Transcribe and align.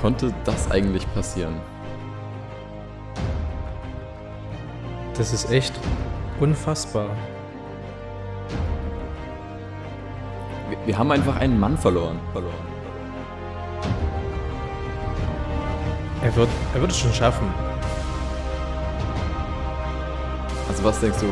konnte 0.00 0.32
das 0.44 0.70
eigentlich 0.70 1.06
passieren? 1.14 1.60
Das 5.16 5.32
ist 5.32 5.50
echt 5.50 5.74
unfassbar. 6.40 7.08
Wir, 10.70 10.78
wir 10.86 10.98
haben 10.98 11.10
einfach 11.12 11.36
einen 11.36 11.60
Mann 11.60 11.76
verloren. 11.76 12.18
verloren. 12.32 12.54
Er 16.22 16.34
wird, 16.36 16.48
er 16.74 16.80
wird 16.80 16.90
es 16.90 16.98
schon 16.98 17.12
schaffen. 17.12 17.52
Also 20.68 20.84
was 20.84 21.00
denkst 21.00 21.18
du, 21.20 21.26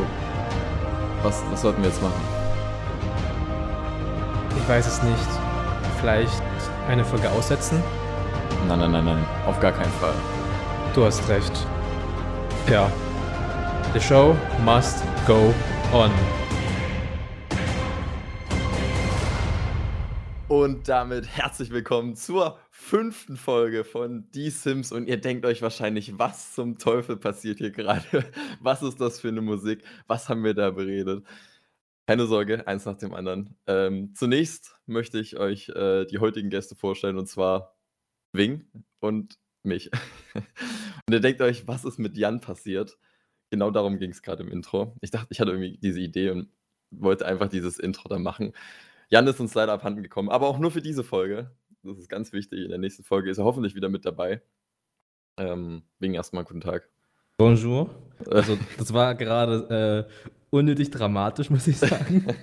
was, 1.23 1.43
was 1.51 1.63
sollten 1.63 1.83
wir 1.83 1.89
jetzt 1.89 2.03
machen? 2.03 2.21
Ich 4.59 4.69
weiß 4.69 4.87
es 4.87 5.03
nicht. 5.03 5.29
Vielleicht 6.01 6.43
eine 6.89 7.05
Folge 7.05 7.31
aussetzen? 7.31 7.83
Nein, 8.67 8.81
nein, 8.81 8.93
nein, 8.93 9.05
nein. 9.05 9.25
Auf 9.47 9.59
gar 9.61 9.73
keinen 9.73 9.93
Fall. 9.93 10.15
Du 10.95 11.05
hast 11.05 11.27
recht. 11.29 11.53
Ja. 12.69 12.91
The 13.95 14.01
show 14.01 14.37
must 14.65 15.03
go 15.27 15.55
on. 15.93 16.11
Und 20.49 20.89
damit 20.89 21.27
herzlich 21.27 21.71
willkommen 21.71 22.17
zur 22.17 22.59
fünften 22.71 23.37
Folge 23.37 23.85
von 23.85 24.29
Die 24.33 24.51
Sims. 24.51 24.93
Und 24.93 25.07
ihr 25.07 25.21
denkt 25.21 25.47
euch 25.47 25.63
wahrscheinlich, 25.63 26.19
was 26.19 26.55
zum 26.55 26.79
Teufel 26.79 27.17
passiert 27.17 27.59
hier 27.59 27.71
gerade? 27.71 28.03
Was 28.61 28.83
ist 28.83 29.01
das 29.01 29.21
für 29.21 29.29
eine 29.29 29.41
Musik? 29.41 29.85
Was 30.07 30.29
haben 30.29 30.45
wir 30.45 30.55
da 30.55 30.71
beredet? 30.71 31.25
Keine 32.07 32.27
Sorge, 32.27 32.67
eins 32.67 32.87
nach 32.87 32.97
dem 32.97 33.15
anderen. 33.15 33.57
Ähm, 33.67 34.15
zunächst 34.15 34.79
möchte 34.87 35.19
ich 35.19 35.39
euch 35.39 35.69
äh, 35.69 36.07
die 36.07 36.19
heutigen 36.19 36.51
Gäste 36.51 36.75
vorstellen, 36.75 37.19
und 37.19 37.29
zwar 37.29 37.78
Wing 38.33 38.65
und 39.01 39.39
mich. 39.63 39.91
und 40.35 41.13
ihr 41.13 41.21
denkt 41.21 41.41
euch, 41.41 41.67
was 41.67 41.85
ist 41.85 41.99
mit 41.99 42.17
Jan 42.17 42.41
passiert? 42.41 42.99
Genau 43.51 43.71
darum 43.71 43.99
ging 43.99 44.11
es 44.11 44.23
gerade 44.23 44.43
im 44.43 44.51
Intro. 44.51 44.97
Ich 45.01 45.11
dachte, 45.11 45.29
ich 45.31 45.41
hatte 45.41 45.51
irgendwie 45.53 45.79
diese 45.79 46.01
Idee 46.01 46.31
und 46.31 46.49
wollte 46.91 47.27
einfach 47.27 47.49
dieses 47.49 47.79
Intro 47.79 48.09
da 48.09 48.19
machen. 48.19 48.53
Jan 49.11 49.27
ist 49.27 49.41
uns 49.41 49.55
leider 49.55 49.73
abhanden 49.73 50.03
gekommen, 50.03 50.29
aber 50.29 50.49
auch 50.49 50.59
nur 50.59 50.71
für 50.71 50.83
diese 50.83 51.05
Folge. 51.05 51.51
Das 51.83 51.99
ist 51.99 52.09
ganz 52.09 52.33
wichtig. 52.33 52.61
In 52.65 52.71
der 52.71 52.79
nächsten 52.79 53.05
Folge 53.05 53.31
ist 53.31 53.39
er 53.39 53.45
hoffentlich 53.45 53.75
wieder 53.75 53.89
mit 53.89 54.05
dabei. 54.05 54.43
Ähm, 55.39 55.83
wegen 55.99 56.15
erstmal 56.15 56.45
guten 56.45 56.61
Tag. 56.61 56.89
Bonjour. 57.39 57.91
Also, 58.31 58.59
das 58.79 58.93
war 58.93 59.15
gerade 59.15 60.09
äh, 60.09 60.35
unnötig 60.51 60.91
dramatisch, 60.91 61.51
muss 61.51 61.67
ich 61.67 61.79
sagen. 61.79 62.27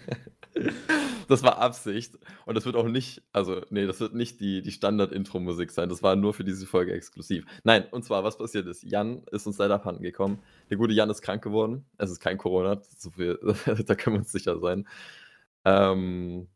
das 1.28 1.44
war 1.44 1.58
Absicht. 1.58 2.18
Und 2.46 2.56
das 2.56 2.66
wird 2.66 2.76
auch 2.76 2.88
nicht, 2.88 3.24
also, 3.32 3.62
nee, 3.70 3.86
das 3.86 4.00
wird 4.00 4.14
nicht 4.14 4.40
die, 4.40 4.62
die 4.62 4.72
Standard-Intro-Musik 4.72 5.72
sein. 5.72 5.90
Das 5.90 6.04
war 6.04 6.16
nur 6.16 6.34
für 6.34 6.44
diese 6.44 6.66
Folge 6.66 6.94
exklusiv. 6.94 7.46
Nein, 7.64 7.86
und 7.92 8.04
zwar, 8.04 8.24
was 8.24 8.38
passiert 8.38 8.68
ist? 8.68 8.84
Jan 8.84 9.24
ist 9.32 9.48
uns 9.48 9.58
leider 9.58 9.76
abhanden 9.76 10.04
gekommen. 10.04 10.40
Der 10.70 10.78
gute 10.78 10.94
Jan 10.94 11.10
ist 11.10 11.22
krank 11.22 11.44
geworden. 11.44 11.86
Es 11.98 12.12
ist 12.12 12.20
kein 12.20 12.38
Corona, 12.38 12.82
so 12.98 13.12
viel, 13.12 13.40
da 13.86 13.96
können 13.96 14.16
wir 14.16 14.20
uns 14.20 14.32
sicher 14.32 14.60
sein. 14.60 14.88
Ähm, 15.66 16.48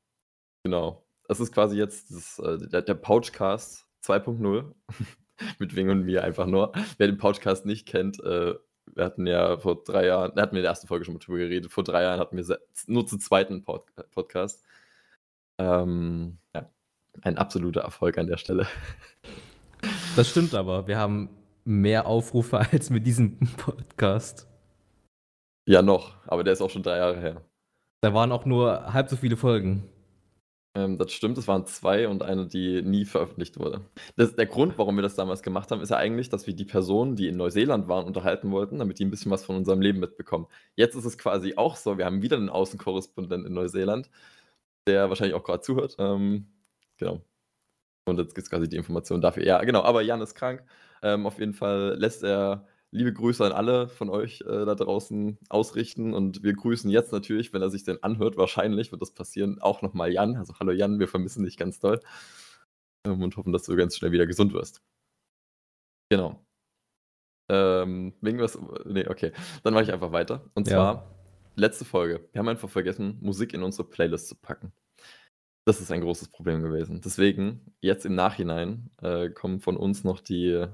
genau. 0.64 1.06
Es 1.28 1.40
ist 1.40 1.52
quasi 1.54 1.78
jetzt 1.78 2.12
das, 2.12 2.40
äh, 2.40 2.68
der, 2.68 2.82
der 2.82 2.96
Pouchcast 2.96 3.86
2.0 4.04 4.74
mit 5.60 5.76
Wing 5.76 5.90
und 5.90 6.04
mir 6.04 6.24
einfach 6.24 6.48
nur. 6.48 6.72
Wer 6.98 7.08
den 7.08 7.18
Pouchcast 7.18 7.66
nicht 7.66 7.88
kennt, 7.88 8.24
äh, 8.24 8.56
wir 8.96 9.06
hatten 9.06 9.28
ja 9.28 9.58
vor 9.58 9.84
drei 9.84 10.06
Jahren, 10.08 10.32
da 10.36 10.42
hatten 10.42 10.54
wir 10.54 10.60
in 10.60 10.64
der 10.64 10.72
ersten 10.72 10.88
Folge 10.88 11.06
schon 11.06 11.14
mal 11.14 11.20
drüber 11.20 11.40
geredet, 11.40 11.72
vor 11.72 11.84
drei 11.84 12.04
Jahren 12.04 12.20
hatten 12.20 12.38
wir 12.38 12.60
nur 12.88 13.06
zu 13.08 13.18
zweiten 13.18 13.64
Pod 13.64 13.86
Podcast. 14.12 14.64
Ähm, 15.58 16.38
ja, 16.56 16.70
ein 17.22 17.38
absoluter 17.38 17.82
Erfolg 17.82 18.18
an 18.18 18.28
der 18.28 18.38
Stelle. 18.38 18.68
Das 20.16 20.28
stimmt 20.28 20.56
aber. 20.56 20.88
Wir 20.88 20.98
haben 20.98 21.30
mehr 21.64 22.06
Aufrufe 22.06 22.58
als 22.72 22.90
mit 22.90 23.06
diesem 23.06 23.38
Podcast. 23.56 24.48
Ja, 25.66 25.82
noch, 25.82 26.18
aber 26.28 26.44
der 26.44 26.52
ist 26.54 26.62
auch 26.62 26.70
schon 26.70 26.84
drei 26.84 26.98
Jahre 26.98 27.20
her. 27.22 27.46
Da 28.02 28.14
waren 28.14 28.32
auch 28.32 28.46
nur 28.46 28.92
halb 28.92 29.10
so 29.10 29.16
viele 29.16 29.38
Folgen. 29.38 29.88
Ähm, 30.76 30.98
das 30.98 31.12
stimmt, 31.12 31.38
es 31.38 31.48
waren 31.48 31.66
zwei 31.66 32.08
und 32.08 32.22
eine, 32.22 32.48
die 32.48 32.82
nie 32.84 33.06
veröffentlicht 33.06 33.60
wurde. 33.60 33.82
Das, 34.18 34.36
der 34.36 34.46
Grund, 34.46 34.78
warum 34.78 34.96
wir 34.98 35.02
das 35.02 35.16
damals 35.16 35.42
gemacht 35.42 35.72
haben, 35.72 35.82
ist 35.82 35.90
ja 35.90 35.98
eigentlich, 35.98 36.30
dass 36.30 36.46
wir 36.46 36.56
die 36.56 36.66
Personen, 36.66 37.16
die 37.16 37.28
in 37.28 37.38
Neuseeland 37.38 37.88
waren, 37.88 38.06
unterhalten 38.06 38.52
wollten, 38.52 38.78
damit 38.80 39.00
die 39.00 39.06
ein 39.06 39.10
bisschen 39.10 39.32
was 39.32 39.44
von 39.46 39.56
unserem 39.56 39.82
Leben 39.82 40.00
mitbekommen. 40.00 40.48
Jetzt 40.76 40.96
ist 40.96 41.06
es 41.06 41.18
quasi 41.18 41.56
auch 41.58 41.76
so, 41.76 41.98
wir 41.98 42.06
haben 42.06 42.22
wieder 42.22 42.38
einen 42.38 42.50
Außenkorrespondent 42.50 43.48
in 43.48 43.54
Neuseeland, 43.54 44.10
der 44.88 45.10
wahrscheinlich 45.10 45.36
auch 45.36 45.44
gerade 45.44 45.62
zuhört. 45.62 45.96
Ähm, 46.00 46.48
genau. 46.98 47.22
Und 48.06 48.20
jetzt 48.20 48.36
gibt 48.36 48.46
es 48.46 48.50
quasi 48.52 48.70
die 48.70 48.78
Information 48.78 49.22
dafür. 49.22 49.44
Ja, 49.46 49.64
genau, 49.64 49.84
aber 49.84 50.02
Jan 50.02 50.22
ist 50.22 50.36
krank. 50.36 50.64
Ähm, 51.04 51.26
auf 51.26 51.40
jeden 51.40 51.54
Fall 51.54 51.96
lässt 51.98 52.24
er 52.24 52.68
liebe 52.92 53.14
Grüße 53.14 53.46
an 53.46 53.52
alle 53.52 53.88
von 53.88 54.10
euch 54.10 54.42
äh, 54.42 54.66
da 54.66 54.76
draußen 54.76 55.38
ausrichten. 55.50 56.14
Und 56.14 56.44
wir 56.44 56.54
grüßen 56.54 56.90
jetzt 56.90 57.12
natürlich, 57.12 57.54
wenn 57.54 57.62
er 57.62 57.70
sich 57.70 57.84
denn 57.84 58.02
anhört, 58.04 58.38
wahrscheinlich 58.38 58.92
wird 58.92 59.02
das 59.02 59.14
passieren, 59.14 59.60
auch 59.62 59.82
nochmal 59.82 60.12
Jan. 60.12 60.36
Also 60.38 60.54
hallo 60.60 60.72
Jan, 60.72 61.00
wir 61.00 61.08
vermissen 61.08 61.46
dich 61.46 61.58
ganz 61.58 61.80
doll. 61.80 62.00
Ähm, 63.06 63.22
und 63.22 63.38
hoffen, 63.38 63.54
dass 63.54 63.64
du 63.64 63.76
ganz 63.76 63.96
schnell 63.96 64.12
wieder 64.12 64.28
gesund 64.28 64.54
wirst. 64.54 64.82
Genau. 66.10 66.44
Ähm, 67.50 68.14
wegen 68.22 68.40
was. 68.40 68.58
Nee, 68.86 69.08
okay. 69.08 69.32
Dann 69.64 69.74
mache 69.74 69.84
ich 69.84 69.94
einfach 69.94 70.12
weiter. 70.12 70.50
Und 70.56 70.68
zwar, 70.68 70.96
ja. 70.96 71.16
letzte 71.56 71.86
Folge. 71.86 72.28
Wir 72.32 72.40
haben 72.40 72.48
einfach 72.48 72.70
vergessen, 72.70 73.18
Musik 73.22 73.54
in 73.54 73.64
unsere 73.64 73.88
Playlist 73.88 74.28
zu 74.28 74.36
packen. 74.36 74.74
Das 75.66 75.82
ist 75.82 75.92
ein 75.92 76.02
großes 76.02 76.30
Problem 76.30 76.64
gewesen. 76.64 77.02
Deswegen, 77.02 77.76
jetzt 77.82 78.06
im 78.06 78.16
Nachhinein 78.16 78.90
äh, 79.02 79.30
kommen 79.30 79.60
von 79.60 79.78
uns 79.78 80.04
noch 80.04 80.20
die 80.20 80.66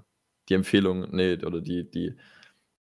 die 0.50 0.54
Empfehlung, 0.54 1.08
nee, 1.12 1.44
oder 1.44 1.62
die, 1.62 1.90
die, 1.90 2.16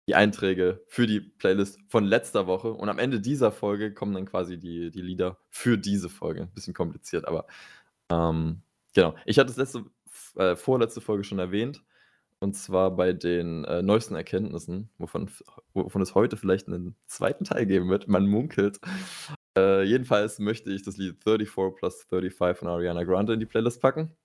die 0.07 0.15
Einträge 0.15 0.83
für 0.89 1.07
die 1.07 1.21
Playlist 1.21 1.79
von 1.89 2.05
letzter 2.05 2.47
Woche. 2.47 2.73
Und 2.73 2.89
am 2.89 2.99
Ende 2.99 3.21
dieser 3.21 3.53
Folge 3.53 3.95
kommen 3.95 4.15
dann 4.15 4.27
quasi 4.27 4.59
die, 4.59 4.91
die 4.91 5.03
Lieder 5.03 5.39
für 5.51 5.79
diese 5.79 6.09
Folge. 6.09 6.43
Ein 6.43 6.55
bisschen 6.55 6.75
kompliziert, 6.75 7.27
aber 7.27 7.47
ähm, 8.11 8.63
genau. 8.95 9.15
Ich 9.27 9.39
hatte 9.39 9.51
es 9.51 9.57
letzte, 9.57 9.85
äh, 10.37 10.57
vorletzte 10.57 11.01
Folge 11.01 11.25
schon 11.25 11.39
erwähnt. 11.39 11.83
Und 12.41 12.55
zwar 12.55 12.91
bei 12.97 13.13
den 13.13 13.65
äh, 13.67 13.83
neuesten 13.83 14.17
Erkenntnissen, 14.17 14.91
wovon, 14.99 15.31
wovon 15.75 16.03
es 16.03 16.17
heute 16.17 16.37
vielleicht 16.37 16.67
einen 16.67 16.97
zweiten 17.07 17.45
Teil 17.45 17.67
geben 17.67 17.89
wird. 17.89 18.09
Man 18.09 18.27
munkelt. 18.27 18.81
Äh, 19.57 19.85
jedenfalls 19.85 20.39
möchte 20.39 20.73
ich 20.73 20.83
das 20.83 20.97
Lied 20.97 21.23
34 21.23 21.77
plus 21.77 22.05
35 22.09 22.59
von 22.59 22.69
Ariana 22.69 23.05
Grande 23.05 23.35
in 23.35 23.41
die 23.41 23.47
Playlist 23.47 23.81
packen. 23.81 24.17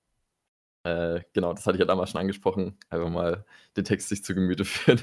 Äh, 0.88 1.22
genau, 1.34 1.54
das 1.54 1.66
hatte 1.66 1.76
ich 1.76 1.80
ja 1.82 1.86
damals 1.86 2.12
schon 2.12 2.22
angesprochen. 2.22 2.78
Einfach 2.90 3.10
mal 3.10 3.46
den 3.76 3.84
Text 3.84 4.08
sich 4.08 4.24
zu 4.24 4.34
Gemüte 4.34 4.64
führen. 4.66 5.00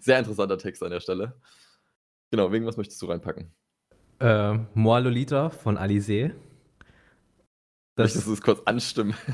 Sehr 0.00 0.18
interessanter 0.18 0.58
Text 0.58 0.82
an 0.82 0.90
der 0.90 1.00
Stelle. 1.00 1.34
Genau, 2.30 2.52
wegen 2.52 2.66
was 2.66 2.76
möchtest 2.76 3.02
du 3.02 3.06
reinpacken? 3.06 3.50
Äh, 4.20 4.58
Moi 4.74 5.00
Lolita 5.00 5.50
von 5.50 5.78
Alizé. 5.78 6.32
Das, 7.96 8.04
möchtest 8.04 8.26
du 8.28 8.32
es 8.32 8.42
kurz 8.42 8.62
anstimmen? 8.64 9.14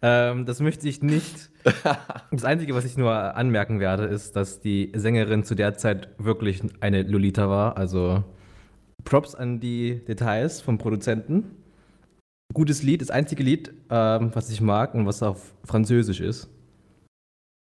Ähm, 0.00 0.46
das 0.46 0.60
möchte 0.60 0.88
ich 0.88 1.02
nicht. 1.02 1.50
Das 2.30 2.44
Einzige, 2.44 2.74
was 2.74 2.84
ich 2.84 2.96
nur 2.96 3.12
anmerken 3.12 3.80
werde, 3.80 4.04
ist, 4.04 4.36
dass 4.36 4.60
die 4.60 4.92
Sängerin 4.94 5.42
zu 5.42 5.56
der 5.56 5.74
Zeit 5.74 6.08
wirklich 6.18 6.62
eine 6.80 7.02
Lolita 7.02 7.48
war. 7.48 7.76
Also 7.76 8.22
Props 9.04 9.34
an 9.34 9.58
die 9.58 10.04
Details 10.04 10.60
vom 10.60 10.78
Produzenten. 10.78 11.61
Gutes 12.52 12.82
Lied, 12.82 13.00
das 13.00 13.10
einzige 13.10 13.42
Lied, 13.42 13.72
ähm, 13.90 14.30
was 14.34 14.50
ich 14.50 14.60
mag 14.60 14.94
und 14.94 15.06
was 15.06 15.22
auf 15.22 15.54
Französisch 15.64 16.20
ist. 16.20 16.48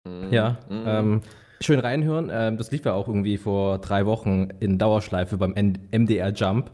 Mm, 0.07 0.31
ja, 0.31 0.59
mm. 0.69 0.83
Ähm, 0.85 1.21
schön 1.61 1.79
reinhören. 1.79 2.29
Ähm, 2.31 2.57
das 2.57 2.71
lief 2.71 2.85
ja 2.85 2.93
auch 2.93 3.07
irgendwie 3.07 3.37
vor 3.37 3.79
drei 3.79 4.05
Wochen 4.05 4.49
in 4.59 4.77
Dauerschleife 4.77 5.37
beim 5.37 5.53
MDR 5.53 6.31
Jump. 6.33 6.71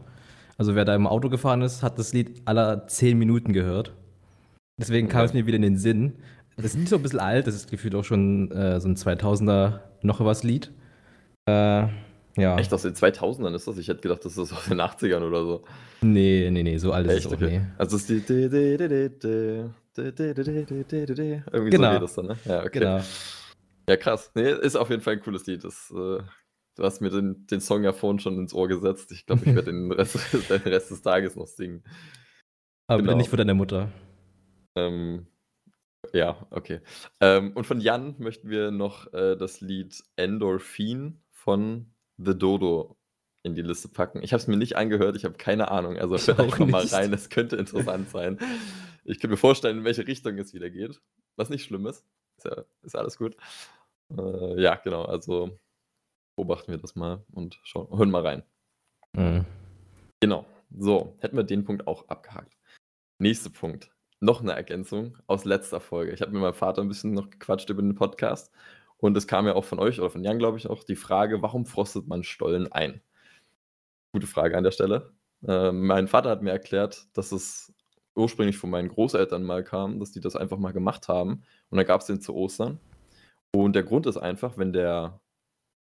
Also 0.58 0.74
wer 0.74 0.84
da 0.84 0.94
im 0.94 1.06
Auto 1.06 1.28
gefahren 1.28 1.62
ist, 1.62 1.82
hat 1.82 1.98
das 1.98 2.12
Lied 2.12 2.42
aller 2.44 2.86
zehn 2.86 3.18
Minuten 3.18 3.52
gehört. 3.52 3.92
Deswegen 4.78 5.08
kam 5.08 5.20
ja. 5.20 5.24
es 5.26 5.34
mir 5.34 5.46
wieder 5.46 5.56
in 5.56 5.62
den 5.62 5.76
Sinn. 5.76 6.14
Das 6.56 6.66
ist 6.66 6.76
nicht 6.76 6.88
so 6.88 6.96
ein 6.96 7.02
bisschen 7.02 7.20
alt, 7.20 7.46
das 7.46 7.54
ist 7.54 7.70
gefühlt 7.70 7.94
auch 7.94 8.04
schon 8.04 8.50
äh, 8.50 8.80
so 8.80 8.88
ein 8.88 8.96
2000er 8.96 9.80
noch 10.02 10.24
was 10.24 10.42
Lied. 10.42 10.72
Äh, 11.46 11.88
ja. 12.36 12.58
Echt 12.58 12.72
aus 12.72 12.82
den 12.82 12.94
2000ern 12.94 13.54
ist 13.54 13.66
das? 13.66 13.78
Ich 13.78 13.88
hätte 13.88 14.00
gedacht, 14.00 14.24
das 14.24 14.36
ist 14.36 14.52
aus 14.52 14.66
den 14.66 14.80
80ern 14.80 15.22
oder 15.22 15.44
so. 15.44 15.64
Nee, 16.02 16.48
nee, 16.50 16.62
nee, 16.62 16.78
so 16.78 16.92
alt 16.92 17.06
ist 17.06 17.24
es 17.24 17.26
auch 17.26 17.32
okay. 17.32 17.60
nee. 17.60 17.66
Also 17.78 17.96
ist 17.96 18.08
die 18.08 18.22
irgendwie 21.52 21.70
genau. 21.70 21.88
so 21.88 21.92
geht 21.94 22.02
das 22.02 22.14
dann, 22.14 22.26
ne? 22.26 22.36
Ja, 22.44 22.60
okay. 22.60 22.78
Genau. 22.78 23.00
Ja, 23.88 23.96
krass. 23.96 24.30
Nee, 24.34 24.50
ist 24.50 24.76
auf 24.76 24.90
jeden 24.90 25.02
Fall 25.02 25.14
ein 25.14 25.20
cooles 25.20 25.46
Lied. 25.46 25.64
Das, 25.64 25.90
äh, 25.90 25.94
du 26.76 26.82
hast 26.82 27.00
mir 27.00 27.10
den, 27.10 27.46
den 27.46 27.60
Song 27.60 27.84
ja 27.84 27.92
vorhin 27.92 28.18
schon 28.18 28.38
ins 28.38 28.52
Ohr 28.52 28.68
gesetzt. 28.68 29.12
Ich 29.12 29.26
glaube, 29.26 29.42
ich 29.46 29.54
werde 29.54 29.72
den 29.72 29.92
Rest, 29.92 30.18
den 30.50 30.62
Rest 30.62 30.90
des 30.90 31.02
Tages 31.02 31.36
noch 31.36 31.46
singen. 31.46 31.84
Aber 32.88 33.02
genau. 33.02 33.16
nicht 33.16 33.30
für 33.30 33.36
deine 33.36 33.54
Mutter. 33.54 33.90
Ähm, 34.76 35.26
ja, 36.12 36.46
okay. 36.50 36.80
Ähm, 37.20 37.52
und 37.52 37.64
von 37.64 37.80
Jan 37.80 38.16
möchten 38.18 38.48
wir 38.48 38.70
noch 38.70 39.12
äh, 39.12 39.36
das 39.36 39.60
Lied 39.60 40.02
Endorphin 40.16 41.20
von 41.30 41.92
The 42.18 42.36
Dodo 42.36 42.96
in 43.42 43.54
die 43.54 43.62
Liste 43.62 43.88
packen. 43.88 44.22
Ich 44.22 44.32
habe 44.32 44.40
es 44.40 44.48
mir 44.48 44.56
nicht 44.56 44.76
angehört, 44.76 45.16
ich 45.16 45.24
habe 45.24 45.36
keine 45.36 45.70
Ahnung. 45.70 45.96
Also 45.96 46.16
hört 46.18 46.40
einfach 46.40 46.66
mal 46.66 46.84
rein, 46.86 47.12
es 47.12 47.30
könnte 47.30 47.56
interessant 47.56 48.10
sein. 48.10 48.38
Ich 49.04 49.20
kann 49.20 49.30
mir 49.30 49.36
vorstellen, 49.36 49.78
in 49.78 49.84
welche 49.84 50.06
Richtung 50.06 50.36
es 50.38 50.52
wieder 50.52 50.68
geht. 50.68 51.00
was 51.36 51.48
nicht 51.48 51.64
schlimm 51.64 51.86
ist. 51.86 52.04
Ist 52.38 52.44
ja, 52.44 52.64
ist 52.82 52.96
alles 52.96 53.16
gut. 53.16 53.36
Äh, 54.16 54.60
ja, 54.60 54.74
genau, 54.76 55.04
also 55.04 55.58
beobachten 56.36 56.72
wir 56.72 56.78
das 56.78 56.96
mal 56.96 57.24
und 57.32 57.58
schauen, 57.62 57.88
hören 57.96 58.10
mal 58.10 58.26
rein. 58.26 58.42
Mhm. 59.12 59.44
Genau, 60.20 60.44
so, 60.76 61.16
hätten 61.20 61.36
wir 61.36 61.44
den 61.44 61.64
Punkt 61.64 61.86
auch 61.86 62.08
abgehakt. 62.08 62.56
Nächster 63.18 63.50
Punkt, 63.50 63.90
noch 64.20 64.40
eine 64.40 64.52
Ergänzung 64.52 65.16
aus 65.26 65.44
letzter 65.44 65.80
Folge. 65.80 66.12
Ich 66.12 66.20
habe 66.20 66.32
mit 66.32 66.40
meinem 66.40 66.54
Vater 66.54 66.82
ein 66.82 66.88
bisschen 66.88 67.14
noch 67.14 67.30
gequatscht 67.30 67.70
über 67.70 67.82
den 67.82 67.94
Podcast 67.94 68.52
und 68.98 69.16
es 69.16 69.26
kam 69.26 69.46
ja 69.46 69.54
auch 69.54 69.64
von 69.64 69.78
euch 69.78 70.00
oder 70.00 70.10
von 70.10 70.24
Jan, 70.24 70.38
glaube 70.38 70.58
ich, 70.58 70.68
auch 70.68 70.84
die 70.84 70.96
Frage, 70.96 71.42
warum 71.42 71.66
frostet 71.66 72.06
man 72.06 72.22
Stollen 72.22 72.72
ein? 72.72 73.02
Gute 74.12 74.26
Frage 74.26 74.56
an 74.56 74.64
der 74.64 74.70
Stelle. 74.70 75.12
Äh, 75.46 75.72
mein 75.72 76.08
Vater 76.08 76.30
hat 76.30 76.42
mir 76.42 76.52
erklärt, 76.52 77.06
dass 77.12 77.32
es 77.32 77.74
ursprünglich 78.14 78.56
von 78.56 78.70
meinen 78.70 78.88
Großeltern 78.88 79.42
mal 79.42 79.62
kam, 79.62 80.00
dass 80.00 80.12
die 80.12 80.20
das 80.20 80.36
einfach 80.36 80.58
mal 80.58 80.72
gemacht 80.72 81.08
haben. 81.08 81.42
Und 81.70 81.76
dann 81.78 81.86
gab 81.86 82.00
es 82.00 82.06
den 82.06 82.20
zu 82.20 82.34
Ostern. 82.34 82.80
Und 83.54 83.74
der 83.74 83.82
Grund 83.82 84.06
ist 84.06 84.16
einfach, 84.16 84.56
wenn 84.58 84.72
der 84.72 85.20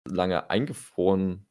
lange 0.08 0.50
eingefroren 0.50 1.46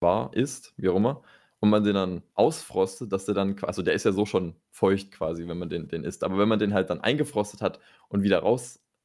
war, 0.00 0.34
ist, 0.34 0.74
wie 0.76 0.88
auch 0.88 0.96
immer, 0.96 1.22
und 1.60 1.70
man 1.70 1.84
den 1.84 1.94
dann 1.94 2.22
ausfrostet, 2.34 3.12
dass 3.12 3.26
der 3.26 3.34
dann, 3.34 3.56
also 3.62 3.82
der 3.82 3.94
ist 3.94 4.04
ja 4.04 4.12
so 4.12 4.24
schon 4.26 4.56
feucht 4.70 5.12
quasi, 5.12 5.46
wenn 5.46 5.58
man 5.58 5.68
den, 5.68 5.88
den 5.88 6.04
isst. 6.04 6.24
Aber 6.24 6.38
wenn 6.38 6.48
man 6.48 6.58
den 6.58 6.72
halt 6.74 6.90
dann 6.90 7.00
eingefrostet 7.00 7.60
hat 7.60 7.80
und 8.08 8.22
wieder 8.22 8.42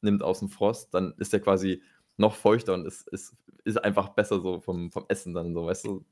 rausnimmt 0.06 0.24
aus 0.24 0.40
dem 0.40 0.50
Frost, 0.50 0.94
dann 0.94 1.14
ist 1.18 1.34
der 1.34 1.40
quasi 1.40 1.82
noch 2.18 2.36
feuchter 2.36 2.74
und 2.74 2.86
ist, 2.86 3.08
ist, 3.10 3.36
ist 3.64 3.78
einfach 3.78 4.10
besser 4.10 4.40
so 4.40 4.60
vom, 4.60 4.92
vom 4.92 5.06
Essen 5.10 5.34
dann 5.34 5.54
so, 5.54 5.66
weißt 5.66 5.86
du? 5.86 6.06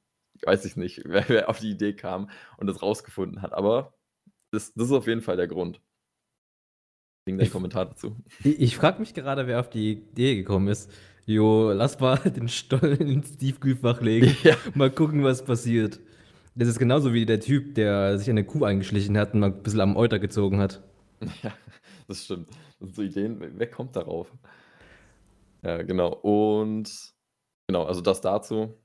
Weiß 0.43 0.65
ich 0.65 0.75
nicht, 0.75 1.03
wer, 1.05 1.27
wer 1.29 1.49
auf 1.49 1.59
die 1.59 1.71
Idee 1.71 1.93
kam 1.93 2.29
und 2.57 2.67
das 2.67 2.81
rausgefunden 2.81 3.41
hat. 3.41 3.53
Aber 3.53 3.93
das, 4.51 4.73
das 4.73 4.87
ist 4.87 4.91
auf 4.91 5.07
jeden 5.07 5.21
Fall 5.21 5.37
der 5.37 5.47
Grund. 5.47 5.81
Wegen 7.25 7.37
dein 7.37 7.49
Kommentar 7.49 7.85
dazu. 7.85 8.17
Ich, 8.43 8.59
ich 8.59 8.75
frage 8.75 8.99
mich 8.99 9.13
gerade, 9.13 9.47
wer 9.47 9.61
auf 9.61 9.69
die 9.69 9.93
Idee 9.93 10.35
gekommen 10.35 10.67
ist. 10.67 10.91
Jo, 11.25 11.71
lass 11.71 11.97
mal 12.01 12.17
den 12.25 12.49
Stollen 12.49 13.07
ins 13.07 13.37
Tiefkühlfach 13.37 14.01
legen. 14.01 14.35
Ja. 14.43 14.57
Mal 14.73 14.91
gucken, 14.91 15.23
was 15.23 15.45
passiert. 15.45 16.01
Das 16.55 16.67
ist 16.67 16.79
genauso 16.79 17.13
wie 17.13 17.25
der 17.25 17.39
Typ, 17.39 17.75
der 17.75 18.19
sich 18.19 18.29
eine 18.29 18.43
Kuh 18.43 18.65
eingeschlichen 18.65 19.17
hat 19.17 19.33
und 19.33 19.39
mal 19.39 19.51
ein 19.51 19.63
bisschen 19.63 19.79
am 19.79 19.95
Euter 19.95 20.19
gezogen 20.19 20.59
hat. 20.59 20.83
Ja, 21.41 21.53
das 22.07 22.25
stimmt. 22.25 22.49
Das 22.49 22.79
sind 22.79 22.95
so 22.95 23.01
Ideen, 23.01 23.37
wer 23.39 23.69
kommt 23.69 23.95
darauf? 23.95 24.31
Ja, 25.63 25.81
genau. 25.83 26.13
Und 26.13 27.13
genau, 27.67 27.83
also 27.85 28.01
das 28.01 28.21
dazu. 28.21 28.77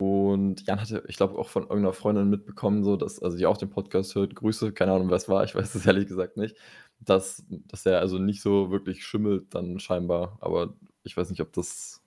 Und 0.00 0.66
Jan 0.66 0.80
hatte, 0.80 1.04
ich 1.08 1.16
glaube, 1.16 1.38
auch 1.38 1.48
von 1.48 1.62
irgendeiner 1.62 1.92
Freundin 1.92 2.28
mitbekommen, 2.28 2.82
so 2.82 2.96
dass, 2.96 3.22
also 3.22 3.36
die 3.36 3.46
auch 3.46 3.56
den 3.56 3.70
Podcast 3.70 4.14
hört, 4.16 4.34
Grüße, 4.34 4.72
keine 4.72 4.92
Ahnung, 4.92 5.10
wer 5.10 5.16
es 5.16 5.28
war, 5.28 5.44
ich 5.44 5.54
weiß 5.54 5.74
es 5.76 5.86
ehrlich 5.86 6.08
gesagt 6.08 6.36
nicht, 6.36 6.56
dass, 6.98 7.44
dass 7.48 7.86
er 7.86 8.00
also 8.00 8.18
nicht 8.18 8.42
so 8.42 8.70
wirklich 8.72 9.04
schimmelt 9.04 9.54
dann 9.54 9.78
scheinbar. 9.78 10.38
Aber 10.40 10.74
ich 11.04 11.16
weiß 11.16 11.30
nicht, 11.30 11.40
ob 11.40 11.52
das 11.52 12.02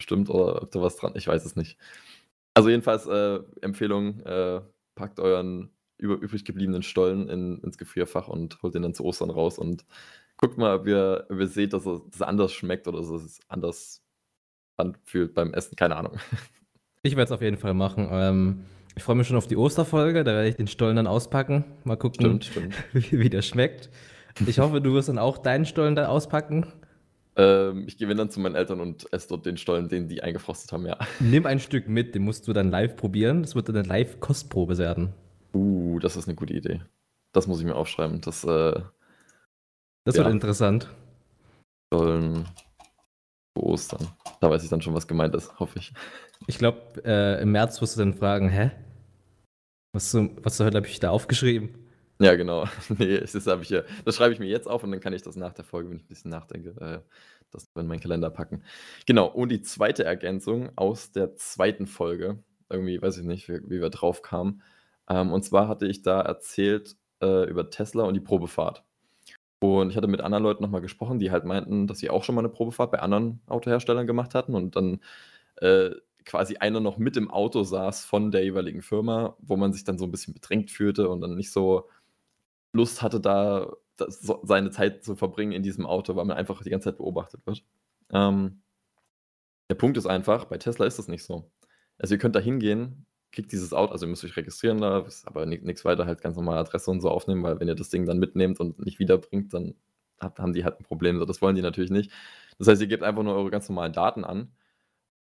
stimmt 0.00 0.30
oder 0.30 0.62
ob 0.62 0.70
da 0.70 0.82
was 0.82 0.96
dran, 0.96 1.14
ich 1.16 1.26
weiß 1.26 1.44
es 1.44 1.56
nicht. 1.56 1.78
Also 2.54 2.68
jedenfalls 2.68 3.06
äh, 3.06 3.40
Empfehlung, 3.62 4.20
äh, 4.20 4.60
packt 4.94 5.20
euren 5.20 5.73
über, 5.98 6.14
übrig 6.14 6.44
gebliebenen 6.44 6.82
Stollen 6.82 7.28
in, 7.28 7.58
ins 7.62 7.78
Gefrierfach 7.78 8.28
und 8.28 8.62
holt 8.62 8.74
den 8.74 8.82
dann 8.82 8.94
zu 8.94 9.04
Ostern 9.04 9.30
raus 9.30 9.58
und 9.58 9.84
guckt 10.36 10.58
mal, 10.58 10.76
ob 10.76 10.86
ihr, 10.86 11.26
ob 11.28 11.38
ihr 11.38 11.46
seht, 11.46 11.72
dass 11.72 11.86
es, 11.86 12.00
dass 12.06 12.16
es 12.16 12.22
anders 12.22 12.52
schmeckt 12.52 12.88
oder 12.88 12.98
dass 12.98 13.08
es 13.08 13.40
anders 13.48 14.02
anfühlt 14.76 15.34
beim 15.34 15.54
Essen. 15.54 15.76
Keine 15.76 15.96
Ahnung. 15.96 16.18
Ich 17.02 17.16
werde 17.16 17.24
es 17.24 17.32
auf 17.32 17.42
jeden 17.42 17.58
Fall 17.58 17.74
machen. 17.74 18.08
Ähm, 18.10 18.64
ich 18.96 19.02
freue 19.02 19.16
mich 19.16 19.26
schon 19.26 19.36
auf 19.36 19.46
die 19.46 19.56
Osterfolge, 19.56 20.24
da 20.24 20.32
werde 20.32 20.48
ich 20.48 20.56
den 20.56 20.68
Stollen 20.68 20.96
dann 20.96 21.06
auspacken. 21.06 21.64
Mal 21.84 21.96
gucken, 21.96 22.40
stimmt, 22.40 22.44
stimmt. 22.44 22.74
Wie, 22.92 23.18
wie 23.18 23.28
der 23.28 23.42
schmeckt. 23.42 23.90
Ich 24.46 24.58
hoffe, 24.58 24.80
du 24.80 24.94
wirst 24.94 25.08
dann 25.08 25.18
auch 25.18 25.38
deinen 25.38 25.64
Stollen 25.64 25.94
dann 25.94 26.06
auspacken. 26.06 26.66
Ähm, 27.36 27.84
ich 27.86 27.98
gehe 27.98 28.12
dann 28.14 28.30
zu 28.30 28.40
meinen 28.40 28.54
Eltern 28.54 28.80
und 28.80 29.12
esse 29.12 29.28
dort 29.28 29.46
den 29.46 29.56
Stollen, 29.56 29.88
den 29.88 30.08
die 30.08 30.22
eingefrostet 30.22 30.72
haben, 30.72 30.86
ja. 30.86 30.96
Nimm 31.20 31.46
ein 31.46 31.58
Stück 31.58 31.88
mit, 31.88 32.14
den 32.14 32.22
musst 32.22 32.46
du 32.46 32.52
dann 32.52 32.70
live 32.70 32.96
probieren. 32.96 33.42
Das 33.42 33.54
wird 33.54 33.68
dann 33.68 33.76
eine 33.76 33.86
Live-Kostprobe 33.86 34.78
werden. 34.78 35.12
Uh, 35.54 35.98
das 36.00 36.16
ist 36.16 36.26
eine 36.26 36.34
gute 36.34 36.52
Idee. 36.52 36.82
Das 37.32 37.46
muss 37.46 37.60
ich 37.60 37.64
mir 37.64 37.76
aufschreiben. 37.76 38.20
Das, 38.20 38.44
äh, 38.44 38.80
das 40.04 40.16
ja. 40.16 40.24
wird 40.24 40.32
interessant. 40.32 40.88
Stollen 41.92 42.46
für 43.56 43.64
Ostern. 43.64 44.08
Da 44.40 44.50
weiß 44.50 44.64
ich 44.64 44.70
dann 44.70 44.82
schon, 44.82 44.94
was 44.94 45.06
gemeint 45.06 45.34
ist, 45.34 45.58
hoffe 45.58 45.78
ich. 45.78 45.92
Ich 46.46 46.58
glaube, 46.58 47.02
äh, 47.04 47.40
im 47.40 47.52
März 47.52 47.80
wirst 47.80 47.96
du 47.96 48.00
dann 48.00 48.14
fragen, 48.14 48.48
hä? 48.48 48.72
Was, 49.92 50.10
so, 50.10 50.28
was 50.42 50.56
zur 50.56 50.66
Hölle 50.66 50.76
habe 50.76 50.88
ich 50.88 50.98
da 50.98 51.10
aufgeschrieben? 51.10 51.70
Ja, 52.20 52.34
genau. 52.34 52.66
Nee, 52.98 53.18
das, 53.18 53.34
ich 53.34 53.70
ja, 53.70 53.82
das 54.04 54.16
schreibe 54.16 54.34
ich 54.34 54.40
mir 54.40 54.46
jetzt 54.46 54.68
auf 54.68 54.82
und 54.82 54.90
dann 54.90 55.00
kann 55.00 55.12
ich 55.12 55.22
das 55.22 55.36
nach 55.36 55.52
der 55.52 55.64
Folge, 55.64 55.90
wenn 55.90 55.98
ich 55.98 56.04
ein 56.04 56.08
bisschen 56.08 56.30
nachdenke, 56.30 56.70
äh, 56.80 57.00
das 57.50 57.68
in 57.76 57.86
meinen 57.86 58.00
Kalender 58.00 58.30
packen. 58.30 58.62
Genau, 59.06 59.26
und 59.26 59.50
die 59.50 59.62
zweite 59.62 60.04
Ergänzung 60.04 60.70
aus 60.76 61.12
der 61.12 61.36
zweiten 61.36 61.86
Folge, 61.86 62.38
irgendwie 62.68 63.00
weiß 63.00 63.18
ich 63.18 63.24
nicht, 63.24 63.48
wie, 63.48 63.60
wie 63.68 63.80
wir 63.80 63.90
drauf 63.90 64.22
kamen. 64.22 64.62
Ähm, 65.08 65.32
und 65.32 65.44
zwar 65.44 65.68
hatte 65.68 65.86
ich 65.86 66.02
da 66.02 66.20
erzählt 66.20 66.96
äh, 67.22 67.48
über 67.48 67.70
Tesla 67.70 68.04
und 68.04 68.14
die 68.14 68.20
Probefahrt. 68.20 68.84
Und 69.60 69.90
ich 69.90 69.96
hatte 69.96 70.08
mit 70.08 70.20
anderen 70.20 70.44
Leuten 70.44 70.62
nochmal 70.62 70.82
gesprochen, 70.82 71.18
die 71.18 71.30
halt 71.30 71.44
meinten, 71.44 71.86
dass 71.86 71.98
sie 71.98 72.10
auch 72.10 72.24
schon 72.24 72.34
mal 72.34 72.42
eine 72.42 72.50
Probefahrt 72.50 72.90
bei 72.90 72.98
anderen 73.00 73.40
Autoherstellern 73.46 74.06
gemacht 74.06 74.34
hatten 74.34 74.54
und 74.54 74.76
dann 74.76 75.00
äh, 75.56 75.90
quasi 76.24 76.56
einer 76.56 76.80
noch 76.80 76.98
mit 76.98 77.16
im 77.16 77.30
Auto 77.30 77.62
saß 77.62 78.04
von 78.04 78.30
der 78.30 78.44
jeweiligen 78.44 78.82
Firma, 78.82 79.36
wo 79.40 79.56
man 79.56 79.72
sich 79.72 79.84
dann 79.84 79.98
so 79.98 80.04
ein 80.04 80.10
bisschen 80.10 80.34
bedrängt 80.34 80.70
fühlte 80.70 81.08
und 81.08 81.20
dann 81.20 81.34
nicht 81.36 81.52
so 81.52 81.88
Lust 82.72 83.02
hatte, 83.02 83.20
da 83.20 83.72
das, 83.96 84.20
seine 84.42 84.70
Zeit 84.70 85.04
zu 85.04 85.16
verbringen 85.16 85.52
in 85.52 85.62
diesem 85.62 85.86
Auto, 85.86 86.16
weil 86.16 86.24
man 86.24 86.36
einfach 86.36 86.62
die 86.62 86.70
ganze 86.70 86.90
Zeit 86.90 86.98
beobachtet 86.98 87.46
wird. 87.46 87.64
Ähm, 88.12 88.62
der 89.70 89.76
Punkt 89.76 89.96
ist 89.96 90.06
einfach, 90.06 90.46
bei 90.46 90.58
Tesla 90.58 90.86
ist 90.86 90.98
das 90.98 91.08
nicht 91.08 91.24
so. 91.24 91.50
Also 91.98 92.14
ihr 92.14 92.18
könnt 92.18 92.36
da 92.36 92.40
hingehen, 92.40 93.06
kriegt 93.34 93.52
dieses 93.52 93.72
Auto, 93.72 93.92
also 93.92 94.06
ihr 94.06 94.10
müsst 94.10 94.24
euch 94.24 94.36
registrieren 94.36 94.80
da, 94.80 95.04
aber 95.24 95.46
nichts 95.46 95.84
weiter, 95.84 96.06
halt 96.06 96.22
ganz 96.22 96.36
normale 96.36 96.60
Adresse 96.60 96.90
und 96.90 97.00
so 97.00 97.10
aufnehmen, 97.10 97.42
weil 97.42 97.60
wenn 97.60 97.68
ihr 97.68 97.74
das 97.74 97.90
Ding 97.90 98.06
dann 98.06 98.18
mitnehmt 98.18 98.60
und 98.60 98.84
nicht 98.84 98.98
wiederbringt, 98.98 99.52
dann 99.52 99.74
haben 100.20 100.52
die 100.52 100.64
halt 100.64 100.80
ein 100.80 100.84
Problem. 100.84 101.18
So, 101.18 101.24
das 101.24 101.42
wollen 101.42 101.56
die 101.56 101.62
natürlich 101.62 101.90
nicht. 101.90 102.10
Das 102.58 102.68
heißt, 102.68 102.80
ihr 102.80 102.88
gebt 102.88 103.02
einfach 103.02 103.22
nur 103.22 103.34
eure 103.34 103.50
ganz 103.50 103.68
normalen 103.68 103.92
Daten 103.92 104.24
an, 104.24 104.52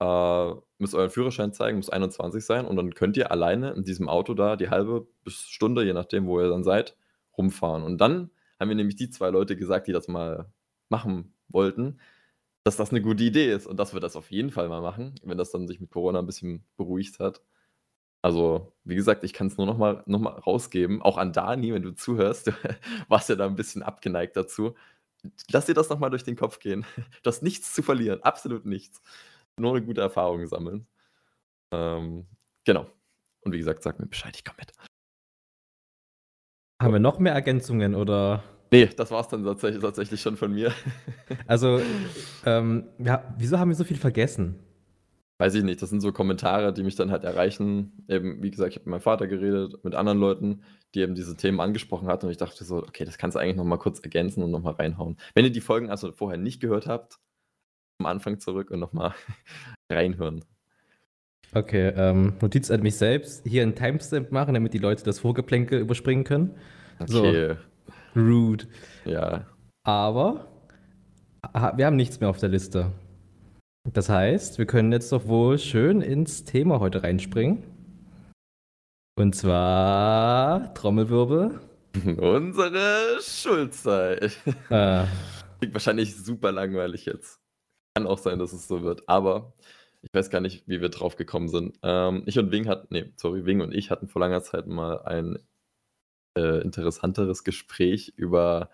äh, 0.01 0.55
müsst 0.79 0.95
euren 0.95 1.11
Führerschein 1.11 1.53
zeigen, 1.53 1.79
muss 1.79 1.91
21 1.91 2.45
sein 2.45 2.67
und 2.67 2.77
dann 2.77 2.95
könnt 2.95 3.17
ihr 3.17 3.31
alleine 3.31 3.71
in 3.73 3.85
diesem 3.85 4.09
Auto 4.09 4.35
da 4.35 4.57
die 4.57 4.71
halbe 4.71 5.07
bis 5.25 5.49
Stunde, 5.49 5.85
je 5.85 5.93
nachdem, 5.93 6.27
wo 6.27 6.41
ihr 6.41 6.49
dann 6.49 6.65
seid, 6.65 6.97
rumfahren. 7.39 7.83
Und 7.85 7.99
dann 7.99 8.31
haben 8.59 8.69
mir 8.69 8.75
nämlich 8.75 8.97
die 8.97 9.11
zwei 9.11 9.31
Leute 9.31 9.57
gesagt, 9.57 9.87
die 9.89 9.93
das 9.93 10.09
mal 10.09 10.53
machen 10.89 11.35
wollten, 11.49 12.01
dass 12.65 12.77
das 12.77 12.91
eine 12.91 13.03
gute 13.03 13.25
Idee 13.25 13.53
ist 13.53 13.67
und 13.67 13.79
dass 13.79 13.95
wir 13.95 14.01
das 14.01 14.17
auf 14.17 14.31
jeden 14.31 14.51
Fall 14.51 14.69
mal 14.69 14.83
machen, 14.83 15.15
wenn 15.23 15.39
das 15.39 15.51
dann 15.51 15.67
sich 15.67 15.81
mit 15.81 15.91
Corona 15.91 16.19
ein 16.19 16.27
bisschen 16.27 16.65
beruhigt 16.77 17.19
hat. 17.21 17.43
Also, 18.23 18.73
wie 18.85 18.97
gesagt, 18.97 19.25
ich 19.25 19.33
kann 19.33 19.47
es 19.47 19.57
nur 19.57 19.67
noch 19.67 19.79
mal, 19.79 20.03
noch 20.07 20.19
mal 20.19 20.31
rausgeben, 20.31 21.01
auch 21.01 21.17
an 21.17 21.33
Dani, 21.33 21.73
wenn 21.73 21.83
du 21.83 21.95
zuhörst, 21.95 22.47
du 22.49 22.53
warst 23.09 23.29
ja 23.29 23.37
da 23.37 23.47
ein 23.47 23.57
bisschen 23.57 23.83
abgeneigt 23.83 24.37
dazu. 24.37 24.75
Lass 25.51 25.67
dir 25.67 25.75
das 25.75 25.89
noch 25.89 25.99
mal 25.99 26.11
durch 26.11 26.25
den 26.25 26.37
Kopf 26.37 26.59
gehen. 26.59 26.85
Du 27.23 27.29
hast 27.29 27.43
nichts 27.43 27.75
zu 27.75 27.83
verlieren, 27.83 28.23
absolut 28.23 28.67
nichts. 28.67 29.03
Nur 29.59 29.77
eine 29.77 29.85
gute 29.85 30.01
Erfahrung 30.01 30.47
sammeln. 30.47 30.87
Ähm, 31.73 32.27
genau. 32.65 32.87
Und 33.43 33.53
wie 33.53 33.59
gesagt, 33.59 33.83
sag 33.83 33.99
mir 33.99 34.07
Bescheid, 34.07 34.35
ich 34.37 34.45
komme 34.45 34.57
mit. 34.59 34.73
Haben 36.81 36.93
wir 36.95 37.01
noch 37.01 37.19
mehr 37.19 37.35
Ergänzungen 37.35 37.95
oder? 37.95 38.43
Nee, 38.71 38.87
das 38.87 39.11
war 39.11 39.21
es 39.21 39.29
dann 39.29 39.45
tatsächlich, 39.45 39.83
tatsächlich 39.83 40.21
schon 40.21 40.37
von 40.37 40.53
mir. 40.53 40.73
Also, 41.47 41.81
ähm, 42.45 42.89
ja, 42.99 43.35
wieso 43.39 43.59
haben 43.59 43.69
wir 43.69 43.75
so 43.75 43.85
viel 43.85 43.97
vergessen? 43.97 44.59
Weiß 45.41 45.55
ich 45.55 45.65
nicht, 45.65 45.81
das 45.81 45.89
sind 45.89 46.03
so 46.03 46.13
Kommentare, 46.13 46.71
die 46.75 46.83
mich 46.83 46.97
dann 46.97 47.11
halt 47.11 47.25
erreichen. 47.25 48.05
Eben, 48.09 48.43
wie 48.43 48.51
gesagt, 48.51 48.73
ich 48.73 48.77
habe 48.77 48.85
mit 48.85 48.91
meinem 48.91 49.01
Vater 49.01 49.27
geredet, 49.27 49.83
mit 49.83 49.95
anderen 49.95 50.19
Leuten, 50.19 50.61
die 50.95 51.01
eben 51.01 51.15
diese 51.15 51.35
Themen 51.35 51.61
angesprochen 51.61 52.09
hatten 52.09 52.27
und 52.27 52.33
ich 52.33 52.37
dachte 52.37 52.63
so, 52.63 52.77
okay, 52.77 53.07
das 53.07 53.17
kannst 53.17 53.37
du 53.37 53.39
eigentlich 53.41 53.57
nochmal 53.57 53.79
kurz 53.79 54.01
ergänzen 54.01 54.43
und 54.43 54.51
nochmal 54.51 54.75
reinhauen. 54.75 55.17
Wenn 55.35 55.47
ihr 55.47 55.51
die 55.51 55.63
Folgen 55.63 55.89
also 55.89 56.13
vorher 56.13 56.39
nicht 56.39 56.61
gehört 56.61 56.87
habt, 56.87 57.21
am 58.01 58.05
Anfang 58.05 58.39
zurück 58.39 58.71
und 58.71 58.81
nochmal 58.81 59.15
reinhören. 59.91 60.45
Okay, 61.55 61.91
ähm, 61.97 62.35
Notiz 62.43 62.71
an 62.71 62.83
mich 62.83 62.97
selbst. 62.97 63.43
Hier 63.47 63.63
einen 63.63 63.75
Timestamp 63.75 64.33
machen, 64.33 64.53
damit 64.53 64.75
die 64.75 64.79
Leute 64.79 65.05
das 65.05 65.21
Vorgeplänkel 65.21 65.81
überspringen 65.81 66.25
können. 66.25 66.55
Okay. 66.99 67.57
So. 68.15 68.21
Rude. 68.21 68.67
Ja. 69.07 69.47
Aber 69.85 70.49
wir 71.77 71.87
haben 71.87 71.97
nichts 71.97 72.21
mehr 72.21 72.29
auf 72.29 72.37
der 72.37 72.51
Liste. 72.51 72.93
Das 73.89 74.09
heißt, 74.09 74.59
wir 74.59 74.67
können 74.67 74.93
jetzt 74.93 75.11
doch 75.11 75.27
wohl 75.27 75.59
schön 75.59 76.03
ins 76.03 76.45
Thema 76.45 76.81
heute 76.81 77.03
reinspringen. 77.03 77.65
Und 79.19 79.35
zwar 79.35 80.75
Trommelwirbel. 80.75 81.61
Unsere 82.19 83.19
Schulzeit. 83.21 84.37
Äh. 84.71 85.05
Klingt 85.59 85.75
wahrscheinlich 85.75 86.17
super 86.17 86.53
langweilig 86.53 87.07
jetzt. 87.07 87.41
Kann 87.95 88.07
auch 88.07 88.19
sein, 88.19 88.39
dass 88.39 88.53
es 88.53 88.69
so 88.69 88.83
wird. 88.83 89.09
Aber 89.09 89.53
ich 90.03 90.11
weiß 90.13 90.31
gar 90.31 90.41
nicht, 90.41 90.67
wie 90.69 90.81
wir 90.81 90.89
drauf 90.89 91.17
gekommen 91.17 91.49
sind. 91.49 91.79
Ähm, 91.83 92.23
ich 92.27 92.39
und 92.39 92.51
Wing 92.53 92.69
hatten, 92.69 92.87
nee, 92.91 93.13
sorry, 93.17 93.45
Wing 93.45 93.61
und 93.61 93.75
ich 93.75 93.91
hatten 93.91 94.09
vor 94.09 94.21
langer 94.21 94.43
Zeit 94.43 94.67
mal 94.67 95.03
ein 95.03 95.39
äh, 96.37 96.61
interessanteres 96.63 97.45
Gespräch 97.45 98.13
über 98.17 98.71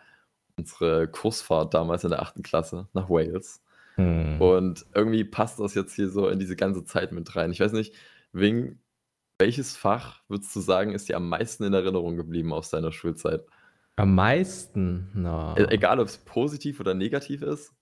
unsere 0.58 1.08
Kursfahrt 1.08 1.75
damals 1.75 2.04
in 2.04 2.10
der 2.10 2.22
8. 2.22 2.42
Klasse 2.44 2.88
nach 2.92 3.08
Wales. 3.08 3.62
Hm. 3.96 4.40
Und 4.40 4.86
irgendwie 4.94 5.24
passt 5.24 5.58
das 5.58 5.74
jetzt 5.74 5.94
hier 5.94 6.08
so 6.08 6.28
in 6.28 6.38
diese 6.38 6.56
ganze 6.56 6.84
Zeit 6.84 7.12
mit 7.12 7.34
rein. 7.34 7.50
Ich 7.50 7.60
weiß 7.60 7.72
nicht, 7.72 7.94
Wing, 8.32 8.78
welches 9.38 9.76
Fach 9.76 10.22
würdest 10.28 10.54
du 10.54 10.60
sagen, 10.60 10.92
ist 10.92 11.08
dir 11.08 11.16
am 11.16 11.28
meisten 11.28 11.64
in 11.64 11.74
Erinnerung 11.74 12.16
geblieben 12.16 12.52
aus 12.52 12.70
deiner 12.70 12.92
Schulzeit? 12.92 13.44
Am 13.96 14.14
meisten? 14.14 15.10
Na. 15.14 15.56
E 15.56 15.66
egal, 15.70 16.00
ob 16.00 16.08
es 16.08 16.18
positiv 16.18 16.80
oder 16.80 16.94
negativ 16.94 17.42
ist? 17.42 17.72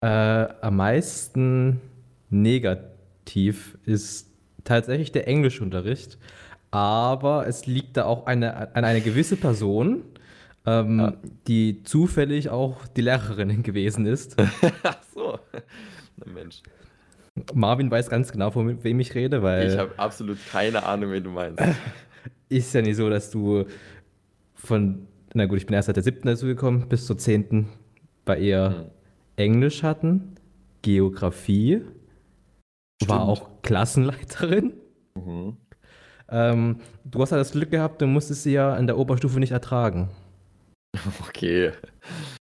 Äh, 0.00 0.06
am 0.08 0.76
meisten 0.76 1.80
negativ 2.30 3.76
ist 3.84 4.30
tatsächlich 4.64 5.12
der 5.12 5.28
Englischunterricht. 5.28 6.18
Aber 6.70 7.46
es 7.46 7.66
liegt 7.66 7.96
da 7.96 8.04
auch 8.04 8.26
eine, 8.26 8.74
an 8.74 8.84
eine 8.84 9.00
gewisse 9.00 9.36
Person, 9.36 10.04
ähm, 10.70 10.98
Ja. 10.98 11.12
die 11.48 11.82
zufällig 11.82 12.48
auch 12.50 12.86
die 12.88 13.02
Lehrerin 13.02 13.62
gewesen 13.62 14.06
ist. 14.06 14.36
Ach 14.82 14.98
so. 15.14 15.38
Na 16.16 16.32
Mensch. 16.32 16.62
Marvin 17.54 17.90
weiß 17.90 18.10
ganz 18.10 18.32
genau, 18.32 18.50
von 18.50 18.82
wem 18.84 19.00
ich 19.00 19.14
rede, 19.14 19.42
weil 19.42 19.68
Ich 19.70 19.78
habe 19.78 19.98
absolut 19.98 20.38
keine 20.50 20.84
Ahnung, 20.84 21.10
wen 21.12 21.24
du 21.24 21.30
meinst. 21.30 21.62
ist 22.48 22.74
ja 22.74 22.82
nicht 22.82 22.96
so, 22.96 23.08
dass 23.08 23.30
du 23.30 23.64
von, 24.54 25.06
na 25.32 25.46
gut, 25.46 25.58
ich 25.58 25.66
bin 25.66 25.74
erst 25.74 25.86
seit 25.86 25.96
der 25.96 26.02
siebten 26.02 26.26
dazugekommen, 26.26 26.88
bis 26.88 27.06
zur 27.06 27.16
zehnten 27.18 27.68
bei 28.24 28.38
ihr 28.38 28.70
Hm. 28.70 28.84
Englisch 29.36 29.82
hatten, 29.82 30.34
Geografie, 30.82 31.80
war 33.06 33.20
Stimmt. 33.20 33.20
auch 33.30 33.48
Klassenleiterin. 33.62 34.74
Mhm. 35.14 35.56
Ähm, 36.28 36.76
du 37.04 37.22
hast 37.22 37.30
ja 37.30 37.38
das 37.38 37.52
Glück 37.52 37.70
gehabt, 37.70 38.02
du 38.02 38.06
musstest 38.06 38.42
sie 38.42 38.52
ja 38.52 38.76
in 38.76 38.86
der 38.86 38.98
Oberstufe 38.98 39.40
nicht 39.40 39.52
ertragen. 39.52 40.10
Okay. 41.28 41.72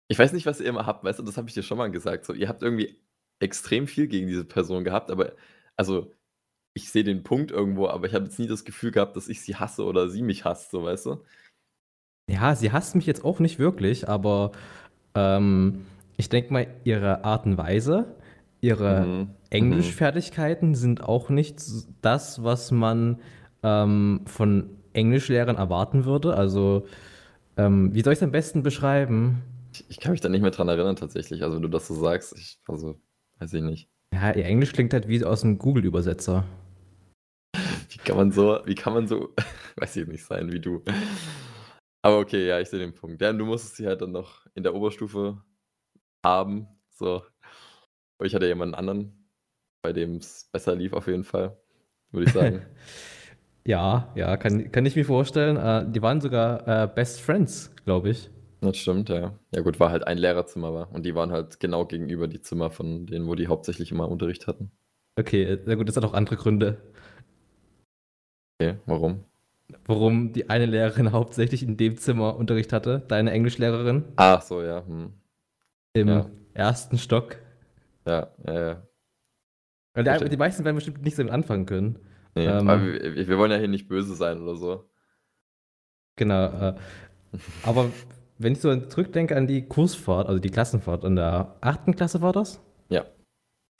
Ich 0.08 0.18
weiß 0.18 0.32
nicht, 0.32 0.46
was 0.46 0.60
ihr 0.60 0.66
immer 0.66 0.86
habt, 0.86 1.04
weißt 1.04 1.18
du, 1.18 1.22
das 1.24 1.36
habe 1.36 1.48
ich 1.48 1.54
dir 1.54 1.62
schon 1.64 1.78
mal 1.78 1.90
gesagt. 1.90 2.24
So, 2.24 2.32
ihr 2.32 2.48
habt 2.48 2.62
irgendwie 2.62 3.00
extrem 3.40 3.86
viel 3.88 4.06
gegen 4.06 4.28
diese 4.28 4.44
Person 4.44 4.84
gehabt, 4.84 5.10
aber 5.10 5.32
also 5.76 6.12
ich 6.74 6.90
sehe 6.90 7.04
den 7.04 7.22
Punkt 7.24 7.50
irgendwo, 7.50 7.88
aber 7.88 8.06
ich 8.06 8.14
habe 8.14 8.26
jetzt 8.26 8.38
nie 8.38 8.46
das 8.46 8.64
Gefühl 8.64 8.92
gehabt, 8.92 9.16
dass 9.16 9.28
ich 9.28 9.40
sie 9.42 9.56
hasse 9.56 9.84
oder 9.84 10.08
sie 10.08 10.22
mich 10.22 10.44
hasst, 10.44 10.70
so 10.70 10.84
weißt 10.84 11.06
du? 11.06 11.24
Ja, 12.30 12.54
sie 12.56 12.72
hasst 12.72 12.94
mich 12.96 13.06
jetzt 13.06 13.24
auch 13.24 13.38
nicht 13.40 13.58
wirklich, 13.58 14.08
aber 14.08 14.52
ähm, 15.14 15.86
ich 16.16 16.28
denke 16.28 16.52
mal, 16.52 16.66
ihre 16.84 17.24
Art 17.24 17.46
und 17.46 17.58
Weise, 17.58 18.16
ihre 18.60 19.06
Mhm. 19.06 19.30
Englischfertigkeiten 19.50 20.74
sind 20.74 21.02
auch 21.02 21.30
nicht 21.30 21.60
das, 22.02 22.42
was 22.42 22.72
man 22.72 23.20
ähm, 23.62 24.22
von 24.26 24.70
Englischlehrern 24.92 25.56
erwarten 25.56 26.04
würde. 26.04 26.34
Also, 26.34 26.86
ähm, 27.56 27.94
wie 27.94 28.02
soll 28.02 28.12
ich 28.12 28.18
es 28.18 28.22
am 28.22 28.32
besten 28.32 28.62
beschreiben? 28.62 29.42
Ich, 29.72 29.84
ich 29.88 30.00
kann 30.00 30.12
mich 30.12 30.20
da 30.20 30.28
nicht 30.28 30.42
mehr 30.42 30.50
dran 30.50 30.68
erinnern 30.68 30.96
tatsächlich. 30.96 31.42
Also 31.42 31.56
wenn 31.56 31.62
du 31.62 31.68
das 31.68 31.86
so 31.86 31.94
sagst, 31.94 32.36
ich, 32.36 32.58
also 32.66 33.00
weiß 33.38 33.52
ich 33.54 33.62
nicht. 33.62 33.88
Ja, 34.12 34.34
ihr 34.34 34.44
Englisch 34.44 34.72
klingt 34.72 34.92
halt 34.92 35.08
wie 35.08 35.24
aus 35.24 35.44
einem 35.44 35.58
Google-Übersetzer. 35.58 36.44
Wie 37.90 37.98
kann 37.98 38.16
man 38.16 38.32
so, 38.32 38.60
wie 38.64 38.74
kann 38.74 38.94
man 38.94 39.08
so, 39.08 39.34
weiß 39.76 39.96
ich 39.96 40.06
nicht, 40.06 40.24
sein 40.24 40.52
wie 40.52 40.60
du. 40.60 40.82
Aber 42.02 42.18
okay, 42.18 42.46
ja, 42.46 42.60
ich 42.60 42.68
sehe 42.68 42.78
den 42.78 42.94
Punkt. 42.94 43.20
Ja, 43.20 43.32
du 43.32 43.44
musstest 43.44 43.76
sie 43.76 43.86
halt 43.86 44.00
dann 44.00 44.12
noch 44.12 44.46
in 44.54 44.62
der 44.62 44.74
Oberstufe 44.74 45.42
haben, 46.24 46.68
so. 46.90 47.22
Ich 48.22 48.34
hatte 48.34 48.46
jemanden 48.46 48.74
anderen, 48.74 49.28
bei 49.82 49.92
dem 49.92 50.16
es 50.16 50.48
besser 50.52 50.74
lief 50.74 50.92
auf 50.92 51.06
jeden 51.06 51.24
Fall, 51.24 51.58
würde 52.10 52.26
ich 52.26 52.32
sagen. 52.32 52.62
Ja, 53.66 54.12
ja, 54.14 54.36
kann, 54.36 54.70
kann 54.70 54.86
ich 54.86 54.94
mir 54.94 55.04
vorstellen. 55.04 55.56
Äh, 55.56 55.90
die 55.90 56.00
waren 56.00 56.20
sogar 56.20 56.84
äh, 56.84 56.86
Best 56.86 57.20
Friends, 57.20 57.74
glaube 57.84 58.10
ich. 58.10 58.30
Das 58.60 58.76
stimmt, 58.76 59.08
ja. 59.08 59.38
Ja 59.54 59.60
gut, 59.62 59.80
war 59.80 59.90
halt 59.90 60.06
ein 60.06 60.18
Lehrerzimmer 60.18 60.72
war. 60.72 60.92
Und 60.92 61.04
die 61.04 61.14
waren 61.14 61.32
halt 61.32 61.58
genau 61.60 61.84
gegenüber 61.84 62.28
die 62.28 62.40
Zimmer 62.40 62.70
von 62.70 63.06
denen, 63.06 63.26
wo 63.26 63.34
die 63.34 63.48
hauptsächlich 63.48 63.90
immer 63.90 64.08
Unterricht 64.08 64.46
hatten. 64.46 64.70
Okay, 65.18 65.58
sehr 65.64 65.76
gut, 65.76 65.88
das 65.88 65.96
hat 65.96 66.04
auch 66.04 66.14
andere 66.14 66.36
Gründe, 66.36 66.78
Okay, 68.58 68.76
warum? 68.86 69.24
warum 69.84 70.32
die 70.32 70.48
eine 70.48 70.66
Lehrerin 70.66 71.12
hauptsächlich 71.12 71.62
in 71.62 71.76
dem 71.76 71.96
Zimmer 71.98 72.36
Unterricht 72.36 72.72
hatte, 72.72 73.02
deine 73.08 73.32
Englischlehrerin 73.32 74.04
Ach 74.16 74.40
so, 74.42 74.62
ja. 74.62 74.86
Hm. 74.86 75.12
im 75.94 76.08
Ja. 76.08 76.30
ersten 76.54 76.98
Stock. 76.98 77.36
Ja, 78.06 78.28
ja, 78.46 78.82
ja. 79.96 80.18
Die, 80.18 80.28
die 80.28 80.36
meisten 80.36 80.64
werden 80.64 80.76
bestimmt 80.76 81.02
nichts 81.02 81.16
damit 81.16 81.32
anfangen 81.32 81.66
können. 81.66 81.98
Nee, 82.36 82.46
Ähm. 82.46 82.66
wir 82.68 83.26
wir 83.28 83.38
wollen 83.38 83.50
ja 83.50 83.56
hier 83.56 83.68
nicht 83.68 83.88
böse 83.88 84.14
sein 84.14 84.40
oder 84.42 84.54
so. 84.56 84.88
Genau. 86.16 86.44
Äh, 86.46 86.74
aber 87.64 87.90
wenn 88.38 88.52
ich 88.52 88.60
so 88.60 88.74
zurückdenke 88.76 89.36
an 89.36 89.46
die 89.46 89.66
Kursfahrt, 89.66 90.28
also 90.28 90.38
die 90.38 90.50
Klassenfahrt, 90.50 91.04
in 91.04 91.16
der 91.16 91.56
achten 91.60 91.96
Klasse 91.96 92.20
war 92.22 92.32
das? 92.32 92.60
Ja. 92.88 93.04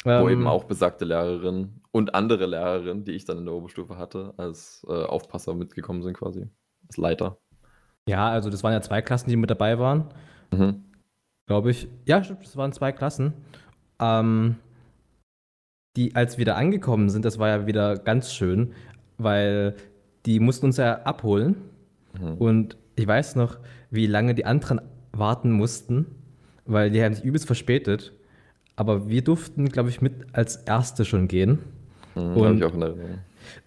Ähm, 0.04 0.25
Wo 0.25 0.28
eben 0.30 0.46
auch 0.46 0.64
besagte 0.64 1.04
Lehrerin 1.04 1.80
und 1.92 2.14
andere 2.14 2.46
Lehrerin, 2.46 3.04
die 3.04 3.12
ich 3.12 3.25
dann 3.25 3.38
in 3.38 3.44
der 3.44 3.54
Oberstufe 3.54 3.96
hatte, 3.98 4.34
als 4.36 4.84
äh, 4.88 4.92
Aufpasser 5.04 5.54
mitgekommen 5.54 6.02
sind 6.02 6.16
quasi. 6.16 6.48
Als 6.86 6.96
Leiter. 6.96 7.38
Ja, 8.08 8.28
also 8.28 8.50
das 8.50 8.62
waren 8.62 8.72
ja 8.72 8.80
zwei 8.82 9.02
Klassen, 9.02 9.28
die 9.30 9.36
mit 9.36 9.50
dabei 9.50 9.78
waren, 9.78 10.08
Mhm. 10.52 10.84
glaube 11.46 11.70
ich. 11.70 11.88
Ja, 12.06 12.22
stimmt, 12.22 12.44
das 12.44 12.56
waren 12.56 12.72
zwei 12.72 12.92
Klassen. 12.92 13.32
Ähm, 13.98 14.56
die, 15.96 16.14
als 16.14 16.38
wir 16.38 16.44
da 16.44 16.54
angekommen 16.54 17.08
sind, 17.08 17.24
das 17.24 17.38
war 17.38 17.48
ja 17.48 17.66
wieder 17.66 17.96
ganz 17.96 18.32
schön, 18.32 18.72
weil 19.18 19.74
die 20.26 20.40
mussten 20.40 20.66
uns 20.66 20.76
ja 20.76 21.02
abholen. 21.02 21.56
Mhm. 22.20 22.34
Und 22.34 22.76
ich 22.96 23.06
weiß 23.06 23.36
noch, 23.36 23.58
wie 23.90 24.06
lange 24.06 24.34
die 24.34 24.44
anderen 24.44 24.80
warten 25.12 25.50
mussten, 25.50 26.06
weil 26.66 26.90
die 26.90 27.02
haben 27.02 27.14
sich 27.14 27.24
übelst 27.24 27.46
verspätet. 27.46 28.12
Aber 28.74 29.08
wir 29.08 29.22
durften, 29.22 29.68
glaube 29.70 29.88
ich, 29.88 30.02
mit 30.02 30.12
als 30.32 30.56
Erste 30.56 31.04
schon 31.04 31.28
gehen. 31.28 31.60
Mhm, 32.14 32.22
Und- 32.36 32.56
ich 32.58 32.64
auch 32.64 32.74
in 32.74 32.82
Erinnerung. 32.82 33.18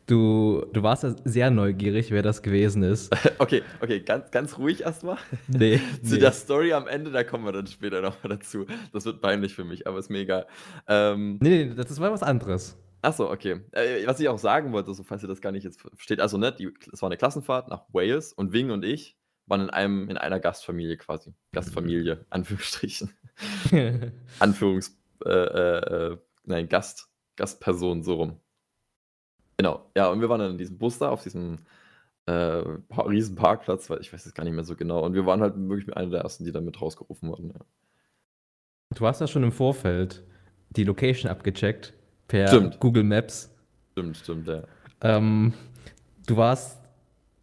Du, 0.05 0.65
du 0.73 0.83
warst 0.83 1.03
ja 1.03 1.15
sehr 1.23 1.51
neugierig, 1.51 2.11
wer 2.11 2.21
das 2.21 2.41
gewesen 2.41 2.83
ist. 2.83 3.15
Okay, 3.39 3.63
okay, 3.81 4.01
ganz, 4.01 4.31
ganz 4.31 4.57
ruhig 4.57 4.81
erstmal. 4.81 5.17
Nee. 5.47 5.79
Zu 6.03 6.15
nee. 6.15 6.19
der 6.19 6.33
Story 6.33 6.73
am 6.73 6.87
Ende, 6.87 7.11
da 7.11 7.23
kommen 7.23 7.45
wir 7.45 7.51
dann 7.51 7.67
später 7.67 8.01
nochmal 8.01 8.37
dazu. 8.37 8.65
Das 8.91 9.05
wird 9.05 9.21
peinlich 9.21 9.55
für 9.55 9.63
mich, 9.63 9.87
aber 9.87 9.97
ist 9.99 10.09
mir 10.09 10.19
egal. 10.19 10.45
Ähm, 10.87 11.37
nee, 11.41 11.65
nee, 11.65 11.73
das 11.75 11.99
war 11.99 12.11
was 12.11 12.23
anderes. 12.23 12.77
Achso, 13.01 13.31
okay. 13.31 13.61
Äh, 13.71 14.05
was 14.05 14.19
ich 14.19 14.27
auch 14.27 14.39
sagen 14.39 14.73
wollte, 14.73 14.93
so 14.93 15.03
falls 15.03 15.23
ihr 15.23 15.29
das 15.29 15.41
gar 15.41 15.51
nicht 15.51 15.63
jetzt 15.63 15.79
versteht, 15.79 16.19
also 16.19 16.37
ne, 16.37 16.51
die, 16.51 16.73
es 16.91 17.01
war 17.01 17.07
eine 17.07 17.17
Klassenfahrt 17.17 17.69
nach 17.69 17.83
Wales 17.93 18.33
und 18.33 18.51
Wing 18.51 18.71
und 18.71 18.83
ich 18.83 19.17
waren 19.45 19.61
in 19.61 19.69
einem, 19.69 20.09
in 20.09 20.17
einer 20.17 20.39
Gastfamilie 20.39 20.97
quasi. 20.97 21.33
Gastfamilie, 21.53 22.25
Anführungsstrichen. 22.29 23.13
Anführungs, 24.39 24.97
äh, 25.25 25.29
äh, 25.29 26.11
äh, 26.11 26.17
nein, 26.43 26.69
Gast, 26.69 27.09
Gastperson, 27.35 28.03
so 28.03 28.15
rum. 28.15 28.39
Genau, 29.59 29.91
ja, 29.93 30.07
und 30.07 30.21
wir 30.21 30.29
waren 30.29 30.39
dann 30.39 30.51
in 30.51 30.57
diesem 30.57 30.77
Bus 30.77 30.99
da, 30.99 31.09
auf 31.09 31.21
diesem 31.21 31.57
äh, 32.27 32.61
Pa- 32.87 33.01
riesen 33.01 33.35
Parkplatz, 33.35 33.89
weil 33.89 33.99
ich 33.99 34.13
weiß 34.13 34.25
es 34.25 34.33
gar 34.33 34.45
nicht 34.45 34.53
mehr 34.53 34.63
so 34.63 34.73
genau. 34.73 35.03
Und 35.03 35.15
wir 35.15 35.25
waren 35.25 35.41
halt 35.41 35.55
wirklich 35.57 35.93
einer 35.97 36.09
der 36.09 36.21
ersten, 36.21 36.45
die 36.45 36.53
da 36.53 36.61
mit 36.61 36.81
rausgerufen 36.81 37.27
wurden. 37.27 37.49
Ja. 37.49 37.59
Du 38.95 39.05
hast 39.05 39.19
ja 39.19 39.27
schon 39.27 39.43
im 39.43 39.51
Vorfeld 39.51 40.23
die 40.69 40.85
Location 40.85 41.29
abgecheckt 41.29 41.93
per 42.29 42.47
Stimmt. 42.47 42.79
Google 42.79 43.03
Maps. 43.03 43.53
Stimmt, 43.91 44.15
stimmt, 44.15 44.47
ja. 44.47 44.63
Ähm, 45.01 45.53
du 46.25 46.37
warst, 46.37 46.79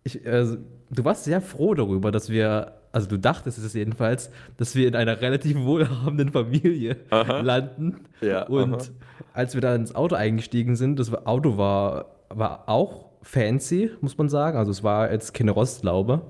ich, 0.02 0.24
äh, 0.24 0.56
du 0.88 1.04
warst 1.04 1.24
sehr 1.24 1.42
froh 1.42 1.74
darüber, 1.74 2.12
dass 2.12 2.30
wir, 2.30 2.80
also 2.96 3.08
du 3.08 3.18
dachtest 3.18 3.58
es 3.58 3.74
jedenfalls, 3.74 4.30
dass 4.56 4.74
wir 4.74 4.88
in 4.88 4.96
einer 4.96 5.20
relativ 5.20 5.58
wohlhabenden 5.58 6.32
Familie 6.32 6.96
Aha. 7.10 7.40
landen. 7.40 7.96
Ja, 8.22 8.44
Und 8.44 8.74
aha. 8.74 8.88
als 9.34 9.52
wir 9.52 9.60
da 9.60 9.74
ins 9.74 9.94
Auto 9.94 10.14
eingestiegen 10.14 10.76
sind, 10.76 10.98
das 10.98 11.12
Auto 11.26 11.58
war, 11.58 12.16
war 12.30 12.66
auch 12.70 13.10
fancy, 13.20 13.90
muss 14.00 14.16
man 14.16 14.30
sagen. 14.30 14.56
Also 14.56 14.70
es 14.70 14.82
war 14.82 15.12
jetzt 15.12 15.34
keine 15.34 15.50
Rostlaube. 15.50 16.22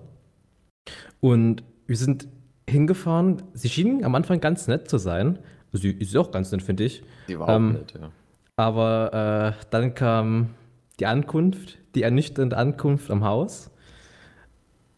Und 1.20 1.62
wir 1.86 1.96
sind 1.96 2.26
hingefahren. 2.68 3.44
Sie 3.52 3.68
schienen 3.68 4.04
am 4.04 4.16
Anfang 4.16 4.40
ganz 4.40 4.66
nett 4.66 4.90
zu 4.90 4.98
sein. 4.98 5.38
Sie 5.70 5.92
ist 5.92 6.16
auch 6.16 6.32
ganz 6.32 6.50
nett, 6.50 6.62
finde 6.62 6.82
ich. 6.82 7.04
Die 7.28 7.38
war 7.38 7.48
auch 7.48 7.54
ähm, 7.54 7.72
nett, 7.74 7.94
ja. 7.94 8.10
Aber 8.56 9.54
äh, 9.54 9.64
dann 9.70 9.94
kam 9.94 10.48
die 10.98 11.06
Ankunft, 11.06 11.78
die 11.94 12.02
ernüchternde 12.02 12.56
Ankunft 12.56 13.08
am 13.08 13.22
Haus. 13.22 13.70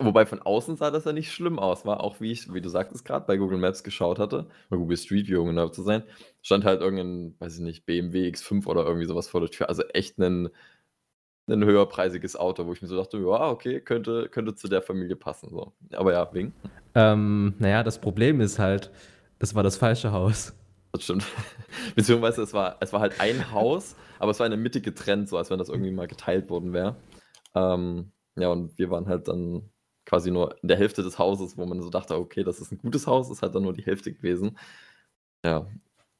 Wobei 0.00 0.26
von 0.26 0.40
außen 0.40 0.76
sah 0.76 0.92
das 0.92 1.06
ja 1.06 1.12
nicht 1.12 1.32
schlimm 1.32 1.58
aus. 1.58 1.84
War 1.84 2.00
auch, 2.04 2.20
wie 2.20 2.30
ich, 2.30 2.52
wie 2.52 2.60
du 2.60 2.68
sagtest 2.68 3.04
gerade, 3.04 3.26
bei 3.26 3.36
Google 3.36 3.58
Maps 3.58 3.82
geschaut 3.82 4.20
hatte, 4.20 4.46
bei 4.70 4.76
Google 4.76 4.96
Street 4.96 5.26
View, 5.26 5.40
um 5.40 5.48
genau 5.48 5.68
zu 5.68 5.82
sein, 5.82 6.04
stand 6.40 6.64
halt 6.64 6.80
irgendein, 6.80 7.34
weiß 7.40 7.56
ich 7.56 7.60
nicht, 7.60 7.84
BMW 7.84 8.28
X5 8.28 8.66
oder 8.66 8.84
irgendwie 8.86 9.06
sowas 9.06 9.28
vor 9.28 9.40
der 9.40 9.50
Tür. 9.50 9.68
Also 9.68 9.82
echt 9.88 10.18
ein, 10.18 10.50
ein 11.48 11.64
höherpreisiges 11.64 12.36
Auto, 12.36 12.66
wo 12.66 12.72
ich 12.72 12.80
mir 12.80 12.86
so 12.86 12.96
dachte, 12.96 13.18
ja, 13.18 13.50
okay, 13.50 13.80
könnte, 13.80 14.28
könnte 14.28 14.54
zu 14.54 14.68
der 14.68 14.82
Familie 14.82 15.16
passen. 15.16 15.50
So. 15.50 15.72
Aber 15.92 16.12
ja, 16.12 16.32
wegen. 16.32 16.54
Ähm, 16.94 17.54
naja, 17.58 17.82
das 17.82 18.00
Problem 18.00 18.40
ist 18.40 18.60
halt, 18.60 18.92
das 19.40 19.56
war 19.56 19.64
das 19.64 19.76
falsche 19.76 20.12
Haus. 20.12 20.54
Das 20.92 21.02
stimmt. 21.02 21.24
Beziehungsweise 21.96 22.42
es 22.42 22.54
war, 22.54 22.76
es 22.78 22.92
war 22.92 23.00
halt 23.00 23.20
ein 23.20 23.50
Haus, 23.50 23.96
aber 24.20 24.30
es 24.30 24.38
war 24.38 24.46
in 24.46 24.52
der 24.52 24.60
Mitte 24.60 24.80
getrennt, 24.80 25.28
so 25.28 25.36
als 25.36 25.50
wenn 25.50 25.58
das 25.58 25.68
irgendwie 25.68 25.90
mal 25.90 26.06
geteilt 26.06 26.50
worden 26.50 26.72
wäre. 26.72 26.94
Ähm, 27.56 28.12
ja, 28.36 28.48
und 28.48 28.78
wir 28.78 28.90
waren 28.90 29.08
halt 29.08 29.26
dann 29.26 29.70
quasi 30.08 30.32
nur 30.32 30.56
in 30.62 30.68
der 30.70 30.78
Hälfte 30.78 31.04
des 31.04 31.20
Hauses, 31.20 31.58
wo 31.58 31.66
man 31.66 31.82
so 31.82 31.90
dachte: 31.90 32.16
„Okay, 32.18 32.44
das 32.44 32.60
ist 32.60 32.72
'n 32.72 32.78
gutes 32.80 33.06
Haus“, 33.08 33.30
ist 33.30 33.42
halt 33.42 33.54
dann 33.56 33.64
nur 33.64 33.74
die 33.74 33.86
Hälfte 33.86 34.12
gewesen. 34.14 34.58
Ja. 35.44 35.66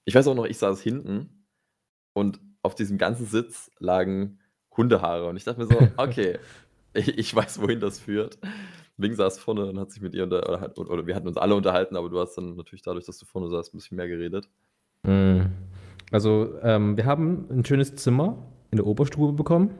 Ich 0.06 0.14
weiß 0.16 0.28
auch 0.28 0.34
noch, 0.36 0.46
ich 0.46 0.58
saß 0.58 0.82
hinten 0.82 1.46
und 2.14 2.40
auf 2.62 2.74
diesem 2.76 2.98
ganzen 2.98 3.26
Sitz 3.26 3.70
lagen 3.80 4.40
Hundehaare 4.76 5.28
und 5.28 5.36
ich 5.38 5.44
dachte 5.44 5.60
mir 5.60 5.66
so: 5.68 5.94
„Okay, 5.98 6.40
i 6.96 7.00
ich 7.18 7.34
weiß, 7.36 7.60
wohin 7.62 7.80
das 7.80 8.00
führt.“ 8.00 8.38
Ming 8.98 9.14
saß 9.16 9.38
vorne 9.40 9.66
und 9.66 9.78
hat 9.80 9.92
sich 9.92 10.02
mit 10.02 10.14
ihr 10.14 10.24
unter 10.24 10.48
oder 10.48 10.60
hat 10.62 10.78
oder 10.78 11.06
wir 11.08 11.16
hatten 11.16 11.28
uns 11.28 11.38
alle 11.38 11.54
unterhalten, 11.56 11.96
aber 11.96 12.10
du 12.10 12.20
hast 12.20 12.36
dann 12.36 12.56
natürlich 12.56 12.82
dadurch, 12.82 13.06
dass 13.06 13.18
du 13.18 13.26
vorne 13.26 13.48
saßt, 13.50 13.74
'n 13.74 13.78
bisschen 13.78 13.96
mehr 13.98 14.08
geredet. 14.08 14.48
Mhm. 15.04 15.52
Also, 16.12 16.56
ähm, 16.62 16.96
wir 16.98 17.06
haben 17.06 17.46
'n 17.50 17.64
schönes 17.66 17.96
Zimmer 17.96 18.38
in 18.72 18.78
der 18.78 18.86
Oberstube 18.86 19.32
bekommen. 19.34 19.72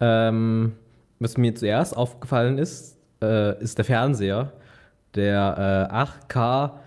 Ähm, 0.00 0.74
was 1.20 1.36
mir 1.38 1.54
zuerst 1.54 1.96
aufgefallen 1.96 2.58
ist, 2.58 2.98
äh, 3.22 3.60
ist 3.62 3.78
der 3.78 3.84
Fernseher, 3.84 4.52
der, 5.14 5.88
äh, 5.90 5.94
8K 5.94 6.80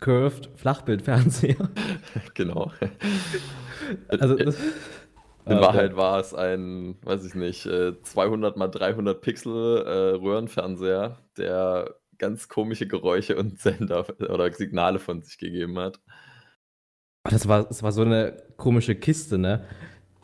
Curved 0.00 0.50
Flachbildfernseher. 0.56 1.70
Genau. 2.34 2.72
Also, 4.08 4.38
das 4.38 4.64
In 5.48 5.58
ah, 5.58 5.60
Wahrheit 5.60 5.96
ja. 5.96 5.96
war 5.96 6.20
es 6.20 6.34
ein, 6.34 6.96
weiß 7.04 7.24
ich 7.26 7.34
nicht, 7.34 7.66
äh, 7.66 8.00
200 8.02 8.56
mal 8.56 8.68
300 8.68 9.20
Pixel, 9.22 9.78
äh, 9.86 10.16
Röhrenfernseher, 10.16 11.18
der 11.36 11.96
ganz 12.18 12.48
komische 12.48 12.86
Geräusche 12.88 13.36
und 13.36 13.58
Sender 13.60 14.06
oder 14.30 14.52
Signale 14.52 14.98
von 15.00 15.22
sich 15.22 15.38
gegeben 15.38 15.78
hat. 15.80 16.00
Das 17.24 17.46
war 17.48 17.64
das 17.64 17.82
war 17.82 17.92
so 17.92 18.04
'ne 18.04 18.36
komische 18.56 18.94
Kiste, 18.96 19.38
ne? 19.38 19.64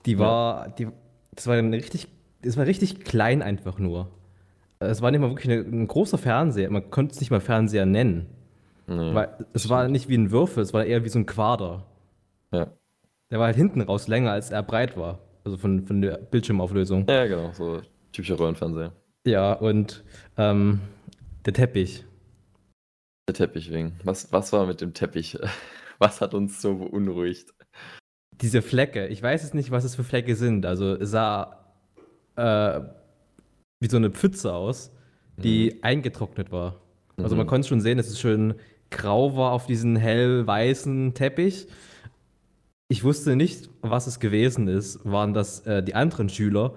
Die 0.07 0.19
Ja. 0.19 0.19
war 0.19 0.71
die 0.71 0.89
das 1.35 1.47
war 1.47 1.57
'n 1.57 1.73
richtig 1.75 2.09
das 2.43 2.57
war 2.57 2.67
richtig 2.67 3.05
klein 3.05 3.43
einfach 3.43 3.79
nur. 3.79 4.11
Es 4.81 5.03
war 5.03 5.11
nicht 5.11 5.21
mal 5.21 5.31
wirklich 5.31 5.49
'ne 5.49 5.57
'n 5.65 5.89
großer 5.89 6.19
Fernseher. 6.19 6.71
Man 6.71 6.91
konnte 6.91 7.15
es 7.15 7.21
nicht 7.21 7.31
mal 7.31 7.41
Fernseher 7.41 7.87
nennen. 7.87 8.27
Ne, 8.89 9.15
Weil 9.15 9.47
es 9.55 9.69
war 9.69 9.89
nicht 9.89 10.09
wie 10.09 10.17
'n 10.17 10.31
Würfel, 10.33 10.63
es 10.63 10.75
war 10.75 10.85
eher 10.85 11.05
wie 11.05 11.09
so 11.11 11.19
'n 11.19 11.27
Quader. 11.27 11.85
Ja. 12.53 12.69
Der 13.31 13.39
war 13.41 13.47
halt 13.47 13.57
hinten 13.57 13.83
raus 13.83 14.09
länger, 14.09 14.33
als 14.33 14.51
er 14.53 14.63
breit 14.65 14.97
war. 14.99 15.21
Also, 15.45 15.59
von 15.59 15.87
von 15.87 16.03
der 16.03 16.19
Bildschirmauflösung. 16.19 17.07
Ja, 17.09 17.27
genau, 17.27 17.53
so 17.53 17.83
typischer 18.13 18.39
Röhrenfernseher. 18.41 18.93
Ja, 19.27 19.55
und, 19.55 20.05
ähm, 20.39 20.81
der 21.47 21.55
Teppich. 21.55 22.05
Der 23.29 23.35
Teppich 23.35 23.71
wegen. 23.71 23.93
Was 24.05 24.33
was 24.33 24.53
war 24.55 24.67
mit 24.67 24.81
dem 24.81 24.95
Teppich? 24.95 25.39
Was 26.01 26.21
hat 26.21 26.33
uns 26.33 26.63
so 26.63 26.77
beunruhigt? 26.77 27.53
Diese 28.41 28.63
Flecke. 28.63 29.09
Ich 29.09 29.23
weiß 29.23 29.43
jetzt 29.43 29.55
nicht, 29.55 29.71
was 29.73 29.85
es 29.85 29.97
für 29.97 30.05
Flecke 30.05 30.37
sind. 30.37 30.65
Also, 30.67 30.95
es 30.97 31.11
sah, 31.11 31.58
äh, 32.39 32.81
wie 33.81 33.89
so 33.89 33.99
'ne 33.99 34.11
Pfütze 34.11 34.53
aus, 34.55 34.93
die 35.37 35.73
Mhm. 35.75 35.79
eingetrocknet 35.83 36.53
war. 36.53 36.77
Also, 37.23 37.37
man 37.37 37.47
Mhm. 37.47 37.51
konnte 37.51 37.69
schon 37.69 37.81
sehen, 37.81 37.99
dass 37.99 38.09
es 38.09 38.21
schön 38.21 38.55
grau 38.91 39.37
war 39.37 39.53
auf 39.53 39.67
diesen 39.67 39.97
hell-weißen 39.97 41.15
Teppich. 41.15 41.67
Ich 42.91 43.05
wusste 43.05 43.37
nicht, 43.37 43.69
was 43.83 44.07
es 44.07 44.19
gewesen 44.21 44.69
ist. 44.69 45.01
Waren 45.05 45.35
das, 45.35 45.61
äh, 45.67 45.83
die 45.83 45.95
anderen 45.95 46.29
Schüler, 46.31 46.75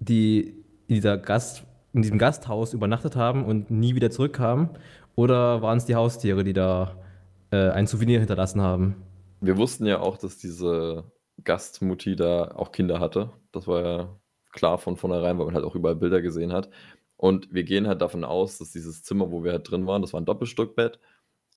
die 0.00 0.54
in 0.88 0.96
dieser 0.96 1.18
Gast 1.18 1.64
in 1.92 2.02
diesem 2.02 2.18
Gasthaus 2.18 2.74
übernachtet 2.74 3.16
haben 3.16 3.44
und 3.44 3.70
nie 3.70 3.94
wieder 3.96 4.10
zurückkamen? 4.10 4.70
Oder 5.16 5.62
waren's 5.62 5.86
die 5.86 5.94
Haustiere, 5.96 6.44
die 6.44 6.52
da, 6.52 6.96
äh, 7.52 7.70
ein 7.70 7.86
Souvenir 7.86 8.18
hinterlassen 8.20 8.60
haben? 8.62 8.96
Wir 9.40 9.56
wussten 9.58 9.86
ja 9.86 10.00
auch, 10.00 10.16
dass 10.18 10.38
diese 10.38 11.04
Gastmutti 11.44 12.16
da 12.16 12.52
auch 12.56 12.72
Kinder 12.72 13.00
hatte. 13.00 13.32
Das 13.52 13.66
war 13.66 13.82
ja 13.82 14.20
klar 14.54 14.78
von 14.78 14.96
vornherein, 14.98 15.38
weil 15.38 15.46
man 15.46 15.56
halt 15.56 15.66
auch 15.66 15.76
überall 15.76 15.96
Bilder 15.96 16.22
gesehen 16.22 16.54
hat. 16.54 16.70
Und 17.18 17.52
wir 17.54 17.64
gehen 17.64 17.88
halt 17.88 18.02
davon 18.02 18.24
aus, 18.24 18.58
dass 18.58 18.72
dieses 18.72 19.04
Zimmer, 19.04 19.32
wo 19.32 19.44
wir 19.44 19.52
halt 19.52 19.70
drin 19.70 19.86
waren, 19.88 20.02
das 20.02 20.14
war 20.14 20.20
'n 20.22 20.26
Doppelstockbett, 20.26 21.00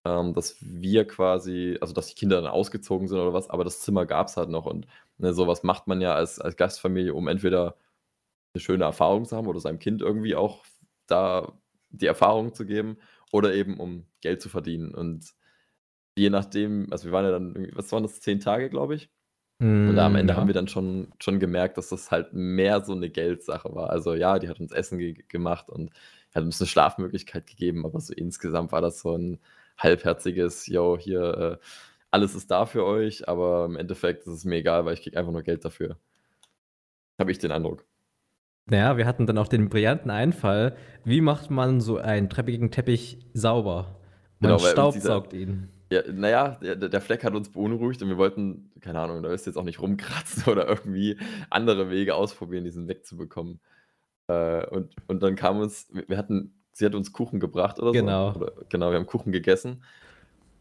ähm, 0.06 0.34
dass 0.36 0.58
wir 0.62 1.06
quasi 1.08 1.78
also, 1.82 1.94
dass 1.94 2.08
die 2.10 2.16
Kinder 2.16 2.42
dann 2.42 2.52
ausgezogen 2.52 3.08
sind 3.10 3.20
oder 3.20 3.34
was, 3.34 3.50
aber 3.52 3.64
das 3.66 3.82
Zimmer 3.82 4.06
gab's 4.08 4.38
halt 4.38 4.50
noch 4.50 4.66
und, 4.68 4.88
ne, 5.20 5.34
so 5.34 5.48
was 5.48 5.64
macht 5.64 5.88
man 5.88 6.02
ja 6.02 6.16
als 6.16 6.40
als 6.42 6.58
Gastfamilie, 6.58 7.14
um 7.16 7.28
entweder 7.30 7.78
'ne 8.56 8.62
schöne 8.62 8.86
Erfahrung 8.86 9.26
zu 9.26 9.38
haben 9.38 9.48
oder 9.48 9.60
seinem 9.62 9.80
Kind 9.80 10.02
irgendwie 10.04 10.36
auch 10.36 10.66
da 11.08 11.54
die 11.92 12.08
Erfahrung 12.08 12.54
zu 12.56 12.66
geben 12.68 12.98
oder 13.34 13.54
eben 13.56 13.80
um 13.80 14.06
Geld 14.22 14.42
zu 14.42 14.50
verdienen. 14.50 14.94
Und 14.96 15.34
je 16.18 16.30
nachdem 16.32 16.88
also, 16.92 17.06
wir 17.08 17.14
waren 17.14 17.26
ja 17.26 17.32
dann 17.32 17.70
was 17.76 17.92
waren 17.94 18.04
das, 18.04 18.22
10 18.22 18.40
Tage, 18.42 18.70
glaube 18.72 18.96
ich? 18.96 19.10
Und 19.86 19.98
am 20.00 20.16
Hm, 20.16 20.18
Ende 20.18 20.36
haben 20.36 20.48
ja. 20.48 20.48
wir 20.48 20.54
dann 20.54 20.68
schon 20.68 21.14
schon 21.20 21.40
gemerkt, 21.40 21.78
dass 21.78 21.90
das 21.90 22.12
halt 22.12 22.34
mehr 22.34 22.84
so 22.84 22.94
'ne 22.94 23.10
Geldsache 23.10 23.74
war. 23.74 23.90
Also, 23.90 24.14
ja, 24.16 24.38
die 24.38 24.50
hat 24.50 24.60
uns 24.60 24.72
Essen 24.74 24.98
ge 25.00 25.14
gemacht 25.30 25.70
und 25.70 25.92
hat 26.36 26.44
uns 26.44 26.60
'ne 26.60 26.68
Schlafmöglichkeit 26.68 27.48
gegeben, 27.48 27.86
aber 27.86 28.00
so 28.02 28.14
insgesamt 28.14 28.72
war 28.74 28.82
das 28.82 29.00
so 29.00 29.16
'n 29.16 29.40
halbherziges: 29.78 30.68
„Jo, 30.68 30.98
hier, 31.00 31.60
äh, 31.62 31.66
alles 32.12 32.36
ist 32.36 32.52
da 32.52 32.66
für 32.66 32.86
euch, 32.86 33.30
aber 33.30 33.66
im 33.66 33.78
Endeffekt 33.78 34.22
ist 34.28 34.34
es 34.34 34.46
mir 34.46 34.58
egal, 34.58 34.86
weil 34.86 34.94
ich 34.96 35.04
kriege 35.04 35.18
einfach 35.18 35.32
nur 35.32 35.44
Geld 35.44 35.64
dafür.“ 35.66 35.98
Habe 37.20 37.32
ich 37.32 37.40
den 37.40 37.52
Eindruck. 37.52 37.88
Na 38.70 38.78
ja, 38.78 38.98
wir 38.98 39.06
hatten 39.06 39.26
dann 39.26 39.38
auch 39.38 39.48
den 39.48 39.70
brillanten 39.70 40.12
Einfall, 40.12 40.76
wie 41.06 41.22
macht 41.22 41.50
man 41.50 41.80
so 41.80 41.98
einen 42.00 42.28
dreckigen 42.28 42.70
Teppich 42.70 43.20
sauber? 43.34 44.02
Man 44.40 44.58
Genau, 44.58 44.60
staubsaugt 44.60 45.32
ihn. 45.34 45.70
Ja, 45.92 46.02
na 46.12 46.30
ja, 46.30 46.50
der 46.62 46.76
der 46.76 47.02
Fleck 47.02 47.24
hat 47.24 47.34
uns 47.36 47.52
beunruhigt 47.52 48.02
und 48.02 48.10
wir 48.10 48.18
wollten, 48.18 48.72
keine 48.82 49.00
Ahnung, 49.00 49.24
da 49.24 49.30
du 49.30 49.36
jetzt 49.36 49.58
auch 49.58 49.64
nicht 49.64 49.82
rumkratzen 49.82 50.44
oder 50.52 50.68
irgendwie 50.68 51.18
andere 51.50 51.90
Wege 51.90 52.16
ausprobieren, 52.16 52.64
diesen 52.66 52.88
wegzubekommen. 52.88 53.60
Äh, 54.28 54.66
und 54.68 54.96
und 55.08 55.24
dann 55.24 55.36
kam 55.36 55.60
uns 55.60 55.88
wir 55.92 56.18
hatten 56.18 56.64
sie 56.74 56.86
hat 56.86 56.96
uns 56.96 57.14
Kuchen 57.14 57.40
gebracht 57.40 57.80
oder 57.80 57.90
so. 57.90 57.94
Genau. 57.94 58.36
Oder 58.36 58.54
genau, 58.70 58.92
wir 58.92 58.98
haben 58.98 59.08
Kuchen 59.08 59.32
gegessen 59.32 59.84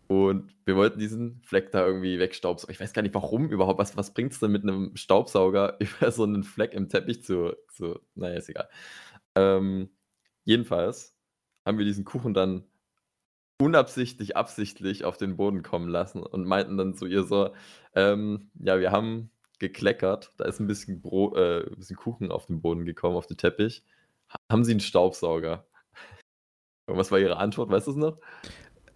und 0.08 0.54
wir 0.64 0.76
wollten 0.76 1.00
diesen 1.00 1.42
Fleck 1.42 1.72
da 1.72 1.84
irgendwie 1.86 2.18
wegstaubsaugen. 2.20 2.72
Ich 2.72 2.80
weiß 2.80 2.92
gar 2.92 3.02
nicht, 3.02 3.14
warum 3.14 3.50
überhaupt. 3.50 3.78
Was 3.80 3.96
was 3.96 4.14
bringt's 4.14 4.38
denn 4.40 4.52
mit 4.52 4.64
'nem 4.64 4.92
Staubsauger 4.96 5.78
über 5.80 6.10
so 6.12 6.26
'nen 6.26 6.44
Fleck 6.44 6.74
im 6.74 6.88
Teppich 6.88 7.24
zu 7.24 7.54
zu 7.72 8.00
na 8.14 8.30
ja, 8.30 8.36
ist 8.36 8.48
egal. 8.48 8.68
Ähm, 9.34 9.90
jedenfalls 10.44 11.16
haben 11.66 11.78
wir 11.78 11.84
diesen 11.84 12.04
Kuchen 12.04 12.34
dann 12.34 12.64
unabsichtlich, 13.60 14.36
absichtlich 14.36 15.04
auf 15.04 15.16
den 15.18 15.36
Boden 15.36 15.62
kommen 15.62 15.88
lassen 15.88 16.22
und 16.22 16.44
meinten 16.46 16.76
dann 16.76 16.94
zu 16.94 17.06
ihr 17.06 17.24
so: 17.24 17.50
„Ähm, 17.94 18.50
ja, 18.60 18.78
wir 18.80 18.92
haben 18.92 19.30
gekleckert, 19.58 20.32
da 20.38 20.44
ist 20.46 20.60
'n 20.60 20.66
bisschen 20.66 21.00
Bro 21.02 21.36
äh, 21.36 21.60
'n 21.70 21.76
bisschen 21.76 21.96
Kuchen 21.96 22.30
auf 22.32 22.46
den 22.46 22.60
Boden 22.62 22.84
gekommen, 22.86 23.16
auf 23.16 23.26
den 23.26 23.36
Teppich. 23.38 23.84
Ha 24.30 24.36
haben 24.52 24.64
Sie 24.64 24.72
'n 24.74 24.80
Staubsauger?“ 24.80 25.66
Und 26.88 26.96
was 26.96 27.10
war 27.10 27.18
ihre 27.18 27.36
Antwort? 27.38 27.70
Weißt 27.70 27.86
du's 27.88 27.96
noch? 27.96 28.18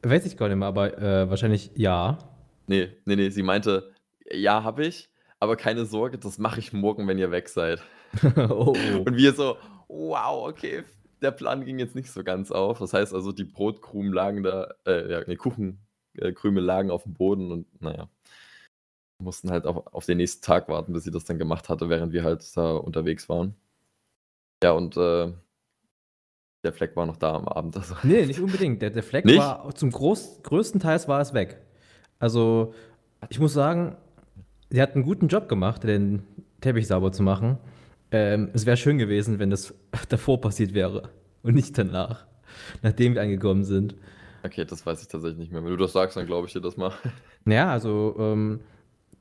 Weiß 0.02 0.24
ich 0.26 0.36
gar 0.36 0.48
nicht 0.48 0.56
mehr, 0.56 0.68
aber, 0.68 0.96
äh, 0.98 1.28
wahrscheinlich 1.28 1.72
ja. 1.76 2.18
Ne, 2.68 2.96
ne, 3.04 3.16
ne, 3.16 3.30
sie 3.30 3.42
meinte: 3.42 3.92
„Ja, 4.30 4.62
habe 4.62 4.86
ich, 4.86 5.10
aber 5.40 5.56
keine 5.56 5.84
Sorge, 5.86 6.18
das 6.18 6.38
mache 6.38 6.60
ich 6.60 6.72
morgen, 6.72 7.06
wenn 7.08 7.18
ihr 7.18 7.30
weg 7.30 7.48
seid.“ 7.48 7.82
Oh, 8.36 8.52
oh. 8.66 9.02
Und 9.06 9.16
wir 9.16 9.32
so: 9.34 9.56
„Wow, 9.88 10.48
okay, 10.48 10.84
der 11.22 11.30
Plan 11.32 11.64
ging 11.64 11.78
jetzt 11.78 11.94
nicht 11.94 12.10
so 12.10 12.24
ganz 12.24 12.50
auf.“ 12.50 12.78
Das 12.78 12.92
heißt 12.92 13.14
also, 13.14 13.32
die 13.32 13.44
Brotkrumen 13.44 14.12
lagen 14.12 14.42
da 14.42 14.74
äh, 14.86 15.10
ja, 15.12 15.20
ne, 15.26 15.36
Kuchen 15.36 15.78
äh, 16.18 16.32
lagen 16.42 16.90
aufm 16.90 17.14
Boden 17.14 17.50
und 17.52 17.66
na 17.80 17.94
ja. 17.96 18.08
Mussten 19.22 19.50
halt 19.50 19.66
auf 19.66 19.86
auf 19.92 20.06
den 20.06 20.16
nächsten 20.16 20.42
Tag 20.44 20.68
warten, 20.68 20.92
bis 20.94 21.04
sie 21.04 21.10
das 21.10 21.24
dann 21.24 21.38
gemacht 21.38 21.68
hatte, 21.68 21.88
während 21.90 22.12
wir 22.12 22.24
halt 22.24 22.56
da 22.56 22.72
unterwegs 22.76 23.28
waren. 23.28 23.54
Ja, 24.62 24.72
und, 24.72 24.96
äh 24.96 25.32
der 26.64 26.72
Fleck 26.72 26.94
war 26.96 27.06
noch 27.06 27.16
da 27.16 27.34
am 27.34 27.48
Abend, 27.48 27.76
also 27.76 27.94
Ne, 28.02 28.26
nicht 28.26 28.40
unbedingt. 28.40 28.82
Der 28.82 28.90
der 28.90 29.02
Fleck 29.02 29.24
Nicht? 29.24 29.38
war 29.38 29.74
zum 29.74 29.90
groß 29.90 30.42
größtenteils 30.42 31.08
war 31.08 31.20
es 31.20 31.32
weg. 31.32 31.58
Also, 32.18 32.74
ich 33.30 33.40
muss 33.40 33.54
sagen, 33.54 33.96
sie 34.68 34.82
hat 34.82 34.94
'n 34.94 35.02
guten 35.02 35.28
Job 35.28 35.48
gemacht, 35.48 35.84
den 35.84 36.22
Teppich 36.60 36.86
sauber 36.86 37.12
zu 37.12 37.22
machen. 37.22 37.58
Ähm, 38.12 38.50
es 38.52 38.66
wäre 38.66 38.76
schön 38.76 38.98
gewesen, 38.98 39.38
wenn 39.38 39.50
das 39.50 39.74
davor 40.08 40.40
passiert 40.40 40.74
wäre 40.74 41.10
und 41.42 41.54
nicht 41.54 41.76
danach, 41.76 42.26
nachdem 42.82 43.14
wir 43.14 43.22
angekommen 43.22 43.64
sind. 43.64 43.94
Okay, 44.42 44.64
das 44.64 44.84
weiß 44.84 45.02
ich 45.02 45.08
tatsächlich 45.08 45.38
nicht 45.38 45.52
mehr. 45.52 45.62
Wenn 45.62 45.70
du 45.70 45.76
das 45.76 45.92
sagst, 45.92 46.16
dann 46.16 46.26
glaube 46.26 46.46
ich 46.46 46.52
dir 46.52 46.60
das 46.60 46.76
mal. 46.76 46.92
Na 47.44 47.54
ja, 47.54 47.70
also, 47.70 48.16
ähm, 48.18 48.60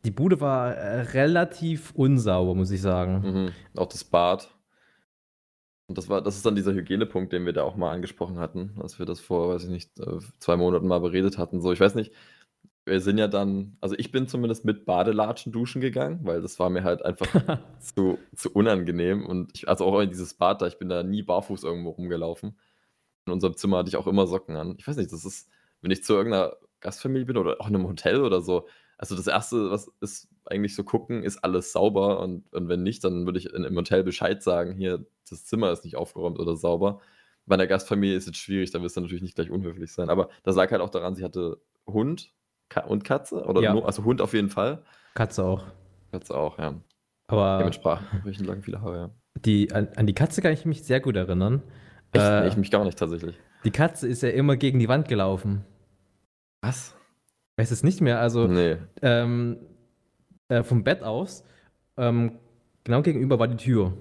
die 0.06 0.12
Bude 0.12 0.39
war, 0.39 0.73
äh, 0.75 1.02
relativ 1.02 1.91
unsauber, 1.93 2.56
muss 2.56 2.71
ich 2.71 2.82
sagen. 2.82 3.21
Mhm, 3.21 3.80
auch 3.80 3.88
das 3.88 4.04
Bad. 4.04 4.49
Und 5.88 5.97
das 5.97 6.08
war 6.08 6.21
das 6.21 6.36
ist 6.36 6.45
dann 6.45 6.56
dieser 6.56 6.73
Hygienepunkt, 6.73 7.34
den 7.34 7.45
wir 7.45 7.54
da 7.54 7.63
auch 7.63 7.75
mal 7.75 7.91
angesprochen 7.91 8.38
hatten, 8.38 8.75
als 8.80 8.99
wir 8.99 9.06
das 9.08 9.19
vor, 9.19 9.49
weiß 9.49 9.63
ich 9.63 9.69
nicht, 9.69 9.99
äh, 9.99 10.19
2 10.39 10.56
Monaten 10.56 10.88
mal 10.88 10.99
beredet 10.99 11.38
hatten. 11.38 11.62
So, 11.62 11.73
ich 11.73 11.80
weiß 11.80 11.95
nicht, 11.95 12.13
wir 12.89 13.02
sind 13.02 13.17
ja 13.17 13.28
dann 13.28 13.78
also, 13.82 13.95
ich 13.97 14.12
bin 14.12 14.28
zumindest 14.28 14.65
mit 14.65 14.86
Badelatschen 14.86 15.52
duschen 15.52 15.82
gegangen, 15.82 16.21
weil 16.23 16.41
das 16.41 16.60
war 16.60 16.69
mir 16.69 16.84
halt 16.84 17.04
einfach 17.06 17.28
zu 17.80 18.19
zu 18.36 18.52
unangenehm 18.54 19.25
und 19.25 19.52
ich 19.56 19.67
also, 19.69 19.86
auch 19.86 19.99
in 20.02 20.10
dieses 20.10 20.34
Bad 20.36 20.62
da, 20.62 20.67
ich 20.67 20.78
bin 20.80 20.89
da 20.89 21.04
nie 21.04 21.23
barfuß 21.23 21.63
irgendwo 21.63 21.91
rumgelaufen. 21.91 22.60
In 23.25 23.34
unserem 23.34 23.56
Zimmer 23.58 23.78
hatte 23.80 23.89
ich 23.89 23.97
auch 23.97 24.08
immer 24.08 24.28
Socken 24.28 24.56
an. 24.56 24.75
Ich 24.80 24.88
weiß 24.88 24.97
nicht, 24.97 25.12
das 25.13 25.25
ist 25.25 25.49
wenn 25.82 25.91
ich 25.91 26.04
zu 26.04 26.13
irgend 26.13 26.32
'ner 26.32 26.58
Gastfamilie 26.82 27.25
bin 27.25 27.38
oder 27.38 27.58
auch 27.62 27.67
in 27.67 27.73
'nem 27.73 27.88
Hotel 27.88 28.21
oder 28.23 28.41
so 28.41 28.67
also, 29.02 29.15
das 29.15 29.28
Erste, 29.28 29.71
was 29.71 29.89
ist 30.02 30.28
eigentlich 30.45 30.75
so 30.75 30.84
gucken, 30.84 31.23
ist 31.23 31.38
alles 31.45 31.71
sauber 31.71 32.19
und 32.19 32.52
und 32.54 32.67
wenn 32.69 32.84
nicht, 32.84 33.02
dann 33.06 33.25
würde 33.25 33.39
ich 33.39 33.54
in 33.54 33.63
im 33.63 33.75
Hotel 33.78 34.04
Bescheid 34.04 34.43
sagen: 34.43 34.73
„Hier, 34.75 35.06
das 35.30 35.45
Zimmer 35.45 35.71
ist 35.71 35.86
nicht 35.86 35.95
aufgeräumt 35.95 36.38
oder 36.39 36.56
sauber.“ 36.58 36.99
bei 37.45 37.56
einer 37.56 37.67
Gastfamilie 37.67 38.15
ist 38.17 38.28
es 38.28 38.38
schwierig, 38.38 38.71
da 38.71 38.82
wirst 38.84 38.97
du 38.97 39.02
natürlich 39.02 39.23
nicht 39.23 39.36
gleich 39.36 39.49
unhöflich 39.52 39.91
sein. 39.93 40.10
Aber 40.10 40.30
das 40.43 40.56
lag 40.56 40.69
halt 40.71 40.82
auch 40.82 40.89
daran, 40.89 41.15
sie 41.15 41.23
hatte 41.23 41.62
Hund 41.88 42.32
Ka 42.69 42.82
und 42.82 43.03
Katze. 43.03 43.43
Oder 43.45 43.62
Ja. 43.62 43.73
nur, 43.73 43.86
also 43.86 44.03
Hund 44.03 44.21
auf 44.21 44.34
jeden 44.34 44.49
Fall. 44.49 44.84
Katze 45.15 45.43
auch. 45.43 45.63
Katze 46.12 46.36
auch, 46.38 46.58
ja. 46.60 46.75
Aber 47.27 47.58
Dementsprechend 47.60 48.47
lang 48.47 48.62
viele 48.63 48.82
Haare, 48.82 48.97
ja. 48.97 49.10
die, 49.45 49.71
an, 49.71 49.88
an 49.95 50.08
die 50.08 50.13
Katze 50.15 50.41
kann 50.41 50.53
ich 50.53 50.65
mich 50.65 50.84
sehr 50.84 50.99
gut 50.99 51.15
erinnern. 51.15 51.62
Echt? 52.12 52.23
Äh, 52.25 52.47
ich 52.47 52.58
mich 52.58 52.71
gar 52.71 52.84
nicht 52.86 52.97
tatsächlich. 52.97 53.36
die 53.65 53.71
Katze 53.71 54.08
ist 54.08 54.23
ja 54.23 54.29
immer 54.29 54.55
gegen 54.55 54.79
die 54.79 54.88
Wand 54.88 55.08
gelaufen. 55.08 55.63
Was? 56.62 56.95
Weiß 57.58 57.71
es 57.71 57.84
nicht 57.84 58.01
mehr. 58.01 58.19
Also 58.19 58.47
Nee. 58.47 58.77
ähm, 59.01 59.58
äh, 60.47 60.63
vom 60.63 60.84
Bett 60.84 61.03
aus, 61.03 61.43
ähm, 61.97 62.39
genau 62.84 63.01
gegenüber 63.03 63.38
war 63.38 63.47
die 63.47 63.58
Tür. 63.58 63.93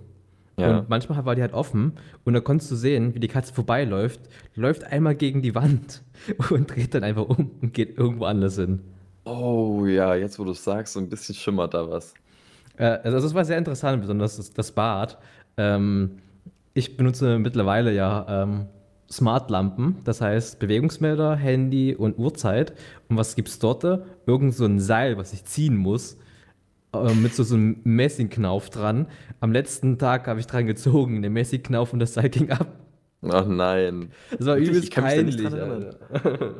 Ja. 0.59 0.79
Und 0.79 0.89
manchmal 0.89 1.25
war 1.25 1.35
die 1.35 1.43
halt 1.43 1.55
offen 1.55 1.93
und 2.25 2.35
da 2.35 2.41
konntest 2.41 2.71
du 2.71 2.77
sehen, 2.77 3.15
wie 3.15 3.21
die 3.21 3.29
Katze 3.29 3.55
vorbeiläuft, 3.55 4.21
läuft 4.55 4.85
einmal 4.85 5.15
gegen 5.15 5.41
die 5.41 5.55
Wand 5.55 6.03
und 6.51 6.75
dreht 6.75 6.95
dann 6.95 7.05
einfach 7.05 7.29
um 7.29 7.51
und 7.63 7.73
geht 7.73 7.97
irgendwo 7.97 8.25
anders 8.25 8.57
hin. 8.57 8.81
Oh 9.25 9.87
ja, 9.87 10.15
jetzt 10.15 10.39
wo 10.39 10.45
du 10.45 10.51
es 10.51 10.65
sagst, 10.65 10.95
so 10.95 11.01
ein 11.01 11.09
bisschen 11.09 11.35
schimmert 11.35 11.75
da 11.75 11.89
was. 11.89 12.15
Äh, 12.77 12.99
also 13.03 13.21
das 13.21 13.35
war 13.35 13.45
sehr 13.45 13.59
interessant, 13.59 14.01
besonders 14.01 14.37
das, 14.37 14.53
das 14.53 14.73
Bad. 14.73 15.19
Ähm, 15.57 16.19
ich 16.75 16.97
benutze 16.97 17.39
mittlerweile 17.39 17.93
ja 17.93 18.27
ähm, 18.29 18.67
Smartlampen, 19.11 19.97
das 20.05 20.21
heißt 20.21 20.59
Bewegungsmelder, 20.59 21.37
Handy 21.37 21.95
und 21.95 22.19
Uhrzeit. 22.19 22.73
Und 23.09 23.17
was 23.17 23.37
gibt's 23.37 23.59
dort? 23.59 23.85
Irgend 24.27 24.55
so 24.55 24.65
ein 24.65 24.81
Seil, 24.81 25.17
was 25.17 25.33
ich 25.33 25.45
ziehen 25.45 25.77
muss, 25.77 26.19
äh, 26.95 27.15
mit 27.15 27.35
so, 27.35 27.43
so 27.43 27.55
einem 27.55 27.81
Messingknauf 27.85 28.71
dran. 28.71 29.09
Am 29.41 29.53
letzten 29.53 29.99
Tag 29.99 30.27
habe 30.27 30.41
ich 30.41 30.47
dran 30.47 30.67
gezogen, 30.67 31.23
den 31.23 31.33
Messingknauf 31.33 31.93
und 31.93 31.99
das 31.99 32.15
Seil 32.15 32.31
ging 32.31 32.51
ab. 32.51 32.67
Ach 33.23 33.47
nein. 33.47 34.13
Das 34.37 34.47
war 34.47 34.57
übelst 34.57 34.85
Ich 34.85 34.91
nicht 34.91 34.95
peinlich. 34.95 35.47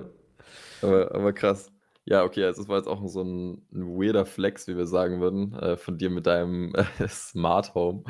Aber, 0.83 1.13
aber 1.13 1.33
krass. 1.33 1.73
Ja, 2.05 2.23
okay, 2.25 2.45
also 2.45 2.63
das 2.63 2.69
war 2.69 2.77
jetzt 2.79 2.87
auch 2.87 3.07
so 3.09 3.23
ein, 3.23 3.67
ein 3.73 3.85
weirder 3.99 4.25
Flex, 4.25 4.67
wie 4.69 4.77
wir 4.77 4.87
sagen 4.87 5.21
würden, 5.21 5.53
äh, 5.55 5.77
von 5.77 5.99
dir 5.99 6.09
mit 6.09 6.27
deinem 6.27 6.73
äh, 6.75 6.85
Smart 7.09 7.75
Home. 7.75 8.05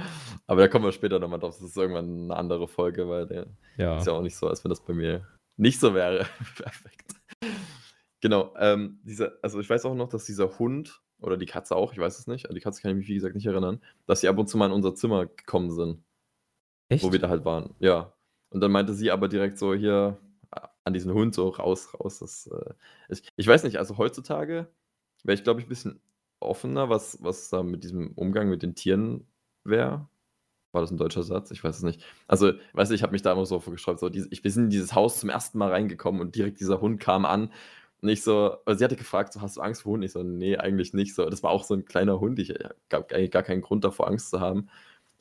Aber 0.47 0.61
da 0.61 0.69
kommen 0.69 0.85
wir 0.85 0.93
später 0.93 1.19
nochmal 1.19 1.41
drauf. 1.41 1.57
Das 1.59 1.69
ist 1.71 1.77
irgendwann 1.77 2.25
eine 2.31 2.37
andere 2.37 2.69
Folge, 2.69 3.09
weil 3.09 3.27
der 3.27 3.47
Ja. 3.77 3.97
ist 3.97 4.07
ja 4.07 4.13
auch 4.13 4.23
nicht 4.23 4.37
so, 4.37 4.47
als 4.49 4.63
wenn 4.65 4.69
das 4.69 4.85
bei 4.85 4.93
mir 4.93 5.27
nicht 5.57 5.81
so 5.81 5.95
wäre. 5.95 6.27
Perfekt. 6.57 7.15
Genau, 8.21 8.55
ähm, 8.59 9.01
dieser, 9.03 9.33
also 9.43 9.59
ich 9.61 9.69
weiß 9.69 9.85
auch 9.87 9.95
noch, 9.95 10.09
dass 10.09 10.25
dieser 10.27 10.59
Hund 10.59 11.01
oder 11.21 11.37
die 11.37 11.47
Katze 11.47 11.77
auch, 11.77 11.93
ich 11.93 11.99
weiß 11.99 12.19
es 12.19 12.27
nicht, 12.27 12.49
an 12.49 12.55
die 12.55 12.61
Katze 12.61 12.81
kann 12.81 12.93
ich 12.93 12.97
mich 12.97 13.09
wie 13.09 13.15
gesagt 13.15 13.35
nicht 13.35 13.47
erinnern, 13.47 13.81
dass 14.07 14.21
sie 14.21 14.29
ab 14.29 14.39
und 14.39 14.49
zu 14.49 14.57
mal 14.57 14.67
in 14.67 14.73
unser 14.73 14.95
Zimmer 14.95 15.27
gekommen 15.27 15.71
sind, 15.71 16.03
Echt? 16.89 17.05
wo 17.05 17.13
wir 17.13 17.19
da 17.19 17.29
halt 17.29 17.45
waren. 17.45 17.75
Ja. 17.81 18.13
Und 18.51 18.61
dann 18.61 18.73
meinte 18.73 18.95
sie 18.95 19.11
aber 19.11 19.29
direkt 19.29 19.59
so 19.59 19.75
hier 19.75 20.19
äh, 20.55 20.61
an 20.85 20.95
diesen 20.95 21.13
Hund 21.13 21.35
so 21.35 21.49
raus, 21.49 21.93
raus. 21.95 22.21
Das, 22.21 22.47
äh, 22.47 22.75
ich, 23.09 23.23
ich 23.37 23.47
weiß 23.47 23.65
nicht, 23.65 23.79
also 23.79 23.99
heutzutage 23.99 24.69
wäre 25.25 25.35
ich, 25.35 25.45
glaube 25.45 25.61
ich, 25.61 25.67
ein 25.67 25.71
bisschen 25.71 26.01
offener, 26.41 26.89
was, 26.89 27.23
was 27.23 27.51
da 27.51 27.63
mit 27.63 27.85
diesem 27.85 28.13
Umgang 28.13 28.49
mit 28.49 28.63
den 28.63 28.75
Tieren 28.75 29.27
wäre. 29.65 30.09
War 30.73 30.83
das 30.83 30.91
ein 30.91 30.99
deutscher 30.99 31.23
Satz? 31.23 31.51
Ich 31.51 31.65
weiß 31.65 31.79
es 31.79 31.83
nicht. 31.83 32.05
Also, 32.27 32.53
weißt 32.75 32.91
du, 32.91 32.95
ich 32.95 33.03
habe 33.03 33.13
mich 33.13 33.23
da 33.23 33.33
immer 33.33 33.47
so 33.47 33.59
vorgesträubt, 33.59 34.01
so, 34.01 34.09
diese, 34.09 34.29
ich 34.31 34.43
bin 34.43 34.53
in 34.53 34.71
dieses 34.71 34.95
Haus 34.95 35.19
zum 35.19 35.31
ersten 35.31 35.59
Mal 35.59 35.71
reingekommen 35.71 36.21
und 36.21 36.35
direkt 36.35 36.61
dieser 36.61 36.81
Hund 36.81 37.01
kam 37.01 37.25
an. 37.25 37.51
Und 38.01 38.09
ich 38.11 38.23
so, 38.23 38.59
also 38.65 38.79
sie 38.79 38.85
hatte 38.85 38.97
gefragt, 38.97 39.33
so, 39.33 39.41
hast 39.41 39.57
du 39.57 39.61
Angst 39.61 39.83
vor 39.83 39.93
Hunden? 39.93 40.05
Ich 40.05 40.13
so, 40.13 40.23
nee, 40.23 40.57
eigentlich 40.57 40.95
nicht. 40.95 41.15
So, 41.15 41.29
das 41.29 41.43
war 41.43 41.51
auch 41.51 41.65
so 41.65 41.75
ein 41.75 41.85
kleiner 41.85 42.21
Hund. 42.21 42.39
Ich 42.39 42.55
gab 42.89 43.13
eigentlich 43.13 43.31
gar 43.33 43.43
keinen 43.43 43.61
Grund 43.63 43.85
davor, 43.85 44.07
Angst 44.09 44.31
zu 44.31 44.41
haben. 44.41 44.69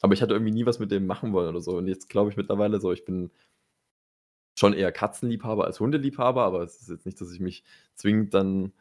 Aber 0.01 0.13
ich 0.13 0.21
hatte 0.21 0.33
irgendwie 0.33 0.51
nie 0.53 0.65
was 0.65 0.79
mit 0.79 0.91
dem 0.91 1.07
machen 1.07 1.33
wollen 1.33 1.49
oder 1.49 1.61
so. 1.61 1.77
Und 1.77 1.87
jetzt 1.87 2.09
glaube 2.09 2.29
ich 2.29 2.37
mittlerweile 2.37 2.79
so, 2.79 2.91
ich 2.91 3.05
bin 3.05 3.31
schon 4.55 4.73
eher 4.73 4.91
Katzenliebhaber 4.91 5.65
als 5.65 5.79
Hundeliebhaber, 5.79 6.43
aber 6.43 6.63
es 6.63 6.81
ist 6.81 6.89
jetzt 6.89 7.05
nicht, 7.05 7.21
dass 7.21 7.31
ich 7.31 7.39
mich 7.39 7.63
zwingend 7.95 8.33
dann, 8.33 8.73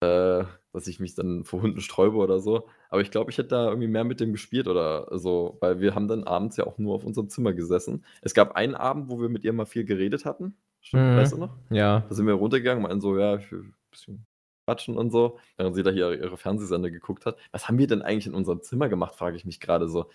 äh, 0.00 0.44
dass 0.72 0.86
ich 0.88 1.00
mich 1.00 1.14
dann 1.14 1.44
vor 1.44 1.62
Hunden 1.62 1.80
sträube 1.80 2.16
oder 2.18 2.40
so. 2.40 2.68
Aber 2.90 3.02
ich 3.02 3.10
glaube, 3.10 3.30
ich 3.30 3.38
hätte 3.38 3.50
da 3.50 3.68
irgendwie 3.68 3.88
mehr 3.88 4.04
mit 4.04 4.20
dem 4.20 4.32
gespielt 4.32 4.68
oder 4.68 5.08
so, 5.18 5.56
weil 5.60 5.80
wir 5.80 5.94
haben 5.94 6.08
dann 6.08 6.24
abends 6.24 6.56
ja 6.56 6.66
auch 6.66 6.78
nur 6.78 6.94
auf 6.94 7.04
unserem 7.04 7.28
Zimmer 7.30 7.52
gesessen. 7.54 8.04
Es 8.22 8.34
gab 8.34 8.56
einen 8.56 8.74
Abend, 8.74 9.10
wo 9.10 9.20
wir 9.20 9.28
mit 9.28 9.44
ihr 9.44 9.52
mal 9.52 9.66
viel 9.66 9.84
geredet 9.84 10.24
hatten. 10.24 10.56
Stimmt, 10.82 11.02
Mhm. 11.12 11.16
Weißt 11.16 11.32
du 11.32 11.38
noch? 11.38 11.56
Ja. 11.70 12.00
Da 12.08 12.14
sind 12.14 12.26
wir 12.26 12.34
runtergegangen, 12.34 12.82
meinen 12.82 13.00
so, 13.00 13.16
ja, 13.16 13.36
ich 13.36 13.50
will 13.50 13.60
ein 13.60 13.74
bisschen 13.90 14.26
quatschen 14.66 14.96
und 14.96 15.10
so, 15.10 15.38
während 15.56 15.74
sie 15.74 15.82
da 15.82 15.90
hier 15.90 16.12
ihre 16.12 16.36
Fernsehsender 16.36 16.90
geguckt 16.90 17.24
hat. 17.26 17.36
Was 17.52 17.68
haben 17.68 17.78
wir 17.78 17.86
denn 17.86 18.02
eigentlich 18.02 18.26
in 18.26 18.34
unserem 18.34 18.62
Zimmer 18.62 18.88
gemacht, 18.88 19.14
frage 19.14 19.36
ich 19.36 19.44
mich 19.44 19.60
gerade 19.60 19.88
so. 19.88 20.06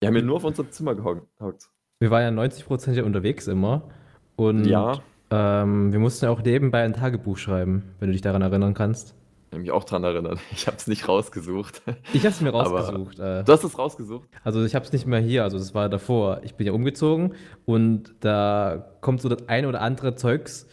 Wir 0.00 0.08
haben 0.08 0.16
ja 0.16 0.22
nur 0.22 0.36
auf 0.36 0.44
unserem 0.44 0.70
Zimmer 0.72 0.94
gehockt. 0.94 1.70
Wir 2.00 2.10
waren 2.10 2.22
ja 2.22 2.42
90% 2.42 2.92
ja 2.92 3.04
unterwegs 3.04 3.46
immer. 3.46 3.90
Und 4.36 4.64
Ja, 4.64 5.00
ähm, 5.30 5.92
wir 5.92 5.98
mussten 5.98 6.24
ja 6.24 6.30
auch 6.30 6.42
nebenbei 6.42 6.82
ein 6.82 6.94
Tagebuch 6.94 7.36
schreiben, 7.36 7.94
wenn 8.00 8.08
du 8.08 8.12
dich 8.12 8.22
daran 8.22 8.40
erinnern 8.42 8.72
kannst. 8.74 9.14
Mich 9.58 9.70
auch 9.70 9.84
dran 9.84 10.04
erinnern. 10.04 10.38
Ich 10.52 10.66
habe 10.66 10.76
es 10.76 10.86
nicht 10.86 11.08
rausgesucht. 11.08 11.82
Ich 12.12 12.20
habe 12.20 12.28
es 12.28 12.40
mir 12.40 12.50
rausgesucht. 12.50 13.18
äh, 13.18 13.42
Du 13.44 13.52
hast 13.52 13.64
es 13.64 13.76
rausgesucht? 13.78 14.28
also 14.44 14.64
ich 14.64 14.74
habe 14.74 14.84
es 14.84 14.92
nicht 14.92 15.06
mehr 15.06 15.20
hier, 15.20 15.42
also 15.42 15.58
das 15.58 15.74
war 15.74 15.88
davor. 15.88 16.40
Ich 16.44 16.54
bin 16.54 16.66
ja 16.66 16.72
umgezogen 16.72 17.34
und 17.66 18.14
da 18.20 18.86
kommt 19.00 19.20
so 19.20 19.28
das 19.28 19.48
eine 19.48 19.68
oder 19.68 19.80
andere 19.80 20.14
Zeugs 20.14 20.66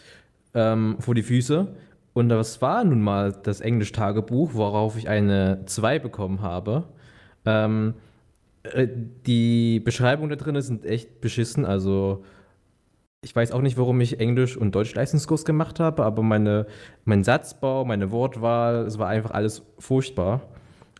ähm, 0.53 0.97
vor 0.99 1.15
die 1.15 1.23
Füße. 1.23 1.67
Und 2.13 2.29
das 2.29 2.61
war 2.61 2.83
nun 2.83 3.01
mal 3.01 3.31
das 3.43 3.61
Englisch-Tagebuch, 3.61 4.51
worauf 4.53 4.97
ich 4.97 5.07
eine 5.07 5.61
2 5.67 5.99
bekommen 5.99 6.41
habe. 6.41 6.85
Ähm, 7.45 7.93
äh, 8.63 8.87
die 9.25 9.79
Beschreibungen 9.79 10.29
da 10.31 10.35
drin 10.35 10.59
sind 10.61 10.83
echt 10.85 11.21
beschissen. 11.21 11.63
Also 11.65 12.23
ich 13.21 13.35
weiß 13.35 13.51
auch 13.51 13.61
nicht, 13.61 13.77
warum 13.77 13.99
ich 14.01 14.19
Englisch- 14.19 14.57
und 14.57 14.75
Deutsch-Leistungskurs 14.75 15.43
gemacht 15.45 15.79
habe, 15.79 16.05
aber 16.05 16.21
meine, 16.23 16.67
mein 17.05 17.23
Satzbau, 17.23 17.83
meine 17.83 18.11
Wortwahl, 18.11 18.85
es 18.85 18.99
war 18.99 19.07
einfach 19.07 19.31
alles 19.31 19.63
furchtbar. 19.79 20.41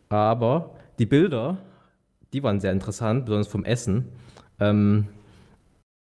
Aber 0.09 0.75
die 0.99 1.05
Bilder, 1.05 1.59
die 2.33 2.43
waren 2.43 2.59
sehr 2.59 2.71
interessant, 2.71 3.25
besonders 3.25 3.47
vom 3.47 3.63
Essen. 3.63 4.05
Ähm, 4.59 5.07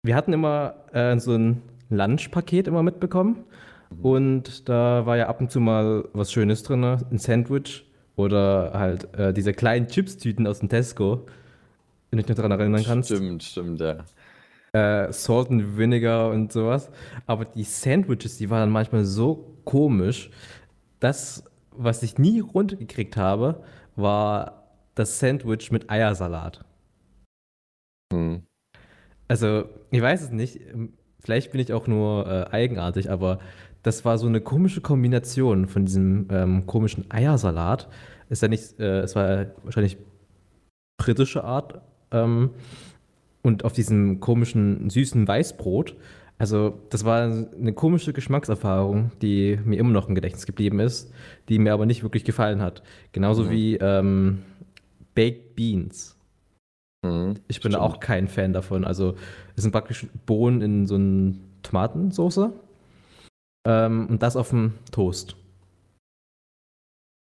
wir 0.03 0.15
hatten 0.15 0.33
immer 0.33 0.75
äh, 0.91 1.17
so 1.19 1.33
ein 1.33 1.61
Lunchpaket 1.89 2.67
immer 2.67 2.83
mitbekommen 2.83 3.43
und 4.01 4.67
da 4.67 5.05
war 5.05 5.17
ja 5.17 5.27
ab 5.27 5.39
und 5.39 5.51
zu 5.51 5.59
mal 5.59 6.05
was 6.13 6.31
Schönes 6.31 6.63
drin, 6.63 6.83
ein 6.83 7.17
Sandwich 7.17 7.85
oder 8.15 8.71
halt 8.73 9.13
äh, 9.17 9.33
diese 9.33 9.53
kleinen 9.53 9.87
Chips-Tüten 9.87 10.47
aus 10.47 10.59
dem 10.59 10.69
Tesco, 10.69 11.25
wenn 12.09 12.17
du 12.17 12.23
dich 12.23 12.29
noch 12.29 12.35
daran 12.35 12.51
erinnern 12.59 12.83
kannst. 12.83 13.09
Stimmt, 13.09 13.43
stimmt, 13.43 13.79
ja. 13.79 14.03
Äh, 14.77 15.11
Salt 15.11 15.49
and 15.49 15.77
Vinegar 15.77 16.29
und 16.29 16.51
sowas. 16.51 16.89
Aber 17.25 17.45
die 17.45 17.63
Sandwiches, 17.63 18.37
die 18.37 18.49
waren 18.49 18.69
manchmal 18.69 19.05
so 19.05 19.57
komisch. 19.65 20.29
Das, 20.99 21.43
was 21.71 22.03
ich 22.03 22.17
nie 22.17 22.39
runtergekriegt 22.39 23.17
habe, 23.17 23.63
war 23.95 24.71
das 24.95 25.19
Sandwich 25.19 25.71
mit 25.71 25.89
Eiersalat. 25.89 26.65
Hm. 28.13 28.43
Also, 29.27 29.65
ich 29.91 30.01
weiß 30.01 30.21
es 30.21 30.31
nicht. 30.31 30.61
Vielleicht 31.19 31.51
bin 31.51 31.61
ich 31.61 31.73
auch 31.73 31.87
nur 31.87 32.27
äh, 32.27 32.45
eigenartig, 32.51 33.09
aber 33.09 33.39
das 33.83 34.05
war 34.05 34.17
so 34.17 34.27
eine 34.27 34.41
komische 34.41 34.81
Kombination 34.81 35.67
von 35.67 35.85
diesem 35.85 36.27
ähm, 36.31 36.65
komischen 36.65 37.09
Eiersalat. 37.09 37.89
Ist 38.29 38.41
ja 38.41 38.47
nicht, 38.47 38.79
äh, 38.79 38.99
es 38.99 39.15
war 39.15 39.47
wahrscheinlich 39.63 39.97
britische 40.97 41.43
Art. 41.43 41.81
Ähm, 42.11 42.51
und 43.47 43.65
auf 43.65 43.73
diesem 43.73 44.19
komischen 44.19 44.89
süßen 44.89 45.27
Weißbrot. 45.27 45.95
Also, 46.37 46.79
das 46.91 47.03
war 47.03 47.23
eine 47.23 47.73
komische 47.73 48.13
Geschmackserfahrung, 48.13 49.11
die 49.21 49.59
mir 49.65 49.79
immer 49.79 49.89
noch 49.91 50.07
im 50.07 50.13
Gedächtnis 50.13 50.45
geblieben 50.45 50.79
ist, 50.79 51.11
die 51.49 51.57
mir 51.57 51.73
aber 51.73 51.87
nicht 51.87 52.03
wirklich 52.03 52.25
gefallen 52.25 52.61
hat. 52.61 52.83
Genauso 53.11 53.45
Mhm. 53.45 53.49
wie 53.49 53.75
ähm, 53.77 54.43
Baked 55.15 55.55
Beans. 55.55 56.15
Hm. 57.03 57.35
Ich 57.47 57.61
bin 57.61 57.71
Stimmt. 57.71 57.83
auch 57.83 57.99
kein 57.99 58.27
Fan 58.27 58.53
davon. 58.53 58.85
Also, 58.85 59.15
es 59.55 59.63
sind 59.63 59.71
praktisch 59.71 60.05
Bohnen 60.27 60.61
in 60.61 60.85
so 60.85 60.95
einer 60.95 61.33
Tomatensauce. 61.63 62.51
Ähm, 63.67 64.07
und 64.07 64.21
das 64.21 64.35
auf 64.35 64.49
dem 64.49 64.73
Toast. 64.91 65.35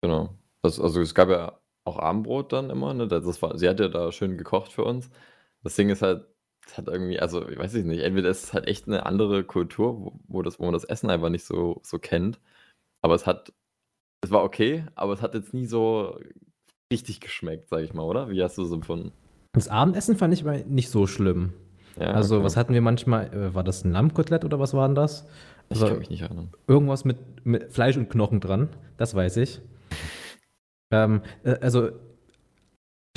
Genau. 0.01 0.29
Das, 0.61 0.79
also 0.79 1.01
es 1.01 1.13
gab 1.13 1.29
ja 1.29 1.59
auch 1.85 1.99
Abendbrot 1.99 2.53
dann 2.53 2.69
immer, 2.69 2.93
ne? 2.93 3.07
Das 3.07 3.41
war, 3.41 3.57
sie 3.57 3.67
hat 3.67 3.79
ja 3.81 3.89
da 3.89 4.11
schön 4.11 4.37
gekocht 4.37 4.71
für 4.71 4.83
uns. 4.85 5.09
Das 5.63 5.75
Ding 5.75 5.89
ist 5.89 6.01
halt, 6.01 6.25
es 6.65 6.77
hat 6.77 6.87
irgendwie, 6.87 7.19
also 7.19 7.47
ich 7.47 7.57
weiß 7.57 7.73
ich 7.75 7.85
nicht, 7.85 8.01
entweder 8.01 8.29
ist 8.29 8.43
es 8.45 8.53
halt 8.53 8.67
echt 8.67 8.87
eine 8.87 9.05
andere 9.05 9.43
Kultur, 9.43 9.99
wo, 9.99 10.19
wo, 10.27 10.41
das, 10.41 10.59
wo 10.59 10.63
man 10.65 10.73
das 10.73 10.83
Essen 10.83 11.09
einfach 11.09 11.29
nicht 11.29 11.45
so, 11.45 11.79
so 11.83 11.99
kennt. 11.99 12.39
Aber 13.01 13.15
es 13.15 13.25
hat, 13.25 13.53
es 14.23 14.31
war 14.31 14.43
okay, 14.43 14.85
aber 14.95 15.13
es 15.13 15.21
hat 15.21 15.33
jetzt 15.33 15.53
nie 15.53 15.65
so 15.65 16.17
richtig 16.91 17.19
geschmeckt, 17.21 17.69
sag 17.69 17.81
ich 17.83 17.93
mal, 17.93 18.03
oder? 18.03 18.29
Wie 18.29 18.41
hast 18.43 18.57
du 18.57 18.63
es 18.63 18.71
empfunden? 18.71 19.11
Das 19.53 19.67
Abendessen 19.67 20.15
fand 20.17 20.33
ich 20.33 20.41
aber 20.41 20.57
nicht 20.59 20.89
so 20.89 21.05
schlimm. 21.07 21.53
Ja, 21.97 22.07
Also, 22.11 22.37
okay. 22.37 22.45
was 22.45 22.57
hatten 22.57 22.73
wir 22.73 22.81
manchmal? 22.81 23.31
Äh, 23.33 23.53
War 23.53 23.63
das 23.63 23.83
ein 23.83 23.91
Lammkotelett 23.91 24.45
oder 24.45 24.59
was 24.59 24.73
war 24.73 24.87
denn 24.87 24.95
das? 24.95 25.27
Ich 25.69 25.75
also- 25.75 25.87
kann 25.87 25.99
mich 25.99 26.09
nicht 26.09 26.21
erinnern. 26.21 26.51
Irgendwas 26.67 27.05
mit, 27.05 27.17
mit 27.45 27.71
Fleisch 27.71 27.97
und 27.97 28.09
Knochen 28.09 28.39
dran, 28.39 28.69
das 28.97 29.13
weiß 29.15 29.37
ich. 29.37 29.61
ähm, 30.91 31.21
äh, 31.43 31.57
also 31.61 31.91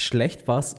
schlecht 0.01 0.47
war 0.47 0.59
es, 0.59 0.77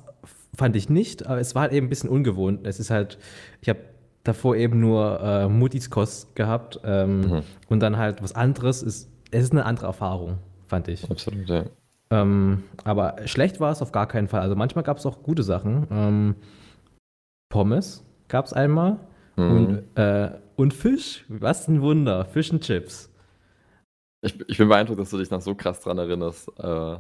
fand 0.58 0.76
ich 0.76 0.90
nicht, 0.90 1.26
aber 1.28 1.40
es 1.40 1.56
war 1.56 1.64
halt 1.64 1.74
eben 1.74 1.86
ein 1.86 1.90
bisschen 1.90 2.10
ungewohnt. 2.10 2.66
Es 2.66 2.80
ist 2.80 2.90
halt, 2.90 3.20
ich 3.62 3.70
habe 3.70 3.80
davor 4.24 4.56
eben 4.56 4.80
nur 4.80 5.22
äh, 5.22 5.48
Muttis 5.48 5.90
Kost 5.90 6.36
gehabt 6.36 6.80
ähm, 6.84 7.22
mhm. 7.22 7.44
und 7.70 7.80
dann 7.80 7.98
halt 7.98 8.22
was 8.22 8.34
anderes 8.34 8.84
ist, 8.84 9.10
es 9.32 9.44
ist 9.44 9.52
eine 9.52 9.66
andere 9.66 9.88
Erfahrung, 9.88 10.40
fand 10.66 10.88
ich. 10.88 11.10
Absolut, 11.10 11.48
ja. 11.48 11.66
Ähm, 12.10 12.64
aber 12.84 13.18
schlecht 13.26 13.60
war 13.60 13.72
es 13.72 13.82
auf 13.82 13.92
gar 13.92 14.08
keinen 14.08 14.28
Fall. 14.28 14.42
Also 14.42 14.56
manchmal 14.56 14.84
gab 14.84 14.98
es 14.98 15.06
auch 15.06 15.24
gute 15.24 15.44
Sachen. 15.44 15.88
Ähm, 15.92 16.36
Pommes 17.50 18.04
gab 18.28 18.46
es 18.46 18.54
einmal 18.54 19.00
mhm. 19.36 19.52
und, 19.52 19.98
äh, 19.98 20.32
und 20.56 20.74
Fisch. 20.74 21.26
Was 21.28 21.68
ein 21.68 21.82
Wunder. 21.82 22.26
Fisch 22.26 22.52
und 22.52 22.64
Chips. 22.64 23.12
Ich, 24.22 24.40
ich 24.48 24.58
bin 24.58 24.70
beeindruckt, 24.70 25.00
dass 25.00 25.10
du 25.10 25.18
dich 25.18 25.30
noch 25.30 25.42
so 25.42 25.54
krass 25.54 25.82
dran 25.82 25.98
erinnerst. 25.98 26.50
Äh, 26.58 26.98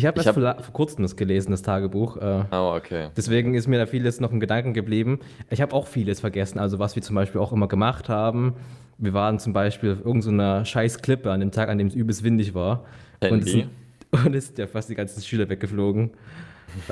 ich 0.00 0.06
habe 0.06 0.16
erst 0.16 0.28
hab... 0.28 0.34
vor, 0.34 0.54
vor, 0.62 0.72
kurzem 0.72 1.02
das 1.02 1.14
gelesen, 1.14 1.50
das 1.50 1.62
Tagebuch. 1.62 2.16
Äh, 2.16 2.44
oh, 2.50 2.74
okay. 2.76 3.10
Deswegen 3.16 3.54
ist 3.54 3.68
mir 3.68 3.78
da 3.78 3.86
vieles 3.86 4.18
noch 4.18 4.32
im 4.32 4.40
Gedanken 4.40 4.72
geblieben. 4.72 5.20
Ich 5.50 5.60
habe 5.60 5.74
auch 5.74 5.86
vieles 5.86 6.20
vergessen, 6.20 6.58
also 6.58 6.78
was 6.78 6.96
wir 6.96 7.02
zum 7.02 7.16
Beispiel 7.16 7.40
auch 7.40 7.52
immer 7.52 7.68
gemacht 7.68 8.08
haben. 8.08 8.54
Wir 8.98 9.12
waren 9.12 9.38
zum 9.38 9.52
Beispiel 9.52 9.92
auf 9.92 10.04
irgendeiner 10.04 10.64
scheiß 10.64 11.02
Klippe 11.02 11.30
an 11.30 11.40
dem 11.40 11.52
Tag, 11.52 11.68
an 11.68 11.78
dem 11.78 11.88
es 11.88 11.94
übelst 11.94 12.24
windig 12.24 12.54
war. 12.54 12.84
Handy. 13.20 13.34
Und 13.34 13.44
es, 13.44 13.52
sind, 13.52 13.68
und 14.26 14.34
es 14.34 14.46
sind 14.46 14.58
ja 14.58 14.66
fast 14.66 14.88
die 14.88 14.94
ganzen 14.94 15.22
Schüler 15.22 15.48
weggeflogen. 15.48 16.10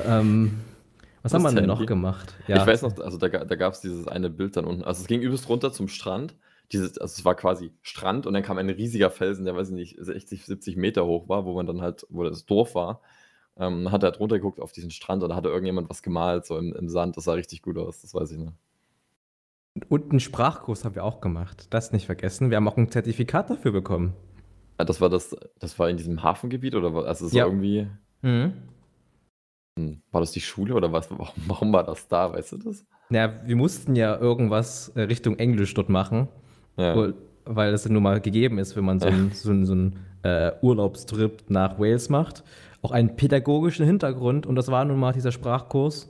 ähm, 0.05 0.59
was, 1.21 1.33
was 1.33 1.43
haben 1.43 1.55
wir 1.55 1.61
denn 1.61 1.67
noch 1.67 1.85
gemacht? 1.85 2.35
Ja. 2.47 2.57
Ich 2.57 2.67
weiß 2.67 2.83
noch, 2.83 2.99
also 2.99 3.17
da, 3.17 3.27
da 3.27 3.55
gab 3.55 3.73
es 3.73 3.81
dieses 3.81 4.07
eine 4.07 4.29
Bild 4.29 4.55
dann 4.55 4.65
unten. 4.65 4.83
Also 4.83 5.01
es 5.01 5.07
ging 5.07 5.21
übelst 5.21 5.49
runter 5.49 5.71
zum 5.71 5.87
Strand 5.87 6.35
dieses, 6.71 6.97
also 6.97 7.13
es 7.19 7.25
war 7.25 7.35
quasi 7.35 7.71
Strand 7.81 8.25
und 8.25 8.33
dann 8.33 8.43
kam 8.43 8.57
ein 8.57 8.69
riesiger 8.69 9.09
Felsen, 9.09 9.45
der 9.45 9.55
weiß 9.55 9.69
ich 9.69 9.75
nicht, 9.75 9.97
60, 9.99 10.45
70 10.45 10.77
Meter 10.77 11.05
hoch 11.05 11.27
war, 11.27 11.45
wo 11.45 11.53
man 11.53 11.65
dann 11.65 11.81
halt, 11.81 12.05
wo 12.09 12.23
das 12.23 12.45
Dorf 12.45 12.75
war. 12.75 13.01
Ähm, 13.57 13.91
hat 13.91 14.03
er 14.03 14.11
halt 14.11 14.19
runtergeguckt 14.19 14.61
auf 14.61 14.71
diesen 14.71 14.91
Strand 14.91 15.23
und 15.23 15.29
da 15.29 15.35
hatte 15.35 15.49
irgendjemand 15.49 15.89
was 15.89 16.01
gemalt, 16.01 16.45
so 16.45 16.57
im, 16.57 16.73
im 16.73 16.87
Sand. 16.87 17.17
Das 17.17 17.25
sah 17.25 17.33
richtig 17.33 17.61
gut 17.61 17.77
aus, 17.77 18.01
das 18.01 18.13
weiß 18.13 18.31
ich 18.31 18.37
noch. 18.37 18.53
Und 19.87 20.11
einen 20.11 20.19
Sprachkurs 20.19 20.85
haben 20.85 20.95
wir 20.95 21.03
auch 21.03 21.21
gemacht. 21.21 21.67
Das 21.69 21.91
nicht 21.91 22.05
vergessen. 22.05 22.49
Wir 22.49 22.57
haben 22.57 22.67
auch 22.67 22.77
ein 22.77 22.89
Zertifikat 22.89 23.49
dafür 23.49 23.71
bekommen. 23.71 24.13
Ja, 24.79 24.85
das 24.85 25.01
war 25.01 25.09
das, 25.09 25.35
das 25.59 25.77
war 25.77 25.89
in 25.89 25.97
diesem 25.97 26.23
Hafengebiet 26.23 26.75
oder 26.75 26.93
was? 26.93 27.05
Also 27.05 27.27
so 27.27 27.37
ja. 27.37 27.45
irgendwie. 27.45 27.87
Mhm. 28.21 28.53
Hm, 29.77 30.01
war 30.11 30.21
das 30.21 30.31
die 30.31 30.41
Schule 30.41 30.73
oder 30.73 30.91
was? 30.91 31.09
Warum, 31.47 31.73
war 31.73 31.83
das 31.83 32.07
da? 32.07 32.33
Weißt 32.33 32.53
du 32.53 32.57
das? 32.57 32.85
Ja, 33.09 33.45
wir 33.45 33.55
mussten 33.55 33.95
ja 33.95 34.17
irgendwas 34.17 34.89
äh, 34.89 35.01
Richtung 35.01 35.37
Englisch 35.37 35.73
dort 35.73 35.89
machen. 35.89 36.27
Ja. 36.79 37.13
Weil 37.45 37.73
es 37.73 37.87
nun 37.89 38.03
mal 38.03 38.21
gegeben 38.21 38.59
ist, 38.59 38.75
wenn 38.75 38.85
man 38.85 38.99
so 38.99 39.07
einen, 39.07 39.31
so 39.31 39.65
so 39.65 39.73
einen 39.73 39.95
äh, 40.23 40.51
Urlaubstrip 40.61 41.43
nach 41.49 41.79
Wales 41.79 42.09
macht. 42.09 42.43
Auch 42.81 42.91
einen 42.91 43.15
pädagogischen 43.15 43.85
Hintergrund 43.85 44.45
und 44.45 44.55
das 44.55 44.69
war 44.69 44.85
nun 44.85 44.99
mal 44.99 45.11
dieser 45.11 45.31
Sprachkurs. 45.31 46.09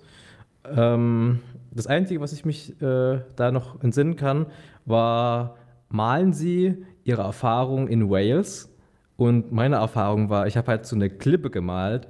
Ähm, 0.65 1.39
das 1.71 1.88
Einzige, 1.88 2.21
was 2.21 2.34
ich 2.34 2.45
mich 2.45 2.79
äh, 2.82 3.19
da 3.36 3.51
noch 3.51 3.82
entsinnen 3.82 4.15
kann, 4.15 4.47
war, 4.86 5.55
malen 5.89 6.34
Sie 6.34 6.86
Ihre 7.03 7.21
Erfahrung 7.21 7.88
in 7.88 8.10
Wales. 8.10 8.69
Und 9.17 9.51
meine 9.51 9.77
Erfahrung 9.77 10.29
war, 10.29 10.47
ich 10.47 10.58
habe 10.58 10.67
halt 10.67 10.86
so 10.86 10.95
eine 10.95 11.10
Klippe 11.10 11.49
gemalt, 11.49 12.08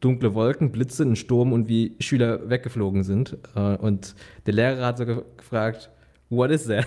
dunkle 0.00 0.34
Wolken, 0.34 0.72
Blitze, 0.72 1.02
einen 1.02 1.16
Sturm 1.16 1.52
und 1.52 1.68
wie 1.68 1.96
Schüler 1.98 2.48
weggeflogen 2.48 3.02
sind. 3.02 3.38
Äh, 3.54 3.76
und 3.76 4.14
der 4.46 4.54
Lehrer 4.54 4.86
hat 4.86 4.98
so 4.98 5.04
gefragt, 5.04 5.90
what 6.30 6.50
is 6.50 6.66
that? 6.66 6.86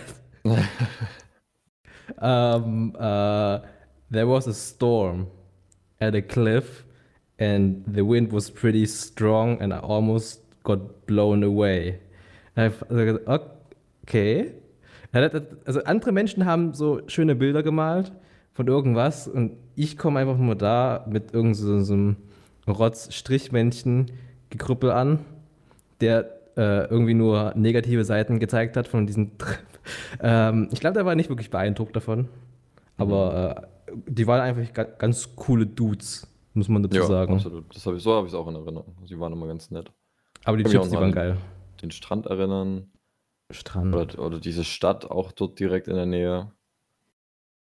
um, 2.20 2.96
uh, 3.00 3.60
there 4.10 4.28
was 4.28 4.48
a 4.48 4.54
storm 4.54 5.28
at 6.00 6.16
a 6.16 6.22
cliff, 6.22 6.86
and 7.40 7.84
the 7.88 8.04
wind 8.04 8.32
was 8.32 8.50
pretty 8.50 8.86
strong, 8.86 9.62
and 9.62 9.74
I 9.74 9.80
almost 9.80 10.42
got 10.64 11.06
blown 11.08 11.44
away. 11.44 12.00
Also 12.56 13.20
okay. 13.28 14.52
Also 15.14 15.84
andere 15.86 16.12
Menschen 16.12 16.46
haben 16.46 16.74
so 16.74 17.02
schöne 17.08 17.36
Bilder 17.36 17.64
gemalt 17.64 18.12
von 18.54 18.68
irgendwas 18.68 19.28
und 19.28 19.54
ich 19.76 19.98
komme 19.98 20.20
einfach 20.20 20.38
nur 20.38 20.56
da 20.56 21.06
mit 21.08 21.34
irgendeinem 21.34 22.18
so, 22.66 22.72
Rotz-Strichmännchen 22.72 24.08
gekrüppel 24.50 24.92
an, 24.92 25.20
der 26.02 26.32
äh, 26.58 26.86
irgendwie 26.90 27.14
nur 27.14 27.54
negative 27.56 28.04
Seiten 28.04 28.40
gezeigt 28.40 28.76
hat 28.76 28.88
von 28.88 29.06
diesem 29.06 29.38
Trip. 29.38 29.60
Ähm, 30.21 30.69
ich 30.71 30.80
glaube, 30.80 30.95
der 30.95 31.06
war 31.06 31.15
nicht 31.15 31.30
wirklich 31.30 31.50
beeindruckt 31.50 31.95
davon. 31.95 32.30
Aber 32.97 33.67
äh, 33.88 33.91
die 34.08 34.28
waren 34.28 34.41
einfach 34.41 34.97
ganz 34.97 35.36
coole 35.36 35.65
Dudes, 35.65 36.28
muss 36.54 36.67
man 36.67 36.84
dazu 36.84 36.97
ja, 36.97 37.06
sagen. 37.06 37.36
Absolut. 37.36 37.76
Das 37.76 37.86
hab 37.86 37.93
ich, 37.95 38.04
so 38.04 38.13
habe 38.13 38.28
ich 38.28 38.34
es 38.34 38.39
auch 38.39 38.47
in 38.47 38.56
Erinnerung. 38.56 38.95
Sie 39.06 39.19
waren 39.19 39.34
immer 39.34 39.47
ganz 39.47 39.71
nett. 39.71 39.91
Aber 40.43 40.58
die 40.58 40.63
Chips, 40.63 40.89
die 40.89 40.95
waren 40.95 41.12
geil. 41.12 41.38
Den 41.82 41.91
Strand 41.91 42.26
erinnern. 42.26 42.91
Strand. 43.52 43.95
Oder, 43.95 44.19
oder, 44.19 44.39
diese 44.39 44.63
Stadt 44.63 45.10
auch 45.10 45.32
dort 45.32 45.60
direkt 45.60 45.88
in 45.88 45.95
der 45.95 46.06
Nähe. 46.06 46.52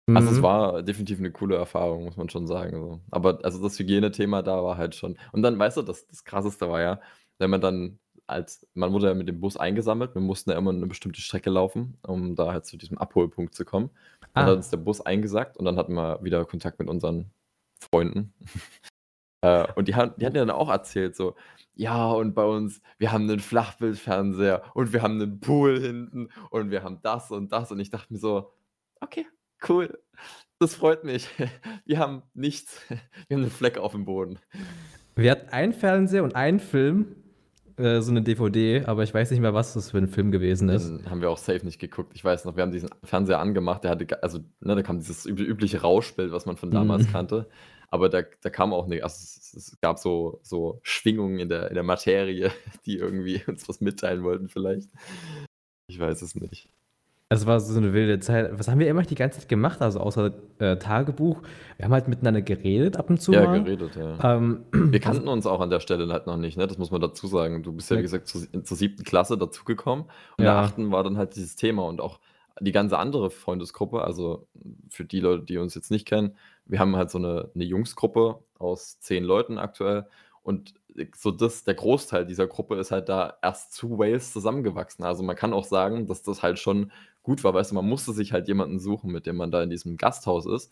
Mhm. 0.07 0.17
Also 0.17 0.31
es 0.31 0.37
mhm. 0.37 0.43
war 0.43 0.83
definitiv 0.83 1.19
eine 1.19 1.31
coole 1.31 1.55
Erfahrung, 1.55 2.03
muss 2.03 2.17
man 2.17 2.29
schon 2.29 2.45
sagen. 2.45 3.01
Aber 3.09 3.39
also 3.43 3.61
das 3.61 3.79
Hygienethema 3.79 4.41
da 4.41 4.63
war 4.63 4.77
halt 4.77 4.95
schon. 4.95 5.17
Und 5.31 5.41
dann, 5.41 5.57
weißt 5.57 5.77
du, 5.77 5.81
das, 5.81 6.05
das 6.07 6.23
krasseste 6.23 6.69
war 6.69 6.81
ja, 6.81 7.01
wenn 7.39 7.49
man 7.49 7.61
dann 7.61 7.99
als 8.27 8.67
man 8.73 8.93
wurde 8.93 9.07
ja 9.07 9.13
mit 9.13 9.27
dem 9.27 9.39
Bus 9.39 9.57
eingesammelt. 9.57 10.15
Wir 10.15 10.21
mussten 10.21 10.51
ja 10.51 10.57
immer 10.57 10.71
eine 10.71 10.87
bestimmte 10.87 11.21
Strecke 11.21 11.49
laufen, 11.49 11.97
um 12.03 12.35
da 12.35 12.51
halt 12.51 12.65
zu 12.65 12.77
diesem 12.77 12.97
Abholpunkt 12.97 13.53
zu 13.53 13.65
kommen. 13.65 13.89
Ah. 14.33 14.41
Und 14.41 14.47
dann 14.47 14.59
ist 14.59 14.71
der 14.71 14.77
Bus 14.77 15.01
eingesackt 15.01 15.57
und 15.57 15.65
dann 15.65 15.77
hatten 15.77 15.93
wir 15.93 16.23
wieder 16.23 16.45
Kontakt 16.45 16.79
mit 16.79 16.89
unseren 16.89 17.31
Freunden. 17.79 18.33
äh, 19.41 19.67
und 19.75 19.87
die, 19.87 19.95
haben, 19.95 20.13
die 20.17 20.25
hatten 20.25 20.35
ja 20.35 20.45
dann 20.45 20.55
auch 20.55 20.69
erzählt, 20.69 21.15
so, 21.15 21.35
ja, 21.73 22.11
und 22.11 22.33
bei 22.33 22.45
uns, 22.45 22.81
wir 22.97 23.11
haben 23.11 23.29
einen 23.29 23.39
Flachbildfernseher 23.39 24.63
und 24.73 24.93
wir 24.93 25.01
haben 25.01 25.21
einen 25.21 25.39
Pool 25.39 25.79
hinten 25.79 26.29
und 26.49 26.71
wir 26.71 26.83
haben 26.83 26.99
das 27.01 27.31
und 27.31 27.51
das. 27.51 27.71
Und 27.71 27.79
ich 27.79 27.89
dachte 27.89 28.13
mir 28.13 28.19
so, 28.19 28.53
okay, 28.99 29.25
cool, 29.67 29.97
das 30.59 30.75
freut 30.75 31.03
mich. 31.03 31.27
Wir 31.85 31.97
haben 31.97 32.21
nichts, 32.33 32.79
wir 33.27 33.35
haben 33.35 33.43
einen 33.43 33.51
Fleck 33.51 33.77
auf 33.77 33.93
dem 33.93 34.05
Boden. 34.05 34.39
Wir 35.15 35.31
hatten 35.31 35.49
einen 35.49 35.73
Fernseher 35.73 36.23
und 36.23 36.35
einen 36.35 36.59
Film 36.59 37.15
äh, 37.81 38.01
so 38.01 38.11
eine 38.11 38.21
DVD, 38.21 38.85
aber 38.85 39.03
ich 39.03 39.13
weiß 39.13 39.31
nicht 39.31 39.39
mehr, 39.39 39.53
was 39.53 39.73
das 39.73 39.91
für 39.91 39.97
ein 39.97 40.07
Film 40.07 40.31
gewesen 40.31 40.69
ist. 40.69 40.87
Den 40.87 41.09
haben 41.09 41.21
wir 41.21 41.29
auch 41.29 41.37
safe 41.37 41.65
nicht 41.65 41.79
geguckt. 41.79 42.11
Ich 42.15 42.23
weiß 42.23 42.45
noch, 42.45 42.55
wir 42.55 42.63
haben 42.63 42.71
diesen 42.71 42.89
Fernseher 43.03 43.39
angemacht, 43.39 43.83
der 43.83 43.91
hatte, 43.91 44.23
also, 44.23 44.39
ne, 44.59 44.75
da 44.75 44.81
kam 44.81 44.99
dieses 44.99 45.25
übliche 45.25 45.81
Rauschbild, 45.81 46.31
was 46.31 46.45
man 46.45 46.57
von 46.57 46.71
damals 46.71 47.07
mhm. 47.07 47.11
kannte. 47.11 47.49
Aber 47.89 48.07
da, 48.07 48.21
da 48.41 48.49
kam 48.49 48.73
auch 48.73 48.87
nicht, 48.87 49.03
also 49.03 49.15
es, 49.15 49.53
es, 49.53 49.81
gab 49.81 49.99
so, 49.99 50.39
so 50.43 50.79
Schwingungen 50.81 51.39
in 51.39 51.49
der, 51.49 51.67
in 51.67 51.73
der 51.73 51.83
Materie, 51.83 52.51
die 52.85 52.97
irgendwie 52.97 53.43
uns 53.47 53.67
was 53.67 53.81
mitteilen 53.81 54.23
wollten, 54.23 54.47
vielleicht. 54.47 54.89
Ich 55.87 55.99
weiß 55.99 56.21
es 56.21 56.35
nicht. 56.35 56.69
Es 57.33 57.45
war 57.45 57.61
so 57.61 57.79
eine 57.79 57.93
wilde 57.93 58.19
Zeit. 58.19 58.49
Was 58.59 58.67
haben 58.67 58.79
wir 58.79 58.89
immer 58.89 59.03
die 59.03 59.15
ganze 59.15 59.39
Zeit 59.39 59.47
gemacht? 59.47 59.81
Also 59.81 60.01
außer 60.01 60.33
äh, 60.59 60.75
Tagebuch. 60.75 61.41
Wir 61.77 61.85
haben 61.85 61.93
halt 61.93 62.09
miteinander 62.09 62.41
geredet 62.41 62.97
ab 62.97 63.09
und 63.09 63.21
zu. 63.21 63.31
Ja, 63.31 63.45
mal. 63.45 63.63
geredet, 63.63 63.95
ja. 63.95 64.35
Ähm, 64.35 64.65
wir 64.73 64.99
kannten 64.99 65.29
uns 65.29 65.45
auch 65.45 65.61
an 65.61 65.69
der 65.69 65.79
Stelle 65.79 66.11
halt 66.11 66.27
noch 66.27 66.35
nicht, 66.35 66.57
ne? 66.57 66.67
Das 66.67 66.77
muss 66.77 66.91
man 66.91 66.99
dazu 66.99 67.27
sagen. 67.27 67.63
Du 67.63 67.71
bist 67.71 67.89
ja, 67.89 67.97
wie 67.97 68.01
gesagt, 68.01 68.27
zu, 68.27 68.45
zur 68.63 68.77
siebten 68.77 69.05
Klasse 69.05 69.37
dazugekommen. 69.37 70.05
Und 70.37 70.43
ja. 70.43 70.51
der 70.51 70.61
achten 70.61 70.91
war 70.91 71.05
dann 71.05 71.17
halt 71.17 71.35
dieses 71.35 71.55
Thema 71.55 71.85
und 71.85 72.01
auch 72.01 72.19
die 72.59 72.73
ganze 72.73 72.97
andere 72.99 73.31
Freundesgruppe, 73.31 74.03
also 74.03 74.47
für 74.89 75.05
die 75.05 75.21
Leute, 75.21 75.43
die 75.43 75.57
uns 75.57 75.73
jetzt 75.73 75.89
nicht 75.89 76.05
kennen, 76.05 76.35
wir 76.65 76.79
haben 76.79 76.97
halt 76.97 77.09
so 77.09 77.17
eine, 77.17 77.49
eine 77.55 77.63
Jungsgruppe 77.63 78.39
aus 78.59 78.99
zehn 78.99 79.23
Leuten 79.23 79.57
aktuell. 79.57 80.05
Und 80.43 80.73
so 81.15 81.31
das, 81.31 81.63
der 81.63 81.75
Großteil 81.75 82.25
dieser 82.25 82.47
Gruppe 82.47 82.75
ist 82.75 82.91
halt 82.91 83.09
da 83.09 83.37
erst 83.41 83.73
zu 83.73 83.97
Wales 83.97 84.33
zusammengewachsen. 84.33 85.05
Also 85.05 85.23
man 85.23 85.35
kann 85.35 85.53
auch 85.53 85.63
sagen, 85.63 86.07
dass 86.07 86.23
das 86.23 86.43
halt 86.43 86.59
schon 86.59 86.91
gut 87.23 87.43
war. 87.43 87.53
Weißt 87.53 87.71
du, 87.71 87.75
man 87.75 87.87
musste 87.87 88.13
sich 88.13 88.33
halt 88.33 88.47
jemanden 88.47 88.79
suchen, 88.79 89.11
mit 89.11 89.25
dem 89.25 89.35
man 89.37 89.51
da 89.51 89.61
in 89.63 89.69
diesem 89.69 89.97
Gasthaus 89.97 90.45
ist. 90.45 90.71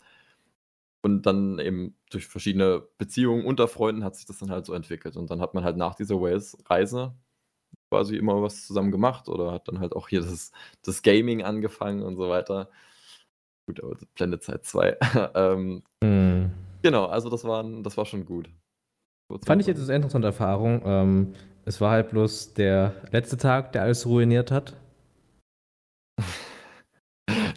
Und 1.02 1.24
dann 1.24 1.58
eben 1.58 1.94
durch 2.10 2.26
verschiedene 2.26 2.82
Beziehungen 2.98 3.46
unter 3.46 3.68
Freunden 3.68 4.04
hat 4.04 4.16
sich 4.16 4.26
das 4.26 4.38
dann 4.38 4.50
halt 4.50 4.66
so 4.66 4.74
entwickelt. 4.74 5.16
Und 5.16 5.30
dann 5.30 5.40
hat 5.40 5.54
man 5.54 5.64
halt 5.64 5.76
nach 5.76 5.94
dieser 5.94 6.20
Wales-Reise 6.20 7.14
quasi 7.90 8.16
immer 8.16 8.40
was 8.42 8.66
zusammen 8.66 8.90
gemacht 8.90 9.28
oder 9.28 9.52
hat 9.52 9.68
dann 9.68 9.80
halt 9.80 9.94
auch 9.94 10.08
hier 10.08 10.20
das, 10.20 10.52
das 10.84 11.02
Gaming 11.02 11.42
angefangen 11.42 12.02
und 12.02 12.16
so 12.16 12.28
weiter. 12.28 12.68
Gut, 13.66 13.82
aber 13.82 13.96
Blendezeit 14.14 14.64
2. 14.64 14.96
ähm, 15.34 15.82
mm. 16.02 16.50
Genau, 16.82 17.06
also 17.06 17.28
das 17.28 17.44
war, 17.44 17.64
das 17.82 17.96
war 17.96 18.06
schon 18.06 18.24
gut. 18.24 18.48
Fand 19.44 19.60
ich 19.60 19.66
jetzt 19.66 19.82
eine 19.82 19.96
interessante 19.96 20.28
Erfahrung. 20.28 20.82
Ähm, 20.84 21.34
es 21.64 21.80
war 21.80 21.92
halt 21.92 22.10
bloß 22.10 22.54
der 22.54 22.94
letzte 23.12 23.36
Tag, 23.36 23.72
der 23.72 23.82
alles 23.82 24.06
ruiniert 24.06 24.50
hat. 24.50 24.74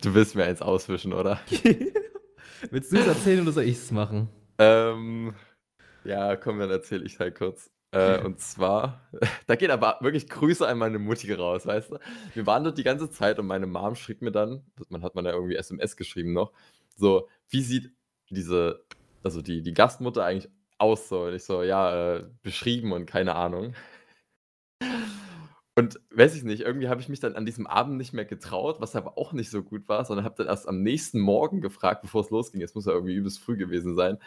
Du 0.02 0.14
willst 0.14 0.36
mir 0.36 0.46
eins 0.46 0.62
auswischen, 0.62 1.14
oder? 1.14 1.40
Willst 2.72 2.92
du 2.92 2.98
es 2.98 3.08
erzählen 3.08 3.42
oder 3.42 3.52
soll 3.52 3.64
ich 3.64 3.78
es 3.78 3.92
machen? 3.92 4.30
Ähm, 4.58 5.34
ja, 6.04 6.36
komm, 6.36 6.60
dann 6.60 6.70
erzähle 6.70 7.06
ich 7.06 7.20
halt 7.20 7.36
kurz. 7.36 7.72
Äh, 7.92 8.24
und 8.24 8.40
zwar, 8.40 9.02
da 9.48 9.56
geht 9.56 9.70
aber 9.70 9.98
wirklich 10.02 10.28
Grüße 10.28 10.68
an 10.68 10.80
meine 10.80 10.98
Mutti 11.00 11.32
raus, 11.32 11.66
weißt 11.68 11.92
du? 11.92 12.00
Wir 12.34 12.48
waren 12.48 12.64
dort 12.64 12.78
die 12.78 12.84
ganze 12.84 13.10
Zeit 13.10 13.38
und 13.38 13.46
meine 13.46 13.68
Mom 13.68 13.96
schrieb 13.96 14.22
mir 14.22 14.32
dann, 14.32 14.64
man 14.90 15.04
hat 15.04 15.14
man 15.16 15.26
ja 15.26 15.32
irgendwie 15.32 15.56
SMS 15.56 15.96
geschrieben 15.96 16.34
noch, 16.34 16.54
so, 16.96 17.28
wie 17.50 17.62
sieht 17.62 17.92
diese, 18.30 18.84
also 19.24 19.42
die, 19.42 19.62
die 19.62 19.74
Gastmutter 19.74 20.26
eigentlich 20.26 20.52
aus? 20.80 21.08
So, 21.08 21.26
und 21.26 21.36
ich 21.36 21.44
so, 21.44 21.62
ja, 21.62 22.16
äh, 22.16 22.26
beschrieben 22.42 22.94
und 22.94 23.06
keine 23.06 23.36
Ahnung. 23.36 23.76
Und 25.78 26.00
weiß 26.12 26.36
ich 26.36 26.44
nicht, 26.44 26.62
irgendwie 26.62 26.88
habe 26.88 27.02
ich 27.02 27.10
mich 27.10 27.20
dann 27.20 27.36
an 27.36 27.46
diesem 27.48 27.66
Abend 27.66 27.98
nicht 27.98 28.14
mehr 28.14 28.26
getraut, 28.26 28.80
was 28.80 28.96
aber 28.96 29.18
auch 29.18 29.34
nicht 29.34 29.50
so 29.50 29.64
gut 29.64 29.88
war, 29.90 30.06
sondern 30.06 30.24
habe 30.24 30.36
dann 30.38 30.46
erst 30.48 30.68
am 30.68 30.84
nächsten 30.84 31.20
Morgen 31.20 31.62
gefragt, 31.62 32.02
bevor 32.04 32.22
es 32.22 32.30
losging, 32.30 32.62
es 32.62 32.76
muss 32.76 32.86
ja 32.86 32.92
irgendwie 32.94 33.16
übelst 33.16 33.40
früh 33.40 33.58
gewesen 33.58 33.96
sein, 33.96 34.20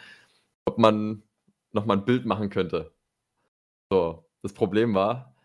ob 0.65 0.77
man 0.79 1.23
noch 1.73 1.85
mal 1.85 1.97
'n 1.97 2.05
Bild 2.05 2.25
machen 2.25 2.49
könnte. 2.49 2.93
So, 3.91 4.25
das 4.43 4.53
Problem 4.53 4.95
war, 4.95 5.35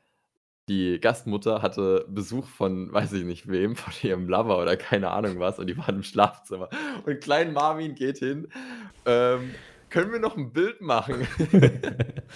die 0.69 1.01
Gastmutter 1.01 1.63
hatte 1.63 2.07
Besuch 2.11 2.47
von 2.49 2.93
weiß 2.93 3.13
ich 3.15 3.25
nicht 3.25 3.49
wem, 3.49 3.77
von 3.77 3.93
ihrem 4.03 4.29
Lover 4.29 4.61
oder 4.63 4.77
keine 4.77 5.11
Ahnung 5.13 5.41
was 5.41 5.59
und 5.59 5.69
die 5.69 5.79
waren 5.79 5.97
im 5.97 6.03
Schlafzimmer. 6.05 6.69
Und 7.07 7.21
Klein 7.23 7.53
Marvin 7.55 7.95
geht 7.97 8.19
hin, 8.19 8.49
ähm: 9.07 9.59
„Können 9.91 10.13
wir 10.13 10.21
noch 10.21 10.37
'n 10.39 10.53
Bild 10.53 10.81
machen?“ 10.83 11.27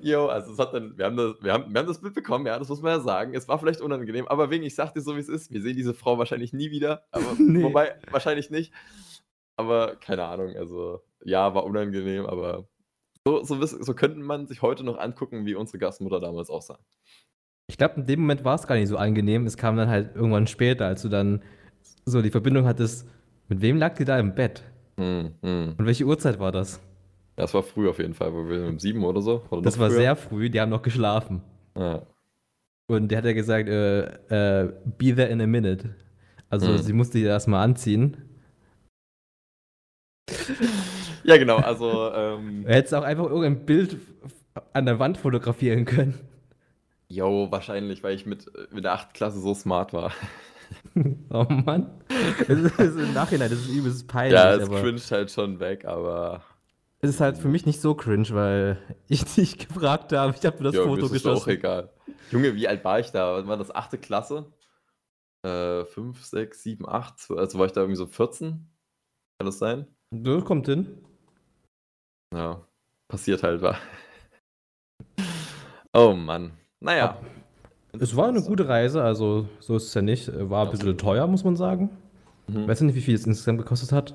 Jo, 0.00 0.26
also 0.26 0.52
es 0.52 0.58
hat 0.58 0.74
dann 0.74 0.96
wir 0.96 1.04
haben 1.06 1.16
das 1.16 1.34
wir 1.42 1.52
haben 1.52 1.72
wir 1.72 1.80
haben 1.80 1.86
das 1.88 2.00
Bild 2.00 2.14
bekommen, 2.14 2.46
ja, 2.46 2.58
das 2.58 2.68
muss 2.68 2.82
man 2.82 2.92
ja 2.92 3.00
sagen. 3.00 3.34
Es 3.34 3.48
war 3.48 3.58
vielleicht 3.58 3.80
unangenehm, 3.80 4.26
aber 4.28 4.50
wegen 4.50 4.64
ich 4.64 4.74
sage 4.74 4.92
dir 4.94 5.00
so, 5.00 5.16
wie's 5.16 5.28
ist, 5.28 5.52
wir 5.52 5.62
sehen 5.62 5.76
diese 5.76 5.94
Frau 5.94 6.18
wahrscheinlich 6.18 6.52
nie 6.52 6.70
wieder, 6.70 7.04
aber 7.10 7.34
Ne. 7.38 7.62
wobei, 7.62 7.94
wahrscheinlich 8.10 8.50
nicht. 8.50 8.72
Aber 9.56 9.96
keine 9.96 10.24
Ahnung, 10.24 10.56
also 10.56 11.02
ja, 11.24 11.54
war 11.54 11.64
unangenehm, 11.64 12.26
aber 12.26 12.68
so 13.26 13.42
so 13.44 13.62
so 13.64 13.94
könnte 13.94 14.18
man 14.20 14.46
sich 14.46 14.62
heute 14.62 14.84
noch 14.84 14.98
angucken, 14.98 15.44
wie 15.46 15.54
unsere 15.54 15.78
Gastmutter 15.78 16.20
damals 16.20 16.48
aussah. 16.50 16.78
Ich 17.68 17.76
glaube, 17.76 18.00
in 18.00 18.06
dem 18.06 18.20
Moment 18.20 18.44
war's 18.44 18.66
gar 18.66 18.74
nicht 18.76 18.88
so 18.88 18.96
angenehm. 18.96 19.46
Es 19.46 19.56
kam 19.56 19.76
dann 19.76 19.88
halt 19.88 20.16
irgendwann 20.16 20.46
später, 20.46 20.86
als 20.86 21.02
du 21.02 21.08
dann 21.08 21.42
so 22.04 22.22
die 22.22 22.30
Verbindung 22.30 22.64
hattest: 22.66 23.06
„Mit 23.48 23.60
wem 23.60 23.76
lag 23.76 23.94
die 23.94 24.04
da 24.04 24.18
im 24.18 24.34
Bett?“ 24.34 24.64
Mhm, 24.96 25.34
mhm. 25.42 25.74
Und 25.78 25.86
welche 25.86 26.04
Uhrzeit 26.04 26.40
war 26.40 26.52
das? 26.52 26.80
Das 27.40 27.54
war 27.54 27.62
früh 27.62 27.88
auf 27.88 27.98
jeden 27.98 28.14
Fall, 28.14 28.32
wo 28.34 28.48
wir 28.48 28.66
um 28.68 28.78
7 28.78 29.04
oder 29.04 29.20
so 29.22 29.42
oder 29.50 29.62
Das 29.62 29.78
war 29.78 29.88
früher? 29.88 29.96
sehr 29.96 30.16
früh, 30.16 30.50
die 30.50 30.60
haben 30.60 30.70
noch 30.70 30.82
geschlafen. 30.82 31.42
Ja. 31.76 32.06
Und 32.88 33.08
der 33.10 33.18
hat 33.18 33.24
ja 33.24 33.32
gesagt, 33.32 33.68
äh, 33.68 34.02
äh: 34.64 34.72
„Be 34.98 35.14
there 35.14 35.28
in 35.28 35.40
a 35.40 35.46
minute.“ 35.46 35.94
Also, 36.48 36.76
Mhm. 36.76 36.82
sie 36.82 36.92
musste 36.92 37.18
die 37.18 37.24
erst 37.24 37.48
mal 37.48 37.62
anziehen. 37.62 38.16
Ja, 41.24 41.36
genau, 41.36 41.58
also, 41.58 42.10
ähm 42.14 42.64
hättest 42.66 42.94
auch 42.94 43.02
einfach 43.04 43.24
irgendein 43.26 43.64
Bild 43.66 43.96
an 44.72 44.86
der 44.86 44.98
Wand 44.98 45.18
fotografieren 45.18 45.84
können. 45.84 46.14
Jo, 47.08 47.50
wahrscheinlich, 47.50 48.02
weil 48.04 48.14
ich 48.14 48.24
mit 48.26 48.46
äh, 48.54 48.68
mit 48.72 48.84
der 48.84 48.92
8. 48.92 49.14
Klasse 49.14 49.40
so 49.40 49.54
smart 49.54 49.92
war. 49.92 50.12
Oh 51.30 51.44
Mann. 51.48 51.90
Das 52.46 52.58
ist 52.58 52.78
ist 52.78 52.96
im 52.96 53.12
Nachhinein, 53.12 53.50
das 53.50 53.60
ist 53.60 53.68
übelst 53.68 54.06
peinlich, 54.08 54.32
Ja, 54.34 54.54
es 54.54 54.62
aber 54.62 54.80
cringed 54.80 55.10
halt 55.10 55.30
schon 55.30 55.58
weg, 55.60 55.84
aber 55.84 56.42
es 57.02 57.10
ist 57.10 57.20
halt 57.20 57.38
für 57.38 57.48
mich 57.48 57.66
nicht 57.66 57.80
so 57.80 57.94
cringe, 57.94 58.28
weil 58.30 58.78
ich 59.08 59.24
dich 59.24 59.58
gefragt 59.58 60.12
habe. 60.12 60.34
Ich 60.38 60.44
habe 60.46 60.58
mir 60.58 60.64
das 60.64 60.74
Jo, 60.74 60.82
mir 60.86 60.88
Foto 60.88 61.06
ist 61.06 61.12
es 61.12 61.22
doch 61.22 61.30
auch 61.30 61.34
geschossen. 61.46 61.50
egal. 61.50 61.90
Junge, 62.30 62.54
wie 62.54 62.68
alt 62.68 62.84
war 62.84 63.00
ich 63.00 63.10
da? 63.10 63.46
War 63.46 63.56
das? 63.56 63.74
8. 63.74 63.96
Klasse? 63.98 64.52
Äh, 65.44 65.84
5, 65.86 66.24
6, 66.24 66.62
7, 66.62 66.86
8, 66.88 67.18
zw 67.18 67.34
also 67.36 67.58
war 67.58 67.66
ich 67.66 67.72
da 67.72 67.80
irgendwie 67.80 67.96
so 67.96 68.06
14? 68.06 68.50
Kann 69.38 69.46
das 69.46 69.58
sein? 69.58 69.86
Das 70.12 70.44
kommt 70.44 70.66
hin. 70.66 70.98
Ja, 72.34 72.66
passiert 73.08 73.42
halt, 73.42 73.62
wa? 73.62 73.76
Oh 75.92 76.12
Mann. 76.14 76.52
Na 76.78 76.94
ja. 76.96 77.04
Ab 77.10 77.24
es 77.98 78.14
war 78.14 78.30
'ne 78.30 78.40
gute 78.42 78.68
Reise, 78.68 79.02
also 79.02 79.48
so 79.58 79.74
ist 79.76 79.86
es 79.88 79.94
ja 79.94 80.02
nicht. 80.02 80.28
War 80.28 80.62
'n 80.62 80.66
Ja, 80.66 80.70
bisschen 80.70 80.96
teuer, 80.98 81.26
muss 81.26 81.42
man 81.42 81.56
sagen. 81.56 81.90
Mhm. 82.46 82.68
Weiß 82.68 82.80
nicht, 82.82 82.94
wie 82.94 83.00
viel 83.00 83.14
es 83.16 83.26
insgesamt 83.26 83.58
gekostet 83.58 83.90
hat. 83.90 84.14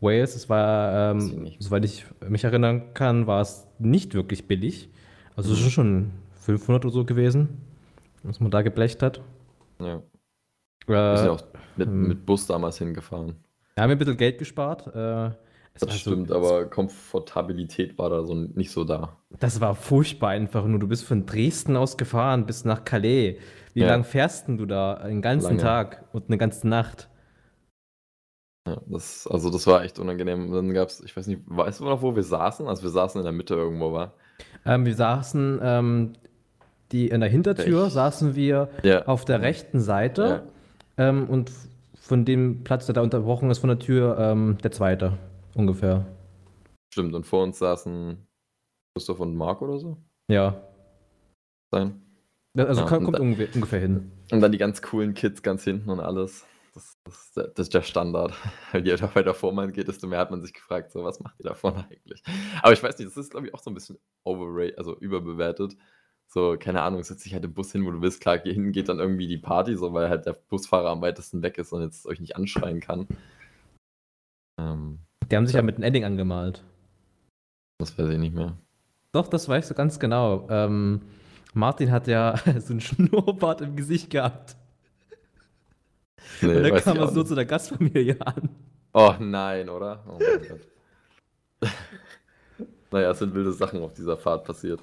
Wales, 0.00 0.36
es 0.36 0.48
war, 0.48 1.12
ähm, 1.12 1.50
soweit 1.58 1.84
ich 1.84 2.04
mich 2.28 2.44
erinnern 2.44 2.94
kann, 2.94 3.26
war 3.26 3.40
es 3.40 3.66
nicht 3.78 4.14
wirklich 4.14 4.46
billig. 4.46 4.88
Also, 5.36 5.52
es 5.52 5.60
ist 5.60 5.72
schon 5.72 6.10
500 6.40 6.84
oder 6.84 6.94
so 6.94 7.04
gewesen, 7.04 7.48
was 8.22 8.40
man 8.40 8.50
da 8.50 8.62
geblecht 8.62 9.02
hat. 9.02 9.20
Ja. 9.80 10.02
Wir 10.86 11.16
sind 11.16 11.24
Äh, 11.26 11.28
ja 11.28 11.32
auch 11.32 11.42
mit 11.76 11.88
hm. 11.88 12.08
mit 12.08 12.26
Bus 12.26 12.46
damals 12.46 12.78
hingefahren. 12.78 13.34
Wir 13.74 13.82
haben 13.82 13.90
'n 13.90 13.98
bisschen 13.98 14.16
Geld 14.16 14.38
gespart. 14.38 14.86
Äh, 14.88 14.90
Das 15.74 15.82
war 15.82 15.90
so 15.90 15.98
stimmt, 15.98 16.32
aber 16.32 16.64
Komfortabilität 16.66 17.96
war 17.98 18.10
da 18.10 18.24
so 18.24 18.34
nicht 18.34 18.70
so 18.72 18.82
da. 18.84 19.16
Das 19.38 19.60
war 19.60 19.74
furchtbar 19.76 20.30
einfach 20.30 20.64
nur. 20.66 20.80
Du 20.80 20.88
bist 20.88 21.04
von 21.04 21.24
Dresden 21.26 21.76
aus 21.76 21.96
gefahren 21.96 22.46
bis 22.46 22.64
nach 22.64 22.84
Calais. 22.84 23.38
Wie 23.74 23.80
Ja. 23.80 23.88
lang 23.88 24.02
fährst 24.02 24.48
du 24.48 24.66
da? 24.66 24.94
Einen 24.94 25.22
ganzen 25.22 25.44
Lange. 25.50 25.60
Tag 25.62 26.04
und 26.12 26.30
'ne 26.30 26.38
ganze 26.38 26.66
Nacht. 26.66 27.08
Ja, 28.68 28.80
das 28.86 29.26
also, 29.26 29.50
das 29.50 29.66
war 29.66 29.82
echt 29.84 29.98
unangenehm. 29.98 30.50
Dann 30.52 30.72
gab's 30.74 31.00
ich 31.04 31.16
weiß 31.16 31.26
nicht, 31.26 31.42
weißt 31.46 31.80
du 31.80 31.84
noch, 31.84 32.02
wo 32.02 32.14
wir 32.16 32.22
saßen? 32.22 32.66
Also, 32.66 32.82
wir 32.82 32.90
saßen 32.90 33.20
in 33.20 33.24
der 33.24 33.32
Mitte 33.32 33.54
irgendwo, 33.54 33.92
wa? 33.92 34.12
Ähm, 34.64 34.84
wir 34.86 34.94
saßen, 34.94 35.60
ähm 35.62 36.12
die 36.90 37.08
in 37.08 37.20
der 37.20 37.28
Hintertür 37.28 37.84
Echt? 37.84 37.92
saßen 37.92 38.34
wir 38.34 38.70
Ja. 38.82 39.04
auf 39.04 39.26
der 39.26 39.42
rechten 39.42 39.78
Seite, 39.78 40.42
Ja. 40.96 41.08
ähm, 41.08 41.28
und 41.28 41.52
von 42.00 42.24
dem 42.24 42.64
Platz, 42.64 42.86
der 42.86 42.94
da 42.94 43.02
unterbrochen 43.02 43.50
ist 43.50 43.58
von 43.58 43.68
der 43.68 43.78
Tür, 43.78 44.16
ähm, 44.18 44.56
der 44.62 44.70
zweite 44.70 45.18
ungefähr. 45.54 46.06
Stimmt, 46.90 47.14
und 47.14 47.26
vor 47.26 47.42
uns 47.42 47.58
saßen 47.58 48.16
Christoph 48.96 49.20
und 49.20 49.36
Marc 49.36 49.60
oder 49.60 49.78
so? 49.78 49.98
Ja. 50.30 50.62
Sein. 51.70 52.00
Also, 52.56 52.80
Ja, 52.80 52.86
kommt 52.88 53.20
ungefähr 53.20 53.48
ungefähr 53.54 53.80
hin. 53.80 54.10
und 54.32 54.40
dann 54.40 54.50
die 54.50 54.56
ganz 54.58 54.80
coolen 54.80 55.12
Kids 55.12 55.42
ganz 55.42 55.64
hinten 55.64 55.90
und 55.90 56.00
alles. 56.00 56.46
Das 57.08 57.32
das 57.54 57.66
ist 57.66 57.74
der 57.74 57.82
Standard. 57.82 58.34
Je 58.74 59.00
weiter 59.14 59.32
vor 59.34 59.52
man 59.52 59.72
geht, 59.72 59.88
desto 59.88 60.06
mehr 60.06 60.18
hat 60.18 60.30
man 60.30 60.42
sich 60.42 60.52
gefragt, 60.52 60.92
so: 60.92 61.04
„Was 61.04 61.20
macht 61.20 61.38
ihr 61.40 61.44
da 61.44 61.54
vorne 61.54 61.86
eigentlich?“ 61.90 62.22
Aber 62.62 62.72
ich 62.72 62.82
weiß 62.82 62.98
nicht, 62.98 63.08
das 63.08 63.16
ist, 63.16 63.30
glaube 63.30 63.46
ich, 63.46 63.54
auch 63.54 63.60
so 63.60 63.70
'n 63.70 63.74
bisschen 63.74 63.98
overra 64.24 64.68
also, 64.76 64.96
überbewertet. 64.98 65.76
So, 66.26 66.56
keine 66.58 66.82
Ahnung, 66.82 67.02
setz 67.02 67.22
dich 67.22 67.32
halt 67.32 67.44
im 67.44 67.54
Bus 67.54 67.72
hin, 67.72 67.86
wo 67.86 67.90
du 67.90 68.02
willst. 68.02 68.20
Klar, 68.20 68.38
hinten 68.40 68.72
geht 68.72 68.90
dann 68.90 68.98
irgendwie 68.98 69.26
die 69.26 69.38
Party 69.38 69.76
so, 69.76 69.94
weil 69.94 70.10
halt 70.10 70.26
der 70.26 70.34
Busfahrer 70.34 70.90
am 70.90 71.00
weitesten 71.00 71.40
weg 71.42 71.56
ist 71.56 71.72
und 71.72 71.80
jetzt 71.82 72.06
euch 72.06 72.20
nicht 72.20 72.36
anschreien 72.36 72.80
kann. 72.80 73.08
Ähm, 74.60 74.98
Die 75.30 75.36
haben 75.36 75.46
sich 75.46 75.54
ja. 75.54 75.60
ja 75.60 75.64
mit 75.64 75.78
'n 75.78 75.82
Edding 75.82 76.04
angemalt. 76.04 76.62
Das 77.80 77.96
weiß 77.98 78.08
ich 78.10 78.18
nicht 78.18 78.34
mehr. 78.34 78.58
Doch, 79.12 79.28
das 79.28 79.48
weißt 79.48 79.70
du 79.70 79.74
ganz 79.74 79.98
genau. 79.98 80.46
Ähm, 80.50 81.00
Martin 81.54 81.90
hat 81.90 82.08
ja 82.08 82.36
so 82.60 82.74
'n 82.74 82.80
Schnurrbart 82.80 83.62
im 83.62 83.76
Gesicht 83.76 84.10
gehabt. 84.10 84.56
Ne, 86.42 86.56
Und 86.56 86.62
dann 86.62 86.80
kam 86.80 86.96
er 86.98 87.08
so 87.08 87.22
zu 87.22 87.34
der 87.34 87.44
Gastfamilie 87.46 88.16
an. 88.24 88.48
Oh 88.94 89.14
nein, 89.18 89.68
oder? 89.68 90.04
Oh 90.08 90.18
mein 90.18 90.48
Gott. 90.48 91.70
Na 92.90 93.00
ja, 93.02 93.10
es 93.10 93.18
sind 93.18 93.34
wilde 93.34 93.52
Sachen 93.52 93.82
auf 93.82 93.92
dieser 93.94 94.16
Fahrt 94.16 94.44
passiert. 94.44 94.80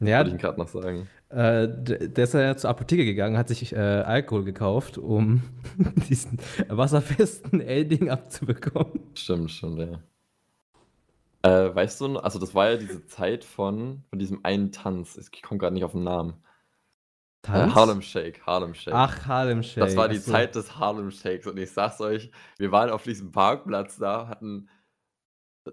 Ja, 0.00 0.18
Wollte 0.18 0.36
ich 0.36 0.40
grad 0.42 0.58
noch 0.58 0.68
sagen. 0.68 1.08
äh, 1.30 1.66
der 1.68 2.24
ist 2.24 2.34
ja 2.34 2.56
zur 2.56 2.70
Apotheke 2.70 3.04
gegangen, 3.04 3.36
hat 3.36 3.48
sich, 3.48 3.72
äh, 3.74 3.78
Alkohol 3.78 4.44
gekauft, 4.44 4.96
um 4.98 5.42
diesen 6.08 6.38
wasserfesten 6.68 7.60
Edding 7.60 8.08
abzubekommen. 8.10 9.00
Stimmt, 9.14 9.50
stimmt, 9.50 9.78
ja. 9.80 9.98
Äh, 11.42 11.74
weißt 11.74 12.00
du 12.00 12.18
also, 12.18 12.38
das 12.38 12.54
war 12.54 12.70
ja 12.70 12.76
diese 12.76 13.06
Zeit 13.06 13.44
von 13.44 14.02
von 14.10 14.18
diesem 14.18 14.44
einen 14.44 14.70
Tanz. 14.72 15.16
Ich 15.16 15.42
komme 15.42 15.58
grad 15.58 15.72
nicht 15.72 15.84
auf 15.84 15.94
'n 15.94 16.02
Namen. 16.04 16.34
Äh, 17.44 17.48
Tanz? 17.48 17.74
Harlem 17.74 18.02
Shake, 18.02 18.40
Harlem 18.46 18.74
Shake. 18.74 18.94
Ach, 18.94 19.26
Harlem 19.26 19.62
Shake. 19.62 19.84
Das 19.84 19.96
war 19.96 20.08
die 20.08 20.16
Ach 20.18 20.22
so. 20.24 20.32
Zeit 20.32 20.54
des 20.54 20.76
Harlem 20.78 21.10
Shakes 21.10 21.46
und 21.46 21.56
ich 21.58 21.70
sage 21.70 21.92
es 21.94 22.00
euch, 22.00 22.30
wir 22.58 22.72
waren 22.72 22.90
auf 22.90 23.04
diesem 23.04 23.30
Parkplatz 23.32 23.96
da, 23.96 24.28
hatten 24.28 24.68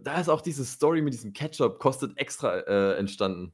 da 0.03 0.19
ist 0.19 0.29
auch 0.29 0.41
diese 0.41 0.65
Story 0.65 1.01
mit 1.01 1.13
diesem 1.13 1.33
Ketchup 1.33 1.79
kostet 1.79 2.17
extra, 2.17 2.59
äh, 2.59 2.95
entstanden. 2.97 3.53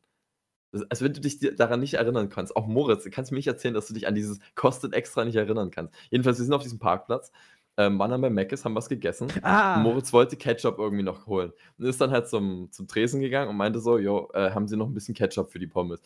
Als 0.90 1.02
wenn 1.04 1.14
du 1.14 1.22
dich 1.22 1.40
daran 1.58 1.82
nicht 1.82 1.96
erinnern 1.96 2.30
kannst. 2.30 2.56
Auch 2.56 2.68
Moritz, 2.68 3.04
du 3.04 3.12
kannst 3.12 3.32
mir 3.32 3.38
nicht 3.38 3.48
erzählen, 3.48 3.74
dass 3.76 3.88
du 3.88 3.94
dich 3.96 4.08
an 4.08 4.16
dieses 4.16 4.40
kostet 4.56 4.94
extra 4.94 5.26
nicht 5.26 5.36
erinnern 5.38 5.72
kannst. 5.72 5.94
Jedenfalls, 6.12 6.40
wir 6.40 6.46
sind 6.46 6.54
auf 6.54 6.64
diesem 6.64 6.80
Parkplatz, 6.80 7.32
ähm, 7.78 8.00
waren 8.00 8.12
dann 8.12 8.22
bei 8.22 8.30
Mc's, 8.32 8.66
haben 8.66 8.76
was 8.76 8.90
gegessen. 8.90 9.32
Ah. 9.44 9.80
Moritz 9.80 10.14
wollte 10.14 10.38
Ketchup 10.38 10.80
irgendwie 10.80 11.04
noch 11.04 11.28
holen 11.28 11.54
und 11.80 11.86
ist 11.86 12.02
dann 12.02 12.12
halt 12.12 12.30
zum 12.30 12.72
zum 12.72 12.88
Tresen 12.88 13.22
gegangen 13.22 13.50
und 13.50 13.58
meinte 13.58 13.80
so: 13.82 13.98
„Jo, 14.00 14.30
äh, 14.34 14.52
haben 14.52 14.68
Sie 14.68 14.78
noch 14.78 14.88
'n 14.88 14.94
bisschen 14.96 15.16
Ketchup 15.16 15.52
für 15.52 15.60
die 15.60 15.68
Pommes?“ 15.68 16.02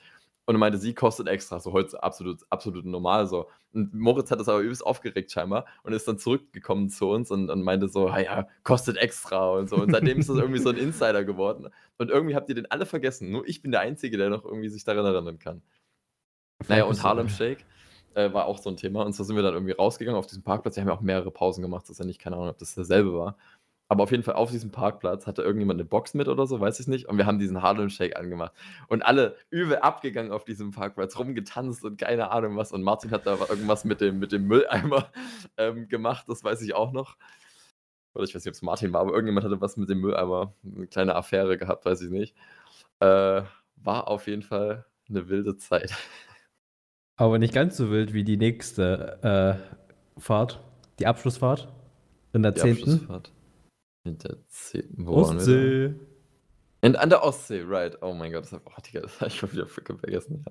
Und 0.47 0.57
meinte 0.57 0.77
sie: 0.77 0.93
„Kostet 0.93 1.27
extra“, 1.27 1.59
so 1.59 1.73
heute 1.73 2.01
absolut 2.03 2.41
absolut 2.51 2.85
normal 2.85 3.25
so. 3.27 3.49
Und 3.73 3.93
Moritz 3.95 4.29
hat 4.31 4.39
das 4.39 4.47
aber 4.47 4.59
übelst 4.59 4.85
aufgeregt 4.85 5.31
scheinbar 5.31 5.65
und 5.83 5.93
ist 5.93 6.07
dann 6.07 6.19
zurückgekommen 6.19 6.89
zu 6.89 7.09
uns 7.09 7.31
und 7.31 7.49
und 7.49 7.63
meinte 7.63 7.87
so: 7.89 8.07
„Ah 8.09 8.19
ja, 8.19 8.47
kostet 8.63 8.97
extra“ 8.97 9.49
und 9.51 9.69
so. 9.69 9.79
Und 9.79 9.89
seitdem 9.89 10.19
ist 10.19 10.29
das 10.29 10.37
irgendwie 10.37 10.59
so 10.59 10.69
'n 10.69 10.77
Insider 10.77 11.23
geworden. 11.25 11.69
Und 11.97 12.11
irgendwie 12.11 12.35
habt 12.35 12.47
ihr 12.49 12.55
den 12.55 12.69
alle 12.69 12.85
vergessen. 12.85 13.31
Nur 13.31 13.47
ich 13.47 13.61
bin 13.63 13.71
der 13.71 13.81
Einzige, 13.81 14.17
der 14.17 14.29
noch 14.29 14.45
irgendwie 14.45 14.69
sich 14.69 14.83
daran 14.83 15.05
erinnern 15.05 15.39
kann. 15.39 15.63
Na 16.69 16.77
ja, 16.77 16.83
Vielleicht 16.83 16.89
und 16.89 17.03
Harlem 17.03 17.27
Shake, 17.29 17.67
äh, 18.15 18.33
war 18.33 18.45
auch 18.45 18.57
so 18.57 18.69
'n 18.69 18.77
Thema. 18.77 19.03
Und 19.03 19.13
so 19.13 19.23
sind 19.23 19.35
wir 19.35 19.43
dann 19.43 19.53
irgendwie 19.53 19.73
rausgegangen 19.73 20.17
auf 20.17 20.25
diesem 20.27 20.43
Parkplatz. 20.43 20.75
Wir 20.75 20.81
haben 20.81 20.89
ja 20.89 20.95
auch 20.95 21.01
mehrere 21.01 21.31
Pausen 21.31 21.61
gemacht. 21.61 21.83
Das 21.83 21.91
ist 21.91 21.99
ja 21.99 22.05
nicht 22.05 22.19
keine 22.19 22.37
Ahnung, 22.37 22.49
ob 22.49 22.57
das 22.57 22.73
derselbe 22.75 23.13
war. 23.13 23.37
Aber 23.89 24.03
auf 24.03 24.11
jeden 24.11 24.23
Fall 24.23 24.33
auf 24.35 24.49
diesem 24.51 24.71
Parkplatz 24.71 25.27
hatte 25.27 25.43
irgendjemand 25.43 25.77
'ne 25.79 25.85
Box 25.85 26.13
mit 26.15 26.27
oder 26.27 26.47
so, 26.47 26.59
weiß 26.59 26.79
ich 26.79 26.87
nicht. 26.87 27.07
Und 27.07 27.17
wir 27.17 27.25
haben 27.27 27.39
diesen 27.39 27.61
Harlem 27.61 27.89
Shake 27.89 28.17
angemacht. 28.17 28.53
Und 28.87 29.03
alle 29.03 29.35
übel 29.51 29.77
abgegangen 29.77 30.31
auf 30.31 30.43
diesem 30.45 30.71
Parkplatz, 30.71 31.17
rumgetanzt 31.19 31.83
und 31.85 31.97
keine 31.99 32.31
Ahnung 32.31 32.57
was. 32.57 32.71
Und 32.71 32.81
Martin 32.83 33.11
hat 33.11 33.27
da 33.27 33.37
irgendwas 33.49 33.85
mit 33.85 34.01
dem 34.01 34.19
mit 34.19 34.31
dem 34.31 34.47
Mülleimer, 34.47 35.11
ähm, 35.57 35.87
gemacht, 35.87 36.25
das 36.27 36.43
weiß 36.43 36.61
ich 36.63 36.73
auch 36.75 36.91
noch. 36.93 37.15
Oder 38.15 38.25
ich 38.25 38.35
weiß 38.35 38.45
nicht, 38.45 38.51
ob's 38.53 38.61
Martin 38.63 38.93
war, 38.93 39.01
aber 39.01 39.11
irgendjemand 39.13 39.45
hatte 39.45 39.61
was 39.61 39.77
mit 39.77 39.89
dem 39.89 39.99
Mülleimer 40.01 40.53
'ne 40.63 40.87
kleine 40.87 41.15
Affäre 41.15 41.57
gehabt, 41.57 41.85
weiß 41.85 42.01
ich 42.01 42.09
nicht. 42.11 42.35
Äh, 43.01 43.43
war 43.77 44.07
auf 44.09 44.27
jeden 44.27 44.43
Fall 44.43 44.85
'ne 45.09 45.29
wilde 45.29 45.57
Zeit. 45.57 45.93
Aber 47.17 47.39
nicht 47.39 47.53
ganz 47.53 47.77
so 47.77 47.89
wild 47.91 48.13
wie 48.13 48.23
die 48.25 48.35
nächste 48.37 49.61
äh, 50.17 50.19
Fahrt, 50.19 50.59
die 50.99 51.07
Abschlussfahrt 51.07 51.71
in 52.33 52.43
der 52.43 52.55
Die 52.55 52.61
10. 52.61 52.63
Abschlussfahrt. 52.63 53.34
In 54.05 54.17
der 54.19 54.37
10. 54.47 54.93
Wo 54.97 55.15
waren 55.15 55.37
wir? 55.45 55.95
Ostsee. 55.95 55.95
An 56.81 57.09
der 57.09 57.23
Ostsee, 57.23 57.63
right. 57.65 57.97
Oh 58.01 58.13
mein 58.13 58.31
Gott, 58.31 58.43
das 58.43 58.53
habe 58.53 58.63
oh, 58.67 58.81
Digga, 58.81 59.01
das 59.01 59.19
hab 59.19 59.27
ich 59.29 59.35
schon 59.35 59.51
wieder 59.51 59.65
vergessen. 59.65 60.45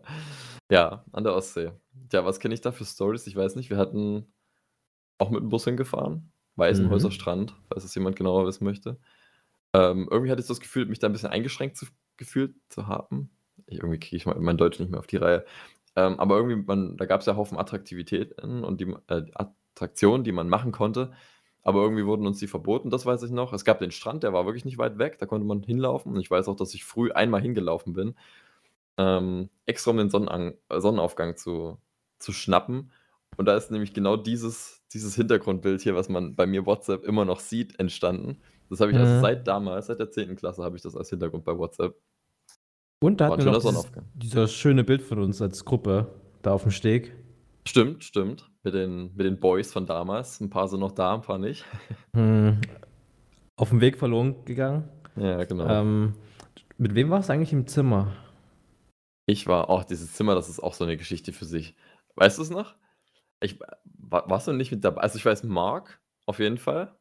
Ja. 0.68 0.76
ja, 0.76 1.04
an 1.12 1.24
der 1.24 1.34
Ostsee. 1.34 1.70
Ja, 2.12 2.24
was 2.24 2.40
kenne 2.40 2.54
ich 2.54 2.60
da 2.60 2.72
für 2.72 2.84
Stories? 2.84 3.26
Ich 3.28 3.36
weiß 3.36 3.54
nicht. 3.54 3.70
Wir 3.70 3.76
hatten 3.76 4.26
auch 5.18 5.30
mit 5.30 5.40
dem 5.40 5.48
Bus 5.48 5.64
hingefahren. 5.64 6.32
Weißenhäuser 6.56 7.08
Mhm. 7.08 7.12
Strand, 7.12 7.54
falls 7.68 7.84
es 7.84 7.94
jemand 7.94 8.16
genauer 8.16 8.46
wissen 8.46 8.64
möchte. 8.64 8.98
Ähm, 9.72 10.08
irgendwie 10.10 10.30
hatte 10.30 10.40
ich 10.40 10.48
das 10.48 10.60
Gefühl, 10.60 10.86
mich 10.86 10.98
da 11.00 11.08
ein 11.08 11.12
bisschen 11.12 11.30
eingeschränkt 11.30 11.76
zu, 11.76 11.86
gefühlt 12.16 12.54
zu 12.68 12.86
haben. 12.86 13.30
Ich, 13.66 13.78
irgendwie 13.78 13.98
kriege 13.98 14.16
ich 14.16 14.26
mein, 14.26 14.40
mein 14.40 14.56
Deutsch 14.56 14.78
nicht 14.78 14.90
mehr 14.90 15.00
auf 15.00 15.06
die 15.06 15.16
Reihe. 15.16 15.44
Ähm, 15.96 16.18
aber 16.18 16.36
irgendwie, 16.36 16.56
man, 16.56 16.96
da 16.96 17.06
gab 17.06 17.20
es 17.20 17.26
ja 17.26 17.36
Haufen 17.36 17.58
Attraktivitäten 17.58 18.64
und 18.64 18.80
die 18.80 18.94
äh, 19.08 19.24
Attraktionen, 19.34 20.24
die 20.24 20.32
man 20.32 20.48
machen 20.48 20.72
konnte. 20.72 21.12
Aber 21.64 21.80
irgendwie 21.82 22.04
wurden 22.04 22.26
uns 22.26 22.38
die 22.38 22.46
verboten, 22.46 22.90
das 22.90 23.06
weiß 23.06 23.22
ich 23.22 23.30
noch. 23.30 23.52
Es 23.54 23.64
gab 23.64 23.78
den 23.78 23.90
Strand, 23.90 24.22
der 24.22 24.34
war 24.34 24.44
wirklich 24.44 24.66
nicht 24.66 24.76
weit 24.78 24.98
weg, 24.98 25.18
da 25.18 25.26
konnte 25.26 25.46
man 25.46 25.62
hinlaufen. 25.62 26.12
Und 26.12 26.20
ich 26.20 26.30
weiß 26.30 26.46
auch, 26.48 26.56
dass 26.56 26.74
ich 26.74 26.84
früh 26.84 27.10
einmal 27.10 27.40
hingelaufen 27.40 27.94
bin, 27.94 28.14
ähm, 28.98 29.48
extra 29.66 29.90
um 29.90 29.96
den 29.96 30.10
Sonnenang 30.10 30.54
äh, 30.68 30.80
Sonnenaufgang 30.80 31.36
zu, 31.36 31.78
zu 32.18 32.32
schnappen. 32.32 32.92
Und 33.36 33.46
da 33.46 33.56
ist 33.56 33.70
nämlich 33.70 33.94
genau 33.94 34.16
dieses, 34.16 34.82
dieses 34.92 35.16
Hintergrundbild 35.16 35.80
hier, 35.80 35.96
was 35.96 36.08
man 36.08 36.36
bei 36.36 36.46
mir 36.46 36.66
WhatsApp 36.66 37.02
immer 37.02 37.24
noch 37.24 37.40
sieht, 37.40 37.80
entstanden. 37.80 38.40
Das 38.70 38.80
habe 38.80 38.92
ich 38.92 38.98
Mhm. 38.98 39.04
erst 39.04 39.20
seit 39.22 39.48
damals, 39.48 39.86
seit 39.86 39.98
der 39.98 40.10
10. 40.10 40.36
Klasse, 40.36 40.62
habe 40.62 40.76
ich 40.76 40.82
das 40.82 40.94
als 40.94 41.08
Hintergrund 41.10 41.44
bei 41.44 41.56
WhatsApp. 41.56 41.96
Und 43.00 43.20
da 43.20 43.30
hatten 43.30 43.44
wir 43.44 43.52
noch 43.52 43.86
dieses 44.14 44.52
schöne 44.52 44.84
Bild 44.84 45.02
von 45.02 45.18
uns 45.18 45.42
als 45.42 45.64
Gruppe 45.64 46.14
da 46.42 46.52
auf 46.52 46.62
dem 46.62 46.70
Steg. 46.70 47.12
Stimmt, 47.66 48.04
stimmt. 48.04 48.50
Mit 48.62 48.74
den, 48.74 49.14
mit 49.14 49.26
den 49.26 49.40
Boys 49.40 49.72
von 49.72 49.86
damals. 49.86 50.40
Ein 50.40 50.50
paar 50.50 50.68
sind 50.68 50.80
noch 50.80 50.92
da, 50.92 51.14
ein 51.14 51.22
paar 51.22 51.38
nicht. 51.38 51.64
Hm, 52.14 52.60
auf 53.56 53.70
dem 53.70 53.80
Weg 53.80 53.96
verloren 53.98 54.44
gegangen. 54.44 54.88
Ja, 55.16 55.42
genau. 55.44 55.66
Ähm, 55.68 56.14
mit 56.78 56.94
wem 56.94 57.10
war 57.10 57.20
es 57.20 57.30
eigentlich 57.30 57.52
im 57.52 57.66
Zimmer? 57.66 58.12
Ich 59.26 59.46
war 59.46 59.68
auch 59.70 59.84
dieses 59.84 60.12
Zimmer, 60.12 60.34
das 60.34 60.48
ist 60.48 60.60
auch 60.60 60.74
so 60.74 60.84
eine 60.84 60.96
Geschichte 60.96 61.32
für 61.32 61.44
sich. 61.44 61.74
Weißt 62.14 62.38
du 62.38 62.42
es 62.42 62.50
noch? 62.50 62.74
Ich, 63.40 63.58
war, 63.84 64.28
warst 64.28 64.46
du 64.46 64.52
nicht 64.52 64.70
mit 64.70 64.84
dabei? 64.84 65.00
Also 65.00 65.16
ich 65.18 65.24
weiß, 65.24 65.42
Marc 65.44 66.00
auf 66.26 66.38
jeden 66.38 66.58
Fall, 66.58 66.94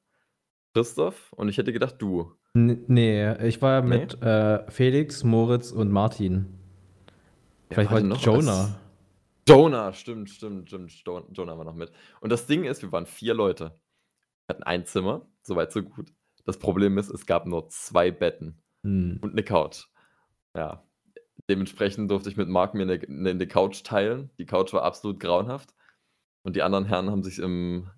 Christoph 0.73 1.31
und 1.33 1.49
ich 1.49 1.57
hätte 1.57 1.73
gedacht, 1.73 1.95
du. 1.99 2.31
N 2.55 2.83
nee, 2.87 3.33
ich 3.47 3.61
war 3.61 3.81
Nee? 3.81 3.99
mit 3.99 4.21
äh, 4.21 4.69
Felix, 4.71 5.23
Moritz 5.23 5.71
und 5.71 5.91
Martin. 5.91 6.57
Wer 7.69 7.75
Vielleicht 7.75 7.91
war 7.91 8.01
noch? 8.01 8.21
Jonah. 8.21 8.79
Jonah, 9.47 9.91
stimmt, 9.93 10.29
stimmt, 10.29 10.69
stimmt. 10.69 10.91
Jo- 11.05 11.27
Jonah 11.31 11.57
war 11.57 11.65
noch 11.65 11.75
mit. 11.75 11.91
Und 12.21 12.31
das 12.31 12.45
Ding 12.47 12.63
ist, 12.63 12.81
wir 12.81 12.91
waren 12.91 13.05
vier 13.05 13.33
Leute. 13.33 13.79
Wir 14.47 14.55
hatten 14.55 14.63
ein 14.63 14.85
Zimmer, 14.85 15.27
soweit 15.41 15.71
so 15.71 15.83
gut. 15.83 16.13
Das 16.45 16.57
Problem 16.59 16.97
ist, 16.97 17.09
es 17.09 17.25
gab 17.25 17.45
nur 17.45 17.69
zwei 17.69 18.11
Betten 18.11 18.61
Hm. 18.83 19.19
und 19.21 19.31
eine 19.31 19.43
Couch. 19.43 19.85
Ja. 20.55 20.83
Dementsprechend 21.49 22.09
durfte 22.11 22.29
ich 22.29 22.37
mit 22.37 22.47
Marc 22.47 22.73
mir 22.73 22.83
eine, 22.83 22.93
eine, 23.01 23.29
eine 23.31 23.47
Couch 23.47 23.83
teilen. 23.83 24.29
Die 24.37 24.45
Couch 24.45 24.71
war 24.73 24.83
absolut 24.83 25.19
grauenhaft. 25.19 25.73
Und 26.43 26.55
die 26.55 26.61
anderen 26.61 26.85
Herren 26.85 27.09
haben 27.09 27.23
sich 27.23 27.39
im 27.39 27.89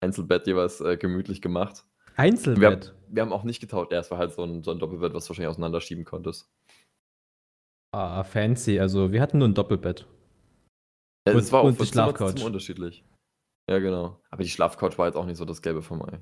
Einzelbett 0.00 0.46
jeweils 0.46 0.80
äh, 0.80 0.96
gemütlich 0.96 1.40
gemacht. 1.42 1.84
Wir 2.16 2.24
haben, 2.24 2.32
Einzelbett. 2.32 2.94
wir 3.08 3.22
haben 3.22 3.32
auch 3.32 3.44
nicht 3.44 3.60
getauscht. 3.60 3.92
Ja, 3.92 3.98
es 4.00 4.10
war 4.10 4.18
halt 4.18 4.32
so 4.32 4.44
ein, 4.44 4.62
so 4.62 4.70
ein 4.70 4.78
Doppelbett, 4.78 5.14
was 5.14 5.24
du 5.24 5.30
wahrscheinlich 5.30 5.48
auseinanderschieben 5.50 6.04
konntest. 6.04 6.50
Ah, 7.92 8.22
fancy. 8.24 8.78
Also 8.78 9.12
wir 9.12 9.20
hatten 9.20 9.38
nur 9.38 9.48
ein 9.48 9.54
Doppelbett. 9.54 10.06
Ja, 11.26 11.34
Und- 11.34 11.38
es 11.40 11.52
war 11.52 11.60
auch 11.60 11.64
und 11.64 11.76
von 11.76 11.86
die 11.86 11.92
Zimmer 11.92 12.04
Schlafcouch. 12.06 12.34
Zimmer 12.34 12.46
unterschiedlich. 12.46 13.04
Ja, 13.68 13.78
genau. 13.78 14.20
Aber 14.30 14.42
die 14.42 14.48
Schlafcouch 14.48 14.98
war 14.98 15.06
jetzt 15.06 15.16
auch 15.16 15.26
nicht 15.26 15.36
so 15.36 15.44
das 15.44 15.62
Gelbe 15.62 15.82
vom 15.82 16.02
Ei. 16.02 16.20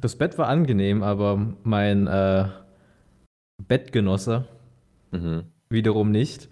Das 0.00 0.16
Bett 0.16 0.36
war 0.38 0.48
angenehm, 0.48 1.02
aber 1.02 1.36
mein 1.62 2.06
äh, 2.06 2.48
Bettgenosse 3.66 4.46
Mhm. 5.12 5.44
wiederum 5.68 6.10
nicht. 6.10 6.48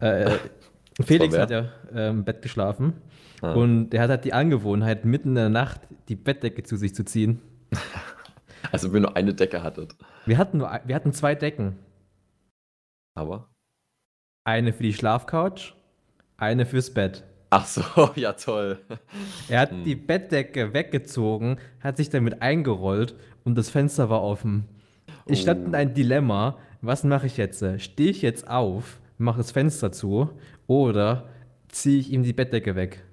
Äh, 0.00 0.38
Felix 1.00 1.34
wer? 1.34 1.42
hat 1.42 1.50
ja 1.50 1.68
äh, 1.92 2.08
im 2.10 2.24
Bett 2.24 2.42
geschlafen 2.42 2.94
Ah. 3.42 3.54
und 3.54 3.90
der 3.90 4.02
hat 4.02 4.10
halt 4.10 4.24
die 4.26 4.32
Angewohnheit, 4.34 5.04
mitten 5.06 5.30
in 5.30 5.34
der 5.36 5.48
Nacht 5.48 5.80
die 6.08 6.16
Bettdecke 6.16 6.62
zu 6.62 6.76
sich 6.76 6.94
zu 6.94 7.04
ziehen. 7.04 7.40
Also, 8.72 8.92
wenn 8.92 8.98
ihr 9.02 9.08
nur 9.08 9.16
eine 9.16 9.32
Decke 9.34 9.62
hattet. 9.62 9.96
Wir 10.26 10.36
hatten, 10.36 10.58
nur, 10.58 10.70
wir 10.84 10.94
hatten 10.94 11.14
zwei 11.14 11.34
Decken. 11.34 11.78
Aber. 13.16 13.48
Eine 14.44 14.74
für 14.74 14.82
die 14.82 14.92
Schlafcouch, 14.92 15.74
eine 16.36 16.66
fürs 16.66 16.92
Bett. 16.92 17.24
Ach 17.50 17.66
so, 17.66 17.82
ja, 18.14 18.32
toll. 18.32 18.78
Er 19.48 19.60
hat 19.60 19.70
Hm. 19.72 19.84
die 19.84 19.96
Bettdecke 19.96 20.72
weggezogen, 20.72 21.58
hat 21.80 21.96
sich 21.96 22.08
damit 22.10 22.42
eingerollt 22.42 23.16
und 23.44 23.56
das 23.58 23.70
Fenster 23.70 24.08
war 24.08 24.22
offen. 24.22 24.66
Ich 25.26 25.40
stand 25.42 25.66
in 25.66 25.74
Oh. 25.74 25.76
ein 25.76 25.94
Dilemma. 25.94 26.58
Was 26.82 27.04
mache 27.04 27.26
ich 27.26 27.36
jetzt? 27.36 27.64
Stehe 27.80 28.10
ich 28.10 28.22
jetzt 28.22 28.48
auf, 28.48 29.00
mache 29.18 29.38
das 29.38 29.50
Fenster 29.50 29.92
zu 29.92 30.30
oder 30.66 31.28
ziehe 31.68 31.98
ich 31.98 32.10
ihm 32.12 32.22
die 32.22 32.32
Bettdecke 32.32 32.74
weg? 32.76 33.04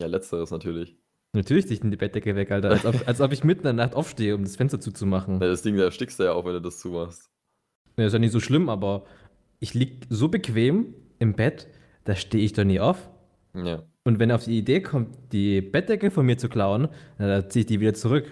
Ja, 0.00 0.06
letzteres 0.08 0.50
natürlich. 0.50 0.96
Natürlich 1.34 1.66
ziehe 1.66 1.78
ich 1.78 1.84
ihm 1.84 1.90
die 1.90 1.96
Bettdecke 1.96 2.34
weg, 2.36 2.50
Alter. 2.52 2.70
Als 2.70 2.86
ob, 2.86 3.06
als 3.08 3.20
ob 3.20 3.32
ich 3.32 3.42
mitten 3.44 3.66
in 3.66 3.76
der 3.76 3.86
Nacht 3.86 3.96
aufstehe, 3.96 4.34
um 4.36 4.42
das 4.44 4.56
Fenster 4.56 4.80
zuzumachen. 4.80 5.34
Ja, 5.40 5.48
das 5.48 5.62
Ding, 5.62 5.76
da 5.76 5.82
erstickst 5.84 6.18
du 6.20 6.24
ja 6.24 6.32
auch, 6.32 6.44
wenn 6.44 6.52
du 6.54 6.60
das 6.60 6.78
zumachst. 6.78 7.28
Ja, 7.96 8.06
ist 8.06 8.12
ja 8.12 8.18
nicht 8.20 8.32
so 8.32 8.40
schlimm, 8.40 8.68
aber 8.68 9.04
ich 9.58 9.74
lieg 9.74 10.06
so 10.08 10.28
bequem 10.28 10.94
im 11.18 11.34
Bett, 11.34 11.68
da 12.04 12.14
stehe 12.14 12.44
ich 12.44 12.52
doch 12.52 12.64
nie 12.64 12.80
auf. 12.80 13.10
Ja. 13.54 13.82
Und 14.04 14.18
wenn 14.18 14.30
er 14.30 14.36
auf 14.36 14.44
die 14.44 14.58
Idee 14.58 14.80
kommt, 14.80 15.16
die 15.32 15.60
Bettdecke 15.60 16.10
von 16.10 16.26
mir 16.26 16.36
zu 16.36 16.48
klauen, 16.48 16.88
dann 17.18 17.48
ziehe 17.50 17.60
ich 17.60 17.66
die 17.66 17.80
wieder 17.80 17.94
zurück. 17.94 18.26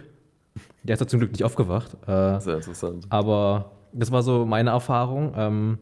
Der 0.82 0.94
ist 0.94 1.00
doch 1.00 1.06
zum 1.06 1.20
Glück 1.20 1.32
nicht 1.32 1.44
aufgewacht. 1.44 1.96
Äh, 2.06 2.40
Sehr 2.40 2.56
interessant. 2.56 3.06
aber 3.08 3.72
das 3.92 4.10
war 4.10 4.22
so 4.22 4.44
meine 4.44 4.70
Erfahrung. 4.70 5.32
Ähm, 5.36 5.78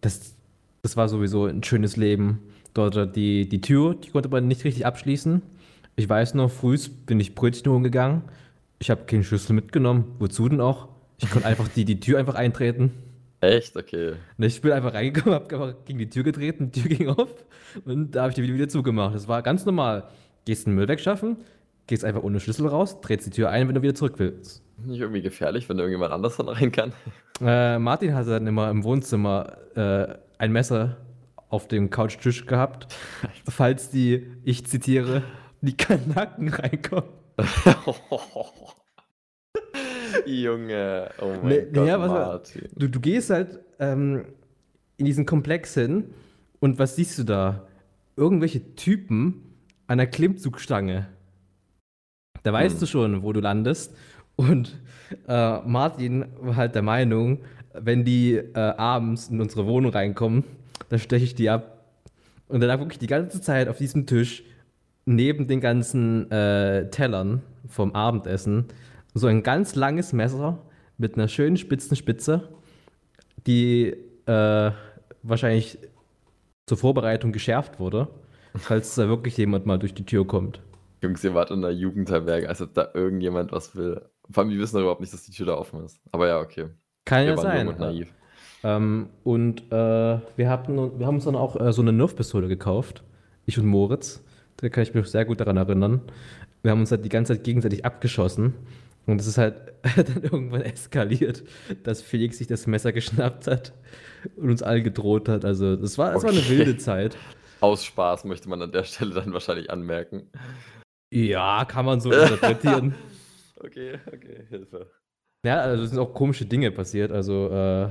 das, 0.00 0.34
das 0.82 0.96
war 0.96 1.08
sowieso 1.08 1.46
ein 1.46 1.62
schönes 1.62 1.96
Leben. 1.96 2.40
Dort 2.74 3.16
die, 3.16 3.48
die 3.48 3.60
Tür, 3.60 3.94
die 3.94 4.10
konnte 4.10 4.28
man 4.28 4.46
nicht 4.46 4.64
richtig 4.64 4.86
abschließen. 4.86 5.42
Ich 5.96 6.08
weiß 6.08 6.34
noch, 6.34 6.50
früh 6.50 6.78
bin 7.06 7.18
ich 7.20 7.34
Brötchen 7.34 7.70
holen 7.72 7.82
gegangen. 7.82 8.22
Ich 8.78 8.90
habe 8.90 9.04
keinen 9.04 9.24
Schlüssel 9.24 9.54
mitgenommen. 9.54 10.04
Wozu 10.18 10.48
denn 10.48 10.60
auch? 10.60 10.88
Ich 11.18 11.30
konnte 11.30 11.48
einfach 11.48 11.68
die, 11.68 11.86
die 11.86 11.98
Tür 12.00 12.18
einfach 12.18 12.34
eintreten. 12.34 12.92
Echt? 13.40 13.76
Okay. 13.76 14.14
Und 14.38 14.44
ich 14.44 14.60
bin 14.60 14.72
einfach 14.72 14.94
reingekommen, 14.94 15.34
hab 15.50 15.86
gegen 15.86 15.98
die 15.98 16.08
Tür 16.08 16.22
getreten, 16.22 16.70
die 16.70 16.82
Tür 16.82 16.90
ging 16.96 17.08
auf 17.08 17.28
und 17.84 18.12
da 18.12 18.22
habe 18.22 18.30
ich 18.30 18.34
die 18.36 18.42
wieder, 18.42 18.54
wieder 18.54 18.68
zugemacht. 18.68 19.14
Das 19.14 19.28
war 19.28 19.42
ganz 19.42 19.64
normal. 19.66 20.04
Gehst 20.44 20.66
den 20.66 20.74
Müll 20.74 20.88
wegschaffen, 20.88 21.38
gehst 21.86 22.04
einfach 22.04 22.22
ohne 22.22 22.40
Schlüssel 22.40 22.68
raus, 22.68 23.00
drehst 23.00 23.26
die 23.26 23.30
Tür 23.30 23.50
ein, 23.50 23.68
wenn 23.68 23.74
du 23.74 23.82
wieder 23.82 23.94
zurück 23.94 24.14
willst. 24.18 24.62
Nicht 24.78 25.00
irgendwie 25.00 25.22
gefährlich, 25.22 25.68
wenn 25.68 25.76
da 25.76 25.82
irgendjemand 25.82 26.12
anders 26.12 26.36
dann 26.36 26.48
rein 26.48 26.72
kann. 26.72 26.92
Äh, 27.38 27.78
Martin 27.78 28.14
hatte 28.14 28.30
dann 28.30 28.46
immer 28.46 28.70
im 28.70 28.82
Wohnzimmer 28.82 29.58
äh, 29.76 30.06
ein 30.38 30.52
Messer 30.52 30.96
auf 31.50 31.68
dem 31.68 31.90
Couchtisch 31.90 32.46
gehabt, 32.46 32.86
falls 33.46 33.90
die, 33.90 34.26
ich 34.42 34.64
zitiere, 34.66 35.22
die 35.60 35.76
Kanaken 35.76 36.48
reinkommen. 36.48 37.10
Junge, 40.26 41.10
oh 41.20 41.32
mein 41.42 41.46
Nee, 41.48 41.66
Gott, 41.72 41.86
ja, 41.88 41.98
Martin. 41.98 42.68
Du, 42.74 42.88
du 42.88 43.00
gehst 43.00 43.30
halt 43.30 43.58
ähm, 43.78 44.24
in 44.96 45.06
diesen 45.06 45.26
Komplex 45.26 45.74
hin 45.74 46.04
und 46.60 46.78
was 46.78 46.96
siehst 46.96 47.18
du 47.18 47.24
da? 47.24 47.66
Irgendwelche 48.16 48.74
Typen 48.76 49.42
an 49.86 49.98
der 49.98 50.06
Klimmzugstange. 50.06 51.06
Da 52.42 52.52
weißt 52.52 52.74
Hm. 52.74 52.80
du 52.80 52.86
schon, 52.86 53.22
wo 53.22 53.32
du 53.32 53.40
landest. 53.40 53.94
Und 54.36 54.78
äh, 55.28 55.58
Martin 55.60 56.26
war 56.40 56.56
halt 56.56 56.74
der 56.74 56.82
Meinung, 56.82 57.40
wenn 57.74 58.04
die 58.04 58.36
äh, 58.36 58.54
abends 58.58 59.28
in 59.28 59.40
unsere 59.40 59.66
Wohnung 59.66 59.92
reinkommen, 59.92 60.44
dann 60.88 60.98
steche 60.98 61.24
ich 61.24 61.34
die 61.34 61.50
ab. 61.50 61.84
Und 62.48 62.60
dann 62.60 62.68
lag 62.68 62.78
wirklich 62.78 62.98
die 62.98 63.06
ganze 63.06 63.40
Zeit 63.40 63.68
auf 63.68 63.78
diesem 63.78 64.06
Tisch 64.06 64.44
neben 65.04 65.46
den 65.46 65.60
ganzen 65.60 66.30
äh, 66.30 66.88
Tellern 66.90 67.42
vom 67.68 67.94
Abendessen 67.94 68.66
so 69.16 69.26
ein 69.28 69.42
ganz 69.42 69.74
langes 69.74 70.12
Messer 70.12 70.58
mit 70.98 71.14
einer 71.14 71.28
schönen 71.28 71.56
spitzen 71.56 71.96
Spitze, 71.96 72.48
die 73.46 73.96
äh, 74.26 74.70
wahrscheinlich 75.22 75.78
zur 76.66 76.76
Vorbereitung 76.76 77.32
geschärft 77.32 77.80
wurde, 77.80 78.08
falls 78.56 78.94
da 78.94 79.08
wirklich 79.08 79.36
jemand 79.36 79.64
mal 79.64 79.78
durch 79.78 79.94
die 79.94 80.04
Tür 80.04 80.26
kommt. 80.26 80.60
Jungs, 81.02 81.24
ihr 81.24 81.34
wart 81.34 81.50
in 81.50 81.62
der 81.62 81.72
Jugendherberge, 81.72 82.48
als 82.48 82.60
ob 82.60 82.74
da 82.74 82.88
irgendjemand 82.92 83.52
was 83.52 83.74
will. 83.74 84.02
Vor 84.30 84.42
allem, 84.42 84.50
die 84.50 84.58
wissen 84.58 84.76
doch 84.76 84.82
überhaupt 84.82 85.00
nicht, 85.00 85.12
dass 85.12 85.24
die 85.24 85.32
Tür 85.32 85.46
da 85.46 85.54
offen 85.54 85.84
ist. 85.84 86.00
Aber 86.12 86.26
ja, 86.26 86.40
okay. 86.40 86.66
Kann 87.04 87.22
Wir 87.22 87.30
ja 87.30 87.36
sein. 87.36 87.68
und 87.68 87.78
naiv. 87.78 88.12
Ähm, 88.64 89.08
und 89.22 89.60
äh, 89.70 90.18
wir, 90.36 90.50
hatten, 90.50 90.98
wir 90.98 91.06
haben 91.06 91.16
uns 91.16 91.24
dann 91.24 91.36
auch 91.36 91.58
äh, 91.58 91.72
so 91.72 91.82
eine 91.82 91.92
Nerf-Pistole 91.92 92.48
gekauft. 92.48 93.04
Ich 93.46 93.58
und 93.58 93.66
Moritz. 93.66 94.22
Da 94.56 94.68
kann 94.68 94.82
ich 94.82 94.92
mich 94.92 95.06
sehr 95.06 95.24
gut 95.24 95.40
daran 95.40 95.56
erinnern. 95.56 96.00
Wir 96.62 96.72
haben 96.72 96.80
uns 96.80 96.90
halt 96.90 97.04
die 97.04 97.10
ganze 97.10 97.34
Zeit 97.34 97.44
gegenseitig 97.44 97.84
abgeschossen. 97.84 98.54
Und 99.06 99.20
es 99.20 99.26
ist 99.26 99.38
halt 99.38 99.72
dann 99.96 100.22
irgendwann 100.22 100.62
eskaliert, 100.62 101.44
dass 101.84 102.02
Felix 102.02 102.38
sich 102.38 102.46
das 102.46 102.66
Messer 102.66 102.92
geschnappt 102.92 103.46
hat 103.46 103.72
und 104.36 104.50
uns 104.50 104.62
allen 104.62 104.82
gedroht 104.84 105.28
hat. 105.28 105.44
Also, 105.44 105.76
das 105.76 105.96
war, 105.98 106.12
das 106.12 106.22
war 106.22 106.30
eine 106.30 106.40
Okay. 106.40 106.48
wilde 106.48 106.76
Zeit. 106.76 107.16
Aus 107.60 107.84
Spaß 107.84 108.24
möchte 108.24 108.48
man 108.48 108.60
an 108.62 108.72
der 108.72 108.84
Stelle 108.84 109.14
dann 109.14 109.32
wahrscheinlich 109.32 109.70
anmerken. 109.70 110.30
Ja, 111.12 111.64
kann 111.64 111.86
man 111.86 112.00
so 112.00 112.10
interpretieren. 112.12 112.94
Okay, 113.58 113.98
okay, 114.12 114.46
Hilfe. 114.48 114.90
Ja, 115.46 115.60
also 115.60 115.84
es 115.84 115.90
sind 115.90 115.98
auch 115.98 116.12
komische 116.12 116.44
Dinge 116.44 116.70
passiert. 116.72 117.12
Also, 117.12 117.48
äh, 117.50 117.90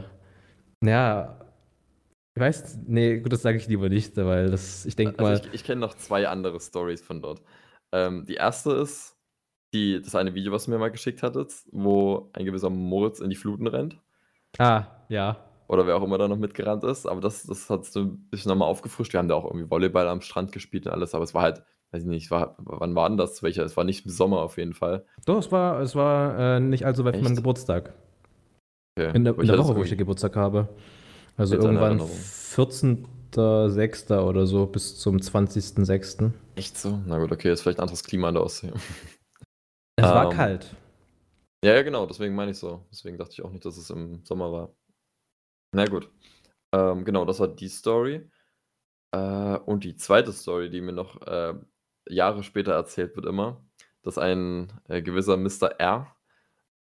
ja, 0.86 1.40
ich 2.38 2.42
weiß, 2.42 2.80
nee, 2.86 3.20
gut, 3.20 3.32
das 3.32 3.42
sage 3.42 3.58
ich 3.58 3.68
lieber 3.68 3.88
nicht, 3.88 4.18
weil 4.18 4.52
das, 4.52 4.86
ich 4.86 4.96
denke 4.96 5.18
Also 5.18 5.24
mal, 5.24 5.42
ich, 5.48 5.54
ich 5.54 5.64
kenne 5.64 5.80
noch 5.82 5.94
zwei 5.96 6.28
andere 6.28 6.60
Stories 6.60 7.02
von 7.02 7.22
dort. 7.22 7.42
Ähm, 7.94 8.26
die 8.26 8.36
erste 8.36 8.74
ist 8.74 9.15
die, 9.76 10.02
das 10.02 10.16
eine 10.16 10.34
Video, 10.34 10.52
was 10.52 10.66
du 10.66 10.72
mir 10.72 10.78
mal 10.78 10.92
geschickt 10.92 11.24
hattet, 11.24 11.54
wo 11.72 12.30
ein 12.34 12.46
gewisser 12.46 12.70
Moritz 12.70 13.20
in 13.20 13.30
die 13.30 13.36
Fluten 13.36 13.68
rennt. 13.68 13.98
ah, 14.58 14.86
ja. 15.10 15.38
Oder 15.68 15.88
wer 15.88 15.96
auch 15.96 16.04
immer 16.04 16.20
da 16.20 16.28
noch 16.28 16.38
mitgerannt 16.38 16.84
ist. 16.84 17.08
Aber 17.08 17.22
das, 17.22 17.42
das 17.44 17.70
hat 17.72 17.86
so 17.86 18.02
ein 18.02 18.28
bisschen 18.30 18.50
nochmal 18.50 18.68
aufgefrischt. 18.68 19.14
Wir 19.14 19.20
haben 19.20 19.28
da 19.28 19.34
auch 19.36 19.46
irgendwie 19.46 19.70
Volleyball 19.70 20.08
am 20.08 20.22
Strand 20.22 20.52
gespielt 20.52 20.86
und 20.86 20.92
alles, 20.92 21.16
aber 21.16 21.24
es 21.24 21.34
war 21.34 21.42
halt, 21.42 21.64
weiß 21.92 22.04
ich 22.04 22.08
nicht, 22.08 22.30
war, 22.30 22.56
wann 22.60 22.94
war 22.94 23.10
denn 23.10 23.18
das? 23.18 23.42
Welcher? 23.42 23.64
Es 23.64 23.76
war 23.76 23.84
nicht 23.84 24.06
im 24.06 24.12
Sommer 24.12 24.42
auf 24.42 24.58
jeden 24.58 24.76
Fall. 24.76 25.06
Doch, 25.26 25.40
es 25.40 25.52
war, 25.52 25.82
es 25.82 25.96
war 25.96 26.58
äh, 26.58 26.60
nicht 26.60 26.86
allzu 26.86 27.04
weit 27.04 27.16
von 27.16 27.24
meinem? 27.24 27.36
Geburtstag. 27.36 27.96
Okay. 28.96 29.16
In 29.16 29.24
der, 29.24 29.40
in 29.40 29.48
der 29.48 29.58
Woche, 29.58 29.76
wo 29.76 29.82
ich 29.82 29.90
den 29.90 29.98
Geburtstag 29.98 30.36
habe. 30.36 30.70
Also 31.36 31.56
irgendwann 31.56 32.00
Erinnerung. 32.00 32.12
14.06. 32.12 34.20
oder 34.20 34.46
so 34.46 34.68
bis 34.68 35.00
zum 35.00 35.18
20.06. 35.18 36.30
Echt 36.56 36.78
so? 36.78 37.00
Na 37.08 37.18
gut, 37.18 37.32
okay, 37.32 37.52
ist 37.52 37.64
vielleicht 37.64 37.80
ein 37.80 37.84
anderes 37.84 38.04
Klima 38.04 38.28
an 38.28 38.36
der 38.36 38.44
Ostsee. 38.44 38.72
Es 40.06 40.14
war 40.14 40.26
Ähm, 40.26 40.30
kalt. 40.30 40.76
Ja, 41.64 41.74
ja, 41.76 41.82
genau, 41.84 42.06
deswegen 42.06 42.36
meine 42.36 42.52
ich 42.52 42.60
so. 42.60 42.86
Deswegen 42.92 43.18
dachte 43.18 43.34
ich 43.34 43.44
auch 43.44 43.52
nicht, 43.52 43.66
dass 43.66 43.78
es 43.78 43.90
im 43.90 44.24
Sommer 44.26 44.52
war. 44.52 44.76
Na 45.74 45.86
gut. 45.86 46.12
Ähm, 46.74 47.06
genau, 47.06 47.26
das 47.26 47.40
war 47.40 47.48
die 47.48 47.70
Story. 47.70 48.30
Äh, 49.12 49.58
und 49.60 49.84
die 49.84 49.96
zweite 49.96 50.34
Story, 50.34 50.70
die 50.70 50.82
mir 50.82 50.94
noch 50.94 51.22
äh, 51.28 51.56
Jahre 52.08 52.44
später 52.44 52.74
erzählt 52.74 53.16
wird, 53.16 53.26
immer, 53.26 53.66
dass 54.04 54.18
ein 54.18 54.74
äh, 54.90 55.02
gewisser 55.02 55.38
Mr. 55.38 55.80
R. 55.80 56.15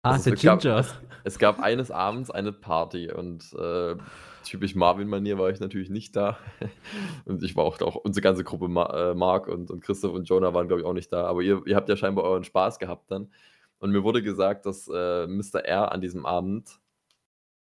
Ah, 0.03 0.13
also 0.13 0.31
der 0.31 0.35
es 0.35 0.43
gab-. 0.43 0.87
Es 1.25 1.39
gab 1.39 1.61
eines 1.61 1.91
Abends 1.91 2.31
eine 2.31 2.53
Party 2.53 3.13
und 3.13 3.53
äh, 3.55 3.97
typisch 4.45 4.75
Marvin-Manier 4.75 5.39
war 5.39 5.51
ich 5.51 5.61
natürlich 5.61 5.89
nicht 5.89 6.17
da. 6.17 6.37
und 7.25 7.43
ich 7.45 7.55
war 7.55 7.65
auch, 7.65 7.81
auch 7.81 7.95
unsere 7.95 8.23
ganze 8.23 8.43
Gruppe, 8.43 8.69
Ma 8.69 9.11
äh, 9.11 9.15
Marc 9.15 9.47
und, 9.47 9.71
und 9.71 9.83
Christoph 9.83 10.13
und 10.15 10.29
Jonah 10.29 10.53
waren, 10.53 10.67
glaube 10.67 10.81
ich, 10.81 10.87
auch 10.87 10.93
nicht 10.93 11.13
da. 11.13 11.27
Aber 11.27 11.43
ihr, 11.43 11.63
ihr 11.67 11.77
habt 11.77 11.89
ja 11.89 11.97
scheinbar 11.97 12.25
euren 12.25 12.45
Spaß 12.45 12.79
gehabt 12.81 13.11
dann. 13.11 13.31
Und 13.79 13.93
mir 13.93 14.03
wurde 14.03 14.23
gesagt, 14.23 14.67
dass 14.67 14.89
äh, 14.89 15.27
Mr. 15.27 15.65
R 15.65 15.93
an 15.93 16.01
diesem 16.01 16.27
Abend 16.27 16.81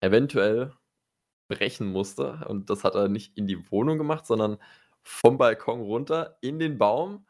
eventuell 0.00 0.72
brechen 1.48 1.88
musste. 1.88 2.44
Und 2.48 2.70
das 2.70 2.84
hat 2.84 2.94
er 2.94 3.08
nicht 3.08 3.36
in 3.36 3.46
die 3.46 3.70
Wohnung 3.70 3.98
gemacht, 3.98 4.26
sondern 4.26 4.58
vom 5.02 5.38
Balkon 5.38 5.80
runter 5.80 6.36
in 6.40 6.58
den 6.58 6.78
Baum. 6.78 7.26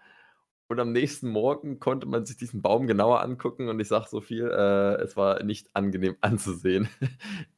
Und 0.71 0.79
am 0.79 0.93
nächsten 0.93 1.29
Morgen 1.29 1.81
konnte 1.81 2.07
man 2.07 2.25
sich 2.25 2.37
diesen 2.37 2.63
Baum 2.63 2.87
genauer 2.87 3.23
angucken. 3.23 3.69
Und 3.69 3.81
ich 3.81 3.89
sage 3.89 4.07
so 4.09 4.21
viel, 4.21 4.45
äh, 4.45 5.03
es 5.03 5.17
war 5.17 5.43
nicht 5.43 5.67
angenehm 5.75 6.15
anzusehen. 6.21 6.89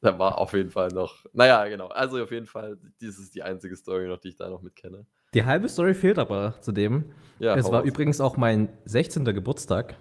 da 0.00 0.18
war 0.18 0.38
auf 0.38 0.54
jeden 0.54 0.70
Fall 0.70 0.88
noch, 0.88 1.26
naja, 1.34 1.68
genau. 1.68 1.88
Also 1.88 2.22
auf 2.22 2.30
jeden 2.30 2.46
Fall, 2.46 2.78
dies 3.02 3.18
ist 3.18 3.34
die 3.34 3.42
einzige 3.42 3.76
Story 3.76 4.08
noch, 4.08 4.16
die 4.16 4.28
ich 4.28 4.36
da 4.36 4.48
noch 4.48 4.62
mitkenne. 4.62 5.04
Die 5.34 5.44
halbe 5.44 5.68
Story 5.68 5.92
fehlt 5.92 6.18
aber 6.18 6.54
zudem. 6.62 7.04
Ja, 7.38 7.54
es 7.54 7.70
war 7.70 7.80
raus. 7.80 7.88
übrigens 7.88 8.18
auch 8.22 8.38
mein 8.38 8.70
16. 8.86 9.26
Geburtstag 9.26 9.94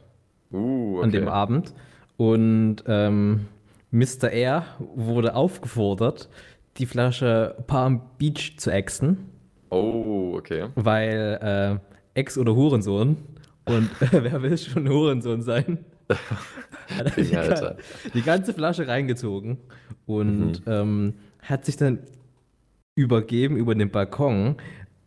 uh, 0.53 0.99
okay. 0.99 1.03
an 1.03 1.11
dem 1.11 1.27
Abend. 1.27 1.73
Und 2.15 2.77
ähm, 2.87 3.47
Mr. 3.89 4.31
R 4.31 4.65
wurde 4.79 5.35
aufgefordert, 5.35 6.29
die 6.77 6.85
Flasche 6.85 7.57
Palm 7.67 8.03
Beach 8.17 8.55
zu 8.57 8.71
exen, 8.71 9.29
Oh, 9.69 10.35
okay. 10.37 10.69
weil 10.75 11.79
äh, 11.81 11.90
Ex 12.13 12.37
oder 12.37 12.55
Hurensohn. 12.55 13.17
Und 13.65 13.89
wer 14.11 14.41
will 14.41 14.57
schon 14.57 14.87
Hurensohn 14.89 15.41
sein? 15.41 15.79
Hat 16.09 17.05
er 17.05 17.11
die, 17.15 17.23
Ding, 17.23 17.37
Alter. 17.37 17.77
die 18.13 18.21
ganze 18.21 18.53
Flasche 18.53 18.87
reingezogen 18.87 19.57
und 20.05 20.65
Mhm. 20.65 20.71
ähm, 20.71 21.13
hat 21.41 21.65
sich 21.65 21.77
dann 21.77 21.99
übergeben 22.95 23.55
über 23.55 23.73
den 23.75 23.89
Balkon. 23.91 24.55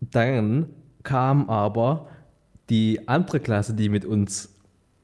Dann 0.00 0.66
kam 1.02 1.48
aber 1.50 2.09
die 2.70 3.07
andere 3.09 3.40
Klasse, 3.40 3.74
die 3.74 3.88
mit 3.88 4.05
uns 4.05 4.55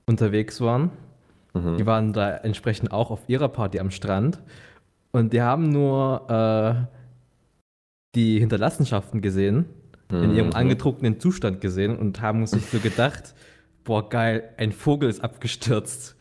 unterwegs 0.07 0.61
waren. 0.61 0.90
Mhm. 1.55 1.76
Die 1.76 1.86
waren 1.86 2.12
da 2.12 2.36
entsprechend 2.38 2.92
auch 2.92 3.11
auf 3.11 3.20
ihrer 3.28 3.48
Party 3.48 3.78
am 3.78 3.90
Strand. 3.90 4.40
Und 5.12 5.32
die 5.32 5.42
haben 5.42 5.68
nur 5.70 6.30
äh, 6.30 6.86
die 8.14 8.38
Hinterlassenschaften 8.40 9.20
gesehen, 9.20 9.66
in 10.11 10.34
ihrem 10.34 10.48
Mhm. 10.48 10.54
angetrunkenen 10.54 11.20
Zustand 11.20 11.61
gesehen 11.61 11.96
und 11.98 12.20
haben 12.20 12.46
sich 12.46 12.66
so 12.66 12.78
gedacht, 12.78 13.34
boah 13.84 14.08
geil, 14.08 14.50
ein 14.56 14.72
Vogel 14.72 15.08
ist 15.08 15.22
abgestürzt. 15.22 16.16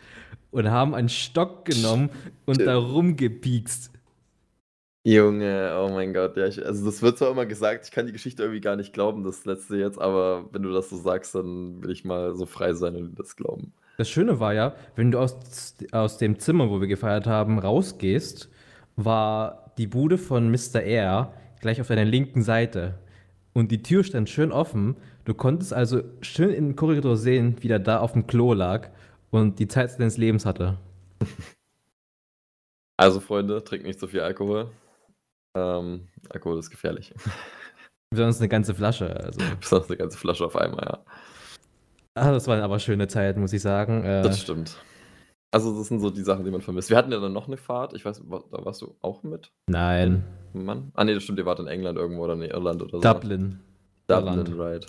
Und 0.51 0.71
haben 0.71 0.95
einen 0.95 1.09
Stock 1.09 1.65
genommen 1.65 2.09
und 2.47 2.59
da 2.59 2.75
rumgepiekst. 2.75 3.91
Junge, 5.05 5.73
oh 5.79 5.89
mein 5.89 6.13
Gott, 6.13 6.35
ja, 6.37 6.45
ich, 6.47 6.63
also 6.65 6.85
das 6.85 7.01
wird 7.01 7.17
zwar 7.17 7.31
immer 7.31 7.45
gesagt, 7.45 7.85
ich 7.85 7.91
kann 7.91 8.05
die 8.05 8.11
Geschichte 8.11 8.43
irgendwie 8.43 8.59
gar 8.61 8.75
nicht 8.75 8.91
glauben, 8.93 9.23
das 9.23 9.45
letzte 9.45 9.77
jetzt, 9.77 9.99
aber 9.99 10.45
wenn 10.51 10.61
du 10.61 10.71
das 10.71 10.89
so 10.89 10.97
sagst, 10.97 11.35
dann 11.35 11.81
will 11.81 11.91
ich 11.91 12.03
mal 12.03 12.35
so 12.35 12.45
frei 12.45 12.73
sein 12.73 12.95
und 12.95 13.17
das 13.17 13.35
glauben. 13.35 13.73
Das 13.97 14.09
Schöne 14.09 14.39
war 14.39 14.53
ja, 14.53 14.75
wenn 14.95 15.11
du 15.11 15.19
aus, 15.19 15.75
aus 15.91 16.17
dem 16.17 16.37
Zimmer, 16.39 16.69
wo 16.69 16.81
wir 16.81 16.87
gefeiert 16.87 17.27
haben, 17.27 17.59
rausgehst, 17.59 18.49
war 18.95 19.71
die 19.77 19.87
Bude 19.87 20.17
von 20.17 20.51
Mr. 20.51 20.81
R 20.81 21.33
gleich 21.61 21.79
auf 21.79 21.87
deiner 21.87 22.05
linken 22.05 22.41
Seite. 22.41 22.95
Und 23.53 23.71
die 23.71 23.81
Tür 23.81 24.03
stand 24.03 24.29
schön 24.29 24.51
offen. 24.51 24.97
Du 25.25 25.33
konntest 25.33 25.73
also 25.73 26.01
schön 26.21 26.49
in 26.51 26.69
den 26.69 26.75
Korridor 26.75 27.17
sehen, 27.17 27.57
wie 27.61 27.67
der 27.67 27.79
da 27.79 27.99
auf 27.99 28.13
dem 28.13 28.27
Klo 28.27 28.53
lag 28.53 28.89
und 29.31 29.59
die 29.59 29.67
Zeit 29.67 29.91
seines 29.91 30.17
Lebens 30.17 30.45
hatte. 30.45 30.77
Also 32.97 33.19
Freunde, 33.19 33.63
trinkt 33.63 33.85
nicht 33.85 33.99
so 33.99 34.07
viel 34.07 34.21
Alkohol. 34.21 34.71
Ähm, 35.55 36.07
Alkohol 36.29 36.59
ist 36.59 36.69
gefährlich. 36.69 37.13
Besonders 38.11 38.39
eine 38.39 38.49
ganze 38.49 38.75
Flasche. 38.75 39.15
Also. 39.15 39.39
Besonders 39.59 39.89
eine 39.89 39.97
ganze 39.97 40.17
Flasche 40.17 40.45
auf 40.45 40.55
einmal, 40.55 40.85
ja. 40.85 40.99
Ah, 42.15 42.31
das 42.31 42.47
waren 42.47 42.61
aber 42.61 42.79
schöne 42.79 43.07
Zeiten, 43.07 43.39
muss 43.39 43.53
ich 43.53 43.61
sagen. 43.61 44.03
Äh, 44.03 44.21
Das 44.21 44.41
stimmt. 44.41 44.77
Also 45.51 45.75
das 45.77 45.87
sind 45.87 45.99
so 45.99 46.11
die 46.11 46.21
Sachen, 46.21 46.45
die 46.45 46.51
man 46.51 46.61
vermisst. 46.61 46.89
Wir 46.89 46.97
hatten 46.97 47.11
ja 47.11 47.19
dann 47.19 47.33
noch 47.33 47.47
eine 47.47 47.57
Fahrt, 47.57 47.93
ich 47.93 48.05
weiß, 48.05 48.21
da 48.51 48.65
warst 48.65 48.81
du 48.81 48.95
auch 49.01 49.23
mit? 49.23 49.51
nein, 49.67 50.23
Mann? 50.53 50.91
Ah 50.93 51.03
nee, 51.03 51.13
das 51.13 51.23
stimmt, 51.23 51.39
ihr 51.39 51.45
wart 51.45 51.59
in 51.59 51.67
England 51.67 51.97
irgendwo 51.97 52.23
oder 52.23 52.33
in 52.33 52.41
Irland 52.43 52.81
oder 52.83 52.97
so. 52.97 53.01
Dublin. 53.01 53.59
Dublin, 54.07 54.39
Irland. 54.39 54.59
right. 54.59 54.85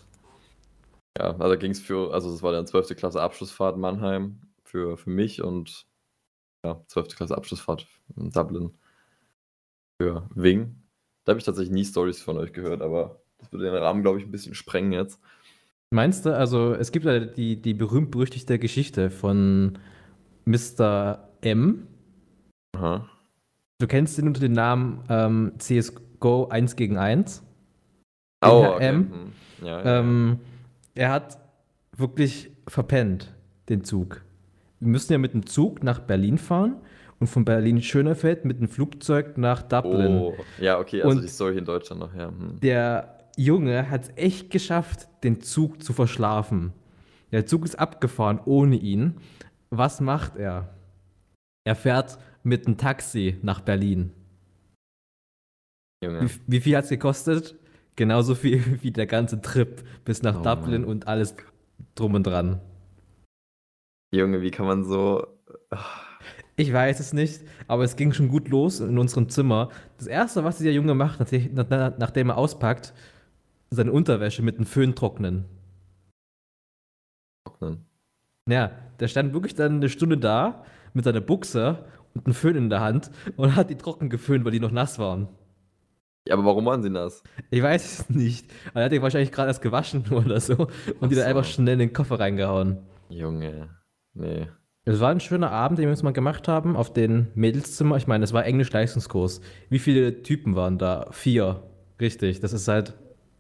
Ja, 1.19 1.37
also 1.39 1.59
ging 1.59 1.73
es 1.73 1.81
für, 1.81 2.13
also 2.13 2.31
das 2.31 2.43
war 2.43 2.53
dann 2.53 2.67
12. 2.67 2.97
Klasse 2.97 3.21
Abschlussfahrt 3.21 3.79
Mannheim 3.79 4.41
für, 4.65 4.97
für 4.97 5.11
mich 5.11 5.43
und 5.43 5.87
ja, 6.65 6.83
12. 6.89 7.17
Klasse 7.17 7.37
Abschlussfahrt 7.37 7.87
in 8.17 8.31
Dublin 8.31 8.73
für 10.01 10.29
Wing. 10.35 10.77
Da 11.25 11.33
habe 11.33 11.39
ich 11.39 11.45
tatsächlich 11.45 11.75
nie 11.75 11.85
Stories 11.85 12.23
von 12.23 12.37
euch 12.37 12.53
gehört, 12.53 12.83
aber 12.83 13.23
das 13.39 13.51
würde 13.53 13.65
den 13.65 13.75
Rahmen, 13.75 14.03
glaube 14.03 14.19
ich, 14.19 14.25
ein 14.25 14.31
bisschen 14.31 14.55
sprengen 14.55 14.93
jetzt. 14.93 15.21
Meinst 15.91 16.25
du, 16.25 16.37
also 16.37 16.75
es 16.75 16.93
gibt 16.93 17.05
ja 17.05 17.19
die, 17.21 17.61
die 17.61 17.75
berühmt-berüchtigte 17.75 18.59
Geschichte 18.59 19.11
von 19.11 19.79
Mr. 20.45 21.29
M. 21.43 21.87
Aha. 22.77 23.09
Du 23.79 23.87
kennst 23.87 24.19
ihn 24.19 24.27
unter 24.27 24.41
dem 24.41 24.53
Namen 24.53 25.03
ähm, 25.09 25.53
CSGO 25.59 26.49
1 26.49 26.77
gegen 26.77 26.99
1. 26.99 27.43
Oh, 28.45 28.65
okay. 28.75 28.87
M. 28.89 28.97
hm. 29.13 29.67
Ja, 29.67 29.79
ja. 29.85 29.99
Ähm, 30.01 30.41
er 30.95 31.11
hat 31.13 31.39
wirklich 31.97 32.51
verpennt, 32.67 33.35
den 33.69 33.85
Zug. 33.85 34.23
Wir 34.81 34.89
müssen 34.89 35.13
ja 35.13 35.19
mit 35.19 35.35
dem 35.35 35.47
Zug 35.47 35.83
nach 35.83 36.01
Berlin 36.01 36.39
fahren 36.39 36.77
und 37.19 37.27
von 37.27 37.45
Berlin-Schönefeld 37.45 38.45
mit 38.47 38.61
dem 38.61 38.69
Flugzeug 38.69 39.37
nach 39.37 39.63
Dublin. 39.63 40.17
Oh, 40.19 40.35
ja, 40.59 40.79
okay, 40.79 41.03
also 41.03 41.17
Und- 41.17 41.23
die 41.23 41.29
Story 41.29 41.59
in 41.59 41.65
Deutschland 41.67 42.01
noch, 42.01 42.15
ja. 42.15 42.29
Hm. 42.29 42.59
Der 42.61 43.19
Junge 43.37 43.91
hat 43.91 44.05
es 44.05 44.13
echt 44.17 44.51
geschafft, 44.51 45.09
den 45.23 45.41
Zug 45.41 45.83
zu 45.83 45.93
verschlafen. 45.93 46.73
Der 47.33 47.47
Zug 47.47 47.65
ist 47.65 47.79
abgefahren 47.79 48.41
ohne 48.45 48.77
ihn. 48.77 49.17
Was 49.71 50.01
macht 50.01 50.37
er? 50.37 50.75
Er 51.65 51.77
fährt 51.77 52.19
mit 52.43 52.67
einem 52.67 52.77
Taxi 52.77 53.39
nach 53.43 53.61
Berlin. 53.61 54.13
Junge. 56.03 56.23
Wie, 56.23 56.41
wie 56.47 56.61
viel 56.61 56.77
hat 56.77 56.85
es 56.85 56.91
gekostet? 56.91 57.57
Genauso 57.97 58.35
viel 58.35 58.63
wie 58.83 58.91
der 58.91 59.07
ganze 59.07 59.41
Trip 59.41 59.85
bis 60.05 60.23
nach 60.23 60.41
Oh 60.41 60.43
Dublin 60.43 60.83
Mann. 60.83 60.91
und 60.91 61.07
alles 61.07 61.35
drum 61.95 62.15
und 62.15 62.25
dran. 62.27 62.61
Junge, 64.15 64.41
wie 64.43 64.51
kann 64.51 64.67
man 64.67 64.85
so. 64.85 65.27
Ich 66.57 66.73
weiß 66.73 66.99
es 67.01 67.13
nicht, 67.13 67.43
aber 67.69 67.85
es 67.85 67.97
ging 67.97 68.13
schon 68.13 68.29
gut 68.29 68.49
los 68.49 68.81
in 68.81 68.99
unserem 68.99 69.29
Zimmer. 69.29 69.71
Das 69.99 70.07
erste, 70.09 70.43
was 70.45 70.59
dieser 70.59 70.71
Junge 70.73 70.95
macht, 70.95 71.21
nachdem, 71.21 71.55
nach- 71.55 71.97
nachdem 71.99 72.31
er 72.31 72.37
auspackt, 72.39 72.93
seine 73.71 73.93
Unterwäsche 73.93 74.43
mit 74.43 74.59
dem 74.59 74.67
Föhn 74.67 74.95
trocknen. 74.97 75.45
trocknen? 77.47 77.87
Ja, 78.51 78.73
der 78.99 79.09
stand 79.09 79.33
wirklich 79.33 79.55
dann 79.55 79.77
eine 79.77 79.89
Stunde 79.89 80.19
da 80.19 80.65
mit 80.93 81.05
seiner 81.05 81.21
Buchse 81.21 81.85
und 82.15 82.27
einem 82.27 82.35
Föhn 82.35 82.57
in 82.57 82.71
der 82.71 82.81
Hand 82.81 83.11
und 83.37 83.57
hat 83.57 83.71
die 83.71 83.77
trocken 83.77 84.11
geföhnt, 84.11 84.45
weil 84.45 84.53
die 84.53 84.61
noch 84.61 84.73
nass 84.73 84.99
waren. 84.99 85.29
Ja, 86.27 86.35
aber 86.35 86.45
warum 86.45 86.65
machen 86.65 86.83
sie 86.83 86.91
das? 86.91 87.23
Ich 87.51 87.63
weiß 87.63 88.01
es 88.01 88.11
nicht. 88.11 88.51
Aber 88.71 88.81
er 88.81 88.85
hat 88.87 88.93
die 88.93 89.01
wahrscheinlich 89.01 89.33
gerade 89.33 89.49
erst 89.49 89.63
gewaschen 89.63 90.05
oder 90.11 90.41
so 90.41 90.69
und 91.01 91.11
die 91.11 91.15
dann 91.15 91.25
so. 91.25 91.31
einfach 91.31 91.45
schnell 91.45 91.75
in 91.75 91.79
den 91.79 91.93
Koffer 91.93 92.21
reingehauen. 92.21 92.79
Junge, 93.09 93.71
nee. 94.15 94.47
Es 94.85 94.99
war 94.99 95.11
ein 95.11 95.21
schöner 95.21 95.51
Abend, 95.51 95.79
den 95.79 95.87
wir 95.87 95.91
uns 95.91 96.03
mal 96.03 96.13
gemacht 96.13 96.49
haben 96.49 96.75
auf 96.75 96.93
den 96.93 97.29
Mädelszimmer. 97.35 97.97
Ich 97.97 98.07
meine, 98.07 98.25
es 98.25 98.33
war 98.33 98.45
Englisch-Leistungskurs. 98.45 99.41
Wie 99.69 99.79
viele 99.79 100.23
Typen 100.23 100.57
waren 100.57 100.79
da? 100.79 101.07
Vier. 101.11 101.63
Richtig. 102.01 102.41
Das 102.41 102.53
ist 102.53 102.67
halt 102.67 102.95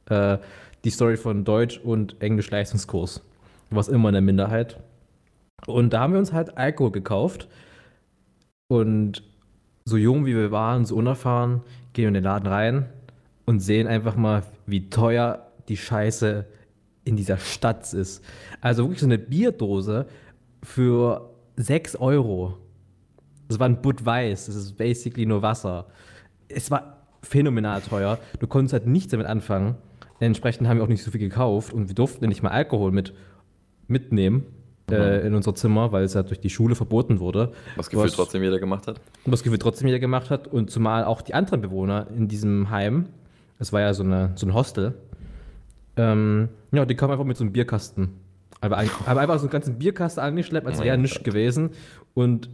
äh, 0.06 0.38
die 0.84 0.90
Story 0.90 1.16
von 1.16 1.44
Deutsch 1.44 1.78
und 1.78 2.20
Englisch-Leistungskurs. 2.20 3.22
Du 3.70 3.76
warst 3.76 3.88
immer 3.88 4.10
in 4.10 4.14
der 4.14 4.22
Minderheit. 4.22 4.82
Und 5.66 5.92
da 5.92 6.00
haben 6.00 6.12
wir 6.12 6.18
uns 6.18 6.32
halt 6.32 6.56
Alkohol 6.56 6.90
gekauft. 6.90 7.48
Und 8.68 9.22
so 9.84 9.96
jung 9.96 10.26
wie 10.26 10.34
wir 10.34 10.50
waren, 10.50 10.84
so 10.84 10.96
unerfahren, 10.96 11.62
gehen 11.92 12.04
wir 12.04 12.08
in 12.08 12.14
den 12.14 12.24
Laden 12.24 12.46
rein 12.46 12.88
und 13.46 13.60
sehen 13.60 13.88
einfach 13.88 14.16
mal, 14.16 14.44
wie 14.66 14.88
teuer 14.90 15.50
die 15.68 15.76
Scheiße 15.76 16.46
in 17.04 17.16
dieser 17.16 17.38
Stadt 17.38 17.92
ist. 17.92 18.24
Also 18.60 18.84
wirklich 18.84 19.00
so 19.00 19.06
eine 19.06 19.18
Bierdose 19.18 20.06
für 20.62 21.34
6 21.56 21.96
Euro. 21.96 22.58
Das 23.48 23.58
war 23.58 23.68
ein 23.68 23.78
Weiß, 23.82 24.46
das 24.46 24.54
ist 24.54 24.76
basically 24.76 25.26
nur 25.26 25.42
Wasser. 25.42 25.86
Es 26.48 26.70
war 26.70 27.08
phänomenal 27.22 27.80
teuer. 27.80 28.18
Du 28.38 28.46
konntest 28.46 28.72
halt 28.72 28.86
nichts 28.86 29.10
damit 29.10 29.26
anfangen. 29.26 29.76
Entsprechend 30.20 30.68
haben 30.68 30.76
wir 30.76 30.84
auch 30.84 30.88
nicht 30.88 31.02
so 31.02 31.10
viel 31.10 31.20
gekauft 31.20 31.72
und 31.72 31.88
wir 31.88 31.94
durften 31.94 32.28
nicht 32.28 32.42
mal 32.42 32.50
Alkohol 32.50 32.92
mit 32.92 33.14
mitnehmen 33.88 34.46
äh, 34.92 35.26
in 35.26 35.34
unser 35.34 35.54
Zimmer, 35.54 35.92
weil 35.92 36.04
es 36.04 36.14
halt 36.14 36.28
durch 36.30 36.40
die 36.40 36.50
Schule 36.50 36.74
verboten 36.74 37.20
wurde. 37.20 37.52
Was 37.76 37.90
gefühlt 37.90 38.08
Was- 38.08 38.16
trotzdem 38.16 38.42
jeder 38.42 38.58
gemacht 38.58 38.86
hat. 38.86 39.00
Das 39.24 39.42
Gefühl 39.42 39.58
trotzdem 39.58 39.86
jeder 39.88 39.98
gemacht 40.00 40.30
hat 40.30 40.46
und 40.48 40.70
zumal 40.70 41.04
auch 41.04 41.22
die 41.22 41.34
anderen 41.34 41.60
Bewohner 41.60 42.06
in 42.16 42.28
diesem 42.28 42.70
Heim, 42.70 43.06
es 43.58 43.72
war 43.72 43.80
ja 43.80 43.92
so, 43.94 44.02
eine, 44.02 44.32
so 44.36 44.46
ein 44.46 44.54
Hostel, 44.54 44.94
ähm, 45.96 46.48
ja, 46.72 46.84
die 46.86 46.94
kamen 46.94 47.12
einfach 47.12 47.24
mit 47.24 47.36
so 47.36 47.44
einem 47.44 47.52
Bierkasten. 47.52 48.10
Aber 48.60 48.76
ein- 48.76 48.90
haben 49.06 49.18
einfach 49.18 49.36
so 49.38 49.42
einen 49.44 49.50
ganzen 49.50 49.78
Bierkasten 49.78 50.22
angeschleppt, 50.22 50.66
als 50.66 50.82
wäre 50.82 50.98
nichts 50.98 51.22
gewesen. 51.22 51.70
Und 52.14 52.48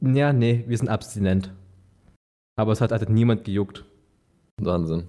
ja, 0.00 0.32
nee, 0.32 0.64
wir 0.66 0.76
sind 0.76 0.88
abstinent. 0.88 1.52
Aber 2.56 2.72
es 2.72 2.80
hat 2.80 2.92
halt 2.92 3.08
niemand 3.08 3.44
gejuckt. 3.44 3.84
Wahnsinn. 4.60 5.04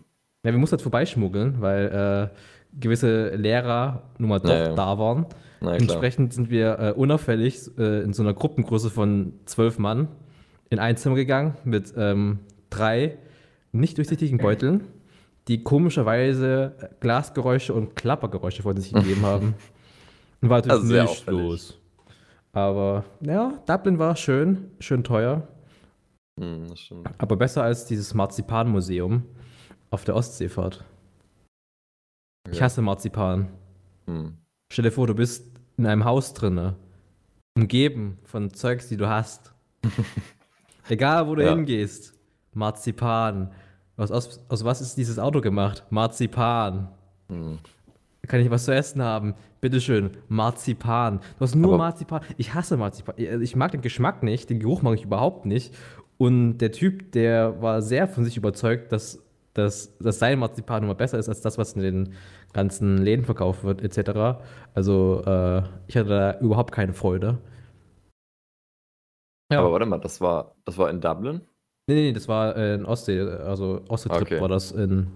Ja, 0.45 0.51
wir 0.51 0.57
mussten 0.59 0.73
halt 0.75 0.81
vorbeischmuggeln, 0.81 1.59
weil 1.61 2.29
äh, 2.33 2.79
gewisse 2.79 3.35
Lehrer 3.35 4.03
nun 4.17 4.29
mal 4.29 4.39
doch 4.39 4.49
Ja, 4.49 4.69
ja. 4.69 4.75
da 4.75 4.97
waren. 4.97 5.25
Entsprechend 5.67 6.33
sind 6.33 6.49
wir 6.49 6.79
äh, 6.79 6.91
unauffällig 6.91 7.69
äh, 7.77 8.01
in 8.03 8.13
so 8.13 8.23
einer 8.23 8.33
Gruppengröße 8.33 8.89
von 8.89 9.33
zwölf 9.45 9.79
Mann 9.79 10.07
in 10.69 10.79
ein 10.79 10.97
Zimmer 10.97 11.15
gegangen 11.15 11.55
mit 11.63 11.93
ähm, 11.97 12.39
drei 12.69 13.17
nicht 13.71 13.97
durchsichtigen 13.97 14.37
Beuteln, 14.39 14.83
die 15.47 15.63
komischerweise 15.63 16.75
äh, 16.79 16.87
Glasgeräusche 16.99 17.73
und 17.73 17.95
Klappergeräusche 17.95 18.63
von 18.63 18.75
sich 18.77 18.93
gegeben 18.93 19.21
haben. 19.25 19.55
Und 20.41 20.49
war 20.49 20.57
natürlich 20.65 20.99
Also 20.99 21.11
nicht 21.11 21.27
los. 21.29 21.79
Aber 22.51 23.03
ja, 23.21 23.53
Dublin 23.65 23.97
war 23.99 24.15
schön, 24.15 24.71
schön 24.79 25.03
teuer, 25.03 25.47
Hm, 26.39 26.65
aber 27.19 27.35
besser 27.35 27.61
als 27.61 27.85
dieses 27.85 28.15
Marzipanmuseum 28.15 29.21
auf 29.91 30.03
der 30.03 30.15
Ostseefahrt. 30.15 30.83
Ich 32.49 32.57
Ja. 32.57 32.65
hasse 32.65 32.81
Marzipan. 32.81 33.49
Hm. 34.07 34.37
Stell 34.71 34.83
dir 34.83 34.91
vor, 34.91 35.05
du 35.05 35.13
bist 35.13 35.52
in 35.77 35.85
einem 35.85 36.05
Haus 36.05 36.33
drinne, 36.33 36.75
umgeben 37.57 38.17
von 38.23 38.53
Zeugs, 38.53 38.87
die 38.89 38.97
du 38.97 39.07
hast. 39.07 39.53
Egal, 40.89 41.27
wo 41.27 41.35
du 41.35 41.43
Ja. 41.43 41.51
hingehst. 41.55 42.13
Marzipan. 42.53 43.51
Aus, 43.97 44.11
aus, 44.11 44.43
aus 44.49 44.63
was 44.63 44.81
ist 44.81 44.95
dieses 44.97 45.17
Auto 45.19 45.41
gemacht? 45.41 45.83
Marzipan. 45.89 46.89
Hm. 47.29 47.59
Kann 48.27 48.39
ich 48.39 48.49
was 48.49 48.65
zu 48.65 48.73
essen 48.73 49.01
haben? 49.01 49.33
Bitteschön, 49.59 50.11
Marzipan. 50.29 51.19
Du 51.19 51.41
hast 51.41 51.55
nur 51.55 51.73
Aber- 51.75 51.83
Marzipan. 51.85 52.21
Ich 52.37 52.53
hasse 52.53 52.77
Marzipan. 52.77 53.15
Ich- 53.17 53.29
Ich 53.29 53.55
mag 53.55 53.71
den 53.71 53.81
Geschmack 53.81 54.23
nicht, 54.23 54.49
den 54.49 54.59
Geruch 54.59 54.81
mag 54.81 54.95
ich 54.97 55.03
überhaupt 55.05 55.45
nicht. 55.45 55.73
Und 56.17 56.59
der 56.59 56.71
Typ, 56.71 57.11
der 57.11 57.61
war 57.61 57.81
sehr 57.81 58.07
von 58.07 58.23
sich 58.23 58.37
überzeugt, 58.37 58.91
dass, 58.91 59.19
dass, 59.53 59.97
dass 59.97 60.19
sein 60.19 60.39
Marzipan 60.39 60.83
immer 60.83 60.95
besser 60.95 61.17
ist 61.19 61.27
als 61.29 61.41
das, 61.41 61.57
was 61.57 61.73
in 61.73 61.81
den 61.81 62.13
ganzen 62.53 62.97
Läden 62.97 63.25
verkauft 63.25 63.63
wird, 63.63 63.81
etc. 63.81 64.39
Also, 64.73 65.23
äh, 65.25 65.63
ich 65.87 65.97
hatte 65.97 66.09
da 66.09 66.39
überhaupt 66.39 66.71
keine 66.71 66.93
Freude. 66.93 67.39
Ja. 69.51 69.59
Aber 69.59 69.71
warte 69.71 69.85
mal, 69.85 69.99
das 69.99 70.21
war, 70.21 70.55
das 70.65 70.77
war 70.77 70.89
in 70.89 71.01
Dublin? 71.01 71.41
Nee, 71.87 71.95
nee, 71.95 72.13
das 72.13 72.27
war 72.27 72.55
in 72.55 72.85
Ostsee, 72.85 73.19
also 73.21 73.81
Ostseetrip 73.89 74.21
Okay. 74.21 74.41
war 74.41 74.47
das 74.47 74.71
in 74.71 75.07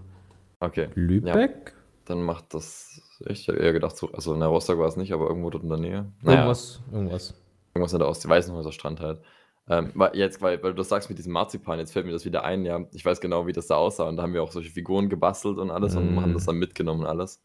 Okay. 0.60 0.90
Lübeck? 0.96 1.74
Dann 2.06 2.22
macht 2.24 2.54
das. 2.54 3.02
Ich 3.28 3.48
hätte 3.48 3.60
eher 3.60 3.74
gedacht, 3.74 3.96
so, 3.98 4.12
also 4.12 4.34
in 4.34 4.40
der 4.40 4.50
Rostock 4.50 4.80
war 4.80 4.88
es 4.88 4.98
nicht, 4.98 5.14
aber 5.14 5.28
irgendwo 5.28 5.50
dort 5.50 5.64
in 5.64 5.70
der 5.70 5.78
Nähe. 5.78 6.12
Naja, 6.22 6.38
Irgendwas, 6.40 6.82
irgendwas. 6.92 7.34
irgendwas 7.74 7.94
in 7.94 8.00
der 8.00 8.08
Ostsee, 8.08 8.30
Weißenhäuser 8.30 8.72
Strand 8.72 9.00
halt. 9.00 9.22
Ähm, 9.70 9.92
weil 9.96 10.16
jetzt, 10.16 10.42
weil, 10.42 10.62
weil 10.64 10.72
du 10.72 10.78
das 10.78 10.90
sagst 10.90 11.10
mit 11.10 11.18
diesem 11.18 11.34
Marzipan, 11.34 11.80
jetzt 11.80 11.92
fällt 11.92 12.06
mir 12.06 12.14
das 12.14 12.24
wieder 12.24 12.44
ein, 12.44 12.64
ja, 12.64 12.86
ich 12.94 13.04
weiß 13.04 13.20
genau, 13.20 13.48
wie 13.48 13.52
das 13.52 13.68
da 13.68 13.76
aussah 13.76 14.08
und 14.08 14.16
da 14.16 14.24
haben 14.24 14.34
wir 14.34 14.42
auch 14.42 14.52
solche 14.52 14.72
Figuren 14.72 15.10
gebastelt 15.10 15.58
und 15.58 15.72
alles 15.72 15.96
und 15.96 16.16
Mm. 16.16 16.22
haben 16.22 16.34
das 16.34 16.46
dann 16.46 16.56
mitgenommen 16.56 17.02
und 17.02 17.08
alles. 17.08 17.44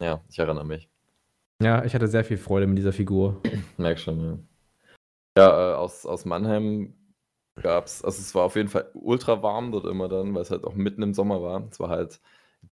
Ja, 0.00 0.22
ich 0.28 0.38
erinnere 0.38 0.66
mich. 0.66 0.90
Ja, 1.62 1.84
ich 1.84 1.94
hatte 1.94 2.08
sehr 2.08 2.24
viel 2.24 2.36
Freude 2.36 2.66
mit 2.66 2.76
dieser 2.76 2.92
Figur. 2.92 3.40
Merk 3.78 3.98
schon, 3.98 4.20
ja. 4.20 4.38
Ja, 5.38 5.72
äh, 5.72 5.74
aus, 5.76 6.04
aus 6.04 6.26
Mannheim 6.26 6.94
gab's, 7.62 8.04
also 8.04 8.20
es 8.20 8.34
war 8.34 8.44
auf 8.44 8.56
jeden 8.56 8.68
Fall 8.68 8.90
ultra 8.92 9.42
warm 9.42 9.72
dort 9.72 9.86
immer 9.86 10.08
dann, 10.08 10.34
weil 10.34 10.42
es 10.42 10.50
halt 10.50 10.64
auch 10.64 10.74
mitten 10.74 11.02
im 11.02 11.14
Sommer 11.14 11.42
war. 11.42 11.66
Es 11.70 11.80
war 11.80 11.88
halt 11.88 12.20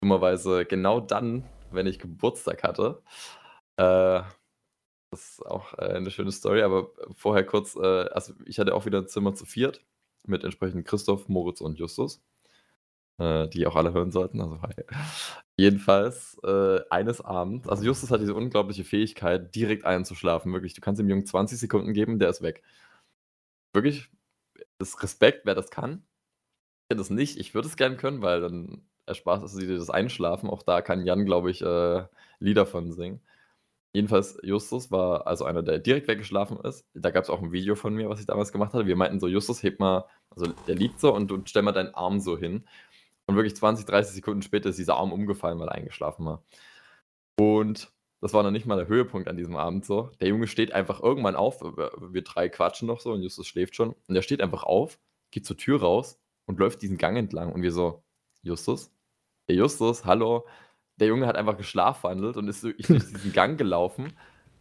dummerweise 0.00 0.64
genau 0.64 0.98
dann, 1.00 1.44
wenn 1.70 1.86
ich 1.86 2.00
Geburtstag 2.00 2.64
hatte. 2.64 3.02
Äh, 3.76 4.22
das 5.12 5.32
ist 5.32 5.46
auch 5.46 5.74
äh, 5.74 5.92
eine 5.92 6.10
schöne 6.10 6.32
Story, 6.32 6.62
aber 6.62 6.90
vorher 7.14 7.44
kurz, 7.44 7.76
äh, 7.76 7.80
also 7.80 8.32
ich 8.46 8.58
hatte 8.58 8.74
auch 8.74 8.86
wieder 8.86 8.98
ein 8.98 9.08
Zimmer 9.08 9.34
zu 9.34 9.44
viert 9.44 9.84
mit 10.26 10.42
entsprechend 10.42 10.86
Christoph, 10.86 11.28
Moritz 11.28 11.60
und 11.60 11.78
Justus, 11.78 12.22
äh, 13.18 13.46
die 13.48 13.66
auch 13.66 13.76
alle 13.76 13.92
hören 13.92 14.10
sollten. 14.10 14.40
Also. 14.40 14.58
Jedenfalls 15.56 16.38
äh, 16.44 16.80
eines 16.90 17.20
Abends, 17.20 17.68
also 17.68 17.84
Justus 17.84 18.10
hat 18.10 18.22
diese 18.22 18.34
unglaubliche 18.34 18.84
Fähigkeit, 18.84 19.54
direkt 19.54 19.84
einzuschlafen. 19.84 20.52
Wirklich, 20.52 20.72
du 20.72 20.80
kannst 20.80 20.98
dem 20.98 21.10
Jungen 21.10 21.26
20 21.26 21.58
Sekunden 21.58 21.92
geben, 21.92 22.18
der 22.18 22.30
ist 22.30 22.42
weg. 22.42 22.62
Wirklich, 23.74 24.08
das 24.78 25.02
Respekt, 25.02 25.44
wer 25.44 25.54
das 25.54 25.70
kann. 25.70 26.04
Ich 26.84 26.88
kenne 26.88 26.98
das 27.00 27.10
nicht. 27.10 27.38
Ich 27.38 27.54
würde 27.54 27.68
es 27.68 27.76
gerne 27.76 27.96
können, 27.96 28.22
weil 28.22 28.40
dann 28.40 28.82
erspart 29.06 29.42
es 29.42 29.54
dir 29.54 29.76
das 29.76 29.90
Einschlafen. 29.90 30.48
Auch 30.48 30.62
da 30.62 30.80
kann 30.80 31.04
Jan, 31.04 31.26
glaube 31.26 31.50
ich, 31.50 31.62
äh, 31.62 32.04
Lieder 32.38 32.66
von 32.66 32.92
singen. 32.92 33.20
Jedenfalls, 33.94 34.38
Justus 34.42 34.90
war 34.90 35.26
also 35.26 35.44
einer, 35.44 35.62
der 35.62 35.78
direkt 35.78 36.08
weggeschlafen 36.08 36.58
ist. 36.60 36.86
Da 36.94 37.10
gab 37.10 37.24
es 37.24 37.30
auch 37.30 37.42
ein 37.42 37.52
Video 37.52 37.74
von 37.74 37.94
mir, 37.94 38.08
was 38.08 38.20
ich 38.20 38.26
damals 38.26 38.50
gemacht 38.50 38.72
hatte. 38.72 38.86
Wir 38.86 38.96
meinten 38.96 39.20
so, 39.20 39.28
Justus, 39.28 39.62
heb 39.62 39.80
mal, 39.80 40.06
also 40.30 40.46
der 40.66 40.76
liegt 40.76 40.98
so 40.98 41.14
und 41.14 41.28
du 41.28 41.42
stell 41.44 41.62
mal 41.62 41.72
deinen 41.72 41.94
Arm 41.94 42.18
so 42.20 42.38
hin. 42.38 42.64
Und 43.26 43.36
wirklich 43.36 43.54
20, 43.54 43.84
30 43.86 44.14
Sekunden 44.14 44.42
später 44.42 44.70
ist 44.70 44.78
dieser 44.78 44.96
Arm 44.96 45.12
umgefallen, 45.12 45.58
weil 45.58 45.68
er 45.68 45.74
eingeschlafen 45.74 46.24
war. 46.24 46.42
Und 47.38 47.92
das 48.22 48.32
war 48.34 48.42
noch 48.42 48.50
nicht 48.50 48.66
mal 48.66 48.76
der 48.76 48.88
Höhepunkt 48.88 49.28
an 49.28 49.36
diesem 49.36 49.56
Abend 49.56 49.84
so. 49.84 50.10
Der 50.20 50.28
Junge 50.28 50.46
steht 50.46 50.72
einfach 50.72 51.02
irgendwann 51.02 51.36
auf, 51.36 51.60
wir 51.60 52.22
drei 52.22 52.48
quatschen 52.48 52.88
noch 52.88 53.00
so 53.00 53.12
und 53.12 53.22
Justus 53.22 53.46
schläft 53.46 53.76
schon. 53.76 53.94
Und 54.08 54.16
er 54.16 54.22
steht 54.22 54.40
einfach 54.40 54.62
auf, 54.62 54.98
geht 55.30 55.44
zur 55.44 55.56
Tür 55.56 55.80
raus 55.80 56.18
und 56.46 56.58
läuft 56.58 56.82
diesen 56.82 56.98
Gang 56.98 57.16
entlang. 57.16 57.52
Und 57.52 57.62
wir 57.62 57.72
so, 57.72 58.02
Justus? 58.42 58.90
Hey 59.48 59.56
Justus, 59.56 60.04
hallo. 60.04 60.46
Der 60.98 61.08
Junge 61.08 61.26
hat 61.26 61.36
einfach 61.36 61.56
geschlafwandelt 61.56 62.36
und 62.36 62.48
ist 62.48 62.62
durch 62.62 62.76
diesen 62.86 63.32
Gang 63.32 63.58
gelaufen, 63.58 64.12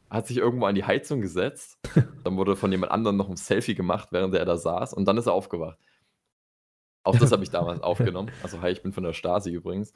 hat 0.10 0.28
sich 0.28 0.38
irgendwo 0.38 0.66
an 0.66 0.76
die 0.76 0.84
Heizung 0.84 1.22
gesetzt. 1.22 1.80
Dann 2.24 2.38
wurde 2.38 2.56
von 2.56 2.72
jemand 2.72 2.92
anderem 2.92 3.18
noch 3.18 3.30
ein 3.30 3.38
Selfie 3.38 3.76
gemacht, 3.76 4.10
während 4.12 4.34
er 4.36 4.46
da 4.46 4.58
saß. 4.58 4.94
Und 4.94 5.06
dann 5.06 5.18
ist 5.18 5.28
er 5.28 5.34
aufgewacht. 5.34 5.80
Auch 7.04 7.18
das 7.18 7.32
habe 7.32 7.44
ich 7.44 7.50
damals 7.50 7.82
aufgenommen. 7.84 8.32
Also, 8.44 8.62
hi, 8.62 8.72
ich 8.72 8.84
bin 8.84 8.94
von 8.94 9.04
der 9.04 9.14
Stasi 9.14 9.52
übrigens. 9.52 9.94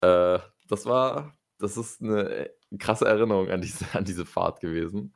Äh, 0.00 0.38
das 0.68 0.86
war, 0.86 1.36
das 1.58 1.76
ist 1.76 2.02
eine 2.02 2.50
krasse 2.78 3.06
Erinnerung 3.06 3.50
an 3.50 3.60
diese, 3.60 3.86
an 3.94 4.04
diese 4.04 4.26
Fahrt 4.26 4.60
gewesen. 4.60 5.14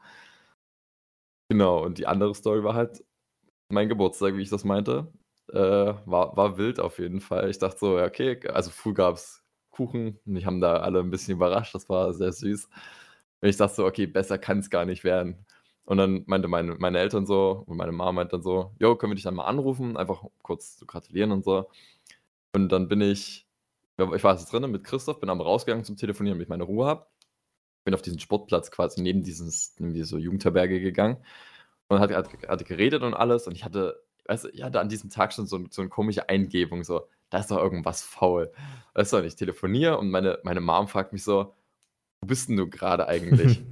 Genau, 1.50 1.82
und 1.82 1.98
die 1.98 2.06
andere 2.06 2.34
Story 2.34 2.62
war 2.62 2.74
halt 2.74 3.04
mein 3.70 3.88
Geburtstag, 3.88 4.36
wie 4.36 4.42
ich 4.42 4.50
das 4.50 4.64
meinte. 4.64 5.12
Äh, 5.52 5.56
war, 5.56 6.36
war 6.36 6.58
wild 6.58 6.78
auf 6.80 6.98
jeden 6.98 7.20
Fall. 7.20 7.50
Ich 7.50 7.58
dachte 7.58 7.78
so, 7.78 7.98
ja, 7.98 8.04
okay, 8.06 8.38
also 8.48 8.70
früh 8.70 8.94
gab 8.94 9.16
es 9.16 9.42
Kuchen 9.78 10.18
und 10.26 10.36
ich 10.36 10.44
haben 10.44 10.60
da 10.60 10.78
alle 10.78 11.00
ein 11.00 11.10
bisschen 11.10 11.34
überrascht. 11.36 11.74
Das 11.74 11.88
war 11.88 12.12
sehr 12.14 12.32
süß. 12.32 12.68
Und 13.40 13.48
ich 13.48 13.56
dachte 13.56 13.76
so, 13.76 13.86
okay, 13.86 14.06
besser 14.06 14.38
kann 14.38 14.58
es 14.58 14.70
gar 14.70 14.84
nicht 14.84 15.04
werden. 15.04 15.46
Und 15.84 15.98
dann 15.98 16.24
meinte 16.26 16.48
meine, 16.48 16.74
meine 16.74 16.98
Eltern 16.98 17.26
so, 17.26 17.62
und 17.66 17.76
meine 17.76 17.92
Mama 17.92 18.12
meinte 18.12 18.32
dann 18.32 18.42
so, 18.42 18.74
jo, 18.80 18.96
können 18.96 19.12
wir 19.12 19.14
dich 19.14 19.24
dann 19.24 19.36
mal 19.36 19.46
anrufen, 19.46 19.96
einfach 19.96 20.24
kurz 20.42 20.76
zu 20.76 20.84
gratulieren 20.86 21.32
und 21.32 21.44
so. 21.44 21.70
Und 22.54 22.70
dann 22.70 22.88
bin 22.88 23.00
ich, 23.00 23.46
ich 23.98 24.24
war 24.24 24.34
jetzt 24.34 24.52
drinnen 24.52 24.70
mit 24.72 24.84
Christoph, 24.84 25.20
bin 25.20 25.30
aber 25.30 25.44
rausgegangen 25.44 25.84
zum 25.84 25.96
Telefonieren, 25.96 26.36
damit 26.36 26.46
ich 26.46 26.50
meine 26.50 26.64
Ruhe 26.64 26.86
habe. 26.86 27.06
Bin 27.84 27.94
auf 27.94 28.02
diesen 28.02 28.18
Sportplatz 28.20 28.70
quasi 28.72 29.00
neben 29.02 29.22
dieses, 29.22 29.76
neben 29.78 29.94
Jugendherberge 29.94 30.80
gegangen 30.80 31.18
und 31.88 32.00
hatte, 32.00 32.16
hatte, 32.16 32.48
hatte 32.48 32.64
geredet 32.64 33.02
und 33.02 33.14
alles. 33.14 33.46
Und 33.46 33.54
ich 33.54 33.64
hatte, 33.64 34.02
weißt 34.26 34.44
du, 34.44 34.48
ich 34.50 34.62
hatte 34.64 34.80
an 34.80 34.88
diesem 34.88 35.10
Tag 35.10 35.32
schon 35.32 35.46
so, 35.46 35.64
so 35.70 35.82
eine 35.82 35.88
komische 35.90 36.28
Eingebung, 36.28 36.84
so, 36.84 37.08
da 37.30 37.38
ist 37.38 37.50
doch 37.50 37.58
irgendwas 37.58 38.02
faul. 38.02 38.52
Weißt 38.94 39.12
du, 39.12 39.18
ich 39.18 39.36
telefoniere 39.36 39.98
und 39.98 40.10
meine, 40.10 40.38
meine 40.42 40.60
Mom 40.60 40.88
fragt 40.88 41.12
mich 41.12 41.24
so, 41.24 41.54
wo 42.20 42.26
bist 42.26 42.48
denn 42.48 42.56
du 42.56 42.68
gerade 42.68 43.06
eigentlich? 43.06 43.62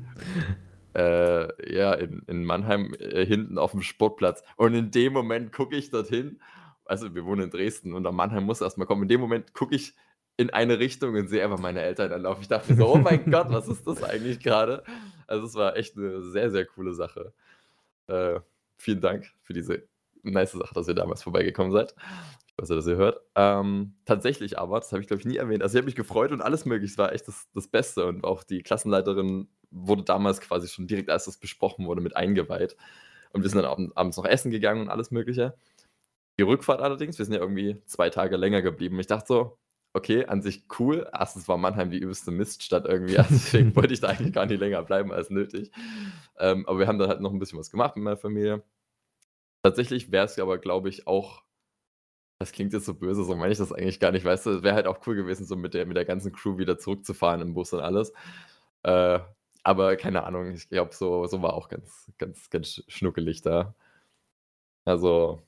äh, 0.95 1.75
ja, 1.75 1.95
in, 1.95 2.23
in 2.27 2.45
Mannheim 2.45 2.95
äh, 2.99 3.25
hinten 3.27 3.59
auf 3.59 3.73
dem 3.73 3.83
Sportplatz. 3.83 4.43
Und 4.57 4.75
in 4.75 4.91
dem 4.91 5.13
Moment 5.13 5.53
gucke 5.53 5.77
ich 5.77 5.91
dorthin. 5.91 6.41
Also, 6.85 7.15
wir 7.15 7.25
wohnen 7.25 7.43
in 7.43 7.51
Dresden 7.51 7.93
und 7.93 8.07
am 8.07 8.17
Mannheim 8.17 8.45
muss 8.45 8.61
erstmal 8.61 8.87
kommen. 8.87 9.03
In 9.03 9.09
dem 9.09 9.21
Moment 9.21 9.53
gucke 9.53 9.75
ich 9.75 9.95
in 10.37 10.51
eine 10.51 10.79
Richtung 10.79 11.15
und 11.15 11.29
sehe 11.29 11.43
einfach 11.43 11.59
meine 11.59 11.83
Eltern 11.83 12.11
dann 12.11 12.23
laufen. 12.23 12.43
Ich 12.43 12.49
dachte 12.49 12.75
so, 12.75 12.95
oh 12.95 12.99
mein 12.99 13.31
Gott, 13.31 13.49
was 13.51 13.69
ist 13.69 13.87
das 13.87 14.03
eigentlich 14.03 14.41
gerade? 14.41 14.85
Also, 15.27 15.47
es 15.47 15.55
war 15.55 15.77
echt 15.77 15.97
eine 15.97 16.23
sehr, 16.23 16.51
sehr 16.51 16.65
coole 16.65 16.95
Sache. 16.95 17.33
Äh, 18.07 18.41
vielen 18.79 19.01
Dank 19.01 19.33
für 19.43 19.53
diese 19.53 19.83
nice 20.23 20.53
Sache, 20.53 20.75
dass 20.75 20.89
ihr 20.89 20.95
damals 20.95 21.23
vorbeigekommen 21.23 21.73
seid. 21.73 21.95
Dass 22.57 22.71
ihr 22.71 22.97
hört. 22.97 23.21
Ähm, 23.35 23.97
tatsächlich 24.07 24.59
aber, 24.59 24.81
das 24.81 24.91
habe 24.91 25.03
ich 25.03 25.09
glaube 25.09 25.21
ich 25.21 25.27
nie 25.27 25.37
erwähnt, 25.37 25.63
also 25.63 25.75
ich 25.75 25.79
habe 25.79 25.87
mich 25.87 25.95
gefreut 25.95 26.33
und 26.33 26.41
alles 26.41 26.65
möglich, 26.65 26.93
es 26.93 26.99
war 26.99 27.13
echt 27.13 27.29
das, 27.29 27.49
das 27.53 27.69
Beste 27.69 28.07
und 28.07 28.25
auch 28.25 28.45
die 28.45 28.63
Klassenleiterin 28.63 29.49
wurde 29.71 30.05
damals 30.05 30.41
quasi 30.41 30.69
schon 30.69 30.87
direkt, 30.87 31.11
als 31.11 31.27
das 31.27 31.37
besprochen 31.37 31.87
wurde, 31.87 32.01
mit 32.01 32.17
eingeweiht. 32.17 32.77
Und 33.33 33.43
wir 33.43 33.51
sind 33.51 33.63
dann 33.63 33.93
abends 33.95 34.17
noch 34.17 34.25
essen 34.25 34.51
gegangen 34.51 34.83
und 34.83 34.89
alles 34.89 35.11
Mögliche. 35.11 35.55
Die 36.39 36.43
Rückfahrt 36.43 36.81
allerdings, 36.81 37.19
wir 37.19 37.25
sind 37.25 37.35
ja 37.35 37.41
irgendwie 37.41 37.83
zwei 37.87 38.11
Tage 38.11 38.37
länger 38.37 38.63
geblieben. 38.63 38.99
Ich 39.01 39.07
dachte 39.07 39.27
so, 39.29 39.59
okay, 39.97 40.27
an 40.27 40.43
sich 40.43 40.65
cool. 40.79 41.09
Erstens 41.13 41.49
war 41.49 41.57
Mannheim 41.57 41.91
die 41.91 41.99
übelste 41.99 42.31
Miststadt 42.31 42.87
irgendwie, 42.87 43.19
also 43.19 43.31
deswegen 43.35 43.75
wollte 43.75 43.95
ich 43.95 44.01
da 44.01 44.09
eigentlich 44.09 44.35
gar 44.35 44.47
nicht 44.47 44.61
länger 44.61 44.83
bleiben 44.83 45.13
als 45.13 45.31
nötig. 45.31 45.73
Ähm, 46.39 46.67
aber 46.67 46.79
wir 46.79 46.87
haben 46.87 46.99
dann 46.99 47.09
halt 47.09 47.21
noch 47.21 47.33
ein 47.33 47.39
bisschen 47.39 47.59
was 47.59 47.71
gemacht 47.71 47.97
mit 47.97 48.05
meiner 48.05 48.17
Familie. 48.17 48.63
Tatsächlich 49.63 50.13
wäre 50.13 50.27
es 50.27 50.39
aber, 50.39 50.59
glaube 50.59 50.89
ich, 50.89 51.07
auch, 51.07 51.43
das 52.39 52.53
klingt 52.53 52.72
jetzt 52.72 52.84
so 52.87 52.95
böse, 52.95 53.24
so 53.24 53.34
meine 53.34 53.53
ich 53.53 53.59
das 53.59 53.72
eigentlich 53.72 54.01
gar 54.01 54.12
nicht, 54.12 54.24
weißt 54.24 54.47
du, 54.47 54.51
es 54.51 54.62
wäre 54.62 54.74
halt 54.74 54.87
auch 54.87 55.01
cool 55.07 55.16
gewesen, 55.16 55.47
so 55.47 55.57
mit 55.57 55.74
der, 55.74 55.87
mit 55.87 55.97
der 55.97 56.05
ganzen 56.05 56.32
Crew 56.32 56.59
wieder 56.59 56.78
zurückzufahren 56.78 57.41
im 57.41 57.55
Bus 57.55 57.72
und 57.72 57.80
alles. 57.80 58.12
Äh, 58.82 59.20
aber 59.62 59.97
keine 59.97 60.24
Ahnung, 60.24 60.53
ich 60.53 60.68
glaube, 60.68 60.95
so, 60.95 61.26
so 61.26 61.43
war 61.43 61.55
auch 61.55 61.68
ganz, 61.68 62.12
ganz, 62.18 62.51
ganz 62.51 62.84
schnuckelig 62.89 63.43
da. 63.43 63.74
Also, 64.84 65.43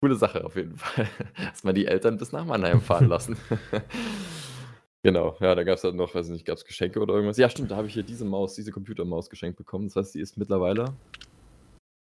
coole 0.00 0.16
Sache 0.16 0.44
auf 0.44 0.56
jeden 0.56 0.76
Fall. 0.78 1.08
Erstmal 1.38 1.74
die 1.74 1.86
Eltern 1.86 2.18
bis 2.18 2.32
nach 2.32 2.44
Mannheim 2.44 2.80
fahren 2.82 3.08
lassen. 3.08 3.36
genau, 5.02 5.36
ja, 5.40 5.54
da 5.54 5.64
gab 5.64 5.76
es 5.76 5.82
dann 5.82 5.96
noch, 5.96 6.14
weiß 6.14 6.28
nicht, 6.28 6.44
gab 6.44 6.58
es 6.58 6.64
Geschenke 6.64 7.00
oder 7.00 7.14
irgendwas. 7.14 7.38
Ja, 7.38 7.48
stimmt, 7.48 7.70
da 7.70 7.76
habe 7.76 7.86
ich 7.86 7.94
hier 7.94 8.02
diese 8.02 8.24
Maus, 8.24 8.54
diese 8.54 8.72
Computermaus 8.72 9.30
geschenkt 9.30 9.56
bekommen. 9.56 9.86
Das 9.86 9.96
heißt, 9.96 10.14
die 10.16 10.20
ist 10.20 10.36
mittlerweile, 10.36 10.92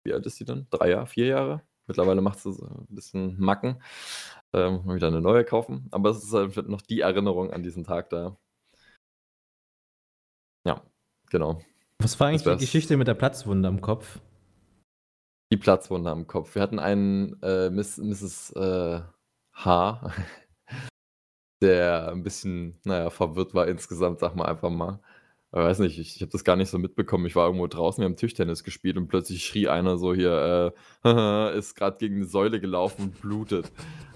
wie 0.05 0.13
alt 0.13 0.25
ist 0.25 0.39
die 0.39 0.45
dann? 0.45 0.65
Drei 0.71 0.91
Jahre, 0.91 1.07
vier 1.07 1.27
Jahre? 1.27 1.61
Mittlerweile 1.87 2.21
macht 2.21 2.39
so 2.39 2.51
ein 2.51 2.87
bisschen 2.89 3.39
Macken. 3.39 3.81
Muss 4.53 4.85
man 4.85 4.95
wieder 4.95 5.07
eine 5.07 5.21
neue 5.21 5.43
kaufen. 5.43 5.87
Aber 5.91 6.09
es 6.09 6.23
ist 6.23 6.33
halt 6.33 6.69
noch 6.69 6.81
die 6.81 7.01
Erinnerung 7.01 7.51
an 7.51 7.63
diesen 7.63 7.83
Tag 7.83 8.09
da. 8.09 8.37
Ja, 10.65 10.81
genau. 11.29 11.61
Was 11.99 12.19
war 12.19 12.27
eigentlich 12.27 12.43
die 12.43 12.65
Geschichte 12.65 12.97
mit 12.97 13.07
der 13.07 13.13
Platzwunde 13.13 13.67
am 13.67 13.81
Kopf? 13.81 14.19
Die 15.51 15.57
Platzwunde 15.57 16.09
am 16.09 16.27
Kopf. 16.27 16.55
Wir 16.55 16.61
hatten 16.61 16.79
einen 16.79 17.41
äh, 17.43 17.69
Miss, 17.69 17.97
Mrs. 17.97 18.51
Äh, 18.51 19.01
H., 19.53 20.11
der 21.61 22.09
ein 22.09 22.23
bisschen, 22.23 22.79
naja, 22.83 23.09
verwirrt 23.09 23.53
war 23.53 23.67
insgesamt, 23.67 24.19
sag 24.19 24.35
mal 24.35 24.45
einfach 24.45 24.69
mal. 24.69 24.99
Ich 25.55 25.61
weiß 25.61 25.79
nicht, 25.79 25.97
ich, 25.97 26.17
ich 26.17 26.21
habe 26.21 26.33
das 26.33 26.43
gar 26.43 26.57
nicht 26.57 26.69
so 26.69 26.77
mitbekommen. 26.77 27.25
Ich 27.27 27.35
war 27.37 27.45
irgendwo 27.45 27.67
draußen, 27.67 28.01
wir 28.01 28.05
haben 28.05 28.17
Tischtennis 28.17 28.65
gespielt 28.65 28.97
und 28.97 29.07
plötzlich 29.07 29.45
schrie 29.45 29.69
einer 29.69 29.97
so 29.97 30.13
hier, 30.13 30.73
äh, 31.05 31.57
ist 31.57 31.75
gerade 31.75 31.97
gegen 31.97 32.17
eine 32.17 32.25
Säule 32.25 32.59
gelaufen 32.59 33.03
und 33.03 33.21
blutet. 33.21 33.71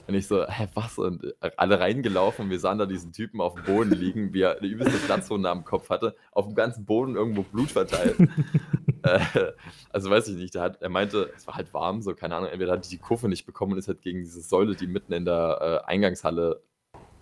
Und 0.06 0.16
ich 0.16 0.28
so, 0.28 0.46
hä, 0.46 0.68
was? 0.74 0.98
Und 0.98 1.24
äh, 1.40 1.52
alle 1.56 1.80
reingelaufen 1.80 2.46
und 2.46 2.52
wir 2.52 2.60
sahen 2.60 2.78
da 2.78 2.86
diesen 2.86 3.14
Typen 3.14 3.40
auf 3.40 3.56
dem 3.56 3.64
Boden 3.64 3.92
liegen, 3.92 4.34
wie 4.34 4.42
er 4.42 4.58
eine 4.58 4.68
übelste 4.68 4.98
Platzwunde 4.98 5.50
am 5.50 5.64
Kopf 5.64 5.90
hatte, 5.90 6.14
auf 6.34 6.46
dem 6.46 6.56
ganzen 6.56 6.84
Boden 6.84 7.16
irgendwo 7.16 7.44
Blut 7.44 7.72
verteilt. 7.72 8.18
äh, 9.04 9.20
also 9.92 10.10
weiß 10.10 10.28
ich 10.28 10.36
nicht, 10.36 10.58
hat, 10.58 10.82
er 10.82 10.90
meinte, 10.90 11.32
es 11.38 11.48
war 11.48 11.56
halt 11.56 11.74
warm, 11.74 12.02
so, 12.02 12.14
keine 12.16 12.36
Ahnung, 12.36 12.50
entweder 12.50 12.74
hat 12.74 12.92
die 12.92 12.98
Kurve 12.98 13.30
nicht 13.30 13.46
bekommen 13.46 13.72
und 13.74 13.78
ist 13.78 13.88
halt 13.88 14.02
gegen 14.02 14.20
diese 14.20 14.42
Säule, 14.42 14.76
die 14.76 14.88
mitten 14.88 15.14
in 15.14 15.24
der 15.24 15.84
äh, 15.86 15.90
Eingangshalle 15.90 16.62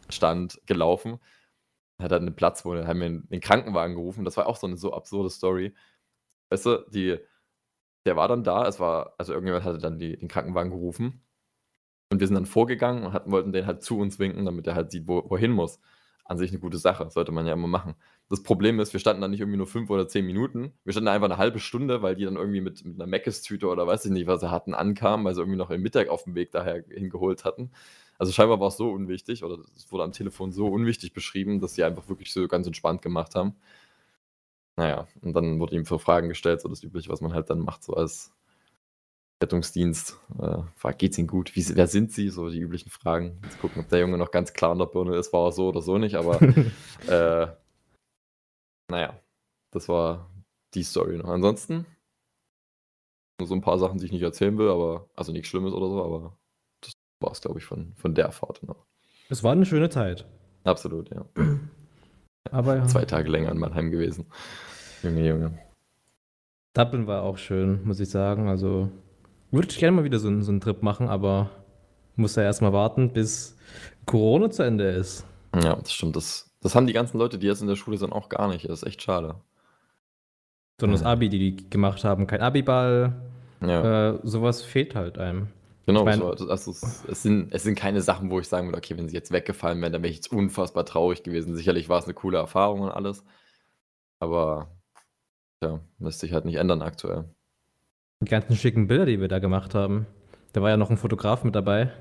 stand, 0.10 0.60
gelaufen. 0.66 1.20
Hat 2.00 2.12
halt 2.12 2.22
eine 2.22 2.32
Platzwunde, 2.32 2.88
haben 2.88 3.00
wir 3.02 3.10
den 3.10 3.42
Krankenwagen 3.42 3.96
gerufen. 3.96 4.24
Das 4.26 4.38
war 4.38 4.48
auch 4.48 4.58
so 4.58 4.68
eine 4.68 4.78
so 4.78 4.94
absurde 4.94 5.30
Story. 5.30 5.76
Weißt 6.50 6.66
du, 6.66 6.86
die, 6.90 7.18
der 8.06 8.16
war 8.16 8.28
dann 8.28 8.44
da, 8.44 8.68
es 8.68 8.80
war, 8.80 9.16
also 9.18 9.34
irgendjemand 9.34 9.66
hatte 9.66 9.80
dann 9.80 10.00
die, 10.00 10.18
den 10.18 10.28
Krankenwagen 10.30 10.72
gerufen 10.72 11.22
und 12.10 12.20
wir 12.20 12.28
sind 12.28 12.36
dann 12.36 12.46
vorgegangen 12.46 13.04
und 13.04 13.14
hatten, 13.14 13.32
wollten 13.32 13.52
den 13.52 13.66
halt 13.66 13.84
zu 13.84 14.00
uns 14.00 14.20
winken, 14.20 14.46
damit 14.46 14.66
er 14.68 14.76
halt 14.76 14.92
sieht, 14.92 15.08
wo, 15.08 15.30
wohin 15.30 15.52
muss. 15.52 15.80
An 16.26 16.38
sich 16.38 16.52
eine 16.52 16.60
gute 16.60 16.78
Sache, 16.78 17.10
sollte 17.10 17.32
man 17.32 17.48
ja 17.48 17.54
immer 17.54 17.68
machen. 17.68 17.96
Das 18.30 18.44
Problem 18.44 18.80
ist, 18.82 18.92
wir 18.92 19.00
standen 19.00 19.22
dann 19.22 19.32
nicht 19.32 19.40
irgendwie 19.40 19.58
nur 19.58 19.68
fünf 19.68 19.90
oder 19.90 20.08
zehn 20.10 20.26
Minuten. 20.26 20.74
Wir 20.84 20.92
standen 20.92 21.08
einfach 21.08 21.28
eine 21.28 21.38
halbe 21.38 21.60
Stunde, 21.60 22.02
weil 22.02 22.16
die 22.16 22.26
dann 22.26 22.36
irgendwie 22.36 22.60
mit, 22.62 22.84
mit 22.84 22.96
einer 22.96 23.08
Meckes-Tüte 23.08 23.68
oder 23.68 23.88
weiß 23.88 24.06
ich 24.06 24.12
nicht, 24.12 24.28
was 24.28 24.42
sie 24.42 24.52
hatten, 24.52 24.74
ankamen, 24.74 25.26
weil 25.26 25.36
sie 25.36 25.42
irgendwie 25.42 25.58
noch 25.58 25.70
im 25.70 25.82
Mittag 25.82 26.10
auf 26.10 26.24
dem 26.26 26.36
Weg 26.36 26.52
daher 26.52 26.84
hingeholt 26.90 27.46
hatten. 27.46 27.72
Also 28.18 28.32
scheinbar 28.32 28.60
war 28.60 28.70
es 28.70 28.78
so 28.78 28.90
unwichtig 28.92 29.44
oder 29.44 29.60
es 29.76 29.92
wurde 29.92 30.04
am 30.04 30.12
Telefon 30.12 30.52
so 30.52 30.68
unwichtig 30.68 31.14
beschrieben, 31.14 31.60
dass 31.60 31.76
sie 31.76 31.84
einfach 31.84 32.10
wirklich 32.10 32.34
so 32.34 32.48
ganz 32.48 32.66
entspannt 32.66 33.02
gemacht 33.02 33.36
haben. 33.36 33.56
Naja, 34.76 35.08
und 35.22 35.34
dann 35.34 35.60
wurde 35.60 35.76
ihm 35.76 35.86
für 35.86 36.00
Fragen 36.00 36.30
gestellt, 36.30 36.62
so 36.62 36.70
das 36.70 36.84
Übliche, 36.84 37.10
was 37.10 37.22
man 37.22 37.34
halt 37.34 37.50
dann 37.50 37.60
macht, 37.60 37.84
so 37.84 37.94
als 37.94 38.32
Rettungsdienst. 39.42 40.20
Äh, 40.40 40.60
fragt, 40.76 41.00
geht's 41.00 41.18
Ihnen 41.18 41.28
gut? 41.28 41.56
Wie, 41.56 41.76
wer 41.76 41.88
sind 41.88 42.12
Sie? 42.12 42.30
So 42.30 42.50
die 42.50 42.60
üblichen 42.60 42.90
Fragen. 42.90 43.40
Jetzt 43.44 43.60
gucken, 43.60 43.82
ob 43.82 43.90
der 43.90 44.00
Junge 44.00 44.18
noch 44.18 44.32
ganz 44.32 44.54
klar 44.54 44.74
in 44.74 44.80
der 44.80 44.86
Birne 44.88 45.16
ist. 45.16 45.34
War 45.34 45.48
er 45.48 45.52
so 45.52 45.70
oder 45.70 45.82
so 45.82 45.98
nicht, 45.98 46.16
aber 46.16 46.42
äh, 47.08 47.48
naja, 48.90 49.20
das 49.72 49.90
war 49.90 50.30
die 50.74 50.84
Story 50.84 51.18
noch. 51.18 51.30
Ansonsten 51.30 51.86
nur 53.40 53.48
so 53.48 53.54
ein 53.54 53.62
paar 53.62 53.78
Sachen, 53.78 54.00
die 54.00 54.06
ich 54.06 54.12
nicht 54.12 54.24
erzählen 54.24 54.58
will, 54.58 54.70
aber 54.70 55.10
also 55.16 55.32
nichts 55.32 55.50
Schlimmes 55.50 55.74
oder 55.74 55.90
so, 55.90 56.04
aber 56.04 56.38
war 57.20 57.32
es, 57.32 57.42
glaube 57.42 57.60
ich, 57.60 57.66
von, 57.66 57.94
von 57.96 58.14
der 58.14 58.32
Fahrt 58.32 58.64
noch. 58.64 58.86
Es 59.30 59.44
war 59.44 59.52
eine 59.52 59.66
schöne 59.66 59.90
Zeit. 59.90 60.26
Absolut, 60.64 61.10
ja. 61.10 61.26
Aber 62.52 62.78
ja. 62.78 62.88
Zwei 62.88 63.06
Tage 63.06 63.30
länger 63.30 63.52
in 63.52 63.58
Mannheim 63.58 63.92
gewesen. 63.92 64.26
Junge, 65.04 65.28
Junge. 65.28 65.60
Dublin 66.74 67.08
war 67.08 67.24
auch 67.24 67.38
schön, 67.38 67.84
muss 67.86 68.00
ich 68.00 68.10
sagen. 68.10 68.48
Also 68.48 68.90
würde 69.52 69.68
ich 69.70 69.78
gerne 69.78 69.98
mal 69.98 70.04
wieder 70.04 70.20
so, 70.20 70.42
so 70.42 70.52
einen 70.52 70.62
Trip 70.62 70.84
machen, 70.84 71.10
aber 71.10 71.50
muss 72.16 72.36
ja 72.36 72.44
erstmal 72.44 72.74
warten, 72.74 73.14
bis 73.14 73.58
Corona 74.06 74.50
zu 74.50 74.64
Ende 74.64 74.90
ist. 74.90 75.26
Ja, 75.56 75.76
das 75.76 75.94
stimmt. 75.94 76.16
Das, 76.16 76.52
das 76.62 76.76
haben 76.76 76.88
die 76.88 76.94
ganzen 76.94 77.18
Leute, 77.18 77.38
die 77.38 77.48
jetzt 77.48 77.62
in 77.62 77.68
der 77.68 77.76
Schule 77.76 77.98
sind, 77.98 78.14
auch 78.14 78.30
gar 78.30 78.48
nicht. 78.48 78.68
Das 78.68 78.82
ist 78.82 78.88
echt 78.88 79.02
schade. 79.02 79.36
Sondern 80.80 81.00
das 81.00 81.06
Abi, 81.06 81.30
die 81.30 81.40
die 81.40 81.70
gemacht 81.70 82.04
haben, 82.04 82.28
kein 82.28 82.42
Abiball, 82.42 83.16
ja. 83.62 84.12
äh, 84.12 84.20
sowas 84.24 84.62
fehlt 84.62 84.96
halt 84.96 85.18
einem. 85.18 85.48
Genau, 85.88 86.02
ich 86.02 86.06
mein, 86.06 86.20
so, 86.20 86.28
also 86.28 86.72
es, 86.72 87.06
es, 87.08 87.24
sind, 87.24 87.54
es 87.54 87.64
sind 87.64 87.76
keine 87.76 88.02
Sachen, 88.02 88.30
wo 88.30 88.42
ich 88.42 88.50
sagen 88.50 88.68
würde, 88.68 88.78
okay, 88.78 88.98
wenn 88.98 89.08
sie 89.08 89.16
jetzt 89.16 89.32
weggefallen 89.32 89.82
wären, 89.82 89.94
dann 89.94 90.04
wäre 90.04 90.12
ich 90.12 90.18
jetzt 90.18 90.34
unfassbar 90.34 90.86
traurig 90.86 91.24
gewesen. 91.24 91.56
Sicherlich 91.56 91.88
war 91.88 91.98
es 91.98 92.04
eine 92.04 92.14
coole 92.14 92.38
Erfahrung 92.38 92.82
und 92.82 92.92
alles. 92.92 93.24
Aber 94.20 94.68
ja, 95.64 95.80
lässt 96.00 96.20
sich 96.20 96.34
halt 96.34 96.44
nicht 96.44 96.56
ändern 96.56 96.82
aktuell. 96.82 97.34
Die 98.20 98.30
ganzen 98.30 98.58
schicken 98.58 98.88
Bilder, 98.88 99.06
die 99.06 99.22
wir 99.22 99.30
da 99.30 99.40
gemacht 99.40 99.76
haben. 99.76 100.08
Da 100.52 100.62
war 100.62 100.70
ja 100.70 100.76
noch 100.76 100.90
ein 100.90 100.98
Fotograf 100.98 101.46
mit 101.46 101.56
dabei. 101.56 101.94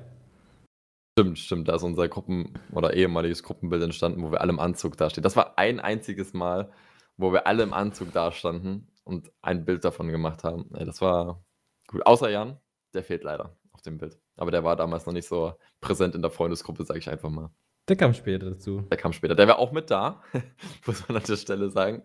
Stimmt, 1.17 1.39
stimmt. 1.39 1.69
Da 1.69 1.75
ist 1.75 1.83
unser 1.83 2.09
Gruppen- 2.09 2.59
oder 2.73 2.93
ehemaliges 2.93 3.41
Gruppenbild 3.41 3.83
entstanden, 3.83 4.21
wo 4.21 4.31
wir 4.31 4.41
alle 4.41 4.51
im 4.51 4.59
Anzug 4.59 4.97
dastehen. 4.97 5.23
Das 5.23 5.37
war 5.37 5.57
ein 5.57 5.79
einziges 5.79 6.33
Mal, 6.33 6.73
wo 7.15 7.31
wir 7.31 7.47
alle 7.47 7.63
im 7.63 7.71
Anzug 7.71 8.11
dastanden 8.11 8.91
und 9.05 9.31
ein 9.41 9.63
Bild 9.63 9.85
davon 9.85 10.09
gemacht 10.09 10.43
haben. 10.43 10.69
Das 10.71 10.99
war 10.99 11.45
gut. 11.87 12.05
Außer 12.05 12.29
Jan, 12.29 12.59
der 12.93 13.03
fehlt 13.03 13.23
leider 13.23 13.56
dem 13.87 13.97
Bild. 13.97 14.19
Aber 14.35 14.51
der 14.51 14.63
war 14.63 14.75
damals 14.75 15.05
noch 15.05 15.13
nicht 15.13 15.27
so 15.27 15.53
präsent 15.81 16.15
in 16.15 16.21
der 16.21 16.31
Freundesgruppe, 16.31 16.83
sage 16.85 16.99
ich 16.99 17.09
einfach 17.09 17.29
mal. 17.29 17.49
Der 17.89 17.95
kam 17.95 18.13
später 18.13 18.49
dazu. 18.51 18.81
Der 18.81 18.97
kam 18.97 19.13
später. 19.13 19.35
Der 19.35 19.47
war 19.47 19.59
auch 19.59 19.71
mit 19.71 19.89
da, 19.89 20.21
muss 20.85 21.07
man 21.07 21.17
an 21.17 21.23
der 21.23 21.37
Stelle 21.37 21.69
sagen. 21.69 22.03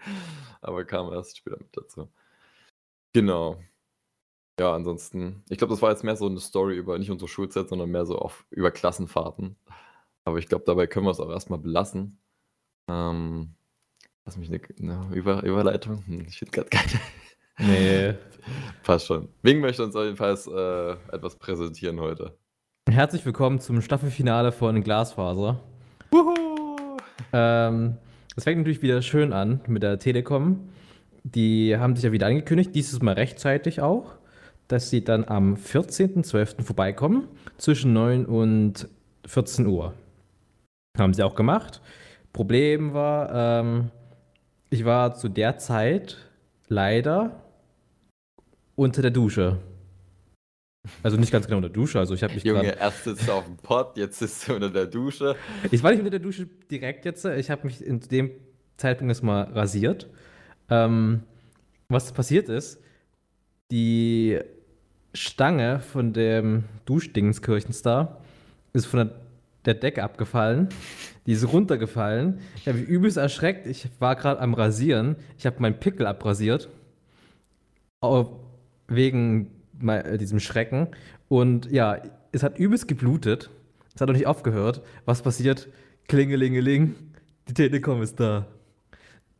Aber 0.60 0.84
kam 0.84 1.12
erst 1.12 1.38
später 1.38 1.58
mit 1.58 1.76
dazu. 1.76 2.08
Genau. 3.12 3.60
Ja, 4.60 4.74
ansonsten, 4.74 5.44
ich 5.48 5.58
glaube, 5.58 5.72
das 5.72 5.82
war 5.82 5.90
jetzt 5.90 6.04
mehr 6.04 6.16
so 6.16 6.26
eine 6.26 6.38
Story 6.38 6.76
über 6.76 6.98
nicht 6.98 7.10
unsere 7.10 7.28
Schulzeit, 7.28 7.68
sondern 7.68 7.90
mehr 7.90 8.06
so 8.06 8.18
auf 8.18 8.44
über 8.50 8.70
Klassenfahrten. 8.70 9.56
Aber 10.24 10.38
ich 10.38 10.46
glaube, 10.48 10.64
dabei 10.66 10.86
können 10.86 11.06
wir 11.06 11.10
es 11.10 11.20
auch 11.20 11.30
erstmal 11.30 11.58
belassen. 11.58 12.20
Ähm, 12.88 13.54
lass 14.24 14.36
mich 14.38 14.48
eine, 14.50 14.60
'ne 14.78 15.10
Über 15.14 15.42
Überleitung? 15.44 16.04
Hm, 16.06 16.26
ich 16.28 16.38
finde 16.38 16.52
gerade 16.52 16.70
keine. 16.70 17.00
Nee. 17.58 18.14
Passt 18.82 19.06
schon. 19.06 19.28
Wing 19.42 19.60
möchte 19.60 19.84
uns 19.84 19.94
jedenfalls 19.94 20.46
äh, 20.46 20.92
etwas 21.12 21.36
präsentieren 21.36 22.00
heute. 22.00 22.36
Herzlich 22.90 23.24
willkommen 23.24 23.60
zum 23.60 23.80
Staffelfinale 23.80 24.52
von 24.52 24.82
Glasfaser. 24.82 25.60
Wuhu! 26.10 26.96
Ähm, 27.32 27.96
das 28.34 28.44
fängt 28.44 28.58
natürlich 28.58 28.82
wieder 28.82 29.02
schön 29.02 29.32
an 29.32 29.60
mit 29.66 29.82
der 29.82 29.98
Telekom. 29.98 30.68
Die 31.22 31.76
haben 31.76 31.94
sich 31.94 32.04
ja 32.04 32.12
wieder 32.12 32.26
angekündigt, 32.26 32.74
dieses 32.74 33.00
Mal 33.00 33.14
rechtzeitig 33.14 33.80
auch 33.80 34.16
dass 34.72 34.88
sie 34.88 35.04
dann 35.04 35.24
am 35.28 35.54
14.12. 35.54 36.62
vorbeikommen, 36.62 37.28
zwischen 37.58 37.92
9 37.92 38.24
und 38.24 38.88
14 39.26 39.66
Uhr. 39.66 39.92
Haben 40.96 41.12
sie 41.12 41.22
auch 41.22 41.34
gemacht. 41.34 41.82
Problem 42.32 42.94
war, 42.94 43.60
ähm, 43.60 43.90
ich 44.70 44.86
war 44.86 45.14
zu 45.14 45.28
der 45.28 45.58
Zeit 45.58 46.16
leider 46.68 47.41
unter 48.76 49.02
der 49.02 49.10
Dusche. 49.10 49.58
Also 51.02 51.16
nicht 51.16 51.30
ganz 51.30 51.46
genau 51.46 51.58
unter 51.58 51.68
der 51.68 51.74
Dusche, 51.74 52.00
also 52.00 52.14
ich 52.14 52.24
habe 52.24 52.34
mich 52.34 52.42
Junge, 52.42 52.76
erst 52.76 53.04
sitzt 53.04 53.28
du 53.28 53.32
auf 53.32 53.44
dem 53.44 53.56
Pott, 53.56 53.96
jetzt 53.96 54.18
sitzt 54.18 54.48
du 54.48 54.54
unter 54.54 54.68
der 54.68 54.86
Dusche. 54.86 55.36
Ich 55.70 55.82
war 55.82 55.92
nicht 55.92 56.00
unter 56.00 56.10
der 56.10 56.18
Dusche 56.18 56.48
direkt 56.70 57.04
jetzt, 57.04 57.24
ich 57.24 57.50
habe 57.50 57.66
mich 57.66 57.84
in 57.84 58.00
dem 58.00 58.32
Zeitpunkt 58.76 59.10
erstmal 59.10 59.44
rasiert. 59.52 60.08
Ähm, 60.70 61.22
was 61.88 62.10
passiert 62.10 62.48
ist, 62.48 62.80
die 63.70 64.40
Stange 65.14 65.80
von 65.80 66.12
dem 66.12 66.64
Duschdingskirchenstar 66.86 68.20
ist 68.72 68.86
von 68.86 68.98
der, 69.08 69.20
der 69.66 69.74
Decke 69.74 70.02
abgefallen. 70.02 70.68
Die 71.26 71.32
ist 71.32 71.52
runtergefallen. 71.52 72.40
Ich 72.56 72.66
habe 72.66 72.78
mich 72.78 72.88
übelst 72.88 73.18
erschreckt. 73.18 73.66
Ich 73.66 73.88
war 73.98 74.16
gerade 74.16 74.40
am 74.40 74.54
Rasieren. 74.54 75.16
Ich 75.38 75.46
habe 75.46 75.60
meinen 75.60 75.78
Pickel 75.78 76.06
abrasiert. 76.06 76.68
Wegen 78.88 79.50
äh, 79.86 80.18
diesem 80.18 80.40
Schrecken. 80.40 80.88
Und 81.28 81.70
ja, 81.70 81.98
es 82.32 82.42
hat 82.42 82.58
übelst 82.58 82.88
geblutet. 82.88 83.50
Es 83.94 84.00
hat 84.00 84.08
noch 84.08 84.14
nicht 84.14 84.26
aufgehört. 84.26 84.82
Was 85.04 85.22
passiert? 85.22 85.68
Klingelingeling. 86.08 86.94
Die 87.48 87.54
Telekom 87.54 88.02
ist 88.02 88.20
da. 88.20 88.46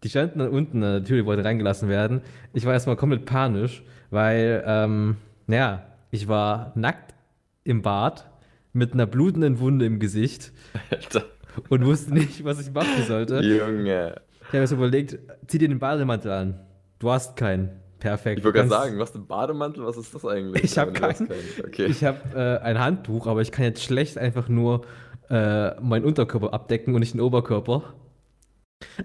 Die 0.03 0.09
standen 0.09 0.40
dann 0.40 0.49
unten, 0.49 0.80
natürlich 0.80 1.24
wollte 1.24 1.45
reingelassen 1.45 1.88
werden. 1.88 2.22
Ich 2.53 2.66
war 2.66 2.72
erstmal 2.72 2.97
komplett 2.97 3.24
panisch, 3.24 3.84
weil, 4.11 4.64
ähm, 4.66 5.16
naja, 5.47 5.86
ich 6.11 6.26
war 6.26 6.72
nackt 6.74 7.14
im 7.62 7.82
Bad 7.82 8.28
mit 8.72 8.95
einer 8.95 9.07
blutenden 9.07 9.61
Wunde 9.61 9.86
im 9.86 10.01
Gesicht 10.01 10.53
Alter. 10.90 11.24
und 11.68 11.84
wusste 11.84 12.14
nicht, 12.14 12.45
was 12.45 12.61
ich 12.61 12.72
machen 12.72 13.05
sollte. 13.07 13.40
Junge. 13.43 14.16
Ich 14.40 14.59
habe 14.59 14.66
mir 14.66 14.72
überlegt, 14.72 15.18
zieh 15.47 15.59
dir 15.59 15.68
den 15.68 15.78
Bademantel 15.78 16.32
an. 16.32 16.61
Du 16.99 17.11
hast 17.11 17.36
keinen. 17.36 17.70
Perfekt. 18.03 18.40
Ich 18.40 18.44
wollte 18.44 18.59
gerade 18.59 18.68
sagen, 18.68 18.98
was 18.98 19.14
ein 19.14 19.28
Bademantel, 19.28 19.86
was 19.86 19.96
ist 19.96 20.12
das 20.12 20.24
eigentlich? 20.24 20.64
Ich 20.64 20.76
habe 20.76 20.92
keinen. 20.92 21.28
Okay. 21.64 21.86
Ich 21.86 22.03
habe 22.03 22.18
äh, 22.34 22.59
ein 22.64 22.80
Handtuch, 22.80 23.28
aber 23.28 23.42
ich 23.42 23.53
kann 23.53 23.64
jetzt 23.64 23.80
schlecht 23.84 24.18
einfach 24.18 24.48
nur 24.48 24.84
äh, 25.30 25.80
meinen 25.80 26.05
Unterkörper 26.05 26.53
abdecken 26.53 26.94
und 26.94 27.00
nicht 27.00 27.14
den 27.14 27.20
Oberkörper. 27.20 27.94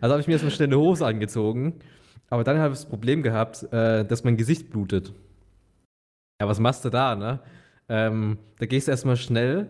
Also 0.01 0.13
habe 0.13 0.19
ich 0.19 0.25
mir 0.25 0.33
erstmal 0.33 0.51
schnell 0.51 0.69
eine 0.69 0.79
Hose 0.79 1.05
angezogen. 1.05 1.77
Aber 2.31 2.43
dann 2.43 2.57
habe 2.57 2.73
ich 2.73 2.79
das 2.79 2.89
Problem 2.89 3.21
gehabt, 3.21 3.71
äh, 3.71 4.03
dass 4.03 4.23
mein 4.23 4.35
Gesicht 4.35 4.71
blutet. 4.71 5.13
Ja, 6.41 6.47
was 6.47 6.59
machst 6.59 6.83
du 6.83 6.89
da, 6.89 7.15
ne? 7.15 7.39
Ähm, 7.89 8.39
da 8.57 8.65
gehst 8.65 8.87
du 8.87 8.91
erstmal 8.91 9.15
schnell, 9.15 9.69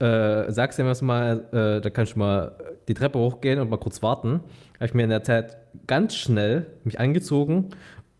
äh, 0.00 0.50
sagst 0.50 0.80
dir 0.80 0.84
erstmal, 0.84 1.46
äh, 1.52 1.80
da 1.80 1.90
kannst 1.90 2.16
du 2.16 2.18
mal 2.18 2.58
die 2.88 2.94
Treppe 2.94 3.20
hochgehen 3.20 3.60
und 3.60 3.70
mal 3.70 3.78
kurz 3.78 4.02
warten. 4.02 4.40
Habe 4.74 4.86
ich 4.86 4.94
mir 4.94 5.04
in 5.04 5.10
der 5.10 5.22
Zeit 5.22 5.58
ganz 5.86 6.16
schnell 6.16 6.66
mich 6.82 6.98
angezogen 6.98 7.70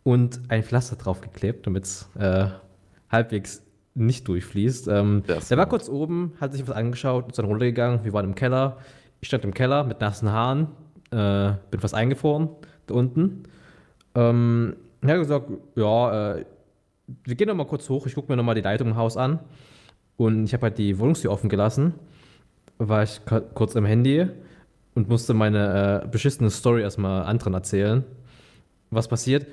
und 0.04 0.40
ein 0.48 0.62
Pflaster 0.62 0.96
draufgeklebt, 0.96 1.66
damit 1.66 1.84
es 1.84 2.08
äh, 2.18 2.46
halbwegs 3.10 3.62
nicht 3.94 4.26
durchfließt. 4.28 4.88
Ähm, 4.88 5.22
der 5.26 5.58
war 5.58 5.66
kurz 5.66 5.88
oben, 5.88 6.32
hat 6.40 6.52
sich 6.52 6.66
was 6.66 6.74
angeschaut, 6.74 7.28
ist 7.28 7.38
dann 7.38 7.46
runtergegangen. 7.46 8.04
Wir 8.04 8.12
waren 8.12 8.24
im 8.24 8.34
Keller. 8.34 8.78
Ich 9.20 9.28
stand 9.28 9.44
im 9.44 9.54
Keller 9.54 9.84
mit 9.84 10.00
nassen 10.00 10.30
Haaren, 10.30 10.68
äh, 11.10 11.52
bin 11.70 11.80
fast 11.80 11.94
eingefroren 11.94 12.48
da 12.86 12.94
unten. 12.94 13.44
Ähm, 14.14 14.76
er 15.02 15.08
hat 15.10 15.18
gesagt, 15.18 15.50
ja, 15.76 16.36
äh, 16.36 16.44
wir 17.24 17.34
gehen 17.34 17.48
noch 17.48 17.54
mal 17.54 17.66
kurz 17.66 17.88
hoch, 17.88 18.06
ich 18.06 18.14
gucke 18.14 18.30
mir 18.30 18.36
noch 18.36 18.44
mal 18.44 18.54
die 18.54 18.60
Leitung 18.62 18.88
im 18.88 18.96
Haus 18.96 19.16
an. 19.16 19.40
Und 20.16 20.44
ich 20.44 20.54
habe 20.54 20.64
halt 20.64 20.78
die 20.78 20.98
Wohnungstür 20.98 21.30
offen 21.30 21.48
gelassen, 21.48 21.94
war 22.78 23.02
ich 23.02 23.20
kurz 23.54 23.76
am 23.76 23.84
Handy 23.84 24.28
und 24.94 25.08
musste 25.08 25.34
meine 25.34 26.02
äh, 26.04 26.08
beschissene 26.08 26.50
Story 26.50 26.82
erstmal 26.82 27.24
anderen 27.24 27.54
erzählen. 27.54 28.04
Was 28.90 29.08
passiert? 29.08 29.46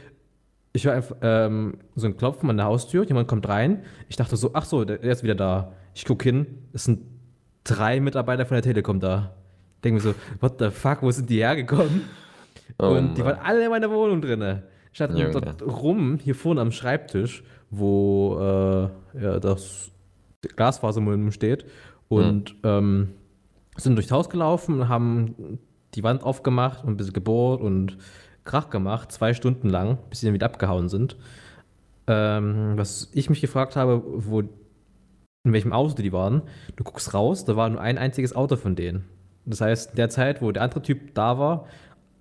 Ich 0.72 0.86
höre 0.86 0.93
einfach 0.93 1.15
ähm, 1.22 1.78
so 1.95 2.07
ein 2.07 2.15
Klopfen 2.15 2.49
an 2.49 2.57
der 2.57 2.67
Haustür, 2.67 3.03
jemand 3.03 3.28
kommt 3.28 3.47
rein. 3.47 3.84
Ich 4.07 4.15
dachte 4.15 4.38
so, 4.38 4.51
ach 4.53 4.65
so, 4.65 4.86
der, 4.86 4.99
der 4.99 5.11
ist 5.11 5.24
wieder 5.24 5.36
da. 5.36 5.74
Ich 5.95 6.05
gucke 6.05 6.24
hin, 6.24 6.45
es 6.74 6.84
sind 6.84 7.01
drei 7.63 7.99
Mitarbeiter 7.99 8.45
von 8.45 8.55
der 8.55 8.61
Telekom 8.61 8.99
da. 8.99 9.34
Denke 9.84 9.95
mir 9.95 10.01
so, 10.01 10.15
what 10.41 10.59
the 10.59 10.70
fuck, 10.70 11.01
wo 11.01 11.11
sind 11.11 11.30
die 11.30 11.39
hergekommen? 11.39 12.01
Oh 12.78 12.89
und 12.89 13.17
die 13.17 13.24
waren 13.24 13.39
alle 13.43 13.65
in 13.65 13.70
meiner 13.72 13.89
Wohnung 13.89 14.22
drin. 14.22 14.61
Statt 14.91 15.17
ja, 15.17 15.30
dort 15.30 15.61
rum, 15.61 16.20
hier 16.22 16.36
vorne 16.36 16.61
am 16.61 16.72
Schreibtisch, 16.72 17.43
wo 17.70 18.38
äh, 18.39 19.24
ja, 19.24 19.39
das 19.39 19.91
Glasfasermodem 20.55 21.32
steht. 21.32 21.65
Und 22.07 22.53
mhm. 22.63 22.70
ähm, 22.70 23.09
sind 23.78 23.95
durchs 23.95 24.11
Haus 24.11 24.30
gelaufen 24.30 24.82
und 24.82 24.89
haben 24.89 25.59
die 25.95 26.03
Wand 26.03 26.24
aufgemacht 26.24 26.84
und 26.84 26.91
ein 26.91 26.97
bisschen 26.97 27.13
gebohrt 27.13 27.61
und 27.61 27.97
Krach 28.50 28.72
gemacht, 28.72 29.12
zwei 29.12 29.36
Stunden 29.36 29.70
lang, 29.70 30.00
bis 30.10 30.22
sie 30.22 30.26
dann 30.26 30.34
wieder 30.34 30.47
abgehauen 30.47 30.89
sind. 30.89 31.18
Ähm, 32.08 32.74
was 32.76 33.12
ich 33.14 33.30
mich 33.30 33.41
gefragt 33.41 33.76
habe, 33.76 34.02
wo, 34.04 34.39
in 34.41 35.54
welchem 35.54 35.72
Auto 35.72 36.02
die 36.02 36.12
waren. 36.12 36.41
Du 36.76 36.84
guckst 36.84 37.14
raus, 37.14 37.45
da 37.45 37.56
war 37.56 37.70
nur 37.70 37.80
ein 37.80 38.00
einziges 38.00 38.36
Auto 38.36 38.56
von 38.56 38.76
denen. 38.76 39.06
Das 39.45 39.62
heißt, 39.62 39.91
in 39.91 39.95
der 39.97 40.10
Zeit, 40.10 40.41
wo 40.41 40.52
der 40.52 40.64
andere 40.64 40.82
Typ 40.82 41.14
da 41.14 41.38
war, 41.38 41.68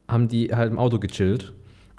haben 0.06 0.28
die 0.28 0.54
halt 0.54 0.70
im 0.70 0.78
Auto 0.78 0.98
gechillt. 0.98 1.54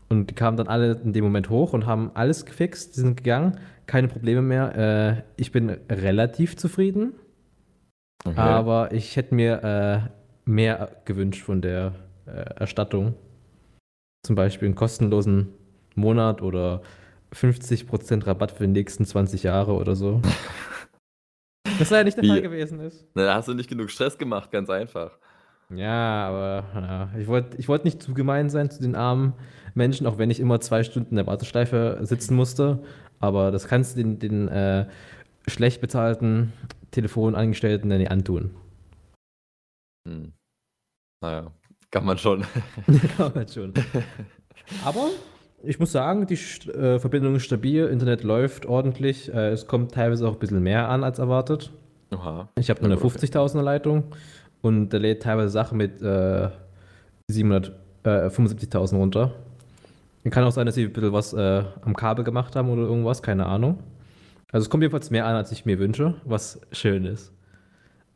Und 0.10 0.30
die 0.30 0.36
kamen 0.36 0.58
dann 0.58 0.68
alle 0.68 0.94
in 1.04 1.14
dem 1.14 1.24
Moment 1.24 1.50
hoch 1.50 1.74
und 1.74 1.88
haben 1.88 2.12
alles 2.14 2.46
gefixt. 2.46 2.96
Die 2.96 3.00
sind 3.02 3.18
gegangen, 3.18 3.58
keine 3.88 4.10
Probleme 4.10 4.44
mehr. 4.44 4.76
Äh, 4.78 5.24
ich 5.38 5.52
bin 5.52 5.70
relativ 5.90 6.56
zufrieden. 6.56 7.14
Okay. 8.26 8.40
Aber 8.40 8.92
ich 8.92 9.16
hätte 9.16 9.34
mir 9.34 9.64
äh, 9.64 10.50
mehr 10.50 10.98
gewünscht 11.06 11.44
von 11.44 11.62
der 11.62 11.94
äh, 12.28 12.60
Erstattung. 12.60 13.16
Zum 14.24 14.36
Beispiel 14.36 14.68
einen 14.68 14.76
kostenlosen 14.76 15.54
Monat 15.96 16.42
oder 16.42 16.82
50% 17.34 18.26
Rabatt 18.26 18.52
für 18.52 18.66
die 18.66 18.74
nächsten 18.74 19.06
20 19.06 19.44
Jahre 19.44 19.74
oder 19.74 19.96
so. 19.96 20.22
Was 21.80 21.90
leider 21.90 22.06
nicht 22.06 22.18
der 22.18 22.24
Wie? 22.24 22.30
Fall 22.30 22.42
gewesen 22.42 22.80
ist. 22.82 23.08
Na, 23.14 23.26
da 23.26 23.36
hast 23.36 23.48
du 23.48 23.54
nicht 23.54 23.70
genug 23.70 23.90
Stress 23.90 24.18
gemacht, 24.18 24.52
ganz 24.52 24.70
einfach. 24.70 25.18
Ja, 25.74 26.28
aber 26.28 26.66
ja, 26.74 27.20
ich 27.20 27.28
wollte 27.28 27.58
ich 27.58 27.68
wollt 27.68 27.86
nicht 27.86 28.02
zu 28.02 28.14
gemein 28.14 28.50
sein 28.50 28.72
zu 28.72 28.82
den 28.82 28.96
armen 28.96 29.34
Menschen, 29.76 30.08
auch 30.08 30.18
wenn 30.18 30.32
ich 30.32 30.40
immer 30.40 30.60
zwei 30.60 30.84
Stunden 30.84 31.12
in 31.12 31.16
der 31.18 31.28
Warteschleife 31.28 32.00
sitzen 32.02 32.36
musste. 32.36 32.84
Aber 33.20 33.52
das 33.52 33.68
kannst 33.68 33.96
du 33.96 34.02
den, 34.02 34.20
den 34.20 34.48
äh, 34.48 34.88
schlecht 35.48 35.80
bezahlten 35.80 36.54
Telefonangestellten 36.92 37.90
dann 37.90 38.00
nicht 38.00 38.12
antun. 38.12 38.56
Hm. 40.08 40.34
Naja, 41.22 41.52
kann 41.92 42.06
man 42.06 42.18
schon. 42.18 42.44
kann 43.18 43.32
man 43.34 43.48
schon. 43.48 43.74
Aber 44.86 45.10
ich 45.64 45.80
muss 45.80 45.92
sagen, 45.92 46.28
die 46.28 46.36
äh, 46.36 47.00
Verbindung 47.00 47.36
ist 47.36 47.46
stabil, 47.46 47.86
Internet 47.86 48.24
läuft 48.24 48.66
ordentlich. 48.66 49.34
Äh, 49.34 49.50
es 49.50 49.68
kommt 49.68 49.94
teilweise 49.94 50.28
auch 50.28 50.34
ein 50.34 50.40
bisschen 50.40 50.64
mehr 50.64 50.90
an 50.90 51.04
als 51.04 51.20
erwartet. 51.20 51.72
Oha. 52.12 52.50
Ich 52.58 52.70
habe 52.70 52.82
nur 52.82 52.92
eine 52.92 53.02
50.000er 53.02 53.62
Leitung 53.62 54.04
und 54.62 54.90
der 54.90 55.00
lädt 55.00 55.24
teilweise 55.24 55.50
Sachen 55.50 55.78
mit 55.78 56.02
äh, 56.02 56.50
775.000 57.30 58.94
äh, 58.94 58.96
runter. 58.96 59.34
Kann 60.30 60.44
auch 60.44 60.52
sein, 60.52 60.68
dass 60.68 60.76
sie 60.76 60.84
ein 60.84 60.94
bisschen 60.94 61.12
was 61.12 61.34
äh, 61.34 61.64
am 61.82 61.96
Kabel 61.96 62.24
gemacht 62.24 62.56
haben 62.56 62.70
oder 62.70 62.84
irgendwas, 62.84 63.24
keine 63.24 63.48
Ahnung. 63.48 63.80
Also 64.52 64.66
es 64.66 64.70
kommt 64.70 64.84
jedenfalls 64.84 65.10
mehr 65.10 65.26
an, 65.26 65.36
als 65.36 65.52
ich 65.52 65.66
mir 65.66 65.80
wünsche, 65.80 66.16
was 66.24 66.62
schön 66.72 67.06
ist. 67.06 67.32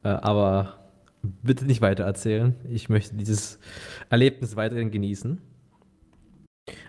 Äh, 0.04 0.10
aber 0.10 0.76
bitte 1.24 1.66
nicht 1.66 1.82
weiter 1.82 2.04
erzählen. 2.04 2.56
Ich 2.70 2.90
möchte 2.90 3.16
dieses 3.16 3.60
Erlebnis 4.10 4.56
weiterhin 4.56 4.92
genießen. 4.92 5.42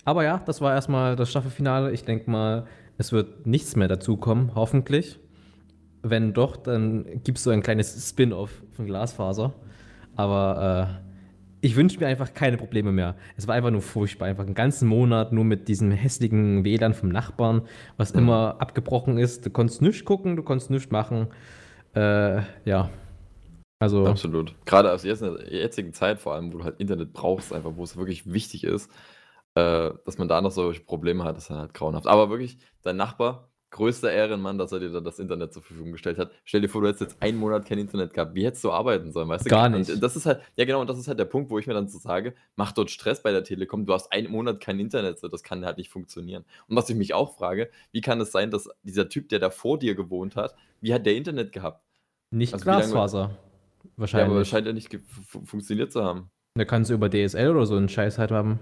Aber 0.05 0.25
ja, 0.25 0.43
das 0.45 0.61
war 0.61 0.75
erstmal 0.75 1.17
das 1.17 1.31
Staffelfinale. 1.31 1.93
Ich 1.93 2.05
denke 2.05 2.31
mal, 2.31 2.67
es 2.99 3.13
wird 3.13 3.47
nichts 3.47 3.77
mehr 3.77 3.89
dazukommen, 3.89 4.55
hoffentlich. 4.55 5.19
Wenn 6.03 6.33
doch, 6.33 6.57
dann 6.57 7.23
gibt 7.25 7.39
es 7.39 7.45
so 7.45 7.51
ein 7.51 7.63
kleines 7.63 8.09
Spin-off 8.09 8.63
von 8.73 8.87
Glasfaser. 8.87 9.55
Aber 10.17 11.01
äh, 11.01 11.05
ich 11.65 11.77
wünsche 11.77 11.99
mir 11.99 12.07
einfach 12.07 12.35
keine 12.35 12.59
Probleme 12.59 12.93
mehr. 12.93 13.17
Es 13.37 13.49
war 13.49 13.55
einfach 13.55 13.71
nur 13.71 13.81
furchtbar. 13.81 14.29
Einfach 14.29 14.45
einen 14.45 14.55
ganzen 14.55 14.87
Monat 14.87 15.33
nur 15.33 15.45
mit 15.45 15.67
diesem 15.67 15.91
hässlichen 15.91 16.63
WLAN 16.63 16.93
vom 16.93 17.09
Nachbarn, 17.09 17.63
was 17.97 18.13
mhm. 18.13 18.21
immer 18.21 18.57
abgebrochen 18.59 19.17
ist. 19.17 19.47
Du 19.47 19.51
konntest 19.51 19.81
nichts 19.81 20.05
gucken, 20.05 20.37
du 20.37 20.43
konntest 20.43 20.71
nichts 20.71 20.91
machen. 20.91 21.29
Äh, 21.95 22.43
ja. 22.65 22.91
Also. 23.85 24.07
Absolut. 24.07 24.55
Gerade 24.65 24.93
aus 24.93 25.03
der 25.03 25.53
jetzigen 25.53 25.93
Zeit, 25.93 26.21
vor 26.21 26.35
allem, 26.35 26.53
wo 26.53 26.59
du 26.59 26.65
halt 26.65 26.81
Internet 26.81 27.13
brauchst, 27.13 27.53
einfach, 27.53 27.73
wo 27.77 27.85
es 27.85 27.97
wirklich 27.97 28.33
wichtig 28.33 28.65
ist, 28.65 28.91
äh, 29.55 29.91
dass 30.05 30.19
man 30.19 30.29
da 30.29 30.41
noch 30.41 30.51
solche 30.51 30.81
Probleme 30.81 31.25
hat, 31.25 31.37
ist 31.37 31.51
halt 31.51 31.75
grauenhaft. 31.75 32.07
Aber 32.07 32.31
wirklich, 32.31 32.59
dein 32.83 32.97
Nachbar, 32.97 33.51
größter 33.71 34.11
Ehrenmann, 34.11 34.57
dass 34.57 34.73
er 34.73 34.79
dir 34.79 34.91
da 34.91 35.01
das 35.01 35.19
Internet 35.19 35.53
zur 35.53 35.63
Verfügung 35.63 35.93
gestellt 35.93 36.17
hat. 36.17 36.31
Stell 36.45 36.61
dir 36.61 36.69
vor, 36.69 36.81
du 36.81 36.87
hättest 36.87 37.03
jetzt 37.03 37.23
einen 37.23 37.37
Monat 37.37 37.67
kein 37.67 37.79
Internet 37.79 38.15
gehabt. 38.15 38.35
Wie 38.35 38.47
hättest 38.47 38.63
du 38.63 38.71
arbeiten 38.71 39.11
sollen, 39.13 39.29
weißt 39.29 39.47
du? 39.47 39.51
Gar 39.51 39.69
nicht. 39.69 39.91
Und 39.91 40.01
das 40.01 40.15
ist 40.15 40.27
halt, 40.27 40.41
ja 40.57 40.65
genau, 40.65 40.81
und 40.81 40.89
das 40.89 40.99
ist 40.99 41.09
halt 41.09 41.19
der 41.19 41.25
Punkt, 41.25 41.51
wo 41.51 41.59
ich 41.59 41.67
mir 41.67 41.75
dann 41.75 41.89
so 41.89 41.99
sage, 41.99 42.35
mach 42.55 42.71
dort 42.71 42.91
Stress 42.91 43.23
bei 43.23 43.33
der 43.33 43.43
Telekom, 43.43 43.85
du 43.85 43.93
hast 43.93 44.13
einen 44.13 44.31
Monat 44.31 44.61
kein 44.61 44.79
Internet, 44.79 45.19
so, 45.19 45.27
das 45.27 45.43
kann 45.43 45.65
halt 45.67 45.77
nicht 45.77 45.91
funktionieren. 45.91 46.45
Und 46.69 46.77
was 46.77 46.89
ich 46.89 46.97
mich 46.97 47.15
auch 47.15 47.37
frage, 47.37 47.69
wie 47.91 48.01
kann 48.01 48.21
es 48.21 48.31
sein, 48.31 48.53
dass 48.53 48.69
dieser 48.85 49.09
Typ, 49.09 49.29
der 49.29 49.41
da 49.41 49.51
vor 49.51 49.79
dir 49.79 49.97
gewohnt 49.97 50.37
hat, 50.37 50.55
wie 50.81 50.95
hat 50.95 51.05
der 51.05 51.17
Internet 51.17 51.51
gehabt? 51.53 51.83
Nicht 52.31 52.55
Also 52.55 52.67
wie 52.67 53.35
Glasfaser. 53.97 53.97
Ja, 53.97 54.01
Wahrscheinlich. 54.01 54.31
aber 54.37 54.45
scheint 54.45 54.67
ja 54.67 54.73
nicht 54.73 54.99
funktioniert 55.45 55.93
zu 55.93 56.05
haben. 56.05 56.31
da 56.57 56.65
kannst 56.65 56.91
du 56.91 56.95
über 56.95 57.09
DSL 57.11 57.51
oder 57.51 57.67
so 57.67 57.77
einen 57.77 57.89
Scheiß 57.89 58.19
halt 58.19 58.31
haben. 58.31 58.61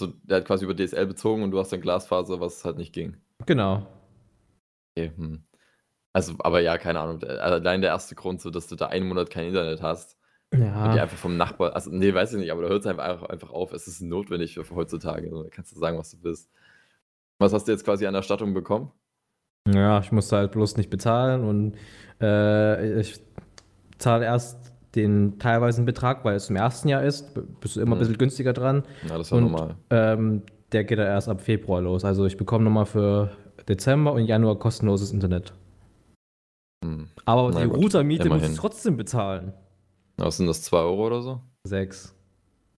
So, 0.00 0.08
der 0.22 0.38
hat 0.38 0.44
quasi 0.44 0.64
über 0.64 0.74
DSL 0.74 1.06
bezogen 1.06 1.42
und 1.42 1.50
du 1.50 1.58
hast 1.58 1.72
dann 1.72 1.80
Glasfaser, 1.80 2.40
was 2.40 2.64
halt 2.64 2.76
nicht 2.76 2.92
ging. 2.92 3.16
Genau. 3.46 3.86
Okay, 4.96 5.12
hm. 5.16 5.44
Also, 6.12 6.34
aber 6.40 6.60
ja, 6.60 6.78
keine 6.78 7.00
Ahnung. 7.00 7.20
der- 7.20 7.42
Allein 7.42 7.80
der 7.80 7.90
erste 7.90 8.14
Grund, 8.14 8.40
so 8.40 8.50
dass 8.50 8.66
du 8.68 8.76
da 8.76 8.86
einen 8.86 9.06
Monat 9.08 9.30
kein 9.30 9.48
Internet 9.48 9.82
hast, 9.82 10.16
und 10.52 10.60
die 10.60 10.64
Ja. 10.66 10.84
einfach 11.02 11.16
vom 11.18 11.36
Nachbar, 11.36 11.74
also 11.74 11.90
nee, 11.90 12.14
weiß 12.14 12.32
ich 12.32 12.38
nicht, 12.38 12.50
aber 12.52 12.62
da 12.62 12.68
hört 12.68 12.80
es 12.80 12.86
einfach, 12.86 13.22
einfach 13.28 13.50
auf. 13.50 13.72
Es 13.72 13.86
ist 13.86 14.00
notwendig 14.00 14.54
für, 14.54 14.64
heutzutage. 14.74 15.26
Also, 15.28 15.42
da 15.42 15.50
kannst 15.50 15.72
du 15.72 15.78
sagen, 15.78 15.98
was 15.98 16.10
du 16.12 16.16
willst. 16.22 16.50
Was 17.38 17.52
hast 17.52 17.68
du 17.68 17.72
jetzt 17.72 17.84
quasi 17.84 18.06
an 18.06 18.14
Erstattung 18.14 18.54
bekommen? 18.54 18.90
Ja, 19.68 20.00
ich 20.00 20.10
musste 20.10 20.36
halt 20.36 20.52
bloß 20.52 20.76
nicht 20.78 20.88
bezahlen 20.90 21.44
und 21.44 21.76
äh, 22.20 23.00
ich 23.00 23.20
zahle 23.98 24.24
erst 24.24 24.72
den 24.94 25.38
teilweisen 25.38 25.84
Betrag, 25.84 26.24
weil 26.24 26.36
es 26.36 26.48
im 26.50 26.56
ersten 26.56 26.88
Jahr 26.88 27.02
ist, 27.02 27.34
bist 27.60 27.76
du 27.76 27.80
immer 27.80 27.94
ein 27.94 27.98
Mhm. 27.98 28.00
bisschen 28.00 28.18
günstiger 28.18 28.52
dran. 28.52 28.84
Ja, 29.08 29.18
das 29.18 29.30
war 29.30 29.38
Und 29.38 29.44
normal. 29.52 29.76
ähm, 29.90 30.42
der 30.72 30.84
geht 30.84 30.98
ja 30.98 31.04
erst 31.04 31.28
ab 31.28 31.40
Februar 31.40 31.80
los. 31.82 32.04
Also 32.04 32.24
ich 32.26 32.36
bekomme 32.36 32.64
nochmal 32.64 32.86
für 32.86 33.30
Dezember 33.68 34.12
und 34.12 34.24
Januar 34.24 34.58
kostenloses 34.58 35.12
Internet. 35.12 35.52
Hm. 36.84 37.08
Aber 37.24 37.50
Na 37.52 37.60
die 37.60 37.66
Routermiete 37.66 38.28
muss 38.28 38.48
ich 38.48 38.56
trotzdem 38.56 38.96
bezahlen. 38.96 39.52
Was 40.16 40.36
sind 40.38 40.46
das, 40.46 40.62
2 40.62 40.78
Euro 40.78 41.06
oder 41.06 41.22
so? 41.22 41.40
Sechs. 41.64 42.14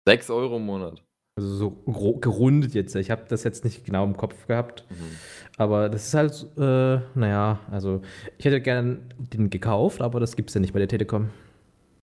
6 0.06 0.30
Euro 0.30 0.56
im 0.56 0.66
Monat. 0.66 1.02
Also 1.36 1.48
so 1.86 2.12
gerundet 2.14 2.74
jetzt. 2.74 2.94
Ich 2.96 3.10
habe 3.10 3.24
das 3.28 3.44
jetzt 3.44 3.64
nicht 3.64 3.84
genau 3.84 4.04
im 4.04 4.16
Kopf 4.16 4.46
gehabt. 4.46 4.84
Mhm. 4.90 5.16
Aber 5.56 5.88
das 5.88 6.06
ist 6.08 6.14
halt, 6.14 6.46
äh, 6.58 7.00
naja, 7.18 7.60
also 7.70 8.02
ich 8.38 8.44
hätte 8.44 8.60
gern 8.60 9.14
den 9.18 9.50
gekauft, 9.50 10.00
aber 10.02 10.20
das 10.20 10.36
gibt 10.36 10.50
es 10.50 10.54
ja 10.54 10.60
nicht 10.60 10.72
bei 10.72 10.78
der 10.78 10.88
Telekom. 10.88 11.30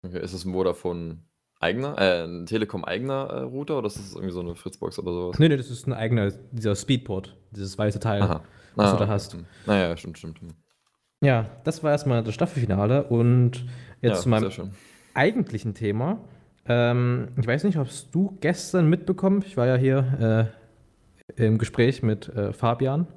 Okay, 0.06 0.20
ist 0.22 0.34
es 0.34 0.46
ein 0.46 0.54
Vodafone 0.54 1.20
eigener, 1.60 1.98
äh, 2.00 2.24
ein 2.24 2.46
Telekom 2.46 2.86
eigener 2.86 3.30
äh, 3.30 3.40
Router 3.42 3.80
oder 3.80 3.88
ist 3.88 3.98
das 3.98 4.14
irgendwie 4.14 4.34
so 4.34 4.40
eine 4.42 4.56
Fritzbox 4.56 5.00
oder 5.00 5.12
sowas? 5.12 5.40
Nee, 5.40 5.50
nee, 5.50 5.58
das 5.58 5.70
ist 5.70 5.88
ein 5.88 5.94
eigener, 5.94 6.32
dieser 6.52 6.76
Speedport, 6.76 7.36
dieses 7.52 7.78
weiße 7.78 8.00
Teil. 8.00 8.22
Aha. 8.22 8.44
was 8.76 8.92
Ah, 8.92 8.94
du 8.94 9.00
da 9.06 9.08
hast. 9.08 9.36
Naja, 9.66 9.98
stimmt, 9.98 10.20
stimmt. 10.20 10.40
Ja, 11.22 11.50
das 11.64 11.84
war 11.84 11.92
erstmal 11.92 12.24
das 12.24 12.36
Staffelfinale 12.36 13.04
und 13.06 13.66
jetzt 14.02 14.18
ja, 14.18 14.22
zu 14.22 14.30
meinem 14.30 14.52
eigentlichen 15.16 15.74
Thema. 15.74 16.20
Ähm, 16.68 17.30
ich 17.40 17.48
weiß 17.48 17.64
nicht, 17.64 17.78
ob 17.78 17.88
du 18.12 18.38
gestern 18.42 18.90
mitbekommen, 18.90 19.44
ich 19.46 19.58
war 19.58 19.68
ja 19.68 19.76
hier 19.76 20.52
äh, 21.38 21.46
im 21.46 21.58
Gespräch 21.58 22.04
mit 22.04 22.30
äh, 22.30 22.54
Fabian. 22.54 23.08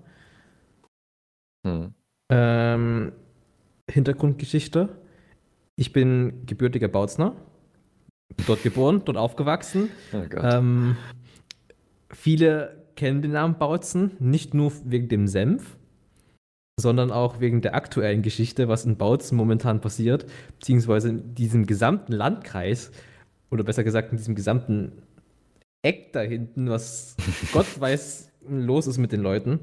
Hm. 1.67 1.95
Ähm, 2.31 3.13
Hintergrundgeschichte. 3.91 4.89
Ich 5.77 5.93
bin 5.93 6.47
gebürtiger 6.47 6.89
Bautzner. 6.89 7.35
Dort 8.47 8.63
geboren, 8.63 9.03
dort 9.05 9.17
aufgewachsen. 9.19 9.91
Oh. 10.13 10.19
Ähm, 10.37 10.97
viele 12.13 12.87
kennen 12.95 13.23
den 13.23 13.33
Namen 13.33 13.59
Bautzen, 13.59 14.13
nicht 14.21 14.55
nur 14.55 14.73
wegen 14.85 15.09
dem 15.09 15.27
Senf, 15.27 15.77
sondern 16.79 17.11
auch 17.11 17.41
wegen 17.41 17.61
der 17.61 17.75
aktuellen 17.75 18.23
Geschichte, 18.23 18.69
was 18.69 18.85
in 18.85 18.97
Bautzen 18.97 19.37
momentan 19.37 19.81
passiert, 19.81 20.27
beziehungsweise 20.59 21.09
in 21.09 21.35
diesem 21.35 21.67
gesamten 21.67 22.13
Landkreis, 22.13 22.93
oder 23.51 23.65
besser 23.65 23.85
gesagt 23.85 24.13
in 24.13 24.19
diesem 24.19 24.35
gesamten 24.35 24.93
Eck 25.83 26.13
da 26.13 26.21
hinten, 26.21 26.69
was 26.69 27.17
Gott 27.53 27.81
weiß 27.81 28.31
los 28.49 28.87
ist 28.87 28.99
mit 28.99 29.13
den 29.13 29.21
Leuten. 29.21 29.61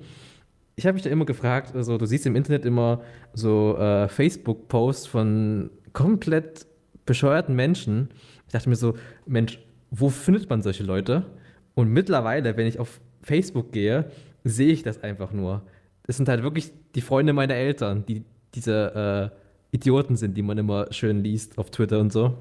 Ich 0.76 0.86
habe 0.86 0.94
mich 0.94 1.04
da 1.04 1.10
immer 1.10 1.26
gefragt, 1.26 1.76
also 1.76 1.98
du 1.98 2.06
siehst 2.06 2.26
im 2.26 2.36
Internet 2.36 2.66
immer 2.66 3.02
so 3.34 3.78
äh, 3.78 4.08
Facebook-Posts 4.08 5.08
von 5.08 5.72
komplett 5.94 6.68
bescheuerten 7.06 7.56
Menschen. 7.56 8.10
Ich 8.46 8.54
dachte 8.54 8.70
mir 8.70 8.76
so, 8.76 8.96
Mensch, 9.26 9.60
wo 9.90 10.10
findet 10.10 10.50
man 10.50 10.62
solche 10.62 10.84
Leute? 10.84 11.26
Und 11.74 11.90
mittlerweile, 11.90 12.58
wenn 12.58 12.68
ich 12.68 12.80
auf 12.80 13.02
Facebook 13.22 13.72
gehe, 13.72 14.12
sehe 14.44 14.72
ich 14.72 14.84
das 14.84 15.02
einfach 15.02 15.32
nur. 15.32 15.64
Es 16.04 16.18
sind 16.18 16.30
halt 16.30 16.44
wirklich 16.44 16.72
die 16.96 17.02
Freunde 17.02 17.34
meiner 17.34 17.56
Eltern, 17.56 18.06
die 18.06 18.24
diese 18.54 19.32
äh, 19.72 19.76
Idioten 19.76 20.16
sind, 20.16 20.38
die 20.38 20.42
man 20.42 20.58
immer 20.58 20.92
schön 20.92 21.24
liest 21.24 21.58
auf 21.58 21.72
Twitter 21.72 22.00
und 22.00 22.14
so. 22.14 22.38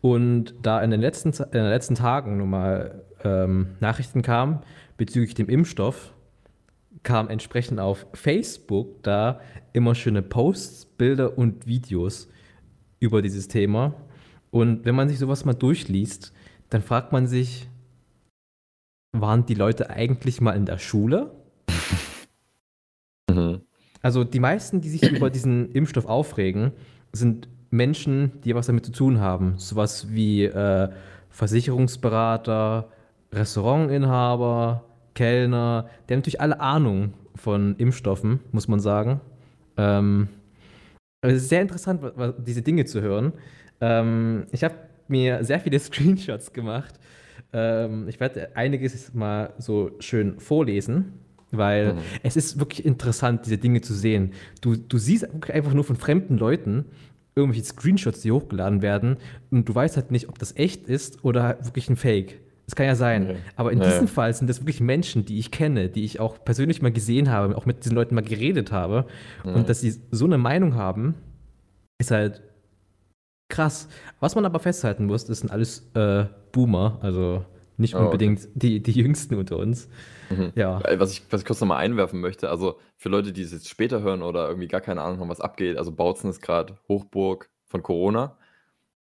Und 0.00 0.54
da 0.62 0.80
in 0.82 0.90
den 0.90 1.00
letzten, 1.00 1.30
in 1.30 1.50
den 1.50 1.68
letzten 1.68 1.94
Tagen 1.94 2.36
nochmal 2.36 3.04
ähm, 3.24 3.76
Nachrichten 3.80 4.22
kamen 4.22 4.60
bezüglich 4.96 5.34
dem 5.34 5.48
Impfstoff, 5.48 6.12
kam 7.02 7.28
entsprechend 7.28 7.80
auf 7.80 8.06
Facebook 8.14 9.02
da 9.02 9.40
immer 9.72 9.94
schöne 9.94 10.22
Posts, 10.22 10.86
Bilder 10.86 11.38
und 11.38 11.66
Videos 11.66 12.28
über 12.98 13.22
dieses 13.22 13.48
Thema. 13.48 13.94
Und 14.50 14.84
wenn 14.84 14.94
man 14.94 15.08
sich 15.08 15.18
sowas 15.18 15.44
mal 15.44 15.54
durchliest, 15.54 16.32
dann 16.70 16.82
fragt 16.82 17.12
man 17.12 17.26
sich, 17.26 17.68
waren 19.12 19.46
die 19.46 19.54
Leute 19.54 19.90
eigentlich 19.90 20.40
mal 20.40 20.52
in 20.52 20.66
der 20.66 20.78
Schule? 20.78 21.32
Mhm. 23.28 23.62
Also 24.02 24.22
die 24.22 24.38
meisten, 24.38 24.80
die 24.80 24.88
sich 24.88 25.02
über 25.10 25.30
diesen 25.30 25.72
Impfstoff 25.72 26.06
aufregen, 26.06 26.70
sind 27.12 27.48
Menschen, 27.76 28.32
die 28.44 28.54
was 28.54 28.66
damit 28.66 28.86
zu 28.86 28.92
tun 28.92 29.20
haben. 29.20 29.54
Sowas 29.58 30.08
wie 30.10 30.44
äh, 30.44 30.88
Versicherungsberater, 31.30 32.88
Restaurantinhaber, 33.32 34.84
Kellner, 35.14 35.88
die 36.08 36.14
haben 36.14 36.18
natürlich 36.20 36.40
alle 36.40 36.60
Ahnung 36.60 37.14
von 37.34 37.76
Impfstoffen, 37.76 38.40
muss 38.52 38.68
man 38.68 38.80
sagen. 38.80 39.20
Ähm, 39.76 40.28
es 41.22 41.34
ist 41.34 41.48
sehr 41.48 41.62
interessant, 41.62 42.00
diese 42.38 42.62
Dinge 42.62 42.84
zu 42.84 43.00
hören. 43.00 43.32
Ähm, 43.80 44.46
ich 44.52 44.62
habe 44.64 44.74
mir 45.08 45.44
sehr 45.44 45.60
viele 45.60 45.78
Screenshots 45.86 46.52
gemacht. 46.52 46.94
Ähm, 47.52 48.08
ich 48.08 48.20
werde 48.20 48.54
einiges 48.56 49.12
mal 49.14 49.52
so 49.58 49.90
schön 50.00 50.38
vorlesen, 50.40 51.12
weil 51.50 51.94
Mhm. 51.94 51.98
es 52.22 52.36
ist 52.36 52.58
wirklich 52.58 52.84
interessant, 52.84 53.46
diese 53.46 53.58
Dinge 53.58 53.80
zu 53.80 53.94
sehen. 53.94 54.32
Du, 54.60 54.76
du 54.76 54.98
siehst 54.98 55.26
einfach 55.50 55.72
nur 55.74 55.84
von 55.84 55.96
fremden 55.96 56.38
Leuten 56.38 56.86
irgendwelche 57.36 57.64
Screenshots, 57.66 58.22
die 58.22 58.32
hochgeladen 58.32 58.82
werden 58.82 59.18
und 59.50 59.68
du 59.68 59.74
weißt 59.74 59.96
halt 59.96 60.10
nicht, 60.10 60.28
ob 60.28 60.38
das 60.38 60.56
echt 60.56 60.88
ist 60.88 61.24
oder 61.24 61.58
wirklich 61.62 61.88
ein 61.90 61.96
Fake. 61.96 62.40
Das 62.64 62.74
kann 62.74 62.86
ja 62.86 62.96
sein. 62.96 63.24
Okay. 63.30 63.36
Aber 63.54 63.70
in 63.72 63.78
Ja, 63.80 63.84
diesem. 63.84 64.08
Fall 64.08 64.34
sind 64.34 64.48
das 64.50 64.60
wirklich 64.60 64.80
Menschen, 64.80 65.24
die 65.24 65.38
ich 65.38 65.52
kenne, 65.52 65.88
die 65.88 66.04
ich 66.04 66.18
auch 66.18 66.42
persönlich 66.44 66.82
mal 66.82 66.90
gesehen 66.90 67.30
habe, 67.30 67.56
auch 67.56 67.66
mit 67.66 67.84
diesen 67.84 67.94
Leuten 67.94 68.14
mal 68.16 68.24
geredet 68.24 68.72
habe. 68.72 69.06
Mhm. 69.44 69.54
Und 69.54 69.68
dass 69.68 69.82
sie 69.82 69.94
so 70.10 70.24
eine 70.24 70.38
Meinung 70.38 70.74
haben, 70.74 71.14
ist 72.00 72.10
halt 72.10 72.42
krass. 73.48 73.88
Was 74.18 74.34
man 74.34 74.44
aber 74.44 74.58
festhalten 74.58 75.06
muss, 75.06 75.26
das 75.26 75.40
sind 75.40 75.52
alles 75.52 75.88
äh, 75.94 76.24
Boomer, 76.50 76.98
also 77.02 77.44
nicht 77.78 77.94
Oh, 77.94 77.98
okay. 77.98 78.04
unbedingt 78.06 78.48
die, 78.54 78.82
die 78.82 78.92
Jüngsten 78.92 79.34
unter 79.36 79.56
uns. 79.58 79.88
Mhm. 80.30 80.52
Ja. 80.54 80.80
Äh, 80.82 80.98
Was 81.00 81.12
ich, 81.12 81.22
was 81.30 81.40
ich 81.42 81.46
kurz 81.46 81.60
nochmal 81.60 81.78
einwerfen 81.78 82.20
möchte, 82.20 82.48
also 82.50 82.78
für 82.96 83.08
Leute, 83.08 83.32
die 83.32 83.42
es 83.42 83.52
jetzt 83.52 83.68
später 83.68 84.00
hören 84.02 84.22
oder 84.22 84.48
irgendwie 84.48 84.68
gar 84.68 84.80
keine 84.80 85.02
Ahnung 85.02 85.20
haben, 85.20 85.28
was 85.28 85.40
abgeht, 85.40 85.76
also 85.76 85.92
Bautzen 85.92 86.30
ist 86.30 86.40
gerade 86.42 86.76
Hochburg 86.88 87.48
von 87.66 87.82
Corona. 87.82 88.36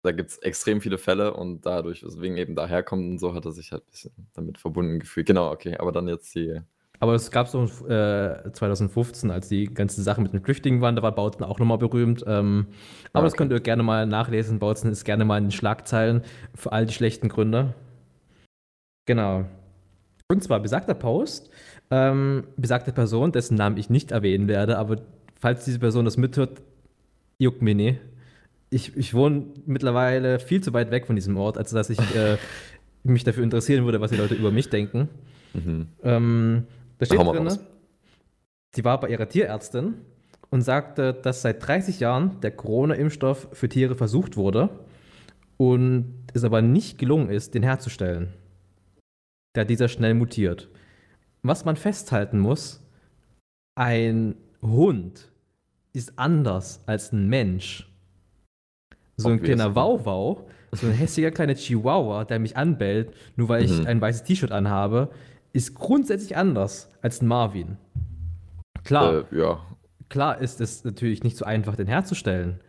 Da 0.02 0.12
gibt 0.12 0.30
es 0.30 0.38
extrem 0.38 0.80
viele 0.80 0.96
Fälle 0.96 1.34
und 1.34 1.66
dadurch, 1.66 2.04
weswegen 2.04 2.36
eben 2.36 2.54
daherkommt 2.54 3.04
und 3.10 3.18
so, 3.18 3.34
hat 3.34 3.44
er 3.44 3.52
sich 3.52 3.72
halt 3.72 3.82
ein 3.82 3.90
bisschen 3.90 4.12
damit 4.34 4.58
verbunden 4.58 5.00
gefühlt. 5.00 5.26
Genau, 5.26 5.50
okay, 5.50 5.76
aber 5.76 5.90
dann 5.90 6.06
jetzt 6.06 6.34
die. 6.36 6.60
Aber 7.00 7.14
es 7.14 7.30
gab 7.30 7.46
so 7.48 7.62
äh, 7.88 8.52
2015, 8.52 9.30
als 9.30 9.48
die 9.48 9.66
ganzen 9.66 10.02
Sachen 10.02 10.22
mit 10.24 10.32
den 10.32 10.40
Flüchtlingen 10.42 10.80
waren, 10.80 10.96
da 10.96 11.02
war 11.02 11.12
Bautzen 11.14 11.44
auch 11.44 11.58
nochmal 11.58 11.78
berühmt. 11.78 12.24
Ähm, 12.26 12.66
aber 13.12 13.20
Ah, 13.20 13.24
das 13.24 13.32
okay. 13.32 13.38
könnt 13.38 13.52
ihr 13.52 13.60
gerne 13.60 13.82
mal 13.84 14.06
nachlesen. 14.06 14.58
Bautzen 14.58 14.90
ist 14.90 15.04
gerne 15.04 15.24
mal 15.24 15.38
in 15.38 15.44
den 15.44 15.50
Schlagzeilen 15.52 16.22
für 16.54 16.72
all 16.72 16.86
die 16.86 16.92
schlechten 16.94 17.28
Gründe. 17.28 17.74
Genau. 19.08 19.46
Und 20.30 20.44
zwar 20.44 20.60
besagter 20.60 20.92
Post, 20.92 21.48
ähm, 21.90 22.44
besagte 22.58 22.92
Person, 22.92 23.32
dessen 23.32 23.54
Namen 23.56 23.78
ich 23.78 23.88
nicht 23.88 24.12
erwähnen 24.12 24.48
werde, 24.48 24.76
aber 24.76 24.98
falls 25.40 25.64
diese 25.64 25.78
Person 25.78 26.04
das 26.04 26.18
mithört, 26.18 26.60
juckt 27.38 27.62
mir 27.62 27.74
nie. 27.74 27.98
Ich, 28.68 28.94
ich 28.98 29.14
wohne 29.14 29.46
mittlerweile 29.64 30.38
viel 30.38 30.62
zu 30.62 30.74
weit 30.74 30.90
weg 30.90 31.06
von 31.06 31.16
diesem 31.16 31.38
Ort, 31.38 31.56
als 31.56 31.70
dass 31.70 31.88
ich 31.88 31.98
äh, 32.14 32.36
mich 33.02 33.24
dafür 33.24 33.44
interessieren 33.44 33.86
würde, 33.86 34.02
was 34.02 34.10
die 34.10 34.18
Leute 34.18 34.34
über 34.34 34.50
mich 34.50 34.68
denken. 34.68 35.08
Mhm. 35.54 35.86
Ähm, 36.02 36.66
da 36.98 37.06
steht 37.06 37.18
Hau 37.18 37.32
drin, 37.32 37.46
raus. 37.46 37.60
sie 38.74 38.84
war 38.84 39.00
bei 39.00 39.08
ihrer 39.08 39.26
Tierärztin 39.26 39.94
und 40.50 40.60
sagte, 40.60 41.14
dass 41.14 41.40
seit 41.40 41.66
30 41.66 41.98
Jahren 41.98 42.42
der 42.42 42.50
Corona-Impfstoff 42.50 43.48
für 43.54 43.70
Tiere 43.70 43.94
versucht 43.94 44.36
wurde 44.36 44.68
und 45.56 46.12
es 46.34 46.44
aber 46.44 46.60
nicht 46.60 46.98
gelungen 46.98 47.30
ist, 47.30 47.54
den 47.54 47.62
herzustellen, 47.62 48.34
da 49.54 49.64
dieser 49.64 49.88
schnell 49.88 50.14
mutiert. 50.14 50.68
Was 51.42 51.64
man 51.64 51.76
festhalten 51.76 52.38
muss, 52.40 52.84
ein 53.76 54.34
Hund 54.62 55.30
ist 55.92 56.18
anders 56.18 56.82
als 56.86 57.12
ein 57.12 57.28
Mensch. 57.28 57.90
So 59.16 59.28
ein 59.28 59.38
Obvious. 59.38 59.56
kleiner 59.56 59.74
Wauwau, 59.74 60.48
so 60.72 60.86
ein 60.86 60.92
hässlicher 60.92 61.30
kleiner 61.30 61.54
Chihuahua, 61.54 62.24
der 62.24 62.38
mich 62.38 62.56
anbellt, 62.56 63.12
nur 63.36 63.48
weil 63.48 63.64
ich 63.64 63.80
Mhm. 63.80 63.86
ein 63.86 64.00
weißes 64.00 64.24
T-Shirt 64.24 64.52
anhabe, 64.52 65.10
ist 65.52 65.74
grundsätzlich 65.74 66.36
anders 66.36 66.90
als 67.02 67.22
ein 67.22 67.26
Marvin. 67.28 67.78
Klar, 68.84 69.24
Äh, 69.32 69.38
ja. 69.38 69.60
klar 70.08 70.38
ist 70.40 70.60
es 70.60 70.84
natürlich 70.84 71.22
nicht 71.24 71.36
so 71.36 71.44
einfach, 71.44 71.74
den 71.74 71.86
herzustellen. 71.86 72.60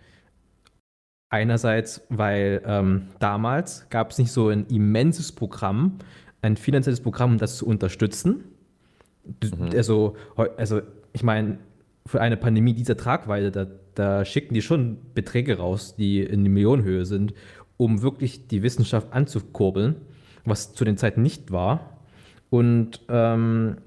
Einerseits, 1.32 2.02
weil 2.10 2.62
ähm, 2.66 3.10
damals 3.20 3.88
gab 3.90 4.10
es 4.12 4.18
nicht 4.18 4.32
so 4.32 4.48
ein 4.50 4.66
immenses 4.68 5.32
Programm, 5.32 6.00
ein 6.42 6.58
finanzielles 6.58 7.02
Programm, 7.02 7.34
um 7.34 7.38
das 7.38 7.58
zu 7.58 7.66
unterstützen. 7.66 8.44
Mhm. 9.26 9.70
Also, 9.76 10.16
also, 10.58 10.82
ich 11.14 11.24
meine, 11.24 11.60
für 12.06 12.22
eine 12.22 12.38
Pandemie 12.38 12.74
dieser 12.74 12.98
Tragweite, 12.98 13.52
da, 13.52 13.68
da 13.96 14.26
schicken 14.26 14.54
die 14.54 14.62
schon 14.62 14.98
Beträge 15.14 15.58
raus, 15.58 15.96
die 15.96 16.22
in 16.22 16.44
die 16.44 16.50
Millionenhöhe 16.50 17.06
sind, 17.06 17.34
um 17.78 18.02
wirklich 18.02 18.48
die 18.48 18.64
Wissenschaft 18.64 19.14
anzukurbeln, 19.14 19.96
was 20.46 20.74
zu 20.74 20.86
den 20.86 20.98
Zeiten 20.98 21.22
nicht 21.22 21.52
war. 21.52 22.00
Und 22.50 23.02
ähm, 23.10 23.78